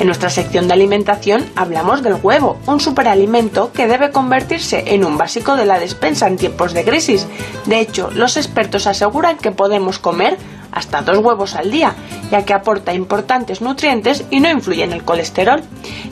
En 0.00 0.06
nuestra 0.06 0.30
sección 0.30 0.66
de 0.66 0.72
alimentación 0.72 1.44
hablamos 1.54 2.02
del 2.02 2.14
huevo, 2.14 2.58
un 2.66 2.80
superalimento 2.80 3.72
que 3.74 3.86
debe 3.86 4.10
convertirse 4.10 4.94
en 4.94 5.04
un 5.04 5.18
básico 5.18 5.54
de 5.54 5.66
la 5.66 5.78
despensa 5.78 6.28
en 6.28 6.38
tiempos 6.38 6.72
de 6.72 6.82
crisis. 6.82 7.26
De 7.66 7.78
hecho, 7.78 8.10
los 8.10 8.38
expertos 8.38 8.86
aseguran 8.86 9.36
que 9.36 9.52
podemos 9.52 9.98
comer 9.98 10.38
hasta 10.72 11.02
dos 11.02 11.18
huevos 11.18 11.54
al 11.54 11.70
día, 11.70 11.94
ya 12.30 12.44
que 12.44 12.54
aporta 12.54 12.94
importantes 12.94 13.60
nutrientes 13.60 14.24
y 14.30 14.40
no 14.40 14.50
influye 14.50 14.84
en 14.84 14.92
el 14.92 15.04
colesterol. 15.04 15.62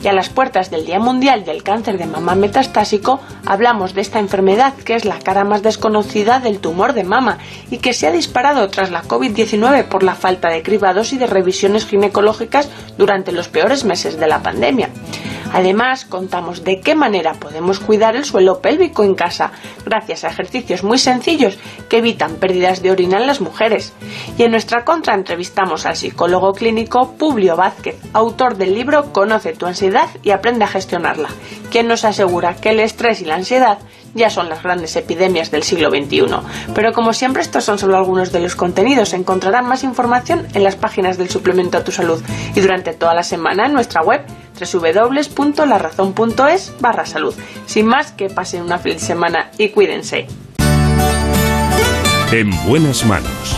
Y 0.01 0.07
a 0.07 0.13
las 0.13 0.29
puertas 0.29 0.71
del 0.71 0.85
Día 0.85 0.99
Mundial 0.99 1.43
del 1.43 1.63
Cáncer 1.63 1.97
de 1.97 2.05
Mama 2.05 2.35
Metastásico 2.35 3.19
hablamos 3.45 3.93
de 3.93 4.01
esta 4.01 4.19
enfermedad 4.19 4.73
que 4.75 4.95
es 4.95 5.05
la 5.05 5.19
cara 5.19 5.43
más 5.43 5.63
desconocida 5.63 6.39
del 6.39 6.59
tumor 6.59 6.93
de 6.93 7.03
mama 7.03 7.39
y 7.69 7.77
que 7.77 7.93
se 7.93 8.07
ha 8.07 8.11
disparado 8.11 8.69
tras 8.69 8.91
la 8.91 9.03
COVID-19 9.03 9.85
por 9.85 10.03
la 10.03 10.15
falta 10.15 10.49
de 10.49 10.63
cribados 10.63 11.13
y 11.13 11.17
de 11.17 11.27
revisiones 11.27 11.85
ginecológicas 11.85 12.69
durante 12.97 13.31
los 13.31 13.47
peores 13.47 13.83
meses 13.83 14.17
de 14.19 14.27
la 14.27 14.43
pandemia. 14.43 14.89
Además, 15.53 16.05
contamos 16.05 16.63
de 16.63 16.79
qué 16.79 16.95
manera 16.95 17.33
podemos 17.33 17.79
cuidar 17.79 18.15
el 18.15 18.23
suelo 18.23 18.61
pélvico 18.61 19.03
en 19.03 19.15
casa, 19.15 19.51
gracias 19.85 20.23
a 20.23 20.29
ejercicios 20.29 20.83
muy 20.83 20.97
sencillos 20.97 21.57
que 21.89 21.97
evitan 21.97 22.35
pérdidas 22.35 22.81
de 22.81 22.91
orina 22.91 23.17
en 23.17 23.27
las 23.27 23.41
mujeres. 23.41 23.93
Y 24.37 24.43
en 24.43 24.50
nuestra 24.51 24.85
contra 24.85 25.15
entrevistamos 25.15 25.85
al 25.85 25.95
psicólogo 25.95 26.53
clínico 26.53 27.13
Publio 27.17 27.55
Vázquez, 27.55 27.95
autor 28.13 28.57
del 28.57 28.75
libro 28.75 29.13
Conoce 29.13 29.53
tu 29.53 29.65
ansiedad 29.65 30.09
y 30.23 30.31
aprende 30.31 30.65
a 30.65 30.67
gestionarla, 30.67 31.29
quien 31.71 31.87
nos 31.87 32.03
asegura 32.05 32.55
que 32.55 32.69
el 32.69 32.81
estrés 32.81 33.21
y 33.21 33.25
la 33.25 33.35
ansiedad 33.35 33.79
ya 34.13 34.29
son 34.29 34.49
las 34.49 34.61
grandes 34.61 34.95
epidemias 34.95 35.49
del 35.51 35.63
siglo 35.63 35.89
XXI. 35.89 36.25
Pero 36.75 36.93
como 36.93 37.13
siempre, 37.13 37.41
estos 37.41 37.63
son 37.63 37.79
solo 37.79 37.95
algunos 37.97 38.33
de 38.33 38.41
los 38.41 38.55
contenidos. 38.55 39.13
Encontrarán 39.13 39.65
más 39.65 39.83
información 39.83 40.47
en 40.53 40.63
las 40.63 40.75
páginas 40.75 41.17
del 41.17 41.29
suplemento 41.29 41.77
a 41.77 41.83
tu 41.83 41.91
salud 41.91 42.21
y 42.53 42.59
durante 42.59 42.93
toda 42.93 43.13
la 43.13 43.23
semana 43.23 43.67
en 43.67 43.73
nuestra 43.73 44.01
web 44.01 44.21
www.larazón.es 44.59 46.73
barra 46.79 47.05
salud. 47.05 47.33
Sin 47.65 47.85
más, 47.87 48.11
que 48.11 48.29
pasen 48.29 48.63
una 48.63 48.79
feliz 48.79 49.01
semana 49.01 49.49
y 49.57 49.69
cuídense. 49.69 50.27
En 52.31 52.51
buenas 52.65 53.05
manos. 53.05 53.57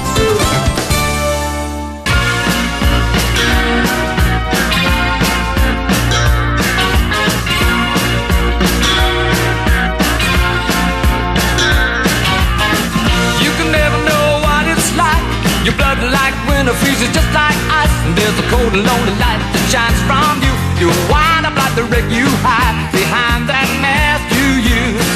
Winter 17.04 17.12
freezes 17.12 17.16
just 17.16 17.34
like 17.34 17.58
ice. 17.72 17.92
And 18.06 18.16
there's 18.18 18.38
a 18.40 18.48
cold 18.50 18.74
and 18.74 18.84
lonely 18.84 19.16
light 19.20 19.42
that 19.54 19.64
shines 19.72 20.00
from 20.08 20.40
you. 20.44 20.54
You 20.80 20.90
wind 21.12 21.46
up 21.46 21.56
like 21.56 21.76
the 21.76 21.84
wreck 21.92 22.08
you 22.12 22.28
hide 22.44 22.76
behind 22.92 23.48
that 23.50 23.68
mask 23.84 24.24
you 24.32 24.48
use. 24.64 25.10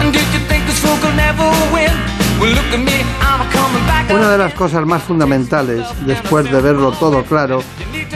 And 0.00 0.12
did 0.12 0.26
you 0.34 0.40
think 0.46 0.66
this 0.66 0.78
fool 0.78 0.96
could 1.02 1.16
never 1.16 1.46
win? 1.72 1.92
Well, 2.40 2.52
look 2.52 2.70
at 2.74 2.82
me, 2.82 3.02
I'm 3.22 3.40
a 3.42 3.48
coming 3.50 3.86
back. 3.86 4.10
Una 4.10 4.30
de 4.30 4.38
las 4.38 4.54
cosas 4.54 4.84
más 4.86 5.02
fundamentales, 5.02 5.86
después 6.06 6.50
de 6.50 6.60
verlo 6.60 6.92
todo 6.92 7.24
claro, 7.24 7.62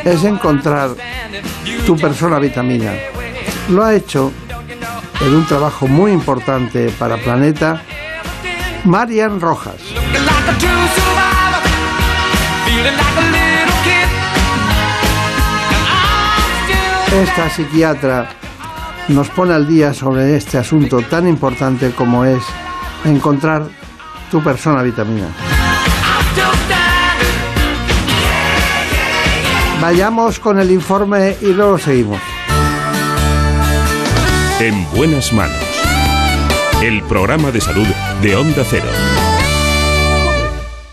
es 0.05 0.25
encontrar 0.25 0.91
tu 1.87 1.97
persona 1.97 2.39
vitamina. 2.39 2.93
Lo 3.70 3.85
ha 3.85 3.95
hecho 3.95 4.33
en 5.20 5.35
un 5.35 5.47
trabajo 5.47 5.87
muy 5.87 6.12
importante 6.12 6.91
para 6.99 7.16
Planeta 7.16 7.83
Marian 8.85 9.41
Rojas. 9.41 9.81
Esta 17.23 17.51
psiquiatra 17.51 18.29
nos 19.09 19.29
pone 19.31 19.55
al 19.55 19.67
día 19.67 19.95
sobre 19.95 20.37
este 20.37 20.59
asunto 20.59 21.01
tan 21.03 21.27
importante 21.27 21.91
como 21.91 22.25
es 22.25 22.43
encontrar 23.05 23.67
tu 24.31 24.43
persona 24.43 24.83
vitamina. 24.83 25.27
Vayamos 29.81 30.39
con 30.39 30.59
el 30.59 30.71
informe 30.71 31.37
y 31.41 31.47
luego 31.47 31.79
seguimos. 31.79 32.21
En 34.61 34.91
buenas 34.91 35.33
manos. 35.33 35.57
El 36.83 37.03
programa 37.05 37.51
de 37.51 37.61
salud 37.61 37.87
de 38.21 38.37
Onda 38.37 38.65
Cero. 38.69 38.89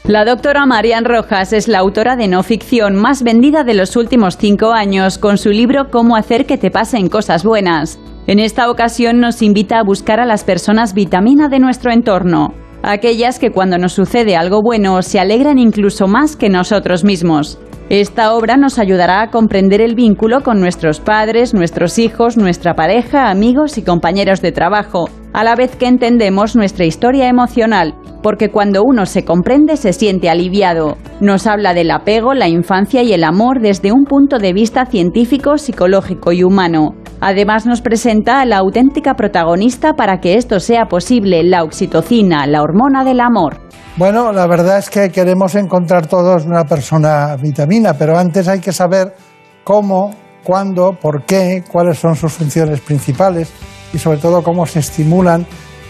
La 0.08 0.24
doctora 0.24 0.68
Marian 0.68 1.04
Rojas 1.04 1.52
es 1.52 1.68
la 1.68 1.80
autora 1.80 2.16
de 2.16 2.28
no 2.28 2.44
ficción 2.44 2.96
más 2.96 3.24
vendida 3.24 3.64
de 3.64 3.74
los 3.74 3.96
últimos 3.96 4.38
cinco 4.38 4.72
años 4.72 5.18
con 5.18 5.40
su 5.40 5.50
libro 5.50 5.90
Cómo 5.90 6.16
hacer 6.16 6.46
que 6.46 6.60
te 6.60 6.70
pasen 6.70 7.10
cosas 7.10 7.44
buenas. 7.44 7.98
En 8.28 8.38
esta 8.38 8.70
ocasión 8.70 9.20
nos 9.20 9.42
invita 9.42 9.80
a 9.80 9.84
buscar 9.84 10.20
a 10.20 10.28
las 10.28 10.44
personas 10.44 10.94
vitamina 10.94 11.50
de 11.50 11.58
nuestro 11.58 11.92
entorno, 11.92 12.54
aquellas 12.84 13.40
que 13.40 13.50
cuando 13.50 13.80
nos 13.80 13.94
sucede 13.94 14.36
algo 14.36 14.62
bueno 14.62 15.02
se 15.02 15.20
alegran 15.20 15.58
incluso 15.58 16.06
más 16.06 16.36
que 16.36 16.50
nosotros 16.50 17.04
mismos. 17.04 17.58
Esta 17.90 18.34
obra 18.34 18.58
nos 18.58 18.80
ayudará 18.80 19.22
a 19.22 19.30
comprender 19.30 19.80
el 19.80 19.94
vínculo 19.94 20.42
con 20.42 20.60
nuestros 20.60 21.00
padres, 21.00 21.54
nuestros 21.54 22.00
hijos, 22.00 22.36
nuestra 22.36 22.74
pareja, 22.74 23.30
amigos 23.30 23.78
y 23.78 23.84
compañeros 23.84 24.42
de 24.42 24.52
trabajo, 24.52 25.08
a 25.34 25.44
la 25.44 25.56
vez 25.56 25.76
que 25.76 25.86
entendemos 25.86 26.56
nuestra 26.56 26.86
historia 26.86 27.30
emocional, 27.30 27.94
porque 28.24 28.50
cuando 28.50 28.82
uno 28.84 29.06
se 29.06 29.24
comprende 29.24 29.78
se 29.78 29.94
siente 29.94 30.32
aliviado. 30.32 30.98
Nos 31.22 31.46
habla 31.46 31.76
del 31.76 31.92
apego, 31.92 32.34
la 32.34 32.48
infancia 32.48 33.04
y 33.04 33.14
el 33.14 33.24
amor 33.24 33.62
desde 33.62 33.92
un 33.92 34.06
punto 34.06 34.40
de 34.40 34.54
vista 34.54 34.88
científico, 34.88 35.60
psicológico 35.60 36.32
y 36.32 36.44
humano. 36.44 36.96
Además 37.22 37.68
nos 37.68 37.82
presenta 37.82 38.42
a 38.42 38.46
la 38.46 38.58
auténtica 38.58 39.14
protagonista 39.14 39.94
para 39.94 40.22
que 40.22 40.38
esto 40.38 40.60
sea 40.60 40.88
posible, 40.88 41.44
la 41.44 41.64
oxitocina, 41.64 42.48
la 42.48 42.64
hormona 42.64 43.04
del 43.04 43.20
amor. 43.20 43.65
Bueno, 43.98 44.34
la 44.34 44.46
verdad 44.46 44.80
es 44.80 44.90
que 44.90 45.10
queremos 45.10 45.56
encontrar 45.56 46.08
todos 46.08 46.44
una 46.44 46.66
persona 46.66 47.38
vitamina, 47.38 47.94
pero 47.94 48.18
antes 48.18 48.46
hay 48.50 48.60
que 48.60 48.74
saber 48.74 49.16
cómo 49.64 50.14
cuándo, 50.44 51.00
por 51.00 51.24
qué, 51.24 51.64
cuáles 51.66 51.98
son 52.00 52.18
sus 52.18 52.34
funciones 52.34 52.82
principales 52.82 53.48
y 53.94 53.98
sobre 53.98 54.18
todo 54.18 54.44
cómo 54.44 54.66
se 54.66 54.80
estimulan 54.80 55.48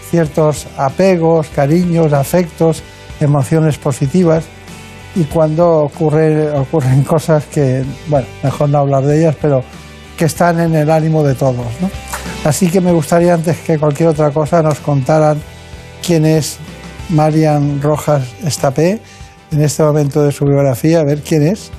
ciertos 0.08 0.68
apegos, 0.78 1.48
cariños, 1.48 2.12
afectos, 2.12 2.84
emociones 3.18 3.76
positivas 3.76 4.44
y 5.16 5.24
cuando 5.24 5.78
ocurre, 5.78 6.56
ocurren 6.56 7.02
cosas 7.04 7.46
que, 7.46 7.84
bueno, 8.06 8.28
mejor 8.44 8.68
no 8.68 8.78
hablar 8.78 9.02
de 9.02 9.18
ellas, 9.18 9.36
pero 9.42 9.64
que 10.16 10.26
están 10.26 10.60
en 10.60 10.76
el 10.76 10.92
ánimo 10.92 11.24
de 11.24 11.34
todos. 11.34 11.66
Así 12.44 12.70
que 12.70 12.80
me 12.80 12.92
gustaría 12.92 13.34
antes 13.34 13.58
que 13.58 13.80
cualquier 13.80 14.10
otra 14.10 14.30
cosa 14.30 14.62
nos 14.62 14.78
contaran 14.78 15.42
quién 16.06 16.24
es 16.24 16.60
Marian 17.08 17.80
Rojas 17.82 18.22
Estapé 18.44 19.00
en 19.52 19.62
este 19.62 19.82
momento 19.82 20.22
de 20.22 20.32
su 20.32 20.44
biografía, 20.44 21.00
a 21.00 21.04
ver 21.04 21.20
quién 21.20 21.46
es. 21.46 21.70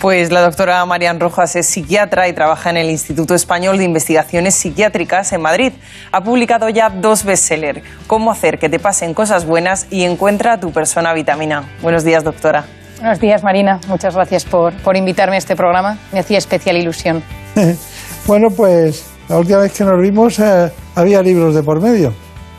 Pues 0.00 0.30
la 0.30 0.42
doctora 0.42 0.84
Marian 0.84 1.20
Rojas 1.20 1.56
es 1.56 1.66
psiquiatra 1.66 2.28
y 2.28 2.32
trabaja 2.32 2.70
en 2.70 2.76
el 2.76 2.90
Instituto 2.90 3.34
Español 3.34 3.78
de 3.78 3.84
Investigaciones 3.84 4.54
Psiquiátricas 4.54 5.32
en 5.32 5.40
Madrid. 5.40 5.72
Ha 6.12 6.22
publicado 6.22 6.68
ya 6.68 6.90
dos 6.90 7.24
bestsellers, 7.24 7.82
Cómo 8.06 8.30
hacer 8.30 8.58
que 8.58 8.68
te 8.68 8.78
pasen 8.78 9.14
cosas 9.14 9.46
buenas 9.46 9.86
y 9.90 10.04
Encuentra 10.04 10.54
a 10.54 10.60
tu 10.60 10.72
persona 10.72 11.14
vitamina. 11.14 11.64
Buenos 11.80 12.04
días, 12.04 12.24
doctora. 12.24 12.64
Buenos 12.98 13.20
días, 13.20 13.42
Marina. 13.42 13.80
Muchas 13.88 14.14
gracias 14.14 14.44
por, 14.44 14.74
por 14.82 14.96
invitarme 14.96 15.36
a 15.36 15.38
este 15.38 15.56
programa. 15.56 15.98
Me 16.12 16.20
hacía 16.20 16.38
especial 16.38 16.76
ilusión. 16.76 17.22
bueno, 18.26 18.48
pues 18.54 19.06
la 19.28 19.38
última 19.38 19.58
vez 19.58 19.72
que 19.72 19.84
nos 19.84 20.00
vimos 20.00 20.38
eh, 20.38 20.70
había 20.94 21.22
libros 21.22 21.54
de 21.54 21.62
por 21.62 21.80
medio. 21.80 22.12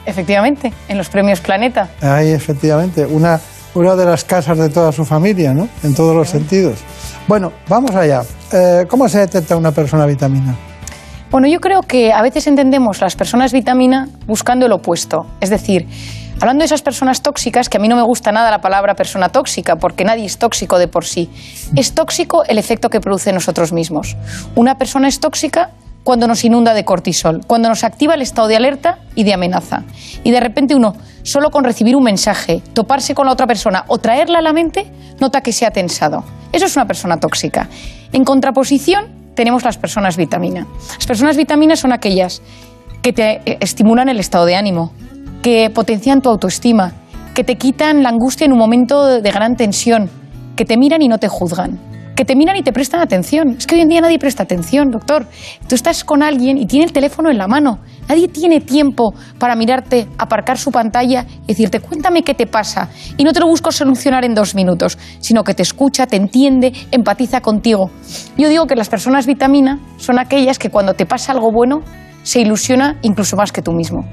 Efectivamente, 0.06 0.72
en 0.88 0.98
los 0.98 1.10
premios 1.10 1.42
Planeta. 1.42 1.90
Ahí, 2.02 2.30
efectivamente, 2.32 3.06
una, 3.06 3.40
una 3.74 3.96
de 3.96 4.06
las 4.06 4.24
casas 4.24 4.58
de 4.58 4.70
toda 4.70 4.92
su 4.92 5.06
familia, 5.06 5.54
¿no? 5.54 5.68
En 5.84 5.96
todos 5.96 6.16
los 6.16 6.30
sentidos. 6.30 6.80
Bueno, 7.28 7.52
vamos 7.68 7.96
allá. 7.96 8.22
Eh, 8.52 8.86
¿Cómo 8.88 9.10
se 9.10 9.20
detecta 9.20 9.56
una 9.56 9.72
persona 9.72 10.06
vitamina? 10.06 10.56
Bueno, 11.32 11.48
yo 11.48 11.60
creo 11.60 11.82
que 11.82 12.14
a 12.14 12.22
veces 12.22 12.48
entendemos 12.48 13.02
las 13.02 13.16
personas 13.16 13.52
vitamina 13.52 14.08
buscando 14.28 14.68
el 14.68 14.72
opuesto. 14.72 15.26
Es 15.42 15.50
decir, 15.50 15.88
hablando 16.40 16.62
de 16.62 16.68
esas 16.68 16.84
personas 16.84 17.22
tóxicas, 17.24 17.68
que 17.68 17.78
a 17.78 17.80
mí 17.80 17.88
no 17.88 17.96
me 17.96 18.04
gusta 18.04 18.32
nada 18.32 18.52
la 18.52 18.62
palabra 18.62 18.94
persona 18.94 19.30
tóxica, 19.30 19.76
porque 19.76 20.06
nadie 20.06 20.26
es 20.26 20.38
tóxico 20.38 20.78
de 20.78 20.88
por 20.88 21.06
sí. 21.06 21.30
Es 21.76 21.94
tóxico 21.94 22.46
el 22.46 22.60
efecto 22.60 22.90
que 22.90 23.02
produce 23.02 23.32
en 23.32 23.36
nosotros 23.36 23.74
mismos. 23.74 24.16
Una 24.56 24.78
persona 24.78 25.08
es 25.08 25.20
tóxica 25.20 25.72
cuando 26.06 26.28
nos 26.28 26.46
inunda 26.46 26.76
de 26.76 26.86
cortisol, 26.86 27.42
cuando 27.48 27.68
nos 27.68 27.84
activa 27.84 28.14
el 28.14 28.22
estado 28.22 28.48
de 28.48 28.56
alerta 28.56 29.00
y 29.16 29.24
de 29.24 29.34
amenaza. 29.34 29.84
Y 30.24 30.30
de 30.30 30.40
repente 30.40 30.76
uno, 30.76 30.96
solo 31.24 31.50
con 31.50 31.64
recibir 31.64 31.96
un 31.96 32.04
mensaje, 32.04 32.62
toparse 32.74 33.16
con 33.16 33.26
la 33.26 33.32
otra 33.32 33.48
persona 33.48 33.86
o 33.88 33.98
traerla 33.98 34.38
a 34.38 34.42
la 34.44 34.54
mente, 34.54 34.86
nota 35.20 35.42
que 35.42 35.52
se 35.52 35.66
ha 35.66 35.72
tensado. 35.72 36.24
Eso 36.52 36.68
es 36.68 36.76
una 36.76 36.86
persona 36.86 37.20
tóxica. 37.20 37.70
En 38.14 38.24
contraposición, 38.24 39.34
tenemos 39.34 39.64
las 39.64 39.80
personas 39.80 40.16
vitamina. 40.16 40.68
Las 40.96 41.08
personas 41.08 41.38
vitamina 41.38 41.76
son 41.76 41.92
aquellas 41.92 42.44
que 43.02 43.12
te 43.12 43.42
eh, 43.44 43.58
estimulan 43.60 44.08
el 44.08 44.20
estado 44.20 44.46
de 44.46 44.56
ánimo, 44.56 44.94
que 45.42 45.72
potencian 45.72 46.22
tu 46.22 46.30
autoestima, 46.30 46.94
que 47.34 47.44
te 47.44 47.56
quitan 47.56 48.04
la 48.04 48.10
angustia 48.10 48.46
en 48.46 48.54
un 48.54 48.60
momento 48.60 49.22
de 49.22 49.32
gran 49.32 49.58
tensión, 49.58 50.12
que 50.56 50.66
te 50.66 50.78
miran 50.78 51.02
y 51.02 51.08
no 51.08 51.18
te 51.18 51.30
juzgan 51.30 51.95
que 52.16 52.26
te 52.26 52.36
miran 52.36 52.56
y 52.56 52.64
te 52.64 52.72
prestan 52.72 53.02
atención. 53.02 53.56
Es 53.58 53.68
que 53.68 53.76
hoy 53.76 53.82
en 53.82 53.90
día 53.90 54.02
nadie 54.02 54.18
presta 54.18 54.44
atención, 54.44 54.90
doctor. 54.90 55.28
Tú 55.68 55.76
estás 55.76 56.04
con 56.04 56.24
alguien 56.24 56.58
y 56.58 56.66
tiene 56.66 56.86
el 56.86 56.94
teléfono 56.94 57.30
en 57.30 57.38
la 57.38 57.48
mano. 57.48 57.80
Nadie 58.08 58.28
tiene 58.28 58.62
tiempo 58.62 59.14
para 59.40 59.56
mirarte, 59.56 60.08
aparcar 60.18 60.58
su 60.58 60.72
pantalla 60.72 61.26
y 61.44 61.48
decirte, 61.48 61.80
cuéntame 61.80 62.24
qué 62.24 62.34
te 62.34 62.48
pasa. 62.48 62.90
Y 63.18 63.24
no 63.24 63.34
te 63.34 63.40
lo 63.40 63.48
busco 63.48 63.72
solucionar 63.72 64.24
en 64.24 64.34
dos 64.34 64.56
minutos, 64.56 64.98
sino 65.20 65.44
que 65.44 65.54
te 65.54 65.64
escucha, 65.64 66.08
te 66.08 66.16
entiende, 66.16 66.72
empatiza 66.92 67.42
contigo. 67.42 67.90
Yo 68.38 68.50
digo 68.50 68.66
que 68.66 68.76
las 68.76 68.90
personas 68.90 69.26
vitamina 69.26 69.80
son 69.98 70.20
aquellas 70.20 70.58
que 70.60 70.70
cuando 70.70 70.94
te 70.94 71.06
pasa 71.06 71.34
algo 71.34 71.52
bueno, 71.52 71.82
se 72.24 72.40
ilusiona 72.40 72.98
incluso 73.02 73.36
más 73.36 73.52
que 73.52 73.62
tú 73.62 73.72
mismo. 73.72 74.06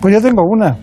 Pues 0.00 0.14
yo 0.14 0.20
tengo 0.20 0.42
una. 0.44 0.76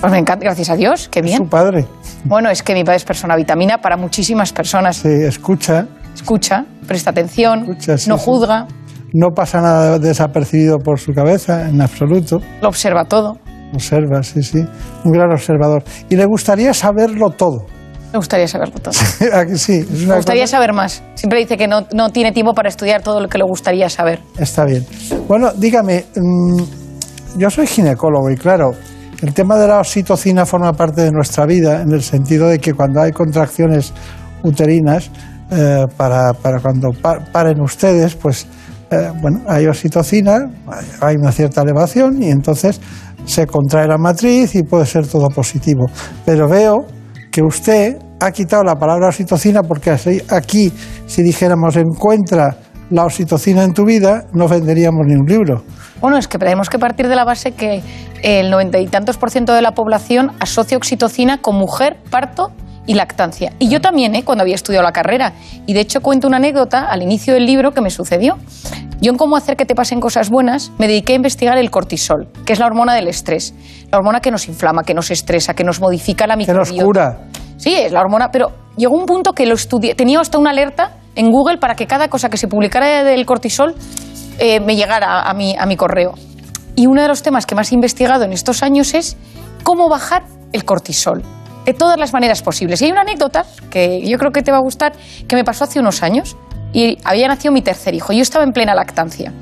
Pues 0.00 0.10
me 0.10 0.18
encanta, 0.18 0.44
gracias 0.44 0.70
a 0.70 0.76
Dios, 0.76 1.08
qué 1.10 1.20
bien. 1.20 1.36
Su 1.36 1.46
padre. 1.46 1.86
Bueno, 2.24 2.48
es 2.48 2.62
que 2.62 2.72
mi 2.72 2.84
padre 2.84 2.96
es 2.96 3.04
persona 3.04 3.36
vitamina 3.36 3.78
para 3.78 3.98
muchísimas 3.98 4.50
personas. 4.50 4.96
Sí, 4.96 5.08
escucha. 5.08 5.86
Escucha, 6.14 6.64
presta 6.86 7.10
atención, 7.10 7.76
no 8.06 8.16
juzga. 8.16 8.66
No 9.12 9.28
pasa 9.34 9.60
nada 9.60 9.98
desapercibido 9.98 10.78
por 10.78 10.98
su 10.98 11.12
cabeza, 11.12 11.68
en 11.68 11.82
absoluto. 11.82 12.40
Lo 12.62 12.68
observa 12.68 13.04
todo. 13.04 13.38
Observa, 13.74 14.22
sí, 14.22 14.42
sí. 14.42 14.64
Un 15.04 15.12
gran 15.12 15.30
observador. 15.32 15.84
Y 16.08 16.16
le 16.16 16.24
gustaría 16.24 16.72
saberlo 16.72 17.30
todo. 17.30 17.66
Me 18.12 18.18
gustaría 18.18 18.48
saberlo 18.48 18.76
todo. 18.80 18.92
sí, 19.54 19.84
Me 20.06 20.16
gustaría 20.16 20.46
saber 20.46 20.72
más. 20.72 21.02
Siempre 21.14 21.40
dice 21.40 21.56
que 21.56 21.68
no, 21.68 21.86
no, 21.92 22.10
tiene 22.10 22.32
tiempo 22.32 22.54
para 22.54 22.68
estudiar 22.68 23.02
todo 23.02 23.20
lo 23.20 23.28
que 23.28 23.38
le 23.38 23.44
gustaría 23.44 23.88
saber. 23.88 24.20
Está 24.38 24.64
bien. 24.64 24.84
Bueno, 25.28 25.52
dígame, 25.52 26.06
mm, 26.16 26.62
yo 27.36 27.50
soy 27.50 27.66
ginecólogo 27.66 28.30
y 28.30 28.36
claro, 28.36 28.72
el 29.22 29.34
tema 29.34 29.56
de 29.56 29.68
la 29.68 29.80
oxitocina 29.80 30.46
forma 30.46 30.72
parte 30.72 31.02
de 31.02 31.12
nuestra 31.12 31.46
vida 31.46 31.82
en 31.82 31.92
el 31.92 32.02
sentido 32.02 32.48
de 32.48 32.58
que 32.58 32.72
cuando 32.72 33.00
hay 33.00 33.12
contracciones 33.12 33.92
uterinas, 34.42 35.10
eh, 35.50 35.86
para, 35.96 36.32
cuando 36.62 36.90
paren 37.32 37.60
ustedes, 37.60 38.14
pues 38.14 38.46
eh, 38.90 39.10
bueno, 39.20 39.42
hay 39.48 39.66
oxitocina, 39.66 40.48
hay 41.00 41.16
una 41.16 41.32
cierta 41.32 41.62
elevación 41.62 42.22
y 42.22 42.30
entonces 42.30 42.80
se 43.24 43.46
contrae 43.46 43.88
la 43.88 43.98
matriz 43.98 44.54
y 44.54 44.62
puede 44.62 44.86
ser 44.86 45.06
todo 45.06 45.28
positivo. 45.28 45.86
Pero 46.24 46.48
veo 46.48 46.86
que 47.32 47.42
usted 47.42 47.98
ha 48.20 48.30
quitado 48.30 48.62
la 48.62 48.76
palabra 48.76 49.08
oxitocina 49.08 49.62
porque 49.62 49.90
aquí, 50.30 50.72
si 51.06 51.22
dijéramos 51.22 51.76
encuentra 51.76 52.56
la 52.90 53.04
oxitocina 53.04 53.64
en 53.64 53.72
tu 53.72 53.84
vida, 53.84 54.24
no 54.32 54.48
venderíamos 54.48 55.06
ni 55.06 55.14
un 55.14 55.26
libro. 55.26 55.64
Bueno, 56.00 56.16
es 56.16 56.28
que 56.28 56.38
tenemos 56.38 56.68
que 56.68 56.78
partir 56.78 57.08
de 57.08 57.16
la 57.16 57.24
base 57.24 57.52
que 57.52 57.82
el 58.22 58.50
noventa 58.50 58.78
y 58.78 58.86
tantos 58.86 59.16
por 59.16 59.30
ciento 59.30 59.54
de 59.54 59.62
la 59.62 59.72
población 59.72 60.32
asocia 60.40 60.76
oxitocina 60.76 61.38
con 61.38 61.56
mujer, 61.56 61.98
parto 62.10 62.50
y 62.86 62.94
lactancia. 62.94 63.52
Y 63.58 63.68
yo 63.68 63.80
también, 63.80 64.14
¿eh? 64.14 64.24
cuando 64.24 64.42
había 64.42 64.54
estudiado 64.54 64.82
la 64.82 64.92
carrera. 64.92 65.34
Y 65.66 65.74
de 65.74 65.80
hecho 65.80 66.00
cuento 66.00 66.26
una 66.26 66.38
anécdota 66.38 66.86
al 66.86 67.02
inicio 67.02 67.34
del 67.34 67.46
libro 67.46 67.72
que 67.72 67.80
me 67.80 67.90
sucedió. 67.90 68.36
Yo 69.00 69.12
en 69.12 69.16
cómo 69.16 69.36
hacer 69.36 69.56
que 69.56 69.64
te 69.64 69.74
pasen 69.74 70.00
cosas 70.00 70.28
buenas 70.28 70.72
me 70.78 70.88
dediqué 70.88 71.12
a 71.12 71.16
investigar 71.16 71.56
el 71.56 71.70
cortisol, 71.70 72.28
que 72.44 72.52
es 72.52 72.58
la 72.58 72.66
hormona 72.66 72.94
del 72.94 73.08
estrés. 73.08 73.54
La 73.90 73.98
hormona 73.98 74.20
que 74.20 74.30
nos 74.30 74.48
inflama, 74.48 74.82
que 74.82 74.94
nos 74.94 75.10
estresa, 75.10 75.54
que 75.54 75.64
nos 75.64 75.80
modifica 75.80 76.26
la 76.26 76.36
microbiota. 76.36 76.70
Que 76.70 76.76
nos 76.76 76.84
cura. 76.84 77.18
Sí, 77.56 77.74
es 77.74 77.92
la 77.92 78.00
hormona, 78.00 78.30
pero 78.30 78.50
llegó 78.76 78.96
un 78.96 79.06
punto 79.06 79.32
que 79.32 79.46
lo 79.46 79.54
estudié. 79.54 79.94
Tenía 79.94 80.20
hasta 80.20 80.38
una 80.38 80.50
alerta 80.50 80.99
en 81.14 81.30
Google 81.30 81.58
para 81.58 81.74
que 81.74 81.86
cada 81.86 82.08
cosa 82.08 82.28
que 82.28 82.36
se 82.36 82.48
publicara 82.48 83.04
del 83.04 83.26
cortisol 83.26 83.74
eh, 84.38 84.60
me 84.60 84.76
llegara 84.76 85.22
a 85.22 85.34
mi, 85.34 85.56
a 85.56 85.66
mi 85.66 85.76
correo. 85.76 86.14
Y 86.76 86.86
uno 86.86 87.02
de 87.02 87.08
los 87.08 87.22
temas 87.22 87.46
que 87.46 87.54
más 87.54 87.72
he 87.72 87.74
investigado 87.74 88.24
en 88.24 88.32
estos 88.32 88.62
años 88.62 88.94
es 88.94 89.16
cómo 89.62 89.88
bajar 89.88 90.24
el 90.52 90.64
cortisol 90.64 91.22
de 91.64 91.74
todas 91.74 91.98
las 91.98 92.12
maneras 92.12 92.42
posibles. 92.42 92.80
Y 92.80 92.86
hay 92.86 92.92
una 92.92 93.02
anécdota 93.02 93.44
que 93.70 94.00
yo 94.06 94.18
creo 94.18 94.32
que 94.32 94.42
te 94.42 94.50
va 94.50 94.58
a 94.58 94.62
gustar, 94.62 94.92
que 95.28 95.36
me 95.36 95.44
pasó 95.44 95.64
hace 95.64 95.78
unos 95.78 96.02
años. 96.02 96.36
Y 96.72 96.98
había 97.04 97.26
nacido 97.26 97.52
mi 97.52 97.62
tercer 97.62 97.94
hijo. 97.94 98.12
Yo 98.12 98.22
estaba 98.22 98.44
en 98.44 98.52
plena 98.52 98.74
lactancia. 98.74 99.32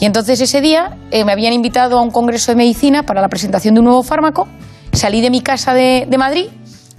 Y 0.00 0.04
entonces 0.04 0.40
ese 0.40 0.60
día 0.60 0.98
eh, 1.12 1.24
me 1.24 1.32
habían 1.32 1.52
invitado 1.52 1.96
a 1.98 2.02
un 2.02 2.10
congreso 2.10 2.50
de 2.50 2.56
medicina 2.56 3.04
para 3.04 3.20
la 3.20 3.28
presentación 3.28 3.74
de 3.74 3.80
un 3.80 3.86
nuevo 3.86 4.02
fármaco. 4.02 4.48
Salí 4.92 5.20
de 5.20 5.30
mi 5.30 5.40
casa 5.42 5.74
de, 5.74 6.06
de 6.08 6.18
Madrid 6.18 6.48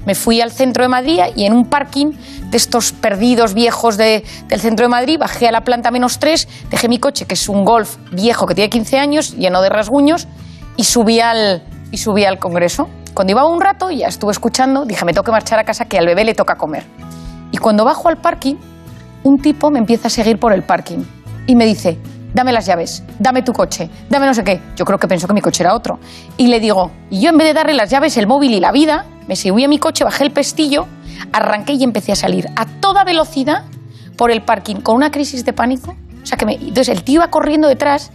me 0.05 0.15
fui 0.15 0.41
al 0.41 0.51
centro 0.51 0.84
de 0.84 0.89
Madrid 0.89 1.19
y 1.35 1.45
en 1.45 1.53
un 1.53 1.65
parking 1.65 2.11
de 2.49 2.57
estos 2.57 2.91
perdidos 2.91 3.53
viejos 3.53 3.97
de, 3.97 4.23
del 4.47 4.59
centro 4.59 4.85
de 4.85 4.89
Madrid 4.89 5.17
bajé 5.19 5.47
a 5.47 5.51
la 5.51 5.61
planta 5.61 5.91
menos 5.91 6.19
tres, 6.19 6.47
dejé 6.69 6.88
mi 6.88 6.99
coche, 6.99 7.25
que 7.25 7.34
es 7.34 7.49
un 7.49 7.65
golf 7.65 7.97
viejo 8.11 8.45
que 8.45 8.55
tiene 8.55 8.69
15 8.69 8.99
años, 8.99 9.35
lleno 9.35 9.61
de 9.61 9.69
rasguños, 9.69 10.27
y 10.75 10.84
subí 10.84 11.19
al, 11.19 11.63
y 11.91 11.97
subí 11.97 12.25
al 12.25 12.39
congreso. 12.39 12.89
Cuando 13.13 13.31
iba 13.31 13.45
un 13.45 13.61
rato, 13.61 13.91
ya 13.91 14.07
estuve 14.07 14.31
escuchando, 14.31 14.85
dije, 14.85 15.05
me 15.05 15.13
tengo 15.13 15.23
que 15.23 15.31
marchar 15.31 15.59
a 15.59 15.63
casa 15.63 15.85
que 15.85 15.97
al 15.97 16.05
bebé 16.05 16.25
le 16.25 16.34
toca 16.34 16.55
comer. 16.55 16.84
Y 17.51 17.57
cuando 17.57 17.85
bajo 17.85 18.09
al 18.09 18.17
parking, 18.17 18.55
un 19.23 19.38
tipo 19.38 19.69
me 19.69 19.80
empieza 19.80 20.07
a 20.07 20.11
seguir 20.11 20.39
por 20.39 20.53
el 20.53 20.63
parking 20.63 21.03
y 21.47 21.55
me 21.55 21.65
dice, 21.65 21.97
dame 22.34 22.51
las 22.51 22.65
llaves, 22.65 23.03
dame 23.19 23.43
tu 23.43 23.53
coche, 23.53 23.89
dame 24.10 24.26
no 24.26 24.34
sé 24.34 24.43
qué. 24.43 24.60
Yo 24.76 24.85
creo 24.85 24.97
que 24.97 25.07
pensó 25.07 25.27
que 25.27 25.34
mi 25.34 25.41
coche 25.41 25.64
era 25.64 25.73
otro. 25.76 25.99
Y 26.38 26.47
le 26.47 26.60
digo, 26.60 26.91
y 27.10 27.22
yo 27.22 27.30
en 27.30 27.38
vez 27.38 27.47
de 27.47 27.53
darle 27.53 27.73
las 27.73 27.89
llaves, 27.89 28.18
el 28.18 28.27
móvil 28.27 28.53
y 28.53 28.60
la 28.60 28.72
vida, 28.72 29.05
me 29.27 29.35
subí 29.35 29.64
a 29.64 29.68
mi 29.68 29.80
coche, 29.80 30.03
bajé 30.03 30.23
el 30.23 30.31
pestillo, 30.31 30.88
arranqué 31.31 31.73
y 31.73 31.84
empecé 31.84 32.11
a 32.11 32.15
salir 32.15 32.49
a 32.55 32.65
toda 32.65 33.03
velocidad 33.03 33.64
por 34.18 34.31
el 34.31 34.41
parking 34.41 34.77
con 34.77 34.95
una 34.95 35.11
crisis 35.11 35.45
de 35.45 35.53
pánico. 35.53 35.95
O 36.22 36.26
sea 36.26 36.38
que. 36.38 36.45
Entonces 36.45 36.89
el 36.89 37.03
tío 37.03 37.15
iba 37.15 37.30
corriendo 37.30 37.68
detrás, 37.68 38.11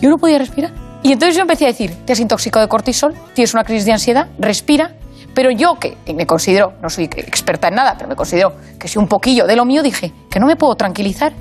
yo 0.00 0.08
no 0.08 0.18
podía 0.18 0.38
respirar. 0.38 0.72
Y 1.02 1.12
entonces 1.12 1.34
yo 1.34 1.42
empecé 1.42 1.64
a 1.64 1.68
decir, 1.68 1.94
te 2.04 2.12
has 2.12 2.20
intoxicado 2.20 2.64
de 2.64 2.68
cortisol, 2.68 3.14
tienes 3.34 3.54
una 3.54 3.64
crisis 3.64 3.84
de 3.84 3.92
ansiedad, 3.92 4.28
respira. 4.38 4.92
Pero 5.34 5.50
yo, 5.50 5.78
que 5.78 5.96
me 6.14 6.26
considero, 6.26 6.74
no 6.82 6.90
soy 6.90 7.04
experta 7.04 7.68
en 7.68 7.74
nada, 7.74 7.94
pero 7.96 8.08
me 8.08 8.16
considero 8.16 8.52
que 8.78 8.86
soy 8.86 9.02
un 9.02 9.08
poquillo 9.08 9.46
de 9.46 9.56
lo 9.56 9.64
mío, 9.64 9.82
dije 9.82 10.12
que 10.30 10.38
no 10.38 10.46
me 10.46 10.56
puedo 10.56 10.74
tranquilizar. 10.74 11.32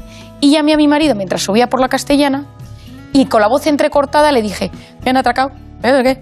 Y 0.41 0.51
llamé 0.51 0.73
a 0.73 0.77
mi 0.77 0.87
marido 0.87 1.15
mientras 1.15 1.41
subía 1.43 1.69
por 1.69 1.79
la 1.79 1.87
castellana 1.87 2.45
y 3.13 3.25
con 3.25 3.41
la 3.41 3.47
voz 3.47 3.67
entrecortada 3.67 4.31
le 4.31 4.41
dije, 4.41 4.71
me 5.05 5.11
han 5.11 5.17
atracado, 5.17 5.51
¿qué? 5.81 6.21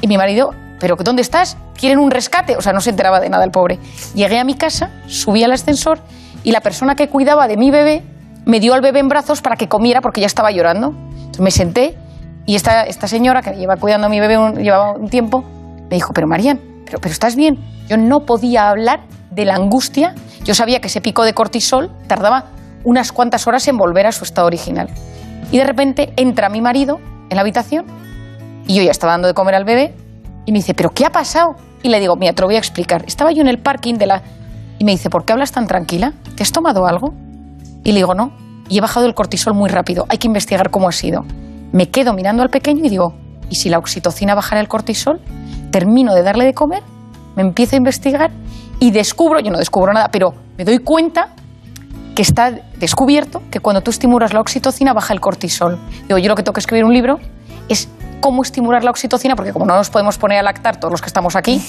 Y 0.00 0.08
mi 0.08 0.16
marido, 0.16 0.52
¿pero 0.80 0.96
dónde 0.96 1.22
estás? 1.22 1.56
¿Quieren 1.76 1.98
un 1.98 2.10
rescate? 2.10 2.56
O 2.56 2.62
sea, 2.62 2.72
no 2.72 2.80
se 2.80 2.90
enteraba 2.90 3.20
de 3.20 3.28
nada 3.28 3.44
el 3.44 3.50
pobre. 3.50 3.78
Llegué 4.14 4.38
a 4.38 4.44
mi 4.44 4.54
casa, 4.54 4.90
subí 5.06 5.44
al 5.44 5.52
ascensor 5.52 6.00
y 6.44 6.50
la 6.52 6.60
persona 6.60 6.96
que 6.96 7.08
cuidaba 7.08 7.46
de 7.46 7.56
mi 7.56 7.70
bebé 7.70 8.02
me 8.44 8.58
dio 8.58 8.74
al 8.74 8.80
bebé 8.80 8.98
en 9.00 9.08
brazos 9.08 9.42
para 9.42 9.56
que 9.56 9.68
comiera 9.68 10.00
porque 10.00 10.20
ya 10.20 10.26
estaba 10.26 10.50
llorando. 10.50 10.94
Entonces 11.16 11.40
me 11.40 11.50
senté 11.50 11.96
y 12.46 12.56
esta, 12.56 12.82
esta 12.84 13.06
señora 13.06 13.42
que 13.42 13.52
lleva 13.52 13.76
cuidando 13.76 14.06
a 14.06 14.10
mi 14.10 14.18
bebé 14.18 14.38
un- 14.38 14.56
llevaba 14.56 14.92
un 14.92 15.08
tiempo, 15.08 15.44
me 15.90 15.96
dijo, 15.96 16.12
pero 16.12 16.26
Marian, 16.26 16.58
pero, 16.84 16.98
pero 17.00 17.12
estás 17.12 17.36
bien. 17.36 17.58
Yo 17.88 17.96
no 17.96 18.24
podía 18.26 18.70
hablar 18.70 19.00
de 19.30 19.44
la 19.44 19.54
angustia. 19.54 20.14
Yo 20.44 20.54
sabía 20.54 20.80
que 20.80 20.88
ese 20.88 21.00
pico 21.00 21.22
de 21.24 21.34
cortisol 21.34 21.90
tardaba 22.08 22.46
unas 22.84 23.12
cuantas 23.12 23.46
horas 23.46 23.66
en 23.68 23.76
volver 23.76 24.06
a 24.06 24.12
su 24.12 24.24
estado 24.24 24.46
original. 24.46 24.88
Y 25.50 25.58
de 25.58 25.64
repente 25.64 26.12
entra 26.16 26.48
mi 26.48 26.60
marido 26.60 27.00
en 27.28 27.36
la 27.36 27.42
habitación 27.42 27.86
y 28.66 28.74
yo 28.74 28.82
ya 28.82 28.90
estaba 28.90 29.12
dando 29.12 29.28
de 29.28 29.34
comer 29.34 29.54
al 29.54 29.64
bebé 29.64 29.94
y 30.46 30.52
me 30.52 30.58
dice, 30.58 30.74
¿pero 30.74 30.90
qué 30.90 31.04
ha 31.06 31.10
pasado? 31.10 31.56
Y 31.82 31.88
le 31.88 32.00
digo, 32.00 32.16
mira, 32.16 32.32
te 32.32 32.42
lo 32.42 32.48
voy 32.48 32.56
a 32.56 32.58
explicar. 32.58 33.04
Estaba 33.06 33.32
yo 33.32 33.42
en 33.42 33.48
el 33.48 33.58
parking 33.58 33.94
de 33.94 34.06
la... 34.06 34.22
Y 34.78 34.84
me 34.84 34.92
dice, 34.92 35.10
¿por 35.10 35.24
qué 35.24 35.32
hablas 35.32 35.52
tan 35.52 35.66
tranquila? 35.66 36.12
¿Te 36.36 36.42
has 36.42 36.52
tomado 36.52 36.86
algo? 36.86 37.12
Y 37.84 37.92
le 37.92 37.98
digo, 37.98 38.14
no. 38.14 38.32
Y 38.68 38.78
he 38.78 38.80
bajado 38.80 39.06
el 39.06 39.14
cortisol 39.14 39.54
muy 39.54 39.68
rápido. 39.68 40.06
Hay 40.08 40.18
que 40.18 40.26
investigar 40.26 40.70
cómo 40.70 40.88
ha 40.88 40.92
sido. 40.92 41.24
Me 41.72 41.90
quedo 41.90 42.12
mirando 42.12 42.42
al 42.42 42.50
pequeño 42.50 42.84
y 42.84 42.88
digo, 42.88 43.14
¿y 43.50 43.56
si 43.56 43.68
la 43.68 43.78
oxitocina 43.78 44.34
bajara 44.34 44.60
el 44.60 44.68
cortisol? 44.68 45.20
Termino 45.70 46.14
de 46.14 46.22
darle 46.22 46.44
de 46.44 46.54
comer, 46.54 46.82
me 47.36 47.42
empiezo 47.42 47.76
a 47.76 47.78
investigar 47.78 48.30
y 48.78 48.90
descubro, 48.90 49.40
yo 49.40 49.50
no 49.50 49.58
descubro 49.58 49.92
nada, 49.92 50.08
pero 50.10 50.34
me 50.58 50.64
doy 50.64 50.78
cuenta 50.78 51.34
que 52.14 52.22
está 52.22 52.52
descubierto 52.78 53.42
que 53.50 53.60
cuando 53.60 53.80
tú 53.80 53.90
estimulas 53.90 54.32
la 54.32 54.40
oxitocina 54.40 54.92
baja 54.92 55.14
el 55.14 55.20
cortisol. 55.20 55.78
Digo, 56.08 56.18
yo 56.18 56.28
lo 56.28 56.34
que 56.36 56.42
tengo 56.42 56.52
que 56.52 56.60
escribir 56.60 56.84
un 56.84 56.92
libro 56.92 57.18
es 57.68 57.88
cómo 58.20 58.42
estimular 58.42 58.84
la 58.84 58.90
oxitocina, 58.90 59.34
porque 59.34 59.52
como 59.52 59.64
no 59.66 59.74
nos 59.76 59.90
podemos 59.90 60.18
poner 60.18 60.38
a 60.38 60.42
lactar 60.42 60.78
todos 60.78 60.92
los 60.92 61.00
que 61.00 61.06
estamos 61.06 61.36
aquí, 61.36 61.60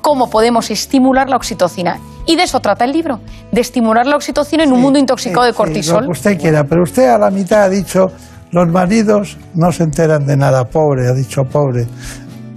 cómo 0.00 0.28
podemos 0.28 0.70
estimular 0.70 1.30
la 1.30 1.36
oxitocina. 1.36 1.98
Y 2.26 2.36
de 2.36 2.42
eso 2.42 2.60
trata 2.60 2.84
el 2.84 2.92
libro, 2.92 3.20
de 3.52 3.60
estimular 3.60 4.06
la 4.06 4.16
oxitocina 4.16 4.64
en 4.64 4.72
un 4.72 4.80
mundo 4.80 4.98
intoxicado 4.98 5.44
de 5.46 5.52
Sí, 5.52 5.56
cortisol. 5.56 6.00
lo 6.02 6.06
que 6.08 6.12
usted 6.12 6.38
quiera, 6.40 6.64
pero 6.64 6.82
usted 6.82 7.08
a 7.08 7.18
la 7.18 7.30
mitad 7.30 7.62
ha 7.62 7.68
dicho, 7.68 8.06
los 8.50 8.68
maridos 8.68 9.36
no 9.54 9.70
se 9.72 9.84
enteran 9.84 10.26
de 10.26 10.36
nada, 10.36 10.64
pobre, 10.64 11.08
ha 11.08 11.12
dicho 11.12 11.42
pobre. 11.44 11.86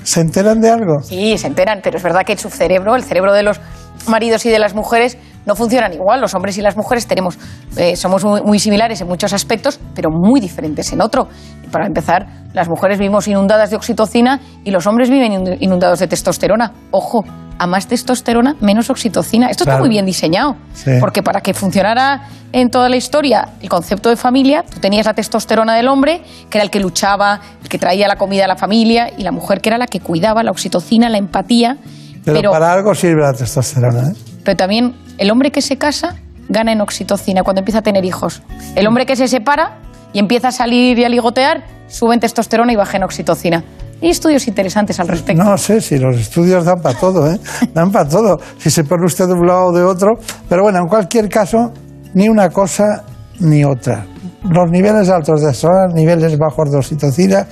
¿Se 0.03 0.22
enteran 0.22 0.59
de 0.61 0.69
algo? 0.69 1.01
Sí, 1.03 1.38
se 1.38 1.47
enteran, 1.47 1.80
pero 1.84 1.97
es 1.97 2.03
verdad 2.03 2.22
que 2.26 2.35
su 2.38 2.49
cerebro, 2.49 2.95
el 2.95 3.03
cerebro 3.03 3.34
de 3.34 3.43
los 3.43 3.59
maridos 4.07 4.45
y 4.45 4.49
de 4.49 4.59
las 4.59 4.73
mujeres, 4.73 5.18
no 5.45 5.55
funcionan 5.55 5.93
igual. 5.93 6.22
Los 6.22 6.34
hombres 6.35 6.57
y 6.57 6.61
las 6.61 6.76
mujeres 6.76 7.07
tenemos, 7.07 7.38
eh, 7.77 7.95
somos 7.95 8.23
muy, 8.23 8.41
muy 8.41 8.59
similares 8.59 8.99
en 9.01 9.07
muchos 9.07 9.34
aspectos, 9.34 9.80
pero 9.95 10.09
muy 10.11 10.39
diferentes 10.39 10.91
en 10.93 11.01
otro. 11.01 11.27
Para 11.72 11.85
empezar, 11.85 12.26
las 12.53 12.68
mujeres 12.69 12.97
vivimos 12.97 13.27
inundadas 13.27 13.69
de 13.69 13.76
oxitocina 13.76 14.39
y 14.64 14.72
los 14.72 14.88
hombres 14.88 15.09
viven 15.09 15.31
inund- 15.34 15.57
inundados 15.59 15.99
de 15.99 16.07
testosterona. 16.07 16.72
Ojo, 16.91 17.23
a 17.59 17.65
más 17.65 17.88
testosterona, 17.88 18.55
menos 18.61 18.89
oxitocina. 18.89 19.49
Esto 19.49 19.64
está 19.64 19.80
muy 19.80 19.89
bien 19.89 20.05
diseñado, 20.05 20.55
Sí. 20.73 20.91
porque 20.99 21.23
para 21.23 21.41
que 21.41 21.53
funcionara 21.55 22.27
en 22.51 22.69
toda 22.69 22.88
la 22.88 22.95
historia 22.97 23.49
el 23.61 23.68
concepto 23.68 24.09
de 24.09 24.15
familia, 24.15 24.64
tú 24.64 24.80
tenías 24.80 25.07
la 25.07 25.14
testosterona 25.15 25.76
del 25.76 25.88
hombre, 25.88 26.22
que 26.51 26.59
era 26.59 26.64
el 26.64 26.69
que 26.69 26.80
luchaba, 26.80 27.39
el 27.64 27.68
que 27.68 27.80
traía 27.80 28.07
la 28.07 28.15
comida 28.15 28.45
a 28.45 28.47
la 28.47 28.55
familia, 28.57 29.09
y 29.18 29.23
la 29.23 29.31
mujer 29.31 29.59
que 29.59 29.69
era 29.69 29.77
la 29.80 29.88
que 29.88 29.99
cuidaba, 30.01 30.43
la 30.43 30.51
oxitocina, 30.51 31.09
la 31.09 31.18
empatía. 31.18 31.77
Pero, 32.23 32.38
Pero, 32.38 32.51
para 32.51 32.72
algo 32.73 32.93
sirve 32.93 33.22
la 33.23 33.34
testosterona. 33.34 34.11
¿eh? 34.11 34.14
Pero 34.48 34.56
también 34.56 34.95
el 35.18 35.30
hombre 35.30 35.52
que 35.52 35.61
se 35.61 35.76
casa 35.76 36.15
gana 36.48 36.72
en 36.72 36.80
oxitocina 36.80 37.44
cuando 37.44 37.60
empieza 37.60 37.80
a 37.80 37.82
tener 37.82 38.06
hijos. 38.06 38.44
El 38.78 38.88
hombre 38.88 39.06
que 39.06 39.18
se 39.18 39.28
separa 39.28 39.80
y 40.14 40.19
empieza 40.19 40.48
a 40.48 40.52
salir 40.53 40.98
y 40.98 41.03
a 41.03 41.10
ligotear, 41.10 41.65
sube 41.88 42.14
en 42.14 42.22
testosterona 42.22 42.72
y 42.72 42.78
baja 42.78 42.95
en 42.95 43.03
oxitocina. 43.03 43.65
Hay 44.02 44.10
estudios 44.10 44.48
interesantes 44.48 45.02
al 45.02 45.10
respecto. 45.10 45.44
No 45.44 45.57
sé 45.57 45.82
si 45.82 45.98
los 45.98 46.15
estudios 46.15 46.64
dan 46.64 46.80
para 46.82 46.98
todo, 46.98 47.30
¿eh? 47.30 47.38
dan 47.74 47.91
para 47.91 48.07
todo. 48.07 48.40
Si 48.57 48.69
se 48.69 48.86
pone 48.86 49.06
usted 49.06 49.26
de 49.28 49.34
un 49.34 49.48
lado 49.48 49.65
o 49.65 49.72
de 49.74 49.84
otro. 49.84 50.14
Pero 50.48 50.64
bueno, 50.64 50.80
en 50.80 50.88
cualquier 50.88 51.28
caso, 51.28 51.74
ni 52.14 52.30
una 52.30 52.49
cosa 52.49 53.03
ni 53.41 53.65
otra. 53.65 54.06
Los 54.44 54.72
niveles 54.72 55.10
altos 55.10 55.41
de 55.41 55.53
testosterona, 55.53 55.94
niveles 55.94 56.38
bajos 56.38 56.72
de 56.72 56.78
oxitocina, 56.78 57.45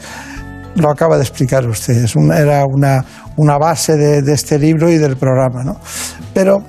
lo 0.76 0.89
acaba 0.89 1.17
de 1.17 1.23
explicar 1.23 1.67
usted. 1.67 2.05
Era 2.34 2.63
una, 2.65 3.03
una 3.35 3.57
base 3.57 3.97
de, 3.97 4.22
de 4.22 4.34
este 4.34 4.57
libro 4.57 4.89
y 4.89 4.97
del 4.97 5.17
programa. 5.17 5.61
¿no? 5.61 5.76
Pero 6.34 6.63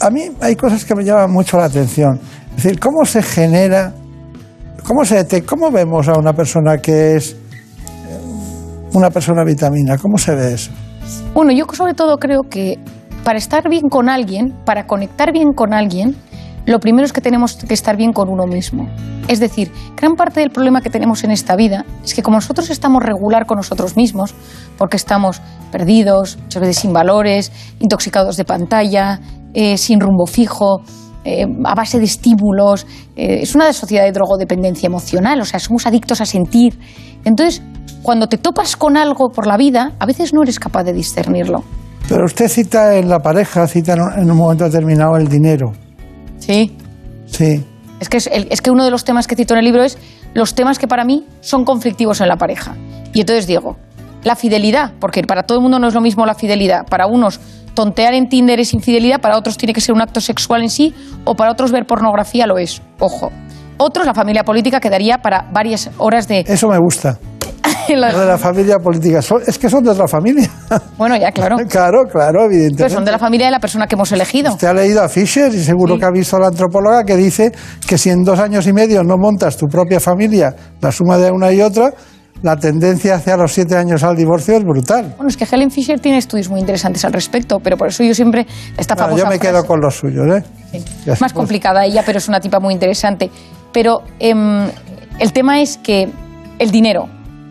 a 0.00 0.10
mí 0.10 0.22
hay 0.40 0.56
cosas 0.56 0.84
que 0.84 0.94
me 0.94 1.04
llaman 1.04 1.30
mucho 1.30 1.56
la 1.56 1.64
atención. 1.66 2.18
Es 2.56 2.64
decir, 2.64 2.80
¿cómo 2.80 3.04
se 3.04 3.22
genera, 3.22 3.92
cómo, 4.86 5.04
se 5.04 5.16
dete- 5.24 5.44
cómo 5.44 5.70
vemos 5.70 6.08
a 6.08 6.18
una 6.18 6.32
persona 6.32 6.78
que 6.78 7.16
es 7.16 7.32
eh, 7.32 7.36
una 8.92 9.10
persona 9.10 9.44
vitamina? 9.44 9.98
¿Cómo 9.98 10.18
se 10.18 10.34
ve 10.34 10.54
eso? 10.54 10.70
Bueno, 11.34 11.52
yo 11.52 11.64
sobre 11.72 11.94
todo 11.94 12.16
creo 12.18 12.42
que 12.48 12.78
para 13.24 13.38
estar 13.38 13.68
bien 13.68 13.88
con 13.88 14.08
alguien, 14.08 14.54
para 14.64 14.86
conectar 14.86 15.32
bien 15.32 15.52
con 15.54 15.74
alguien, 15.74 16.16
lo 16.66 16.78
primero 16.78 17.04
es 17.04 17.12
que 17.12 17.20
tenemos 17.20 17.56
que 17.56 17.74
estar 17.74 17.96
bien 17.96 18.12
con 18.12 18.28
uno 18.28 18.46
mismo. 18.46 18.88
Es 19.28 19.40
decir, 19.40 19.70
gran 19.96 20.14
parte 20.14 20.40
del 20.40 20.50
problema 20.50 20.80
que 20.80 20.90
tenemos 20.90 21.24
en 21.24 21.30
esta 21.30 21.56
vida 21.56 21.84
es 22.04 22.14
que 22.14 22.22
como 22.22 22.36
nosotros 22.36 22.68
estamos 22.70 23.02
regular 23.02 23.46
con 23.46 23.56
nosotros 23.56 23.96
mismos, 23.96 24.34
porque 24.76 24.96
estamos 24.96 25.40
perdidos, 25.70 26.38
muchas 26.42 26.60
veces 26.60 26.78
sin 26.78 26.92
valores, 26.92 27.52
intoxicados 27.78 28.36
de 28.36 28.44
pantalla, 28.44 29.20
eh, 29.54 29.76
sin 29.76 30.00
rumbo 30.00 30.26
fijo, 30.26 30.80
eh, 31.24 31.44
a 31.64 31.74
base 31.74 31.98
de 31.98 32.04
estímulos, 32.06 32.86
eh, 33.16 33.40
es 33.42 33.54
una 33.54 33.72
sociedad 33.72 34.04
de 34.04 34.12
drogodependencia 34.12 34.86
emocional, 34.86 35.40
o 35.40 35.44
sea, 35.44 35.60
somos 35.60 35.86
adictos 35.86 36.20
a 36.20 36.26
sentir. 36.26 36.78
Entonces, 37.24 37.62
cuando 38.02 38.26
te 38.28 38.38
topas 38.38 38.76
con 38.76 38.96
algo 38.96 39.28
por 39.28 39.46
la 39.46 39.56
vida, 39.58 39.92
a 39.98 40.06
veces 40.06 40.32
no 40.32 40.42
eres 40.42 40.58
capaz 40.58 40.84
de 40.84 40.92
discernirlo. 40.94 41.62
Pero 42.08 42.24
usted 42.24 42.48
cita 42.48 42.96
en 42.96 43.08
la 43.08 43.18
pareja, 43.20 43.66
cita 43.66 43.92
en 43.92 44.00
un- 44.00 44.12
en 44.18 44.30
un 44.30 44.36
momento 44.36 44.64
determinado 44.64 45.16
el 45.16 45.28
dinero. 45.28 45.72
Sí. 46.38 46.74
Sí. 47.26 47.62
Es 48.00 48.08
que, 48.08 48.16
es, 48.16 48.30
es 48.32 48.62
que 48.62 48.70
uno 48.70 48.84
de 48.84 48.90
los 48.90 49.04
temas 49.04 49.26
que 49.26 49.36
cito 49.36 49.52
en 49.54 49.58
el 49.58 49.64
libro 49.66 49.84
es 49.84 49.98
los 50.32 50.54
temas 50.54 50.78
que 50.78 50.88
para 50.88 51.04
mí 51.04 51.26
son 51.40 51.64
conflictivos 51.64 52.20
en 52.22 52.28
la 52.28 52.36
pareja. 52.36 52.74
Y 53.12 53.20
entonces 53.20 53.46
digo, 53.46 53.76
la 54.24 54.34
fidelidad, 54.36 54.92
porque 54.98 55.22
para 55.22 55.42
todo 55.42 55.58
el 55.58 55.62
mundo 55.62 55.78
no 55.78 55.86
es 55.88 55.94
lo 55.94 56.00
mismo 56.00 56.24
la 56.24 56.34
fidelidad. 56.34 56.86
Para 56.88 57.06
unos, 57.06 57.38
tontear 57.74 58.14
en 58.14 58.28
Tinder 58.28 58.60
es 58.60 58.72
infidelidad, 58.74 59.20
para 59.20 59.36
otros 59.36 59.56
tiene 59.56 59.72
que 59.72 59.80
ser 59.80 59.94
un 59.94 60.00
acto 60.02 60.20
sexual 60.20 60.62
en 60.62 60.70
sí, 60.70 60.94
o 61.24 61.34
para 61.34 61.50
otros 61.52 61.72
ver 61.72 61.86
pornografía 61.86 62.46
lo 62.46 62.58
es. 62.58 62.82
Ojo. 62.98 63.30
Otros, 63.78 64.04
la 64.06 64.12
familia 64.14 64.44
política 64.44 64.78
quedaría 64.80 65.18
para 65.18 65.48
varias 65.52 65.90
horas 65.98 66.28
de... 66.28 66.44
Eso 66.46 66.68
me 66.68 66.78
gusta. 66.78 67.18
La- 67.88 68.12
Lo 68.12 68.20
de 68.20 68.26
la 68.26 68.38
familia 68.38 68.76
política. 68.78 69.20
Es 69.46 69.58
que 69.58 69.68
son 69.68 69.82
de 69.82 69.90
otra 69.90 70.06
familia. 70.06 70.48
Bueno, 70.96 71.16
ya, 71.16 71.32
claro. 71.32 71.56
claro, 71.68 72.04
claro, 72.10 72.44
evidentemente. 72.44 72.84
Pero 72.84 72.90
son 72.94 73.04
de 73.04 73.10
la 73.10 73.18
familia 73.18 73.46
de 73.46 73.52
la 73.52 73.58
persona 73.58 73.86
que 73.86 73.96
hemos 73.96 74.12
elegido. 74.12 74.52
Usted 74.52 74.68
ha 74.68 74.74
leído 74.74 75.02
a 75.02 75.08
Fisher 75.08 75.52
y 75.52 75.58
seguro 75.64 75.98
que 75.98 76.04
ha 76.04 76.10
visto 76.10 76.36
a 76.36 76.40
la 76.40 76.46
antropóloga 76.48 77.02
que 77.04 77.16
dice 77.16 77.50
que 77.86 77.98
si 77.98 78.10
en 78.10 78.22
dos 78.22 78.38
años 78.38 78.66
y 78.66 78.72
medio 78.72 79.02
no 79.02 79.16
montas 79.16 79.56
tu 79.56 79.66
propia 79.66 79.98
familia, 79.98 80.54
la 80.80 80.92
suma 80.92 81.18
de 81.18 81.30
una 81.32 81.50
y 81.52 81.60
otra, 81.62 81.90
la 82.42 82.56
tendencia 82.56 83.14
hacia 83.16 83.36
los 83.36 83.52
siete 83.52 83.76
años 83.76 84.02
al 84.02 84.16
divorcio 84.16 84.56
es 84.56 84.64
brutal. 84.64 85.14
Bueno, 85.16 85.28
es 85.28 85.36
que 85.36 85.44
Helen 85.50 85.70
Fisher 85.70 86.00
tiene 86.00 86.18
estudios 86.18 86.48
muy 86.48 86.60
interesantes 86.60 87.04
al 87.04 87.12
respecto, 87.12 87.60
pero 87.60 87.76
por 87.76 87.88
eso 87.88 88.02
yo 88.02 88.14
siempre 88.14 88.46
esta 88.76 88.94
Bueno, 88.94 89.08
famosa 89.08 89.24
yo 89.24 89.30
me 89.30 89.36
frase- 89.38 89.52
quedo 89.52 89.64
con 89.66 89.80
los 89.80 89.94
suyos, 89.96 90.26
¿eh? 90.36 90.42
Más 91.20 91.32
complicada 91.32 91.84
ella, 91.84 92.02
pero 92.06 92.18
es 92.18 92.28
una 92.28 92.40
tipa 92.40 92.60
muy 92.60 92.72
interesante. 92.74 93.30
Pero 93.72 94.02
em, 94.18 94.68
el 95.18 95.32
tema 95.32 95.60
es 95.60 95.76
que 95.78 96.08
el 96.58 96.70
dinero. 96.70 97.08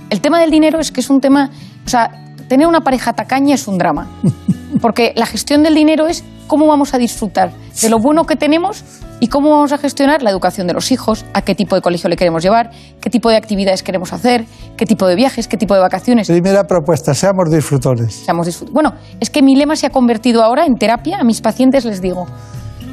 El 0.09 0.21
tema 0.21 0.39
del 0.39 0.49
dinero 0.51 0.79
es 0.79 0.91
que 0.91 1.01
es 1.01 1.09
un 1.09 1.21
tema. 1.21 1.49
O 1.85 1.89
sea, 1.89 2.09
tener 2.47 2.65
una 2.67 2.81
pareja 2.81 3.13
tacaña 3.13 3.55
es 3.55 3.67
un 3.67 3.77
drama. 3.77 4.07
Porque 4.81 5.13
la 5.15 5.25
gestión 5.25 5.63
del 5.63 5.73
dinero 5.75 6.07
es 6.07 6.23
cómo 6.47 6.67
vamos 6.67 6.93
a 6.93 6.97
disfrutar 6.97 7.51
de 7.81 7.89
lo 7.89 7.99
bueno 7.99 8.25
que 8.25 8.35
tenemos 8.35 8.83
y 9.19 9.27
cómo 9.27 9.49
vamos 9.49 9.71
a 9.73 9.77
gestionar 9.77 10.21
la 10.21 10.29
educación 10.29 10.67
de 10.67 10.73
los 10.73 10.91
hijos, 10.91 11.25
a 11.33 11.41
qué 11.41 11.55
tipo 11.55 11.75
de 11.75 11.81
colegio 11.81 12.09
le 12.09 12.15
queremos 12.15 12.43
llevar, 12.43 12.69
qué 13.01 13.09
tipo 13.09 13.29
de 13.29 13.35
actividades 13.35 13.83
queremos 13.83 14.13
hacer, 14.13 14.45
qué 14.77 14.85
tipo 14.85 15.07
de 15.07 15.15
viajes, 15.15 15.47
qué 15.47 15.57
tipo 15.57 15.73
de 15.73 15.79
vacaciones. 15.81 16.27
Primera 16.27 16.63
propuesta, 16.63 17.13
seamos 17.13 17.51
disfrutones. 17.51 18.13
Seamos 18.13 18.47
disfrut- 18.47 18.71
Bueno, 18.71 18.93
es 19.19 19.29
que 19.29 19.41
mi 19.41 19.55
lema 19.55 19.75
se 19.75 19.87
ha 19.87 19.89
convertido 19.89 20.43
ahora 20.43 20.65
en 20.65 20.75
terapia. 20.75 21.17
A 21.19 21.23
mis 21.23 21.41
pacientes 21.41 21.83
les 21.83 22.01
digo, 22.01 22.27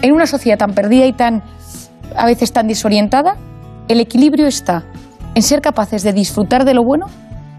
en 0.02 0.12
una 0.12 0.26
sociedad 0.26 0.58
tan 0.58 0.72
perdida 0.74 1.06
y 1.06 1.12
tan, 1.12 1.42
a 2.16 2.26
veces 2.26 2.52
tan 2.52 2.66
desorientada, 2.66 3.36
el 3.88 4.00
equilibrio 4.00 4.46
está 4.46 4.84
en 5.34 5.42
ser 5.42 5.60
capaces 5.60 6.02
de 6.02 6.12
disfrutar 6.12 6.64
de 6.64 6.74
lo 6.74 6.82
bueno 6.82 7.06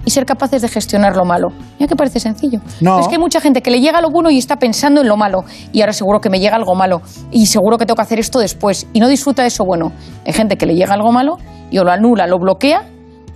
y 0.07 0.09
ser 0.09 0.25
capaces 0.25 0.61
de 0.61 0.69
gestionar 0.69 1.17
lo 1.17 1.25
malo. 1.25 1.49
Mira 1.77 1.89
que 1.89 1.95
parece 1.97 2.21
sencillo. 2.21 2.59
No. 2.79 2.91
Pero 2.91 2.99
es 3.01 3.07
que 3.09 3.15
hay 3.15 3.19
mucha 3.19 3.41
gente 3.41 3.61
que 3.61 3.69
le 3.69 3.81
llega 3.81 3.99
lo 3.99 4.09
bueno 4.09 4.29
y 4.29 4.37
está 4.37 4.55
pensando 4.55 5.01
en 5.01 5.09
lo 5.09 5.17
malo. 5.17 5.43
Y 5.73 5.81
ahora 5.81 5.91
seguro 5.91 6.21
que 6.21 6.29
me 6.29 6.39
llega 6.39 6.55
algo 6.55 6.75
malo. 6.75 7.01
Y 7.29 7.47
seguro 7.47 7.77
que 7.77 7.85
tengo 7.85 7.97
que 7.97 8.03
hacer 8.03 8.17
esto 8.17 8.39
después. 8.39 8.87
Y 8.93 9.01
no 9.01 9.09
disfruta 9.09 9.41
de 9.41 9.49
eso 9.49 9.65
bueno. 9.65 9.91
Hay 10.25 10.31
gente 10.31 10.55
que 10.55 10.65
le 10.65 10.75
llega 10.75 10.93
algo 10.93 11.11
malo 11.11 11.39
y 11.69 11.77
o 11.77 11.83
lo 11.83 11.91
anula, 11.91 12.25
lo 12.25 12.39
bloquea, 12.39 12.85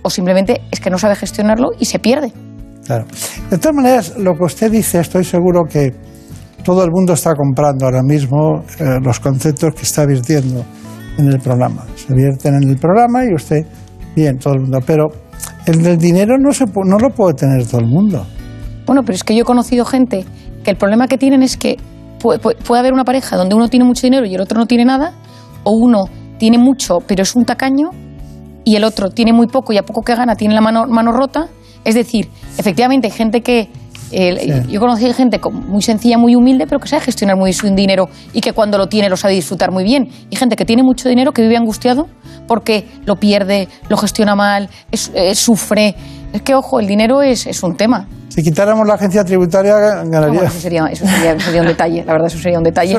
o 0.00 0.08
simplemente 0.08 0.62
es 0.70 0.80
que 0.80 0.88
no 0.88 0.96
sabe 0.96 1.14
gestionarlo 1.14 1.72
y 1.78 1.84
se 1.84 1.98
pierde. 1.98 2.32
Claro. 2.86 3.04
De 3.50 3.58
todas 3.58 3.76
maneras, 3.76 4.14
lo 4.16 4.32
que 4.32 4.44
usted 4.44 4.70
dice, 4.70 4.98
estoy 4.98 5.24
seguro 5.24 5.64
que 5.70 5.90
todo 6.64 6.84
el 6.84 6.90
mundo 6.90 7.12
está 7.12 7.34
comprando 7.34 7.84
ahora 7.84 8.00
mismo 8.02 8.64
eh, 8.78 8.98
los 9.02 9.20
conceptos 9.20 9.74
que 9.74 9.82
está 9.82 10.06
virtiendo 10.06 10.64
en 11.18 11.28
el 11.28 11.38
programa. 11.38 11.84
Se 11.96 12.14
vierten 12.14 12.54
en 12.62 12.70
el 12.70 12.78
programa 12.78 13.26
y 13.26 13.34
usted, 13.34 13.66
bien, 14.16 14.38
todo 14.38 14.54
el 14.54 14.60
mundo. 14.60 14.78
Pero 14.86 15.08
el 15.66 15.82
del 15.82 15.98
dinero 15.98 16.36
no, 16.38 16.52
se, 16.52 16.64
no 16.66 16.98
lo 16.98 17.10
puede 17.10 17.34
tener 17.34 17.66
todo 17.66 17.80
el 17.80 17.86
mundo. 17.86 18.26
Bueno, 18.86 19.02
pero 19.02 19.14
es 19.14 19.24
que 19.24 19.34
yo 19.34 19.42
he 19.42 19.44
conocido 19.44 19.84
gente 19.84 20.24
que 20.64 20.70
el 20.70 20.76
problema 20.76 21.06
que 21.08 21.18
tienen 21.18 21.42
es 21.42 21.56
que 21.56 21.76
puede- 22.20 22.38
puede 22.38 22.80
haber 22.80 22.92
una 22.92 23.04
pareja 23.04 23.36
donde 23.36 23.54
uno 23.54 23.68
tiene 23.68 23.84
mucho 23.84 24.02
dinero 24.06 24.26
y 24.26 24.34
el 24.34 24.40
otro 24.40 24.58
no 24.58 24.66
tiene 24.66 24.84
nada, 24.84 25.12
o 25.64 25.72
uno 25.72 26.04
tiene 26.38 26.58
mucho, 26.58 26.98
pero 27.06 27.22
es 27.22 27.34
un 27.36 27.44
tacaño, 27.44 27.90
y 28.64 28.76
el 28.76 28.84
otro 28.84 29.10
tiene 29.10 29.32
muy 29.32 29.46
poco 29.46 29.72
y 29.72 29.78
a 29.78 29.82
poco 29.84 30.02
que 30.02 30.14
gana 30.14 30.34
tiene 30.36 30.54
la 30.54 30.60
mano, 30.60 30.86
mano 30.86 31.12
rota. 31.12 31.48
Es 31.84 31.94
decir, 31.96 32.28
efectivamente 32.58 33.08
hay 33.08 33.12
gente 33.12 33.40
que... 33.42 33.68
eh, 34.12 34.62
Yo 34.68 34.80
conocí 34.80 35.10
gente 35.14 35.40
muy 35.50 35.82
sencilla, 35.82 36.18
muy 36.18 36.34
humilde, 36.36 36.66
pero 36.66 36.80
que 36.80 36.88
sabe 36.88 37.02
gestionar 37.02 37.36
muy 37.36 37.48
bien 37.50 37.54
su 37.54 37.66
dinero 37.74 38.08
y 38.32 38.40
que 38.40 38.52
cuando 38.52 38.78
lo 38.78 38.88
tiene 38.88 39.08
lo 39.08 39.16
sabe 39.16 39.34
disfrutar 39.34 39.70
muy 39.70 39.84
bien. 39.84 40.08
Y 40.30 40.36
gente 40.36 40.56
que 40.56 40.64
tiene 40.64 40.82
mucho 40.82 41.08
dinero 41.08 41.32
que 41.32 41.42
vive 41.42 41.56
angustiado 41.56 42.08
porque 42.46 42.86
lo 43.06 43.16
pierde, 43.16 43.68
lo 43.88 43.96
gestiona 43.96 44.34
mal, 44.34 44.68
es- 44.90 45.10
eh, 45.14 45.34
sufre. 45.34 45.94
Es 46.32 46.42
que, 46.42 46.54
ojo, 46.54 46.80
el 46.80 46.86
dinero 46.86 47.22
es, 47.22 47.46
es 47.46 47.62
un 47.62 47.76
tema. 47.76 48.06
Si 48.34 48.42
quitáramos 48.42 48.86
la 48.86 48.94
agencia 48.94 49.24
tributaria, 49.24 49.74
ganaría. 50.04 50.44
eso, 50.44 50.58
sería, 50.58 50.86
eso 50.90 51.06
sería- 51.06 51.38
sería 51.38 51.60
un 51.60 51.66
detalle, 51.66 52.04
la 52.04 52.12
verdad, 52.12 52.26
eso 52.28 52.38
sería 52.38 52.58
un 52.58 52.64
detalle. 52.64 52.98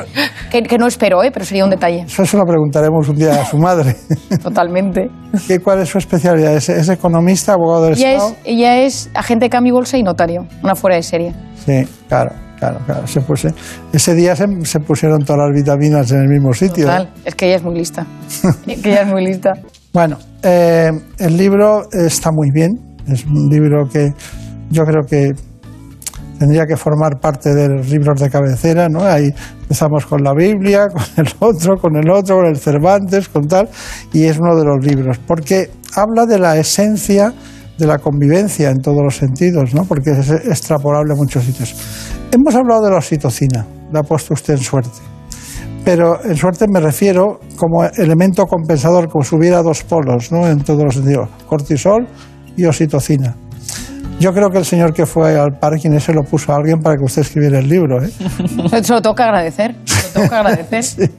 Que, 0.50 0.62
que 0.62 0.78
no 0.78 0.86
espero, 0.86 1.22
¿eh? 1.24 1.30
pero 1.32 1.44
sería 1.44 1.64
un 1.64 1.70
detalle. 1.70 2.02
Eso 2.06 2.24
se 2.24 2.36
lo 2.36 2.44
preguntaremos 2.44 3.08
un 3.08 3.16
día 3.16 3.40
a 3.40 3.44
su 3.44 3.58
madre. 3.58 3.96
Totalmente. 4.42 5.08
¿Qué, 5.48 5.58
¿Cuál 5.58 5.80
es 5.80 5.88
su 5.88 5.98
especialidad? 5.98 6.54
¿Es, 6.56 6.68
es 6.68 6.88
economista, 6.88 7.54
abogado 7.54 7.86
del 7.86 7.94
Ella 7.94 8.12
Estado? 8.12 8.30
es, 8.30 8.36
ella 8.44 8.76
es 8.82 9.10
agente 9.14 9.46
de 9.46 9.50
cambio 9.50 9.70
y 9.70 9.74
bolsa 9.74 9.98
y 9.98 10.02
notario, 10.02 10.46
una 10.62 10.74
fuera 10.74 10.96
de 10.96 11.02
serie. 11.02 11.34
Sí, 11.66 11.84
claro, 12.08 12.30
claro, 12.58 12.78
claro. 12.86 13.06
Se 13.06 13.20
puse- 13.20 13.52
ese 13.92 14.14
día 14.14 14.36
se, 14.36 14.46
se 14.64 14.78
pusieron 14.80 15.24
todas 15.24 15.48
las 15.48 15.54
vitaminas 15.56 16.10
en 16.12 16.20
el 16.20 16.28
mismo 16.28 16.52
sitio. 16.52 16.84
Total, 16.86 17.10
es 17.24 17.34
que 17.34 17.46
ella 17.46 17.56
es 17.56 17.62
muy 17.64 17.74
lista. 17.74 18.06
Es 18.66 18.80
que 18.80 18.90
ella 18.92 19.02
es 19.02 19.08
muy 19.08 19.24
lista. 19.24 19.52
Bueno, 19.92 20.16
eh, 20.42 20.90
el 21.18 21.36
libro 21.36 21.82
está 21.92 22.30
muy 22.32 22.50
bien. 22.52 22.78
Es 23.08 23.24
un 23.26 23.48
libro 23.50 23.86
que 23.92 24.12
yo 24.74 24.84
creo 24.84 25.02
que 25.08 25.32
tendría 26.38 26.66
que 26.66 26.76
formar 26.76 27.20
parte 27.20 27.54
de 27.54 27.68
los 27.68 27.88
libros 27.88 28.20
de 28.20 28.28
cabecera, 28.28 28.88
¿no? 28.88 29.04
Ahí 29.04 29.32
empezamos 29.62 30.04
con 30.04 30.22
la 30.22 30.34
Biblia, 30.34 30.88
con 30.92 31.24
el 31.24 31.32
otro, 31.38 31.76
con 31.76 31.96
el 31.96 32.10
otro, 32.10 32.36
con 32.36 32.46
el 32.46 32.56
Cervantes, 32.56 33.28
con 33.28 33.46
tal, 33.46 33.68
y 34.12 34.24
es 34.24 34.38
uno 34.38 34.56
de 34.56 34.64
los 34.64 34.84
libros, 34.84 35.18
porque 35.26 35.70
habla 35.94 36.26
de 36.26 36.38
la 36.38 36.58
esencia 36.58 37.32
de 37.78 37.86
la 37.86 37.98
convivencia 37.98 38.70
en 38.70 38.80
todos 38.80 39.02
los 39.02 39.16
sentidos, 39.16 39.74
¿no? 39.74 39.84
Porque 39.84 40.10
es 40.10 40.30
extrapolable 40.30 41.12
a 41.12 41.16
muchos 41.16 41.44
sitios. 41.44 41.74
Hemos 42.30 42.54
hablado 42.54 42.82
de 42.84 42.90
la 42.90 42.96
oxitocina, 42.96 43.66
la 43.92 44.00
ha 44.00 44.02
puesto 44.02 44.34
usted 44.34 44.54
en 44.54 44.60
suerte 44.60 45.14
pero 45.84 46.24
en 46.24 46.34
suerte 46.34 46.64
me 46.66 46.80
refiero 46.80 47.40
como 47.56 47.84
elemento 47.84 48.46
compensador, 48.46 49.08
como 49.08 49.22
si 49.22 49.36
hubiera 49.36 49.62
dos 49.62 49.84
polos, 49.84 50.32
¿no? 50.32 50.48
En 50.48 50.64
todos 50.64 50.82
los 50.82 50.94
sentidos, 50.94 51.28
cortisol 51.46 52.08
y 52.56 52.64
oxitocina. 52.64 53.36
Yo 54.20 54.32
creo 54.32 54.48
que 54.50 54.58
el 54.58 54.64
señor 54.64 54.92
que 54.92 55.06
fue 55.06 55.38
al 55.38 55.58
parking 55.58 55.90
ese 55.92 56.12
lo 56.12 56.22
puso 56.22 56.52
a 56.52 56.56
alguien 56.56 56.80
para 56.80 56.96
que 56.96 57.04
usted 57.04 57.22
escribiera 57.22 57.58
el 57.58 57.68
libro, 57.68 58.02
¿eh? 58.02 58.10
Se 58.82 58.92
lo 58.92 59.14
que 59.14 59.22
agradecer. 59.22 59.74
Lo 60.14 60.28
que 60.28 60.34
agradecer. 60.34 61.10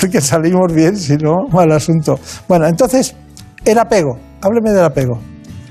porque 0.00 0.20
salimos 0.20 0.72
bien, 0.72 0.96
si 0.96 1.16
no, 1.16 1.48
mal 1.52 1.70
asunto. 1.72 2.18
Bueno, 2.48 2.66
entonces, 2.66 3.14
el 3.64 3.78
apego. 3.78 4.18
Hábleme 4.42 4.70
del 4.70 4.84
apego. 4.84 5.18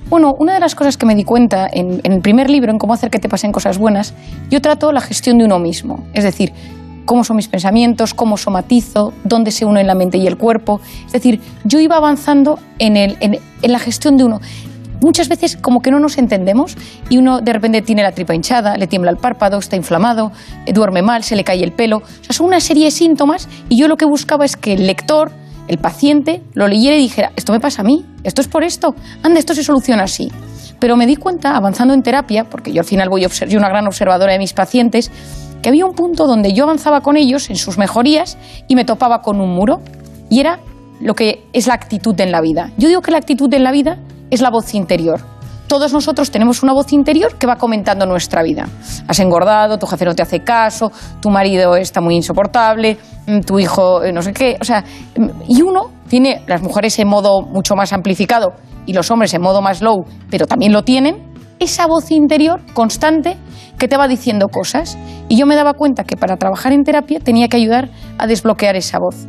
Bueno, 0.10 0.34
una 0.38 0.56
de 0.56 0.60
las 0.60 0.76
cosas 0.76 0.98
que 0.98 1.06
me 1.06 1.16
di 1.16 1.24
cuenta 1.24 1.68
en, 1.72 2.02
en 2.04 2.12
el 2.12 2.22
primer 2.22 2.50
libro, 2.50 2.72
en 2.72 2.78
cómo 2.78 2.94
hacer 2.94 3.10
que 3.10 3.20
te 3.20 3.30
pasen 3.30 3.52
cosas 3.52 3.78
buenas, 3.78 4.14
yo 4.50 4.62
trato 4.62 4.92
la 4.92 5.02
gestión 5.02 5.38
de 5.38 5.46
uno 5.46 5.60
mismo. 5.60 6.04
Es 6.14 6.24
decir, 6.24 6.52
cómo 7.06 7.24
son 7.24 7.38
mis 7.38 7.48
pensamientos, 7.48 8.14
cómo 8.14 8.38
somatizo, 8.38 9.14
dónde 9.24 9.50
se 9.50 9.66
uno 9.66 9.80
en 9.80 9.88
la 9.88 9.96
mente 9.96 10.20
y 10.20 10.28
el 10.28 10.38
cuerpo. 10.38 10.80
Es 11.08 11.14
decir, 11.14 11.42
yo 11.64 11.80
iba 11.80 11.96
avanzando 11.96 12.60
en, 12.78 12.98
el, 12.98 13.18
en, 13.20 13.40
en 13.62 13.72
la 13.72 13.80
gestión 13.80 14.16
de 14.18 14.26
uno. 14.26 14.40
Muchas 15.02 15.30
veces 15.30 15.56
como 15.56 15.82
que 15.82 15.92
no 15.92 16.00
nos 16.00 16.18
entendemos 16.18 16.76
y 17.10 17.18
uno 17.18 17.40
de 17.42 17.54
repente 17.54 17.82
tiene 17.82 18.04
la 18.04 18.12
tripa 18.12 18.36
hinchada, 18.36 18.78
le 18.78 18.88
tiembla 18.88 19.12
el 19.12 19.18
párpado, 19.18 19.58
está 19.58 19.76
inflamado, 19.76 20.32
eh, 20.66 20.74
duerme 20.74 21.02
mal, 21.02 21.24
se 21.24 21.36
le 21.36 21.44
cae 21.44 21.64
el 21.64 21.72
pelo. 21.72 21.98
O 21.98 22.24
sea, 22.24 22.34
son 22.34 22.48
una 22.48 22.60
serie 22.60 22.86
de 22.86 22.92
síntomas 22.92 23.48
y 23.70 23.78
yo 23.78 23.88
lo 23.88 23.96
que 23.98 24.06
buscaba 24.06 24.46
es 24.46 24.58
que 24.58 24.74
el 24.74 24.88
lector, 24.88 25.32
el 25.68 25.78
paciente, 25.78 26.42
lo 26.54 26.68
leyera 26.68 26.98
y 26.98 27.02
dijera, 27.02 27.32
esto 27.36 27.54
me 27.54 27.60
pasa 27.60 27.82
a 27.82 27.86
mí, 27.86 28.06
esto 28.24 28.42
es 28.42 28.48
por 28.48 28.64
esto, 28.64 28.96
anda, 29.24 29.40
esto 29.40 29.54
se 29.54 29.64
soluciona 29.64 30.04
así. 30.04 30.32
Pero 30.80 30.96
me 30.96 31.06
di 31.06 31.16
cuenta, 31.16 31.56
avanzando 31.56 31.94
en 31.94 32.02
terapia, 32.02 32.46
porque 32.46 32.72
yo 32.72 32.82
al 32.82 32.86
final 32.86 33.10
voy 33.10 33.26
a 33.26 33.30
ser 33.30 33.56
una 33.58 33.70
gran 33.70 33.86
observadora 33.86 34.34
de 34.34 34.40
mis 34.40 34.54
pacientes, 34.54 35.12
que 35.62 35.70
había 35.70 35.86
un 35.86 35.94
punto 35.94 36.26
donde 36.26 36.54
yo 36.54 36.64
avanzaba 36.64 37.02
con 37.02 37.18
ellos 37.18 37.50
en 37.50 37.58
sus 37.58 37.78
mejorías 37.78 38.38
y 38.68 38.76
me 38.76 38.86
topaba 38.86 39.22
con 39.22 39.42
un 39.42 39.54
muro. 39.54 39.82
Y 40.30 40.40
era 40.40 40.60
lo 41.02 41.16
que 41.16 41.44
es 41.54 41.68
la 41.68 41.74
actitud 41.74 42.20
en 42.22 42.32
la 42.32 42.40
vida. 42.40 42.72
Yo 42.78 42.88
digo 42.88 43.02
que 43.02 43.12
la 43.12 43.18
actitud 43.18 43.54
en 43.54 43.64
la 43.64 43.72
vida 43.72 43.98
es 44.30 44.42
la 44.42 44.50
voz 44.50 44.74
interior. 44.74 45.22
Todos 45.68 45.94
nosotros 45.94 46.32
tenemos 46.32 46.64
una 46.64 46.74
voz 46.74 46.92
interior 46.94 47.36
que 47.36 47.46
va 47.46 47.58
comentando 47.58 48.08
nuestra 48.08 48.42
vida. 48.42 48.68
Has 49.08 49.20
engordado, 49.20 49.78
tu 49.78 49.86
jefe 49.86 50.04
no 50.04 50.16
te 50.16 50.24
hace 50.24 50.40
caso, 50.40 50.92
tu 51.22 51.30
marido 51.30 51.76
está 51.76 52.02
muy 52.02 52.16
insoportable, 52.16 52.98
mm, 53.28 53.42
tu 53.42 53.60
hijo 53.60 54.04
eh, 54.04 54.12
no 54.12 54.24
sé 54.24 54.34
qué. 54.34 54.58
O 54.60 54.64
sea, 54.64 54.84
mm, 55.16 55.44
y 55.48 55.62
uno 55.62 55.92
tiene 56.08 56.42
las 56.48 56.64
mujeres 56.64 56.98
en 56.98 57.08
modo 57.08 57.44
mucho 57.44 57.76
más 57.76 57.94
amplificado 57.94 58.54
y 58.88 58.94
los 58.94 59.12
hombres 59.12 59.32
en 59.36 59.44
modo 59.44 59.62
más 59.62 59.82
low, 59.82 60.06
pero 60.32 60.48
también 60.48 60.74
lo 60.74 60.82
tienen. 60.82 61.30
Esa 61.60 61.86
voz 61.86 62.10
interior 62.10 62.62
constante 62.74 63.38
que 63.78 63.88
te 63.88 63.96
va 63.96 64.08
diciendo 64.08 64.48
cosas. 64.48 64.98
Y 65.28 65.38
yo 65.38 65.46
me 65.46 65.56
daba 65.56 65.74
cuenta 65.74 66.04
que 66.04 66.18
para 66.18 66.38
trabajar 66.38 66.74
en 66.74 66.84
terapia 66.84 67.20
tenía 67.20 67.48
que 67.48 67.58
ayudar 67.58 67.90
a 68.18 68.26
desbloquear 68.26 68.76
esa 68.76 68.98
voz. 68.98 69.28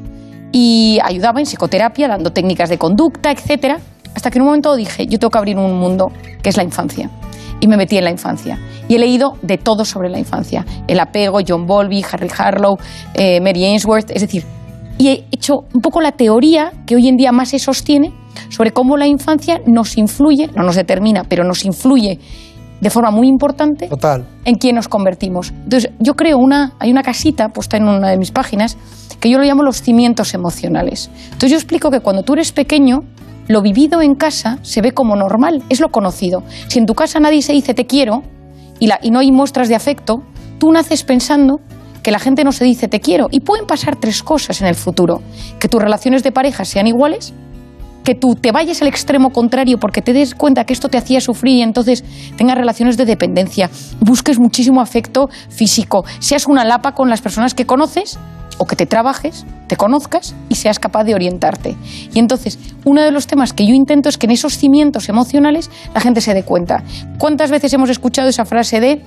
Y 0.52 0.98
ayudaba 1.04 1.40
en 1.40 1.46
psicoterapia, 1.46 2.08
dando 2.08 2.32
técnicas 2.32 2.70
de 2.70 2.78
conducta, 2.78 3.30
etcétera, 3.30 3.78
hasta 4.14 4.30
que 4.30 4.38
en 4.38 4.42
un 4.42 4.48
momento 4.48 4.74
dije, 4.76 5.06
yo 5.06 5.18
tengo 5.18 5.30
que 5.30 5.38
abrir 5.38 5.56
un 5.56 5.78
mundo 5.78 6.12
que 6.42 6.48
es 6.48 6.56
la 6.56 6.64
infancia. 6.64 7.10
Y 7.60 7.66
me 7.66 7.76
metí 7.76 7.98
en 7.98 8.04
la 8.04 8.10
infancia. 8.10 8.58
Y 8.88 8.94
he 8.94 8.98
leído 8.98 9.34
de 9.42 9.58
todo 9.58 9.84
sobre 9.84 10.08
la 10.08 10.18
infancia. 10.18 10.64
El 10.88 10.98
apego, 10.98 11.40
John 11.46 11.66
Bowlby, 11.66 12.04
Harry 12.10 12.30
Harlow, 12.36 12.78
eh, 13.14 13.40
Mary 13.40 13.64
Ainsworth, 13.64 14.10
es 14.10 14.22
decir, 14.22 14.44
y 15.00 15.08
he 15.08 15.24
hecho 15.30 15.64
un 15.72 15.80
poco 15.80 16.00
la 16.00 16.12
teoría 16.12 16.72
que 16.86 16.94
hoy 16.94 17.08
en 17.08 17.16
día 17.16 17.32
más 17.32 17.50
se 17.50 17.58
sostiene 17.58 18.12
sobre 18.50 18.72
cómo 18.72 18.96
la 18.96 19.06
infancia 19.06 19.60
nos 19.66 19.96
influye, 19.96 20.50
no 20.54 20.62
nos 20.62 20.76
determina, 20.76 21.24
pero 21.24 21.42
nos 21.42 21.64
influye 21.64 22.18
de 22.80 22.90
forma 22.90 23.10
muy 23.10 23.26
importante 23.26 23.88
Total. 23.88 24.26
en 24.44 24.56
quién 24.56 24.76
nos 24.76 24.88
convertimos. 24.88 25.52
Entonces, 25.64 25.90
yo 26.00 26.14
creo 26.14 26.36
una, 26.38 26.74
hay 26.78 26.90
una 26.90 27.02
casita 27.02 27.48
puesta 27.48 27.76
en 27.76 27.88
una 27.88 28.08
de 28.10 28.18
mis 28.18 28.30
páginas 28.30 28.76
que 29.20 29.30
yo 29.30 29.38
lo 29.38 29.44
llamo 29.44 29.62
los 29.62 29.82
cimientos 29.82 30.34
emocionales. 30.34 31.10
Entonces, 31.24 31.50
yo 31.50 31.56
explico 31.56 31.90
que 31.90 32.00
cuando 32.00 32.22
tú 32.22 32.34
eres 32.34 32.52
pequeño, 32.52 33.00
lo 33.50 33.62
vivido 33.62 34.00
en 34.00 34.14
casa 34.14 34.58
se 34.62 34.80
ve 34.80 34.92
como 34.92 35.16
normal, 35.16 35.64
es 35.68 35.80
lo 35.80 35.88
conocido. 35.88 36.44
Si 36.68 36.78
en 36.78 36.86
tu 36.86 36.94
casa 36.94 37.18
nadie 37.18 37.42
se 37.42 37.52
dice 37.52 37.74
te 37.74 37.84
quiero 37.84 38.22
y, 38.78 38.88
no 39.10 39.18
hay 39.18 39.32
muestras 39.32 39.68
de 39.68 39.74
afecto, 39.74 40.22
tú 40.60 40.70
naces 40.70 41.02
pensando 41.02 41.58
que 42.04 42.12
la 42.12 42.20
gente 42.20 42.44
no 42.44 42.52
se 42.52 42.64
dice 42.64 42.86
te 42.86 43.00
quiero. 43.00 43.26
Y 43.28 43.40
pueden 43.40 43.66
pasar 43.66 43.96
tres 43.96 44.22
cosas 44.22 44.60
en 44.60 44.68
el 44.68 44.76
futuro. 44.76 45.20
Que 45.58 45.66
tus 45.66 45.82
relaciones 45.82 46.22
de 46.22 46.30
pareja 46.30 46.64
sean 46.64 46.86
iguales, 46.86 47.34
que 48.04 48.14
tú 48.14 48.36
te 48.36 48.52
vayas 48.52 48.82
al 48.82 48.88
extremo 48.88 49.30
contrario 49.30 49.78
porque 49.80 50.00
te 50.00 50.12
des 50.12 50.36
cuenta 50.36 50.64
que 50.64 50.72
esto 50.72 50.88
te 50.88 50.98
hacía 50.98 51.20
sufrir 51.20 51.56
y 51.56 51.62
entonces 51.62 52.04
tengas 52.36 52.56
relaciones 52.56 52.96
de 52.96 53.04
dependencia, 53.04 53.68
busques 53.98 54.38
muchísimo 54.38 54.80
afecto 54.80 55.28
físico, 55.48 56.04
seas 56.20 56.46
una 56.46 56.64
lapa 56.64 56.94
con 56.94 57.10
las 57.10 57.20
personas 57.20 57.54
que 57.54 57.66
conoces 57.66 58.16
o 58.60 58.66
que 58.66 58.76
te 58.76 58.84
trabajes, 58.84 59.46
te 59.68 59.76
conozcas 59.76 60.34
y 60.50 60.56
seas 60.56 60.78
capaz 60.78 61.04
de 61.04 61.14
orientarte. 61.14 61.76
Y 62.12 62.18
entonces, 62.18 62.58
uno 62.84 63.00
de 63.00 63.10
los 63.10 63.26
temas 63.26 63.54
que 63.54 63.66
yo 63.66 63.72
intento 63.72 64.10
es 64.10 64.18
que 64.18 64.26
en 64.26 64.32
esos 64.32 64.58
cimientos 64.58 65.08
emocionales 65.08 65.70
la 65.94 66.00
gente 66.02 66.20
se 66.20 66.34
dé 66.34 66.42
cuenta. 66.42 66.84
¿Cuántas 67.18 67.50
veces 67.50 67.72
hemos 67.72 67.88
escuchado 67.88 68.28
esa 68.28 68.44
frase 68.44 68.78
de 68.80 69.02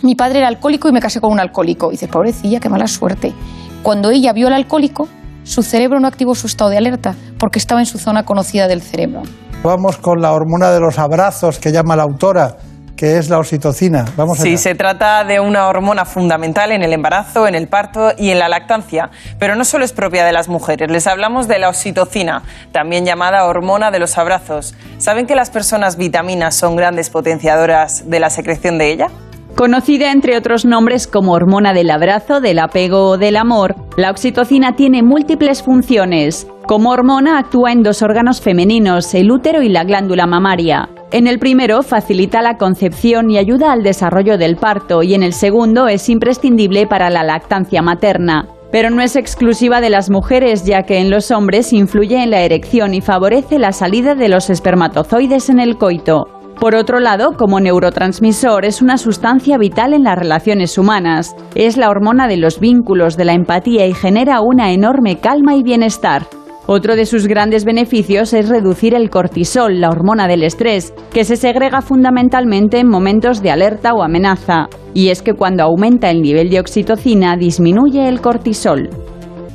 mi 0.00 0.14
padre 0.14 0.38
era 0.38 0.48
alcohólico 0.48 0.88
y 0.88 0.92
me 0.92 1.00
casé 1.00 1.20
con 1.20 1.32
un 1.32 1.38
alcohólico? 1.38 1.88
Y 1.88 1.92
dice, 1.92 2.08
pobrecilla, 2.08 2.60
qué 2.60 2.70
mala 2.70 2.86
suerte. 2.86 3.34
Cuando 3.82 4.10
ella 4.10 4.32
vio 4.32 4.46
al 4.46 4.54
alcohólico, 4.54 5.06
su 5.44 5.62
cerebro 5.62 6.00
no 6.00 6.08
activó 6.08 6.34
su 6.34 6.46
estado 6.46 6.70
de 6.70 6.78
alerta 6.78 7.14
porque 7.38 7.58
estaba 7.58 7.82
en 7.82 7.86
su 7.86 7.98
zona 7.98 8.24
conocida 8.24 8.68
del 8.68 8.80
cerebro. 8.80 9.22
Vamos 9.62 9.98
con 9.98 10.22
la 10.22 10.32
hormona 10.32 10.70
de 10.70 10.80
los 10.80 10.98
abrazos 10.98 11.58
que 11.58 11.72
llama 11.72 11.94
la 11.94 12.04
autora, 12.04 12.56
que 13.02 13.18
es 13.18 13.28
la 13.28 13.40
oxitocina. 13.40 14.04
Vamos 14.16 14.38
Sí, 14.38 14.50
allá. 14.50 14.58
se 14.58 14.74
trata 14.76 15.24
de 15.24 15.40
una 15.40 15.66
hormona 15.66 16.04
fundamental 16.04 16.70
en 16.70 16.84
el 16.84 16.92
embarazo, 16.92 17.48
en 17.48 17.56
el 17.56 17.66
parto 17.66 18.12
y 18.16 18.30
en 18.30 18.38
la 18.38 18.48
lactancia, 18.48 19.10
pero 19.40 19.56
no 19.56 19.64
solo 19.64 19.84
es 19.84 19.92
propia 19.92 20.24
de 20.24 20.30
las 20.30 20.46
mujeres. 20.46 20.88
Les 20.88 21.08
hablamos 21.08 21.48
de 21.48 21.58
la 21.58 21.68
oxitocina, 21.68 22.44
también 22.70 23.04
llamada 23.04 23.44
hormona 23.46 23.90
de 23.90 23.98
los 23.98 24.16
abrazos. 24.18 24.76
¿Saben 24.98 25.26
que 25.26 25.34
las 25.34 25.50
personas 25.50 25.96
vitaminas 25.96 26.54
son 26.54 26.76
grandes 26.76 27.10
potenciadoras 27.10 28.08
de 28.08 28.20
la 28.20 28.30
secreción 28.30 28.78
de 28.78 28.92
ella? 28.92 29.08
Conocida 29.54 30.12
entre 30.12 30.38
otros 30.38 30.64
nombres 30.64 31.06
como 31.06 31.32
hormona 31.32 31.74
del 31.74 31.90
abrazo, 31.90 32.40
del 32.40 32.58
apego 32.58 33.10
o 33.10 33.18
del 33.18 33.36
amor, 33.36 33.76
la 33.98 34.10
oxitocina 34.10 34.76
tiene 34.76 35.02
múltiples 35.02 35.62
funciones. 35.62 36.46
Como 36.66 36.90
hormona 36.90 37.38
actúa 37.38 37.70
en 37.70 37.82
dos 37.82 38.02
órganos 38.02 38.40
femeninos, 38.40 39.14
el 39.14 39.30
útero 39.30 39.62
y 39.62 39.68
la 39.68 39.84
glándula 39.84 40.26
mamaria. 40.26 40.88
En 41.10 41.26
el 41.26 41.38
primero 41.38 41.82
facilita 41.82 42.40
la 42.40 42.56
concepción 42.56 43.30
y 43.30 43.36
ayuda 43.36 43.72
al 43.72 43.82
desarrollo 43.82 44.38
del 44.38 44.56
parto 44.56 45.02
y 45.02 45.12
en 45.12 45.22
el 45.22 45.34
segundo 45.34 45.86
es 45.86 46.08
imprescindible 46.08 46.86
para 46.86 47.10
la 47.10 47.22
lactancia 47.22 47.82
materna. 47.82 48.48
Pero 48.72 48.88
no 48.88 49.02
es 49.02 49.16
exclusiva 49.16 49.82
de 49.82 49.90
las 49.90 50.08
mujeres, 50.08 50.64
ya 50.64 50.84
que 50.84 50.98
en 50.98 51.10
los 51.10 51.30
hombres 51.30 51.74
influye 51.74 52.22
en 52.22 52.30
la 52.30 52.40
erección 52.40 52.94
y 52.94 53.02
favorece 53.02 53.58
la 53.58 53.72
salida 53.72 54.14
de 54.14 54.30
los 54.30 54.48
espermatozoides 54.48 55.50
en 55.50 55.60
el 55.60 55.76
coito. 55.76 56.41
Por 56.60 56.76
otro 56.76 57.00
lado, 57.00 57.32
como 57.36 57.58
neurotransmisor, 57.58 58.64
es 58.64 58.82
una 58.82 58.96
sustancia 58.96 59.58
vital 59.58 59.94
en 59.94 60.04
las 60.04 60.16
relaciones 60.16 60.78
humanas. 60.78 61.34
Es 61.56 61.76
la 61.76 61.90
hormona 61.90 62.28
de 62.28 62.36
los 62.36 62.60
vínculos, 62.60 63.16
de 63.16 63.24
la 63.24 63.32
empatía 63.32 63.86
y 63.86 63.94
genera 63.94 64.40
una 64.40 64.70
enorme 64.72 65.18
calma 65.18 65.56
y 65.56 65.62
bienestar. 65.64 66.26
Otro 66.68 66.94
de 66.94 67.06
sus 67.06 67.26
grandes 67.26 67.64
beneficios 67.64 68.32
es 68.32 68.48
reducir 68.48 68.94
el 68.94 69.10
cortisol, 69.10 69.80
la 69.80 69.88
hormona 69.88 70.28
del 70.28 70.44
estrés, 70.44 70.94
que 71.12 71.24
se 71.24 71.34
segrega 71.34 71.82
fundamentalmente 71.82 72.78
en 72.78 72.88
momentos 72.88 73.42
de 73.42 73.50
alerta 73.50 73.92
o 73.94 74.04
amenaza. 74.04 74.68
Y 74.94 75.08
es 75.08 75.22
que 75.22 75.34
cuando 75.34 75.64
aumenta 75.64 76.10
el 76.10 76.22
nivel 76.22 76.48
de 76.50 76.60
oxitocina 76.60 77.36
disminuye 77.36 78.08
el 78.08 78.20
cortisol. 78.20 78.88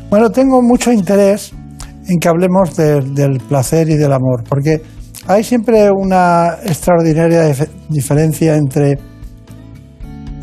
Bueno, 0.09 0.29
tengo 0.29 0.61
mucho 0.61 0.91
interés 0.91 1.53
en 2.09 2.19
que 2.19 2.27
hablemos 2.27 2.75
de- 2.75 2.99
del 3.01 3.39
placer 3.39 3.87
y 3.89 3.95
del 3.95 4.11
amor, 4.11 4.43
porque 4.49 4.81
hay 5.27 5.43
siempre 5.43 5.89
una 5.91 6.55
extraordinaria 6.63 7.49
dif- 7.49 7.69
diferencia 7.89 8.55
entre 8.55 8.97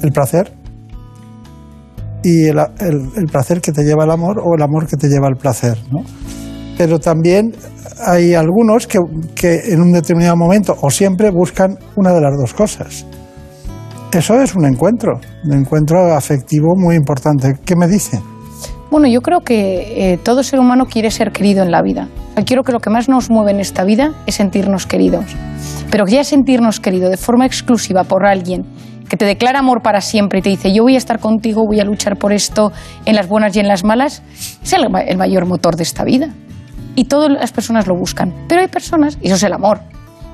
el 0.03 0.11
placer 0.13 0.53
y 2.23 2.45
el, 2.49 2.59
el- 2.81 3.09
el 3.17 3.25
placer 3.27 3.61
que 3.61 3.73
te 3.73 3.83
lleva 3.85 4.05
al 4.05 4.11
amor 4.11 4.41
o 4.43 4.55
el 4.55 4.63
amor 4.63 4.87
que 4.87 4.97
te 4.97 5.09
lleva 5.09 5.27
al 5.29 5.37
placer, 5.37 5.79
¿no? 5.91 6.01
Pero 6.77 6.99
también 6.99 7.53
hay 8.07 8.35
algunos 8.35 8.87
que, 8.87 8.99
que 9.35 9.73
en 9.73 9.81
un 9.81 9.93
determinado 9.93 10.37
momento 10.37 10.77
o 10.81 10.91
siempre 10.91 11.31
buscan 11.31 11.79
una 11.97 12.13
de 12.13 12.21
las 12.21 12.33
dos 12.39 12.53
cosas. 12.53 13.07
Eso 14.13 14.41
es 14.41 14.55
un 14.55 14.65
encuentro, 14.67 15.13
un 15.45 15.53
encuentro 15.55 16.13
afectivo 16.15 16.75
muy 16.77 16.97
importante. 16.97 17.55
¿Qué 17.65 17.75
me 17.77 17.87
dice? 17.89 18.21
Bueno, 18.95 19.09
yo 19.09 19.23
creo 19.23 19.41
que 19.41 20.13
eh, 20.13 20.19
todo 20.19 20.45
ser 20.45 20.61
humano 20.61 20.87
quiere 20.87 21.11
ser 21.11 21.33
querido 21.33 21.65
en 21.65 21.73
la 21.73 21.83
vida. 21.83 22.07
Creo 22.47 22.63
que 22.63 22.71
lo 22.71 22.79
que 22.79 22.91
más 22.91 23.09
nos 23.09 23.29
mueve 23.29 23.51
en 23.51 23.59
esta 23.59 23.83
vida 23.83 24.15
es 24.25 24.37
sentirnos 24.37 24.87
queridos. 24.87 25.25
Pero 25.91 26.07
ya 26.07 26.23
sentirnos 26.23 26.79
querido 26.79 27.11
de 27.11 27.17
forma 27.17 27.45
exclusiva 27.45 28.05
por 28.05 28.25
alguien 28.25 28.65
que 29.09 29.17
te 29.17 29.25
declara 29.25 29.59
amor 29.59 29.83
para 29.83 30.01
siempre 30.01 30.39
y 30.39 30.43
te 30.43 30.51
dice 30.51 30.73
yo 30.73 30.85
voy 30.85 30.95
a 30.95 30.99
estar 30.99 31.19
contigo, 31.19 31.67
voy 31.67 31.81
a 31.81 31.85
luchar 31.85 32.17
por 32.17 32.33
esto 32.33 32.71
en 33.05 33.17
las 33.17 33.27
buenas 33.27 33.57
y 33.57 33.59
en 33.59 33.67
las 33.67 33.83
malas, 33.83 34.23
es 34.63 34.73
el, 34.73 34.87
el 35.09 35.17
mayor 35.19 35.45
motor 35.47 35.75
de 35.75 35.83
esta 35.83 36.05
vida. 36.05 36.29
Y 36.95 37.07
todas 37.07 37.33
las 37.33 37.51
personas 37.51 37.89
lo 37.89 37.97
buscan. 37.97 38.33
Pero 38.49 38.61
hay 38.61 38.69
personas, 38.69 39.19
y 39.21 39.27
eso 39.27 39.35
es 39.35 39.43
el 39.43 39.55
amor. 39.55 39.81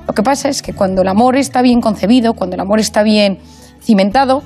Lo 0.07 0.13
que 0.13 0.21
pasa 0.21 0.49
es 0.49 0.61
que 0.61 0.73
cuando 0.73 1.01
el 1.01 1.07
amor 1.07 1.35
está 1.35 1.63
bien 1.63 1.81
concebido, 1.81 2.35
cuando 2.35 2.53
el 2.57 2.59
amor 2.59 2.79
está 2.79 3.01
bien 3.01 3.39
cimentado, 3.81 4.43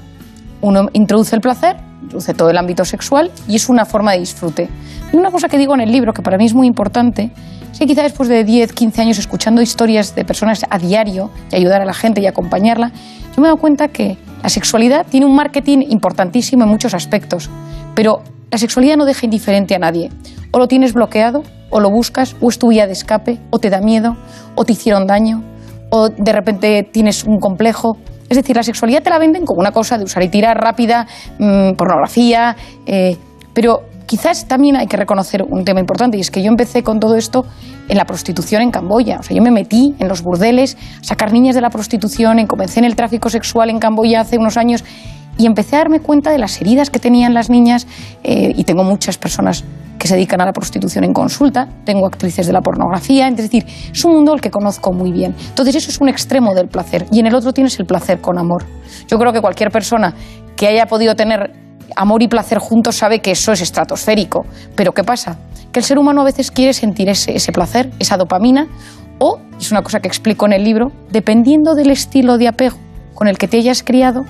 uno 0.61 0.87
introduce 0.93 1.35
el 1.35 1.41
placer, 1.41 1.75
introduce 2.06 2.34
todo 2.34 2.49
el 2.49 2.57
ámbito 2.57 2.86
sexual 2.86 3.32
y 3.48 3.56
es 3.56 3.69
una 3.69 3.86
forma 3.86 4.14
de 4.14 4.19
disfrute. 4.19 4.69
Una 5.11 5.32
cosa 5.32 5.49
que 5.49 5.57
digo 5.57 5.73
en 5.76 5.82
el 5.82 5.91
libro, 5.91 6.14
que 6.14 6.22
para 6.22 6.38
mí 6.38 6.45
es 6.45 6.53
muy 6.53 6.68
importante, 6.68 7.32
es 7.72 7.80
que 7.80 7.86
quizá 7.86 8.03
después 8.03 8.30
de 8.30 8.44
10, 8.44 8.72
15 8.72 9.02
años 9.02 9.18
escuchando 9.18 9.61
historias 9.61 10.15
de 10.15 10.23
personas 10.23 10.65
a 10.69 10.77
diario 10.77 11.30
y 11.52 11.56
ayudar 11.56 11.82
a 11.82 11.86
la 11.86 11.94
gente 11.94 12.22
y 12.22 12.26
acompañarla, 12.27 12.91
yo 13.36 13.41
me 13.41 13.48
he 13.48 13.49
dado 13.49 13.57
cuenta 13.57 13.90
que 13.90 14.18
la 14.41 14.49
sexualidad 14.49 15.06
tiene 15.10 15.26
un 15.26 15.36
marketing 15.36 15.80
importantísimo 15.90 16.64
en 16.64 16.69
muchos 16.69 16.94
aspectos, 16.94 17.49
pero 17.95 18.22
la 18.52 18.57
sexualidad 18.57 18.95
no 18.95 19.06
deja 19.06 19.26
indiferente 19.26 19.76
a 19.76 19.80
nadie. 19.80 20.10
O 20.52 20.60
lo 20.60 20.68
tienes 20.68 20.94
bloqueado, 20.94 21.44
o 21.69 21.80
lo 21.82 21.90
buscas, 21.90 22.36
o 22.40 22.49
es 22.49 22.57
tu 22.57 22.69
vía 22.69 22.88
de 22.88 22.94
escape, 22.94 23.40
o 23.49 23.60
te 23.60 23.69
da 23.69 23.82
miedo, 23.82 24.15
o 24.56 24.64
te 24.64 24.73
hicieron 24.73 25.07
daño, 25.07 25.44
o 25.90 26.10
de 26.10 26.32
repente 26.32 26.84
tienes 26.84 27.23
un 27.26 27.40
complejo. 27.40 27.98
Es 28.30 28.38
decir, 28.38 28.56
la 28.56 28.64
sexualidad 28.64 29.03
te 29.03 29.10
la 29.10 29.19
venden 29.19 29.45
como 29.45 29.60
una 29.60 29.72
cosa 29.72 29.97
de 29.97 30.03
usar 30.03 30.23
y 30.23 30.30
tirar 30.30 30.57
rápida, 30.57 31.06
mm, 31.39 31.73
pornografía, 31.73 32.56
eh, 32.85 33.18
pero 33.53 33.81
quizás 34.07 34.47
también 34.47 34.76
hay 34.76 34.88
que 34.88 34.97
reconocer 34.97 35.43
un 35.43 35.64
tema 35.65 35.80
importante 35.80 36.18
y 36.18 36.22
es 36.22 36.30
que 36.31 36.41
yo 36.41 36.49
empecé 36.49 36.84
con 36.84 36.99
todo 36.99 37.15
esto 37.15 37.45
en 37.88 37.97
la 37.97 38.06
prostitución 38.06 38.61
en 38.61 38.72
Camboya. 38.72 39.18
O 39.19 39.23
sea, 39.23 39.35
yo 39.35 39.41
me 39.43 39.52
metí 39.52 39.95
en 39.99 40.07
los 40.07 40.22
burdeles, 40.22 40.76
a 41.02 41.03
sacar 41.03 41.34
niñas 41.34 41.56
de 41.56 41.61
la 41.61 41.69
prostitución, 41.69 42.39
en- 42.39 42.47
comencé 42.47 42.80
en 42.80 42.85
el 42.85 42.95
tráfico 42.95 43.30
sexual 43.30 43.69
en 43.69 43.80
Camboya 43.80 44.22
hace 44.22 44.38
unos 44.38 44.57
años 44.57 44.84
y 45.38 45.45
empecé 45.45 45.76
a 45.76 45.80
darme 45.80 45.99
cuenta 45.99 46.31
de 46.31 46.38
las 46.38 46.60
heridas 46.61 46.89
que 46.89 46.99
tenían 46.99 47.34
las 47.34 47.49
niñas 47.49 47.88
eh, 48.23 48.53
y 48.56 48.64
tengo 48.64 48.84
muchas 48.84 49.18
personas 49.18 49.64
que 49.99 50.07
se 50.07 50.15
dedican 50.15 50.41
a 50.41 50.45
la 50.45 50.51
prostitución 50.51 51.03
en 51.03 51.13
consulta, 51.13 51.67
tengo 51.85 52.05
actrices 52.05 52.47
de 52.47 52.53
la 52.53 52.61
pornografía, 52.61 53.27
es 53.27 53.38
decir, 53.38 53.65
es 53.65 54.05
un 54.05 54.13
mundo 54.13 54.34
al 54.34 54.41
que 54.41 54.51
conozco 54.51 54.91
muy 54.91 55.11
bien. 55.11 55.35
Entonces 55.49 55.76
eso 55.76 55.89
es 55.89 55.99
un 56.01 56.09
extremo 56.09 56.53
del 56.53 56.67
placer 56.67 57.05
y 57.11 57.19
en 57.19 57.27
el 57.27 57.35
otro 57.35 57.53
tienes 57.53 57.80
el 57.80 57.85
placer 57.85 58.22
con 58.22 58.38
amor. 58.38 58.65
Yo 59.07 59.17
creo 59.17 59.31
que 59.34 59.41
cualquier 59.41 59.72
persona 59.72 60.13
que 60.55 60.67
haya 60.67 60.85
podido 60.85 61.15
tener 61.15 61.51
amor 61.95 62.23
y 62.23 62.27
placer 62.27 62.57
juntos 62.57 62.95
sabe 62.95 63.19
que 63.19 63.31
eso 63.31 63.51
es 63.51 63.61
estratosférico. 63.61 64.45
Pero 64.76 64.93
¿qué 64.93 65.03
pasa? 65.03 65.38
Que 65.72 65.80
el 65.80 65.85
ser 65.85 65.97
humano 65.97 66.22
a 66.22 66.26
veces 66.26 66.51
quiere 66.51 66.73
sentir 66.73 67.09
ese, 67.09 67.35
ese 67.35 67.51
placer, 67.51 67.91
esa 67.99 68.17
dopamina, 68.17 68.67
o, 69.19 69.39
es 69.59 69.72
una 69.72 69.81
cosa 69.81 69.99
que 69.99 70.07
explico 70.07 70.45
en 70.45 70.53
el 70.53 70.63
libro, 70.63 70.91
dependiendo 71.09 71.73
del 71.76 71.89
estilo 71.89 72.38
de 72.38 72.47
apego 72.47 72.77
con 73.13 73.27
el 73.27 73.38
que 73.38 73.47
te 73.47 73.57
hayas 73.57 73.81
criado, 73.81 74.26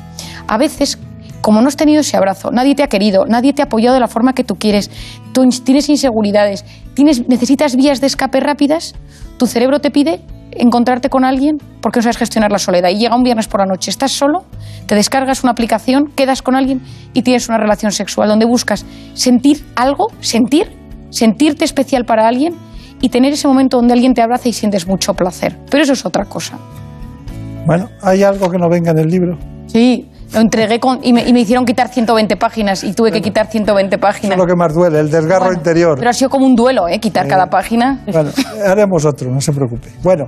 a 0.48 0.58
veces, 0.58 1.00
como 1.46 1.62
no 1.62 1.68
has 1.68 1.76
tenido 1.76 2.02
ese 2.02 2.18
abrazo, 2.18 2.50
nadie 2.50 2.74
te 2.74 2.82
ha 2.82 2.88
querido, 2.88 3.28
nadie 3.28 3.54
te 3.54 3.62
ha 3.62 3.66
apoyado 3.66 3.94
de 3.94 4.00
la 4.00 4.08
forma 4.08 4.34
que 4.34 4.44
tú 4.44 4.56
quieres, 4.56 4.90
tú 5.32 5.48
tienes 5.64 5.88
inseguridades, 5.90 6.66
tienes, 6.96 7.30
necesitas 7.30 7.76
vías 7.76 8.02
de 8.02 8.08
escape 8.08 8.40
rápidas, 8.40 8.96
tu 9.38 9.46
cerebro 9.46 9.78
te 9.78 9.92
pide 9.92 10.22
encontrarte 10.54 11.08
con 11.08 11.24
alguien 11.24 11.58
porque 11.82 12.00
no 12.00 12.02
sabes 12.02 12.18
gestionar 12.18 12.52
la 12.52 12.58
soledad. 12.58 12.90
Y 12.90 12.98
llega 12.98 13.16
un 13.16 13.22
viernes 13.22 13.48
por 13.48 13.60
la 13.60 13.68
noche, 13.68 13.92
estás 13.92 14.12
solo, 14.12 14.46
te 14.88 14.96
descargas 14.96 15.44
una 15.44 15.52
aplicación, 15.52 16.08
quedas 16.16 16.42
con 16.42 16.56
alguien 16.56 16.82
y 17.14 17.22
tienes 17.22 17.48
una 17.48 17.60
relación 17.60 17.92
sexual 17.92 18.28
donde 18.28 18.48
buscas 18.48 18.84
sentir 19.14 19.64
algo, 19.76 20.08
sentir, 20.22 20.76
sentirte 21.12 21.64
especial 21.64 22.06
para 22.06 22.28
alguien 22.28 22.56
y 23.02 23.10
tener 23.10 23.34
ese 23.34 23.48
momento 23.48 23.78
donde 23.78 23.94
alguien 23.94 24.16
te 24.16 24.24
abraza 24.24 24.50
y 24.50 24.54
sientes 24.54 24.88
mucho 24.88 25.14
placer. 25.14 25.56
Pero 25.70 25.84
eso 25.84 25.94
es 25.94 26.08
otra 26.08 26.26
cosa. 26.26 26.58
Bueno, 27.68 27.90
¿hay 28.02 28.24
algo 28.24 28.50
que 28.50 28.58
no 28.58 28.68
venga 28.68 28.90
en 28.90 28.98
el 28.98 29.10
libro? 29.10 29.38
Sí, 29.68 30.10
lo 30.36 30.42
entregué 30.42 30.80
con, 30.80 31.00
y, 31.02 31.14
me, 31.14 31.24
y 31.24 31.34
me 31.34 31.40
hicieron 31.40 31.66
quitar 31.66 31.88
120 31.88 32.36
páginas 32.36 32.84
y 32.84 32.94
tuve 32.94 33.12
que 33.12 33.22
quitar 33.22 33.48
120 33.48 33.98
páginas. 33.98 34.34
Es 34.34 34.38
lo 34.38 34.46
que 34.46 34.56
más 34.56 34.74
duele, 34.74 35.00
el 35.00 35.10
desgarro 35.10 35.46
Bueno, 35.46 35.58
interior. 35.58 35.96
Pero 35.98 36.10
ha 36.10 36.14
sido 36.14 36.30
como 36.30 36.46
un 36.46 36.56
duelo, 36.56 36.88
¿eh? 36.88 37.00
Quitar 37.00 37.28
cada 37.28 37.48
página. 37.48 38.04
Bueno, 38.12 38.32
haremos 38.66 39.06
otro, 39.06 39.32
no 39.32 39.40
se 39.40 39.52
preocupe. 39.54 39.90
Bueno, 40.04 40.26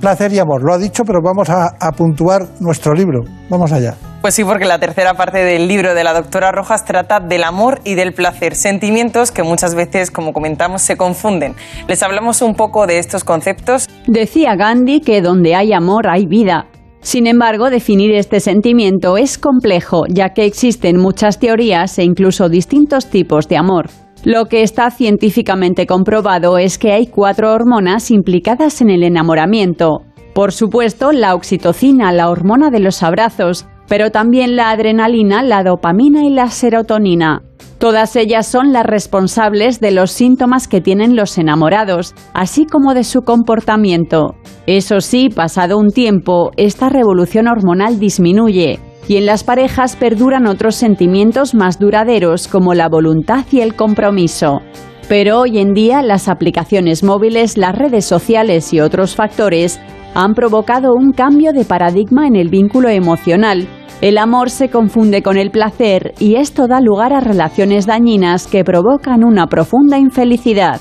placer 0.00 0.32
y 0.32 0.38
amor, 0.38 0.62
lo 0.62 0.74
ha 0.74 0.78
dicho, 0.78 1.02
pero 1.04 1.20
vamos 1.22 1.48
a, 1.48 1.76
a 1.80 1.92
puntuar 1.92 2.42
nuestro 2.60 2.92
libro. 2.92 3.22
Vamos 3.48 3.72
allá. 3.72 3.94
Pues 4.20 4.34
sí, 4.34 4.44
porque 4.44 4.66
la 4.66 4.78
tercera 4.78 5.14
parte 5.14 5.38
del 5.38 5.66
libro 5.66 5.94
de 5.94 6.04
la 6.04 6.12
doctora 6.12 6.52
Rojas 6.52 6.84
trata 6.84 7.18
del 7.18 7.42
amor 7.42 7.80
y 7.84 7.94
del 7.94 8.12
placer, 8.12 8.54
sentimientos 8.54 9.32
que 9.32 9.42
muchas 9.42 9.74
veces, 9.74 10.12
como 10.12 10.32
comentamos, 10.32 10.82
se 10.82 10.96
confunden. 10.96 11.56
Les 11.88 12.02
hablamos 12.02 12.40
un 12.42 12.54
poco 12.54 12.86
de 12.86 12.98
estos 12.98 13.24
conceptos. 13.24 13.88
Decía 14.06 14.54
Gandhi 14.54 15.00
que 15.00 15.22
donde 15.22 15.56
hay 15.56 15.72
amor 15.72 16.08
hay 16.08 16.26
vida. 16.26 16.66
Sin 17.02 17.26
embargo, 17.26 17.68
definir 17.68 18.14
este 18.14 18.38
sentimiento 18.38 19.16
es 19.18 19.36
complejo, 19.36 20.04
ya 20.08 20.30
que 20.30 20.44
existen 20.44 20.96
muchas 20.96 21.40
teorías 21.40 21.98
e 21.98 22.04
incluso 22.04 22.48
distintos 22.48 23.10
tipos 23.10 23.48
de 23.48 23.56
amor. 23.56 23.90
Lo 24.24 24.46
que 24.46 24.62
está 24.62 24.88
científicamente 24.92 25.84
comprobado 25.86 26.58
es 26.58 26.78
que 26.78 26.92
hay 26.92 27.08
cuatro 27.08 27.52
hormonas 27.52 28.12
implicadas 28.12 28.80
en 28.80 28.88
el 28.88 29.02
enamoramiento. 29.02 30.02
Por 30.32 30.52
supuesto, 30.52 31.10
la 31.10 31.34
oxitocina, 31.34 32.12
la 32.12 32.30
hormona 32.30 32.70
de 32.70 32.78
los 32.78 33.02
abrazos, 33.02 33.66
pero 33.88 34.10
también 34.10 34.56
la 34.56 34.70
adrenalina, 34.70 35.42
la 35.42 35.62
dopamina 35.62 36.24
y 36.24 36.30
la 36.30 36.48
serotonina. 36.48 37.42
Todas 37.78 38.14
ellas 38.14 38.46
son 38.46 38.72
las 38.72 38.86
responsables 38.86 39.80
de 39.80 39.90
los 39.90 40.12
síntomas 40.12 40.68
que 40.68 40.80
tienen 40.80 41.16
los 41.16 41.36
enamorados, 41.36 42.14
así 42.32 42.64
como 42.64 42.94
de 42.94 43.02
su 43.02 43.22
comportamiento. 43.22 44.34
Eso 44.66 45.00
sí, 45.00 45.28
pasado 45.28 45.78
un 45.78 45.90
tiempo, 45.90 46.52
esta 46.56 46.88
revolución 46.88 47.48
hormonal 47.48 47.98
disminuye 47.98 48.78
y 49.08 49.16
en 49.16 49.26
las 49.26 49.42
parejas 49.42 49.96
perduran 49.96 50.46
otros 50.46 50.76
sentimientos 50.76 51.54
más 51.54 51.78
duraderos 51.78 52.46
como 52.46 52.74
la 52.74 52.88
voluntad 52.88 53.44
y 53.50 53.60
el 53.60 53.74
compromiso. 53.74 54.60
Pero 55.08 55.40
hoy 55.40 55.58
en 55.58 55.74
día 55.74 56.02
las 56.02 56.28
aplicaciones 56.28 57.02
móviles, 57.02 57.58
las 57.58 57.76
redes 57.76 58.04
sociales 58.04 58.72
y 58.72 58.80
otros 58.80 59.16
factores 59.16 59.80
han 60.14 60.34
provocado 60.34 60.94
un 60.94 61.12
cambio 61.12 61.52
de 61.52 61.64
paradigma 61.64 62.26
en 62.26 62.36
el 62.36 62.48
vínculo 62.48 62.88
emocional. 62.88 63.68
El 64.00 64.18
amor 64.18 64.50
se 64.50 64.68
confunde 64.68 65.22
con 65.22 65.38
el 65.38 65.50
placer 65.50 66.14
y 66.18 66.36
esto 66.36 66.66
da 66.66 66.80
lugar 66.80 67.12
a 67.12 67.20
relaciones 67.20 67.86
dañinas 67.86 68.46
que 68.46 68.64
provocan 68.64 69.24
una 69.24 69.46
profunda 69.46 69.98
infelicidad. 69.98 70.80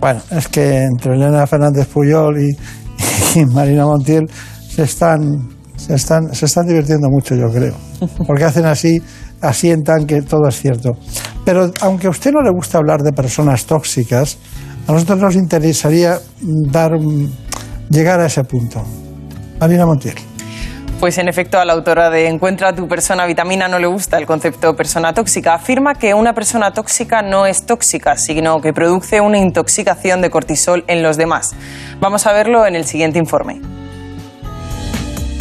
Bueno, 0.00 0.20
es 0.30 0.48
que 0.48 0.82
entre 0.82 1.14
Elena 1.14 1.46
Fernández 1.46 1.86
Puyol 1.86 2.36
y, 2.38 3.38
y 3.38 3.46
Marina 3.46 3.86
Montiel 3.86 4.28
se 4.68 4.82
están, 4.82 5.48
se, 5.76 5.94
están, 5.94 6.34
se 6.34 6.46
están 6.46 6.66
divirtiendo 6.66 7.08
mucho, 7.08 7.34
yo 7.34 7.48
creo. 7.48 7.74
Porque 8.26 8.44
hacen 8.44 8.66
así, 8.66 9.00
asientan 9.40 10.06
que 10.06 10.20
todo 10.20 10.48
es 10.48 10.60
cierto. 10.60 10.92
Pero 11.44 11.70
aunque 11.80 12.08
a 12.08 12.10
usted 12.10 12.32
no 12.32 12.42
le 12.42 12.50
gusta 12.50 12.78
hablar 12.78 13.00
de 13.00 13.12
personas 13.12 13.64
tóxicas, 13.64 14.36
a 14.86 14.92
nosotros 14.92 15.18
nos 15.18 15.34
interesaría 15.36 16.18
dar, 16.40 16.92
llegar 17.88 18.20
a 18.20 18.26
ese 18.26 18.44
punto. 18.44 18.84
Marina 19.58 19.86
Montiel. 19.86 20.16
Pues 21.00 21.18
en 21.18 21.28
efecto, 21.28 21.58
a 21.58 21.64
la 21.64 21.72
autora 21.72 22.08
de 22.08 22.28
Encuentra 22.28 22.68
a 22.68 22.74
tu 22.74 22.88
persona 22.88 23.26
vitamina 23.26 23.68
no 23.68 23.78
le 23.78 23.86
gusta 23.86 24.16
el 24.16 24.26
concepto 24.26 24.74
persona 24.74 25.12
tóxica. 25.12 25.54
Afirma 25.54 25.94
que 25.94 26.14
una 26.14 26.32
persona 26.34 26.72
tóxica 26.72 27.20
no 27.20 27.46
es 27.46 27.66
tóxica, 27.66 28.16
sino 28.16 28.60
que 28.60 28.72
produce 28.72 29.20
una 29.20 29.38
intoxicación 29.38 30.22
de 30.22 30.30
cortisol 30.30 30.84
en 30.86 31.02
los 31.02 31.16
demás. 31.16 31.54
Vamos 32.00 32.26
a 32.26 32.32
verlo 32.32 32.66
en 32.66 32.74
el 32.74 32.84
siguiente 32.84 33.18
informe. 33.18 33.60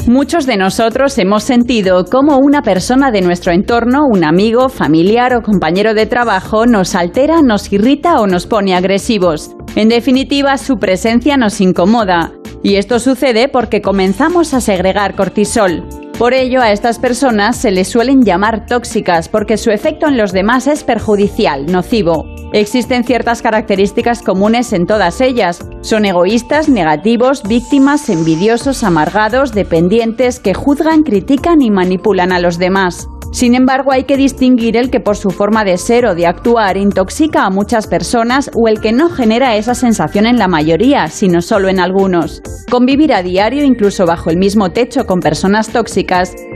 Muchos 0.08 0.46
de 0.46 0.58
nosotros 0.58 1.18
hemos 1.18 1.44
sentido 1.44 2.04
cómo 2.04 2.38
una 2.38 2.62
persona 2.62 3.10
de 3.10 3.22
nuestro 3.22 3.54
entorno, 3.54 4.02
un 4.06 4.26
amigo, 4.26 4.68
familiar 4.68 5.34
o 5.34 5.42
compañero 5.42 5.94
de 5.94 6.06
trabajo, 6.06 6.66
nos 6.66 6.94
altera, 6.94 7.42
nos 7.42 7.72
irrita 7.72 8.20
o 8.20 8.28
nos 8.28 8.46
pone 8.46 8.76
agresivos. 8.76 9.56
En 9.78 9.88
definitiva, 9.88 10.58
su 10.58 10.76
presencia 10.76 11.38
nos 11.38 11.62
incomoda. 11.62 12.34
Y 12.62 12.76
esto 12.76 13.00
sucede 13.00 13.48
porque 13.48 13.82
comenzamos 13.82 14.54
a 14.54 14.60
segregar 14.60 15.16
cortisol. 15.16 15.86
Por 16.18 16.36
ello, 16.36 16.62
a 16.62 16.72
estas 16.72 17.00
personas 17.00 17.58
se 17.58 17.72
les 17.72 17.88
suelen 17.88 18.22
llamar 18.22 18.68
tóxicas 18.68 19.30
porque 19.30 19.58
su 19.58 19.72
efecto 19.72 20.08
en 20.08 20.16
los 20.16 20.32
demás 20.32 20.68
es 20.68 20.84
perjudicial, 20.84 21.66
nocivo. 21.66 22.26
Existen 22.54 23.04
ciertas 23.04 23.42
características 23.42 24.22
comunes 24.22 24.74
en 24.74 24.86
todas 24.86 25.22
ellas. 25.22 25.68
Son 25.82 26.06
egoístas, 26.06 26.70
negativos, 26.70 27.42
víctimas, 27.42 28.10
envidiosos, 28.10 28.84
amargados, 28.84 29.54
dependientes, 29.54 30.40
que 30.40 30.54
juzgan, 30.54 31.02
critican 31.02 31.64
y 31.64 31.72
manipulan 31.72 32.32
a 32.32 32.40
los 32.40 32.60
demás. 32.60 33.08
Sin 33.34 33.56
embargo, 33.56 33.92
hay 33.92 34.04
que 34.04 34.16
distinguir 34.16 34.78
el 34.78 34.92
que 34.92 35.00
por 35.00 35.18
su 35.18 35.32
forma 35.32 35.64
de 35.64 35.80
ser 35.80 36.06
o 36.06 36.14
de 36.14 36.28
actuar 36.28 36.78
intoxica 36.78 37.46
a 37.46 37.50
muchas 37.50 37.88
personas 37.88 38.52
o 38.54 38.68
el 38.68 38.80
que 38.80 38.92
no 38.92 39.10
genera 39.10 39.56
esa 39.56 39.74
sensación 39.74 40.28
en 40.28 40.38
la 40.38 40.48
mayoría, 40.48 41.08
sino 41.08 41.42
solo 41.42 41.68
en 41.68 41.80
algunos. 41.80 42.44
Convivir 42.70 43.12
a 43.12 43.24
diario, 43.24 43.64
incluso 43.64 44.06
bajo 44.06 44.30
el 44.30 44.38
mismo 44.38 44.70
techo 44.70 45.08
con 45.08 45.20
personas 45.20 45.70
tóxicas, 45.70 46.03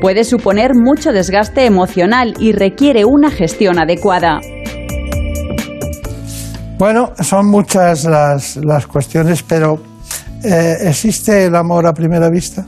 puede 0.01 0.23
suponer 0.23 0.71
mucho 0.75 1.11
desgaste 1.11 1.65
emocional 1.65 2.33
y 2.39 2.51
requiere 2.51 3.05
una 3.05 3.29
gestión 3.31 3.79
adecuada. 3.79 4.39
Bueno, 6.77 7.11
son 7.21 7.49
muchas 7.49 8.05
las, 8.05 8.57
las 8.57 8.85
cuestiones, 8.85 9.41
pero 9.41 9.81
eh, 10.43 10.75
¿existe 10.81 11.45
el 11.45 11.55
amor 11.55 11.87
a 11.87 11.93
primera 11.93 12.29
vista? 12.29 12.65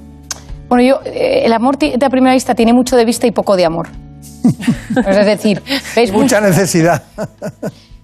Bueno, 0.67 0.83
yo, 0.83 0.99
eh, 1.05 1.41
el 1.45 1.53
amor 1.53 1.77
de 1.77 2.03
a 2.03 2.09
primera 2.09 2.33
vista 2.33 2.55
tiene 2.55 2.73
mucho 2.73 2.95
de 2.95 3.05
vista 3.05 3.27
y 3.27 3.31
poco 3.31 3.55
de 3.55 3.65
amor. 3.65 3.87
Pues 4.93 5.17
es 5.17 5.25
decir, 5.25 5.61
Mucha 6.13 6.41
necesidad. 6.41 7.03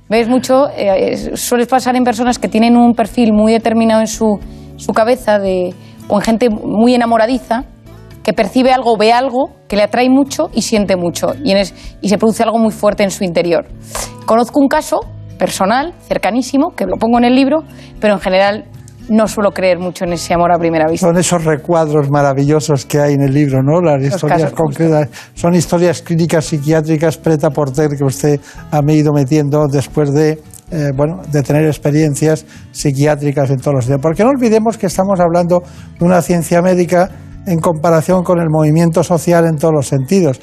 ves 0.10 0.27
mucho 0.27 0.68
eh, 0.76 1.35
suele 1.35 1.65
pasar 1.65 1.95
en 1.95 2.03
personas 2.03 2.38
que 2.38 2.47
tienen 2.47 2.77
un 2.77 2.93
perfil 2.93 3.34
muy 3.34 3.53
determinado 3.53 4.02
en 4.02 4.07
su, 4.07 4.39
su 4.77 4.93
cabeza 4.93 5.39
de, 5.39 5.73
o 6.07 6.18
en 6.18 6.22
gente 6.22 6.49
muy 6.49 6.93
enamoradiza 6.93 7.64
que 8.26 8.34
percibe 8.34 8.73
algo, 8.73 8.97
ve 8.97 9.14
algo, 9.14 9.52
que 9.68 9.76
le 9.76 9.84
atrae 9.84 10.10
mucho 10.10 10.49
y 10.52 10.64
siente 10.64 10.95
mucho 10.95 11.27
y, 11.43 11.52
en 11.52 11.57
es- 11.57 11.76
y 12.02 12.10
se 12.10 12.18
produce 12.18 12.41
algo 12.41 12.57
muy 12.57 12.72
fuerte 12.72 13.03
en 13.03 13.11
su 13.11 13.23
interior. 13.23 13.68
Conozco 14.26 14.60
un 14.60 14.68
caso 14.68 14.99
personal, 15.38 15.93
cercanísimo, 16.07 16.72
que 16.76 16.85
lo 16.85 16.97
pongo 16.97 17.19
en 17.19 17.26
el 17.26 17.35
libro, 17.35 17.60
pero 18.02 18.15
en 18.15 18.19
general 18.19 18.65
no 19.10 19.27
suelo 19.27 19.52
creer 19.52 19.77
mucho 19.77 20.06
en 20.06 20.14
ese 20.14 20.34
amor 20.34 20.52
a 20.52 20.57
primera 20.57 20.88
vista. 20.89 21.06
Son 21.06 21.15
esos 21.19 21.45
recuadros 21.45 22.10
maravillosos 22.10 22.88
que 22.88 22.99
hay 22.99 23.14
en 23.14 23.22
el 23.22 23.31
libro, 23.34 23.61
¿no? 23.61 23.80
Las 23.80 24.02
historias 24.02 24.52
concretas. 24.53 25.10
Son 25.35 25.53
historias 25.53 26.02
clínicas 26.02 26.45
psiquiátricas 26.45 27.18
preta 27.18 27.52
porter 27.52 27.89
que 27.95 28.03
usted 28.03 28.39
ha 28.72 28.81
ido 28.91 29.14
metiendo 29.14 29.68
después 29.72 30.11
de, 30.11 30.41
eh, 30.72 30.91
bueno, 30.95 31.22
de 31.31 31.43
tener 31.43 31.65
experiencias 31.68 32.43
psiquiátricas 32.72 33.52
en 33.52 33.57
todos 33.57 33.76
los 33.76 33.85
días. 33.88 33.99
Porque 34.02 34.23
no 34.23 34.30
olvidemos 34.31 34.80
que 34.80 34.88
estamos 34.88 35.19
hablando 35.19 35.61
de 35.99 36.03
una 36.03 36.23
ciencia 36.23 36.64
médica 36.64 37.11
en 37.45 37.59
comparación 37.59 38.23
con 38.23 38.39
el 38.39 38.49
movimiento 38.49 39.03
social 39.03 39.45
en 39.45 39.57
todos 39.57 39.73
los 39.73 39.88
sentidos. 39.88 40.39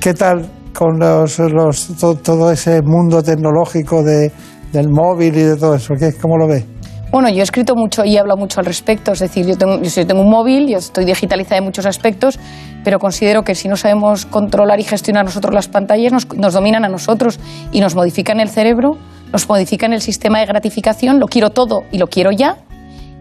¿Qué 0.00 0.14
tal 0.14 0.46
con 0.72 0.98
los, 0.98 1.38
los- 1.38 1.96
to- 1.98 2.16
todo 2.16 2.50
ese 2.50 2.80
mundo 2.82 3.22
tecnológico 3.22 4.02
de, 4.02 4.30
del 4.72 4.88
móvil 4.90 5.36
y 5.36 5.42
de 5.42 5.56
todo 5.56 5.74
eso? 5.74 5.94
¿Qué, 5.98 6.12
¿Cómo 6.20 6.36
lo 6.36 6.46
ve? 6.48 6.64
Bueno, 7.12 7.28
yo 7.28 7.38
he 7.38 7.42
escrito 7.42 7.76
mucho 7.76 8.04
y 8.04 8.16
he 8.16 8.18
hablado 8.18 8.38
mucho 8.38 8.58
al 8.58 8.66
respecto. 8.66 9.12
Es 9.12 9.20
decir, 9.20 9.46
yo 9.46 9.56
tengo, 9.56 9.80
yo 9.80 10.06
tengo 10.06 10.20
un 10.22 10.30
móvil, 10.30 10.68
yo 10.68 10.78
estoy 10.78 11.04
digitalizada 11.04 11.58
en 11.58 11.64
muchos 11.64 11.86
aspectos, 11.86 12.40
pero 12.82 12.98
considero 12.98 13.42
que 13.44 13.54
si 13.54 13.68
no 13.68 13.76
sabemos 13.76 14.26
controlar 14.26 14.80
y 14.80 14.82
gestionar 14.82 15.24
nosotros 15.24 15.54
las 15.54 15.68
pantallas, 15.68 16.12
nos, 16.12 16.26
nos 16.36 16.54
dominan 16.54 16.84
a 16.84 16.88
nosotros 16.88 17.38
y 17.70 17.80
nos 17.80 17.94
modifican 17.94 18.40
el 18.40 18.48
cerebro, 18.48 18.96
nos 19.32 19.48
modifican 19.48 19.92
el 19.92 20.00
sistema 20.00 20.40
de 20.40 20.46
gratificación, 20.46 21.20
lo 21.20 21.26
quiero 21.26 21.50
todo 21.50 21.82
y 21.92 21.98
lo 21.98 22.08
quiero 22.08 22.32
ya. 22.32 22.56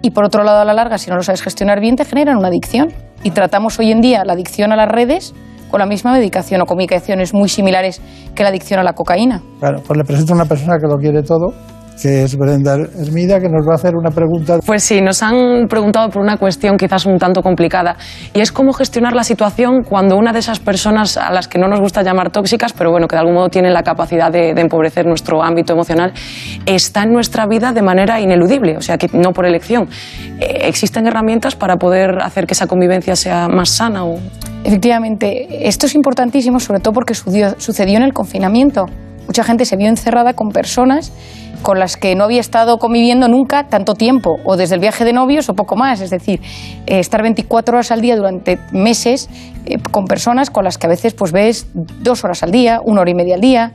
Y 0.02 0.10
por 0.10 0.26
otro 0.26 0.44
lado, 0.44 0.60
a 0.62 0.66
la 0.66 0.74
larga, 0.74 0.98
si 0.98 1.12
no 1.12 1.16
lo 1.16 1.22
sabes 1.24 1.44
gestionar 1.44 1.80
bien, 1.80 1.96
te 1.96 2.04
generan 2.04 2.38
una 2.38 2.48
adicción. 2.48 2.88
Y 3.24 3.32
tratamos 3.32 3.80
hoy 3.80 3.92
en 3.92 4.02
día 4.02 4.26
la 4.26 4.34
adicción 4.34 4.74
a 4.74 4.76
las 4.76 4.90
redes 4.90 5.34
con 5.72 5.80
la 5.80 5.86
misma 5.86 6.12
medicación 6.12 6.62
o 6.62 6.66
con 6.66 6.78
medicaciones 6.78 7.34
muy 7.34 7.48
similares 7.48 8.02
que 8.36 8.44
la 8.44 8.50
adicción 8.50 8.80
a 8.80 8.84
la 8.84 8.94
cocaína. 8.94 9.42
Claro, 9.60 9.82
pues 9.82 9.98
le 9.98 10.04
presento 10.04 10.34
a 10.34 10.36
una 10.36 10.46
persona 10.46 10.78
que 10.78 10.88
lo 10.88 10.98
quiere 10.98 11.24
todo, 11.24 11.54
que 12.02 12.24
es 12.24 12.36
Brenda 12.38 12.76
Hermida, 12.76 13.40
que 13.40 13.50
nos 13.50 13.68
va 13.68 13.74
a 13.74 13.76
hacer 13.76 13.96
una 13.96 14.12
pregunta. 14.12 14.60
Pues 14.66 14.84
sí, 14.84 15.02
nos 15.02 15.24
han 15.24 15.68
preguntado 15.68 16.10
por 16.10 16.22
una 16.22 16.38
cuestión 16.38 16.78
quizás 16.78 17.06
un 17.06 17.18
tanto 17.18 17.42
complicada 17.42 17.96
y 18.34 18.42
es 18.42 18.52
cómo 18.52 18.74
gestionar 18.74 19.14
la 19.14 19.24
situación 19.24 19.84
cuando 19.84 20.18
una 20.18 20.34
de 20.34 20.40
esas 20.40 20.60
personas 20.60 21.18
a 21.18 21.32
las 21.32 21.48
que 21.48 21.60
no 21.60 21.68
nos 21.68 21.80
gusta 21.80 22.02
llamar 22.04 22.32
tóxicas, 22.32 22.74
pero 22.74 22.92
bueno, 22.92 23.08
que 23.08 23.16
de 23.16 23.22
algún 23.22 23.36
modo 23.36 23.50
tienen 23.50 23.74
la 23.74 23.84
capacidad 23.84 24.32
de, 24.32 24.54
de 24.54 24.62
empobrecer 24.62 25.06
nuestro 25.06 25.44
ámbito 25.44 25.74
emocional, 25.74 26.14
está 26.66 27.04
en 27.04 27.14
nuestra 27.14 27.46
vida 27.46 27.72
de 27.72 27.82
manera 27.82 28.20
ineludible, 28.20 28.78
o 28.78 28.82
sea, 28.82 28.98
que 28.98 29.08
no 29.14 29.32
por 29.32 29.46
elección. 29.46 29.88
Eh, 30.40 30.68
¿Existen 30.68 31.08
herramientas 31.08 31.56
para 31.56 31.78
poder 31.78 32.22
hacer 32.22 32.46
que 32.48 32.54
esa 32.54 32.68
convivencia 32.68 33.16
sea 33.16 33.48
más 33.48 33.70
sana? 33.70 34.06
O... 34.06 34.20
Efectivamente, 34.64 35.68
esto 35.68 35.86
es 35.86 35.96
importantísimo, 35.96 36.60
sobre 36.60 36.80
todo 36.80 36.94
porque 36.94 37.14
sucedió, 37.14 37.56
sucedió 37.60 37.98
en 37.98 38.04
el 38.04 38.14
confinamiento. 38.14 38.86
Mucha 39.28 39.44
gente 39.44 39.66
se 39.66 39.76
vio 39.76 39.88
encerrada 39.88 40.34
con 40.34 40.50
personas 40.50 41.12
con 41.64 41.80
las 41.80 41.98
que 41.98 42.14
no 42.16 42.26
había 42.26 42.42
estado 42.42 42.78
conviviendo 42.78 43.28
nunca 43.28 43.68
tanto 43.70 43.96
tiempo, 43.96 44.38
o 44.44 44.58
desde 44.58 44.76
el 44.76 44.82
viaje 44.82 45.06
de 45.06 45.14
novios 45.14 45.50
o 45.50 45.56
poco 45.56 45.76
más. 45.76 46.02
Es 46.02 46.12
decir, 46.12 46.42
eh, 46.86 47.00
estar 47.00 47.24
24 47.24 47.76
horas 47.76 47.92
al 47.92 48.02
día 48.02 48.16
durante 48.16 48.60
meses 48.72 49.30
eh, 49.66 49.80
con 49.80 50.06
personas 50.06 50.52
con 50.52 50.66
las 50.66 50.78
que 50.78 50.86
a 50.86 50.90
veces 50.90 51.14
pues, 51.14 51.32
ves 51.32 51.68
dos 51.74 52.24
horas 52.24 52.44
al 52.44 52.52
día, 52.52 52.82
una 52.84 53.02
hora 53.02 53.10
y 53.10 53.16
media 53.16 53.36
al 53.36 53.42
día, 53.42 53.72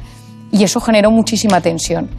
y 0.53 0.63
eso 0.63 0.81
generó 0.81 1.11
muchísima 1.11 1.61
tensión. 1.61 2.11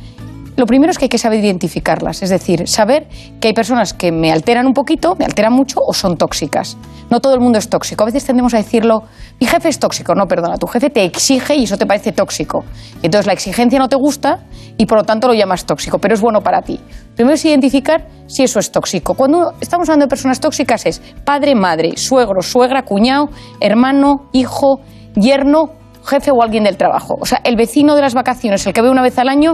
Lo 0.60 0.66
primero 0.66 0.92
es 0.92 0.98
que 0.98 1.06
hay 1.06 1.10
que 1.10 1.18
saber 1.18 1.40
identificarlas, 1.40 2.22
es 2.22 2.30
decir, 2.30 2.68
saber 2.68 3.08
que 3.40 3.48
hay 3.48 3.54
personas 3.54 3.94
que 3.94 4.12
me 4.12 4.30
alteran 4.30 4.68
un 4.68 4.74
poquito, 4.74 5.16
me 5.16 5.24
alteran 5.24 5.54
mucho 5.54 5.80
o 5.80 5.94
son 5.94 6.18
tóxicas. 6.18 6.76
No 7.10 7.22
todo 7.22 7.34
el 7.34 7.40
mundo 7.40 7.58
es 7.58 7.70
tóxico. 7.70 8.04
A 8.04 8.08
veces 8.08 8.26
tendemos 8.26 8.54
a 8.54 8.58
decirlo, 8.58 9.04
mi 9.40 9.48
jefe 9.48 9.70
es 9.70 9.80
tóxico. 9.80 10.16
No, 10.16 10.28
perdona, 10.28 10.58
tu 10.58 10.68
jefe 10.68 10.90
te 10.90 11.06
exige 11.06 11.56
y 11.56 11.64
eso 11.64 11.78
te 11.78 11.86
parece 11.86 12.12
tóxico. 12.12 12.66
Entonces 13.02 13.26
la 13.26 13.32
exigencia 13.32 13.80
no 13.80 13.88
te 13.88 13.96
gusta 13.96 14.40
y 14.78 14.86
por 14.86 14.98
lo 14.98 15.06
tanto 15.06 15.30
lo 15.30 15.34
llamas 15.34 15.66
tóxico, 15.66 15.98
pero 15.98 16.14
es 16.14 16.20
bueno 16.20 16.42
para 16.42 16.62
ti. 16.62 16.78
Primero 17.16 17.36
es 17.36 17.46
identificar 17.46 18.06
si 18.28 18.44
eso 18.44 18.60
es 18.60 18.70
tóxico. 18.70 19.14
Cuando 19.14 19.54
estamos 19.62 19.88
hablando 19.88 20.08
de 20.08 20.10
personas 20.10 20.42
tóxicas 20.42 20.86
es 20.86 21.02
padre, 21.24 21.56
madre, 21.56 21.96
suegro, 21.96 22.42
suegra, 22.42 22.82
cuñado, 22.82 23.30
hermano, 23.62 24.28
hijo, 24.34 24.82
yerno, 25.16 25.70
jefe 26.06 26.32
o 26.32 26.44
alguien 26.44 26.66
del 26.66 26.76
trabajo. 26.76 27.16
O 27.18 27.26
sea, 27.26 27.40
el 27.46 27.56
vecino 27.56 27.96
de 27.96 28.02
las 28.02 28.14
vacaciones, 28.14 28.68
el 28.68 28.74
que 28.74 28.82
ve 28.82 28.90
una 28.90 29.02
vez 29.02 29.18
al 29.20 29.30
año, 29.30 29.54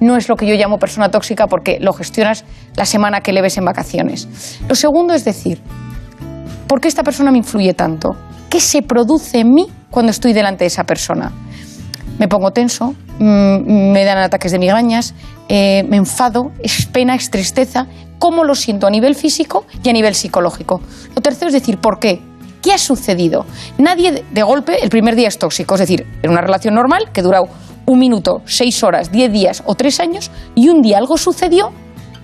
no 0.00 0.16
es 0.16 0.28
lo 0.28 0.36
que 0.36 0.46
yo 0.46 0.54
llamo 0.54 0.78
persona 0.78 1.10
tóxica 1.10 1.46
porque 1.46 1.78
lo 1.80 1.92
gestionas 1.92 2.44
la 2.76 2.84
semana 2.86 3.20
que 3.20 3.32
le 3.32 3.42
ves 3.42 3.56
en 3.58 3.64
vacaciones. 3.64 4.58
Lo 4.68 4.74
segundo 4.74 5.14
es 5.14 5.24
decir, 5.24 5.60
¿por 6.66 6.80
qué 6.80 6.88
esta 6.88 7.02
persona 7.02 7.30
me 7.30 7.38
influye 7.38 7.74
tanto? 7.74 8.16
¿Qué 8.48 8.60
se 8.60 8.82
produce 8.82 9.40
en 9.40 9.52
mí 9.52 9.66
cuando 9.90 10.10
estoy 10.10 10.32
delante 10.32 10.64
de 10.64 10.68
esa 10.68 10.84
persona? 10.84 11.32
Me 12.18 12.28
pongo 12.28 12.50
tenso, 12.50 12.94
mm, 13.18 13.92
me 13.92 14.04
dan 14.04 14.18
ataques 14.18 14.52
de 14.52 14.58
migrañas, 14.58 15.14
eh, 15.48 15.84
me 15.88 15.96
enfado, 15.96 16.50
es 16.62 16.86
pena, 16.86 17.14
es 17.14 17.30
tristeza. 17.30 17.86
¿Cómo 18.18 18.44
lo 18.44 18.54
siento 18.54 18.86
a 18.86 18.90
nivel 18.90 19.14
físico 19.14 19.64
y 19.82 19.88
a 19.88 19.92
nivel 19.92 20.14
psicológico? 20.14 20.80
Lo 21.14 21.22
tercero 21.22 21.46
es 21.48 21.54
decir, 21.54 21.78
¿por 21.78 21.98
qué? 21.98 22.20
¿Qué 22.60 22.72
ha 22.74 22.78
sucedido? 22.78 23.46
Nadie 23.78 24.12
de- 24.12 24.24
de 24.30 24.42
golpe 24.42 24.82
el 24.82 24.90
primer 24.90 25.16
día 25.16 25.28
es 25.28 25.38
tóxico, 25.38 25.74
es 25.76 25.80
decir, 25.80 26.06
en 26.22 26.30
una 26.30 26.42
relación 26.42 26.74
normal 26.74 27.10
que 27.12 27.22
dura 27.22 27.40
un 27.86 27.98
minuto, 27.98 28.42
seis 28.44 28.82
horas, 28.82 29.10
diez 29.10 29.32
días 29.32 29.62
o 29.66 29.74
tres 29.74 30.00
años 30.00 30.30
y 30.54 30.68
un 30.68 30.82
día 30.82 30.98
algo 30.98 31.16
sucedió 31.18 31.72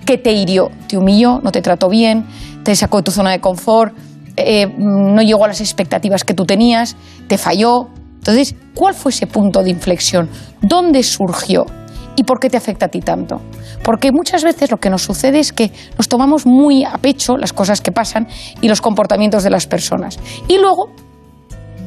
que 0.05 0.17
te 0.17 0.31
hirió, 0.31 0.71
te 0.87 0.97
humilló, 0.97 1.39
no 1.43 1.51
te 1.51 1.61
trató 1.61 1.89
bien, 1.89 2.25
te 2.63 2.75
sacó 2.75 2.97
de 2.97 3.03
tu 3.03 3.11
zona 3.11 3.31
de 3.31 3.41
confort, 3.41 3.93
eh, 4.37 4.67
no 4.77 5.21
llegó 5.21 5.45
a 5.45 5.47
las 5.47 5.61
expectativas 5.61 6.23
que 6.23 6.33
tú 6.33 6.45
tenías, 6.45 6.95
te 7.27 7.37
falló. 7.37 7.87
Entonces, 8.17 8.55
¿cuál 8.73 8.93
fue 8.93 9.11
ese 9.11 9.27
punto 9.27 9.63
de 9.63 9.69
inflexión? 9.69 10.29
¿Dónde 10.61 11.03
surgió? 11.03 11.65
¿Y 12.15 12.23
por 12.23 12.39
qué 12.39 12.49
te 12.49 12.57
afecta 12.57 12.87
a 12.87 12.89
ti 12.89 12.99
tanto? 12.99 13.41
Porque 13.83 14.11
muchas 14.11 14.43
veces 14.43 14.71
lo 14.71 14.77
que 14.77 14.89
nos 14.89 15.03
sucede 15.03 15.39
es 15.39 15.53
que 15.53 15.71
nos 15.97 16.07
tomamos 16.07 16.45
muy 16.45 16.83
a 16.83 16.97
pecho 16.97 17.37
las 17.37 17.53
cosas 17.53 17.81
que 17.81 17.91
pasan 17.91 18.27
y 18.61 18.67
los 18.67 18.81
comportamientos 18.81 19.43
de 19.43 19.49
las 19.49 19.67
personas. 19.67 20.19
Y 20.47 20.57
luego 20.57 20.89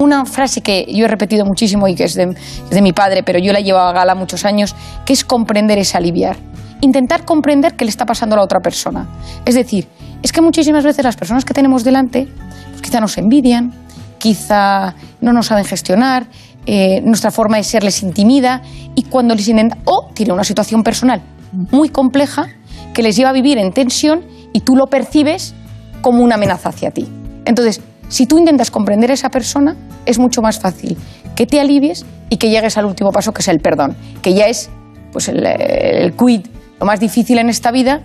una 0.01 0.25
frase 0.25 0.63
que 0.63 0.87
yo 0.89 1.05
he 1.05 1.09
repetido 1.09 1.45
muchísimo 1.45 1.87
y 1.87 1.95
que 1.95 2.05
es 2.05 2.15
de, 2.15 2.35
mi 2.81 2.93
padre, 2.93 3.23
pero 3.23 3.39
yo 3.39 3.53
la 3.53 3.61
he 3.61 3.63
llevado 3.63 3.89
a 3.89 3.93
gala 3.93 4.15
muchos 4.15 4.47
años, 4.47 4.75
que 5.05 5.13
es 5.13 5.25
comprender 5.25 5.79
es 5.79 5.95
aliviar. 5.95 6.39
Intentar 6.81 7.27
comprender 7.27 7.77
qué 7.77 7.85
le 7.85 7.91
está 7.91 8.07
pasando 8.07 8.35
a 8.35 8.39
la 8.39 8.45
otra 8.45 8.61
persona. 8.61 9.07
Es 9.45 9.55
decir, 9.55 9.87
es 10.23 10.33
que 10.33 10.41
muchísimas 10.41 10.85
veces 10.85 11.05
las 11.05 11.17
personas 11.17 11.45
que 11.45 11.53
tenemos 11.53 11.85
delante, 11.85 12.29
pues 12.71 12.81
quizá 12.81 13.01
nos 13.01 13.19
envidian, 13.19 13.75
quizá 14.17 14.95
no 15.21 15.35
nos 15.35 15.47
saben 15.47 15.67
gestionar, 15.67 16.27
eh, 16.65 17.03
nuestra 17.03 17.31
forma 17.31 17.59
de 17.59 17.65
ser 17.65 17.85
les 17.85 18.03
intimida 18.03 18.63
y 18.95 19.03
cuando 19.03 19.35
les 19.35 19.49
intenta, 19.49 19.77
o 19.85 20.11
tiene 20.15 20.33
una 20.33 20.45
situación 20.45 20.83
personal 20.83 21.21
muy 21.53 21.91
compleja 21.91 22.47
que 22.95 23.03
les 23.03 23.17
lleva 23.17 23.31
a 23.31 23.33
vivir 23.35 23.59
en 23.59 23.73
tensión 23.73 24.25
y 24.55 24.61
tú 24.61 24.77
lo 24.77 24.87
percibes 24.87 25.55
como 26.01 26.23
una 26.23 26.37
amenaza 26.37 26.71
hacia 26.71 26.91
ti. 26.91 27.07
Entonces, 27.45 27.83
Si 28.11 28.27
tú 28.27 28.39
intentas 28.39 28.73
comprender 28.73 29.13
a 29.13 29.15
esa 29.15 29.31
persona, 29.31 29.77
es 30.05 30.19
mucho 30.19 30.43
más 30.43 30.59
fácil 30.59 30.99
que 31.37 31.47
te 31.47 31.61
alivies 31.61 32.05
y 32.29 32.37
que 32.37 32.51
llegues 32.51 32.77
al 32.77 32.85
último 32.85 33.13
paso, 33.13 33.33
que 33.33 33.41
es 33.41 33.49
el 33.49 33.61
perdón, 33.61 33.97
que 34.21 34.35
ya 34.35 34.49
es 34.49 34.69
pues 35.13 35.29
el, 35.29 36.13
quid, 36.19 36.47
lo 36.81 36.87
más 36.87 36.99
difícil 36.99 37.39
en 37.39 37.49
esta 37.49 37.71
vida, 37.71 38.03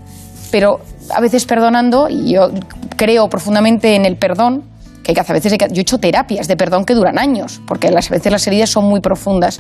pero 0.51 0.79
a 1.13 1.19
veces 1.21 1.45
perdonando, 1.45 2.07
y 2.07 2.33
yo 2.33 2.51
creo 2.95 3.27
profundamente 3.29 3.95
en 3.95 4.05
el 4.05 4.15
perdón, 4.15 4.63
que 5.03 5.11
hay 5.11 5.15
que 5.15 5.21
hacer, 5.21 5.35
a 5.35 5.39
veces 5.39 5.57
yo 5.71 5.79
he 5.79 5.81
hecho 5.81 5.97
terapias 5.97 6.47
de 6.47 6.55
perdón 6.55 6.85
que 6.85 6.93
duran 6.93 7.17
años, 7.17 7.59
porque 7.67 7.89
las, 7.89 8.11
a 8.11 8.13
veces 8.13 8.31
las 8.31 8.45
heridas 8.45 8.69
son 8.69 8.85
muy 8.85 9.01
profundas, 9.01 9.59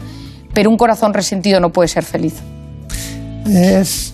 pero 0.53 0.69
un 0.69 0.77
corazón 0.77 1.13
resentido 1.15 1.59
no 1.59 1.71
puede 1.71 1.87
ser 1.87 2.03
feliz. 2.03 2.35
Es, 3.47 4.13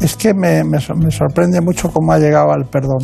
es 0.00 0.16
que 0.16 0.34
me, 0.34 0.62
me 0.62 0.80
sorprende 0.80 1.60
mucho 1.60 1.90
cómo 1.92 2.12
ha 2.12 2.18
llegado 2.18 2.52
al 2.52 2.64
perdón. 2.70 3.00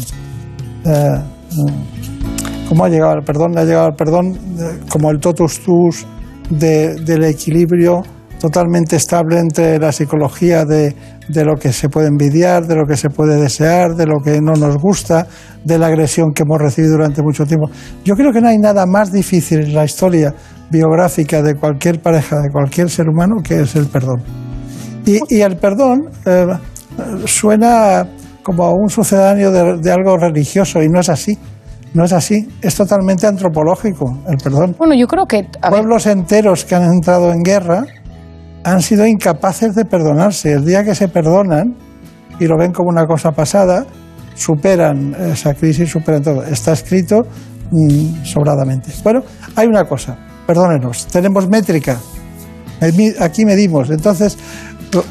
Cómo 2.68 2.84
ha 2.84 2.88
llegado 2.88 3.12
al 3.12 3.22
perdón. 3.24 3.56
Ha 3.58 3.64
llegado 3.64 3.86
al 3.86 3.94
perdón 3.94 4.38
como 4.88 5.10
el 5.10 5.18
totus 5.20 5.60
tus 5.60 6.06
de- 6.50 6.94
del 7.04 7.24
equilibrio 7.24 8.02
totalmente 8.40 8.96
estable 8.96 9.38
entre 9.38 9.78
la 9.78 9.92
psicología 9.92 10.64
de, 10.64 10.94
lo 11.44 11.54
que 11.56 11.72
se 11.72 11.88
puede 11.88 12.08
envidiar, 12.08 12.66
de 12.66 12.76
lo 12.76 12.84
que 12.86 12.96
se 12.96 13.08
puede 13.08 13.40
desear, 13.40 13.94
de 13.96 14.06
lo 14.06 14.18
que 14.22 14.40
no 14.42 14.52
nos 14.52 14.76
gusta, 14.76 15.26
de 15.64 15.78
la 15.78 15.86
agresión 15.86 16.32
que 16.34 16.42
hemos 16.42 16.58
recibido 16.60 16.92
durante 16.98 17.22
mucho 17.22 17.44
tiempo. 17.46 17.70
Yo 18.04 18.14
creo 18.14 18.32
que 18.32 18.40
no 18.40 18.48
hay 18.48 18.58
nada 18.58 18.84
más 18.86 19.10
difícil 19.10 19.60
en 19.60 19.74
la 19.74 19.84
historia 19.84 20.34
biográfica 20.70 21.42
de 21.42 21.54
cualquier 21.54 22.00
pareja, 22.02 22.36
de 22.40 22.50
cualquier 22.50 22.90
ser 22.90 23.08
humano, 23.08 23.36
que 23.42 23.62
es 23.62 23.74
el 23.74 23.86
perdón. 23.86 24.22
Y, 25.06 25.18
y 25.34 25.40
el 25.40 25.56
perdón 25.56 26.02
eh, 26.26 26.46
suena 27.24 28.06
como 28.46 28.72
un 28.74 28.88
sucedáneo 28.88 29.50
de, 29.50 29.78
de 29.78 29.90
algo 29.90 30.16
religioso 30.16 30.80
y 30.80 30.88
no 30.88 31.00
es 31.00 31.08
así. 31.08 31.36
No 31.94 32.04
es 32.04 32.12
así. 32.12 32.46
Es 32.62 32.76
totalmente 32.76 33.26
antropológico 33.26 34.18
el 34.28 34.36
perdón. 34.36 34.76
Bueno, 34.78 34.94
yo 34.94 35.08
creo 35.08 35.26
que 35.26 35.48
pueblos 35.68 36.06
enteros 36.06 36.64
que 36.64 36.76
han 36.76 36.84
entrado 36.84 37.32
en 37.32 37.42
guerra 37.42 37.82
han 38.62 38.82
sido 38.82 39.04
incapaces 39.04 39.74
de 39.74 39.84
perdonarse. 39.84 40.52
El 40.52 40.64
día 40.64 40.84
que 40.84 40.94
se 40.94 41.08
perdonan 41.08 41.74
y 42.38 42.46
lo 42.46 42.56
ven 42.56 42.70
como 42.70 42.88
una 42.88 43.04
cosa 43.04 43.32
pasada, 43.32 43.84
superan 44.36 45.16
esa 45.32 45.54
crisis, 45.54 45.90
superan 45.90 46.22
todo. 46.22 46.44
Está 46.44 46.70
escrito 46.72 47.26
mm, 47.72 48.22
sobradamente. 48.24 48.92
Bueno, 49.02 49.22
hay 49.56 49.66
una 49.66 49.84
cosa, 49.86 50.16
perdónenos, 50.46 51.08
tenemos 51.08 51.48
métrica. 51.48 51.98
Aquí 53.18 53.44
medimos. 53.44 53.90
Entonces, 53.90 54.38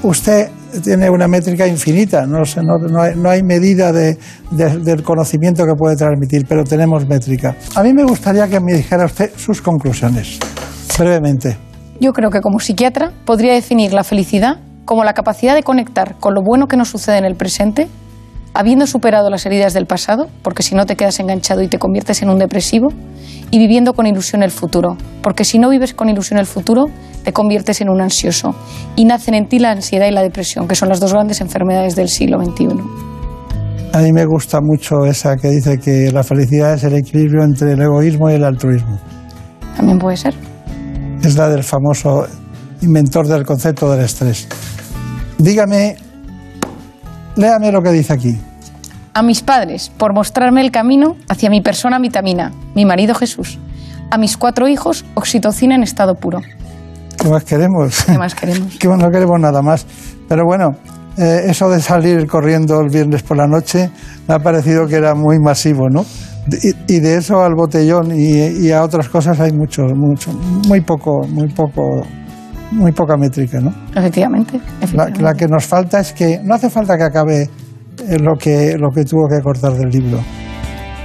usted 0.04 0.50
tiene 0.82 1.10
una 1.10 1.28
métrica 1.28 1.68
infinita, 1.68 2.26
no, 2.26 2.46
sé, 2.46 2.62
no, 2.64 2.78
no 2.78 3.02
hay, 3.02 3.16
no 3.16 3.30
hay 3.30 3.44
medida 3.44 3.92
de- 3.92 4.18
de- 4.52 4.78
del 4.80 5.04
conocimiento 5.04 5.66
que 5.66 5.74
puede 5.76 5.96
transmitir, 5.96 6.46
pero 6.48 6.64
tenemos 6.64 7.08
métrica. 7.08 7.56
A 7.76 7.84
mí 7.84 7.94
me 7.94 8.04
gustaría 8.04 8.48
que 8.48 8.60
me 8.60 8.74
dijera 8.74 9.06
usted 9.06 9.32
sus 9.38 9.62
conclusiones, 9.62 10.40
brevemente. 10.98 11.58
Yo 12.00 12.12
creo 12.14 12.30
que 12.30 12.42
como 12.42 12.60
psiquiatra 12.60 13.12
podría 13.26 13.54
definir 13.54 13.94
la 13.94 14.04
felicidad 14.04 14.58
como 14.86 15.04
la 15.04 15.14
capacidad 15.14 15.56
de 15.56 15.64
conectar 15.64 16.16
con 16.20 16.34
lo 16.36 16.42
bueno 16.44 16.68
que 16.68 16.78
nos 16.78 16.90
sucede 16.90 17.18
en 17.18 17.26
el 17.26 17.36
presente, 17.36 17.88
habiendo 18.56 18.88
superado 18.88 19.30
las 19.30 19.46
heridas 19.46 19.74
del 19.74 19.86
pasado, 19.86 20.28
porque 20.42 20.64
si 20.64 20.76
no 20.76 20.86
te 20.86 20.96
quedas 20.96 21.20
enganchado 21.20 21.62
y 21.62 21.68
te 21.68 21.78
conviertes 21.78 22.22
en 22.22 22.30
un 22.30 22.40
depresivo, 22.40 22.88
y 23.52 23.60
viviendo 23.60 23.94
con 23.94 24.08
ilusión 24.08 24.44
el 24.44 24.52
futuro, 24.52 24.98
porque 25.22 25.44
si 25.44 25.60
no 25.60 25.70
vives 25.70 25.94
con 25.94 26.10
ilusión 26.10 26.40
el 26.40 26.46
futuro, 26.46 26.86
te 27.24 27.34
conviertes 27.34 27.82
en 27.82 27.90
un 27.90 28.02
ansioso, 28.02 28.56
y 28.96 29.04
nacen 29.04 29.34
en 29.34 29.48
ti 29.48 29.60
la 29.60 29.72
ansiedad 29.72 30.08
y 30.08 30.12
la 30.12 30.22
depresión, 30.22 30.70
que 30.70 30.76
son 30.76 30.88
las 30.88 31.02
dos 31.02 31.12
grandes 31.12 31.42
enfermedades 31.42 31.96
del 31.98 32.08
siglo 32.08 32.44
XXI. 32.44 32.68
A 33.92 34.00
mí 34.00 34.12
me 34.14 34.26
gusta 34.26 34.60
mucho 34.62 35.06
esa 35.06 35.36
que 35.36 35.50
dice 35.50 35.78
que 35.78 36.12
la 36.14 36.24
felicidad 36.24 36.74
es 36.74 36.84
el 36.86 36.96
equilibrio 36.96 37.44
entre 37.44 37.74
el 37.74 37.82
egoísmo 37.82 38.30
y 38.30 38.36
el 38.36 38.44
altruismo. 38.46 38.98
También 39.76 40.00
puede 40.00 40.16
ser. 40.16 40.34
Es 41.22 41.36
la 41.36 41.50
del 41.50 41.64
famoso 41.64 42.26
inventor 42.82 43.28
del 43.28 43.46
concepto 43.46 43.92
del 43.92 44.06
estrés. 44.06 44.48
Dígame, 45.38 45.98
léame 47.36 47.72
lo 47.72 47.82
que 47.82 47.92
dice 47.92 48.14
aquí. 48.14 48.38
A 49.14 49.22
mis 49.22 49.42
padres, 49.42 49.92
por 49.98 50.14
mostrarme 50.14 50.62
el 50.62 50.72
camino 50.72 51.16
hacia 51.30 51.50
mi 51.50 51.62
persona 51.62 52.00
vitamina, 52.00 52.52
mi 52.76 52.86
marido 52.86 53.16
Jesús. 53.16 53.60
A 54.12 54.18
mis 54.18 54.38
cuatro 54.38 54.68
hijos, 54.68 55.06
oxitocina 55.14 55.76
en 55.76 55.84
estado 55.84 56.16
puro. 56.16 56.42
¿Qué 57.18 57.30
más 57.30 57.44
queremos? 57.44 58.04
¿Qué 58.04 58.18
más 58.18 58.36
queremos? 58.36 58.76
que 58.80 58.88
no 58.88 59.10
queremos 59.10 59.40
nada 59.40 59.62
más. 59.62 59.86
Pero 60.28 60.44
bueno, 60.46 60.76
eh, 61.18 61.44
eso 61.48 61.70
de 61.70 61.82
salir 61.82 62.28
corriendo 62.28 62.82
el 62.82 62.90
viernes 62.90 63.24
por 63.24 63.38
la 63.38 63.48
noche 63.48 63.90
me 64.28 64.36
ha 64.36 64.40
parecido 64.40 64.86
que 64.86 64.96
era 64.96 65.16
muy 65.16 65.40
masivo, 65.40 65.88
¿no? 65.90 66.06
Y, 66.62 66.96
y 66.96 67.00
de 67.00 67.18
eso 67.18 67.42
al 67.42 67.56
botellón 67.56 68.12
y, 68.12 68.68
y 68.68 68.72
a 68.72 68.84
otras 68.84 69.08
cosas 69.08 69.40
hay 69.40 69.52
mucho, 69.52 69.84
mucho, 69.96 70.32
muy 70.68 70.82
poco, 70.82 71.26
muy 71.28 71.48
poco, 71.48 72.02
muy 72.72 72.92
poca 72.92 73.18
métrica, 73.18 73.60
¿no? 73.60 73.74
Efectivamente. 73.96 74.60
La, 74.94 75.10
la 75.10 75.34
que 75.34 75.48
nos 75.48 75.66
falta 75.66 76.00
es 76.00 76.14
que 76.14 76.40
no 76.44 76.56
hace 76.56 76.70
falta 76.70 76.98
que 76.98 77.04
acabe 77.04 77.50
eh, 78.08 78.20
lo 78.20 78.36
que, 78.38 78.76
lo 78.78 78.90
que 78.92 79.06
tuvo 79.06 79.28
que 79.28 79.42
cortar 79.42 79.74
del 79.74 79.90
libro. 79.90 80.20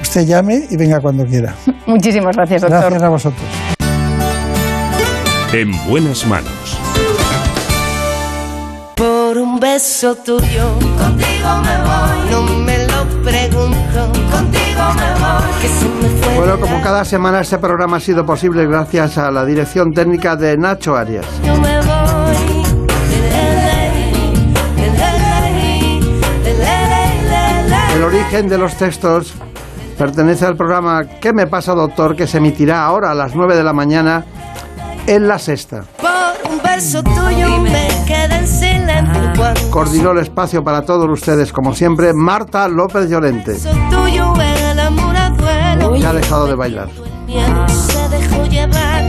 Usted 0.03 0.27
llame 0.27 0.67
y 0.71 0.77
venga 0.77 1.01
cuando 1.01 1.25
quiera. 1.25 1.55
Muchísimas 1.87 2.37
gracias, 2.37 2.63
doctor. 2.63 2.81
Gracias 2.81 3.03
a 3.03 3.09
vosotros. 3.09 3.43
En 5.53 5.71
buenas 5.89 6.27
manos. 6.27 6.79
Por 8.97 9.39
un 9.39 9.59
beso 9.59 10.15
tuyo, 10.17 10.79
contigo 10.99 11.57
me 11.63 11.77
voy. 11.79 12.31
No 12.31 12.50
Bueno, 16.37 16.59
como 16.59 16.81
cada 16.81 17.05
semana 17.05 17.41
este 17.41 17.59
programa 17.59 17.99
ha 17.99 18.01
sido 18.01 18.25
posible 18.25 18.67
gracias 18.67 19.19
a 19.19 19.31
la 19.31 19.45
dirección 19.45 19.93
técnica 19.93 20.37
de 20.37 20.57
Nacho 20.57 20.97
Arias. 20.97 21.27
El 27.95 28.05
origen 28.05 28.49
de 28.49 28.57
los 28.59 28.75
textos 28.77 29.35
pertenece 29.99 30.47
al 30.47 30.57
programa 30.57 31.05
¿Qué 31.21 31.33
me 31.33 31.47
pasa, 31.47 31.75
doctor? 31.75 32.17
que 32.17 32.27
se 32.27 32.39
emitirá 32.39 32.85
ahora 32.85 33.11
a 33.11 33.15
las 33.15 33.35
9 33.35 33.57
de 33.57 33.63
la 33.63 33.73
mañana 33.73 34.25
en 35.07 35.29
la 35.29 35.39
sexta. 35.39 35.85
Por 36.01 36.53
un 36.53 36.61
tuyo 37.05 37.61
me 37.61 37.89
quedé 38.07 38.37
en 38.37 38.47
silencio 38.47 39.33
cuando 39.37 39.71
Coordinó 39.71 40.13
el 40.13 40.19
espacio 40.19 40.63
para 40.63 40.83
todos 40.83 41.09
ustedes, 41.11 41.53
como 41.53 41.75
siempre, 41.75 42.13
Marta 42.15 42.69
López 42.69 43.11
Llorente. 43.11 43.57
Ha 46.05 46.13
dejado 46.13 46.47
de 46.47 46.55
bailar. 46.55 46.89
miedo 47.27 47.69
se 47.69 48.09
dejó 48.09 48.45
llevar 48.47 49.03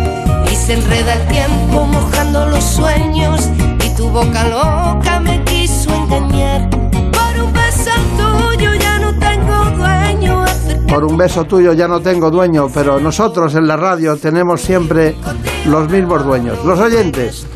y 0.51 0.55
se 0.55 0.73
enreda 0.73 1.13
el 1.13 1.27
tiempo 1.27 1.85
mojando 1.85 2.45
los 2.47 2.63
sueños 2.63 3.49
y 3.83 3.89
tu 3.95 4.09
boca 4.09 4.43
loca 4.47 5.19
me 5.19 5.43
quiso 5.43 5.93
engañar. 5.93 6.69
Por 6.69 7.43
un 7.43 7.53
beso 7.53 7.91
tuyo 8.17 8.73
ya 8.75 8.99
no 8.99 9.13
tengo 9.17 9.65
dueño. 9.77 10.45
Por 10.87 11.05
un 11.05 11.17
beso 11.17 11.45
tuyo 11.45 11.73
ya 11.73 11.87
no 11.87 12.01
tengo 12.01 12.29
dueño, 12.29 12.67
pero 12.73 12.99
nosotros 12.99 13.55
en 13.55 13.67
la 13.67 13.77
radio 13.77 14.17
tenemos 14.17 14.61
siempre 14.61 15.15
los 15.65 15.89
mismos 15.89 16.25
dueños, 16.25 16.63
los 16.65 16.79
oyentes. 16.79 17.47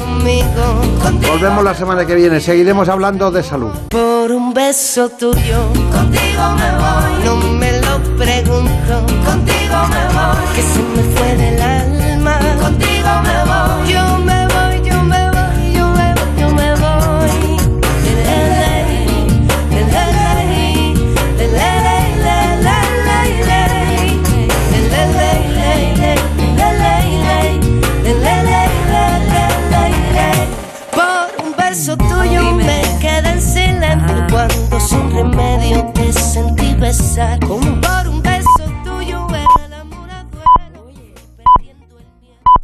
Volvemos 1.28 1.64
la 1.64 1.74
semana 1.74 2.06
que 2.06 2.16
viene, 2.16 2.40
seguiremos 2.40 2.88
hablando 2.88 3.30
de 3.32 3.44
salud. 3.44 3.72
Por 3.90 4.32
un 4.32 4.54
beso 4.54 5.10
tuyo, 5.10 5.68
contigo 5.92 6.44
me 6.56 6.72
voy. 6.78 7.26
No 7.26 7.36
me 7.60 7.65
contigo 8.44 9.88
me 9.90 10.06
voy. 10.14 10.46
Que 10.56 10.62
se 10.62 10.82
me 10.82 11.04
fue 11.16 11.36
del 11.36 11.62
alma, 11.62 12.40
contigo 12.62 13.10
me 13.24 13.38
voy. 13.46 13.94
Yo 13.94 14.05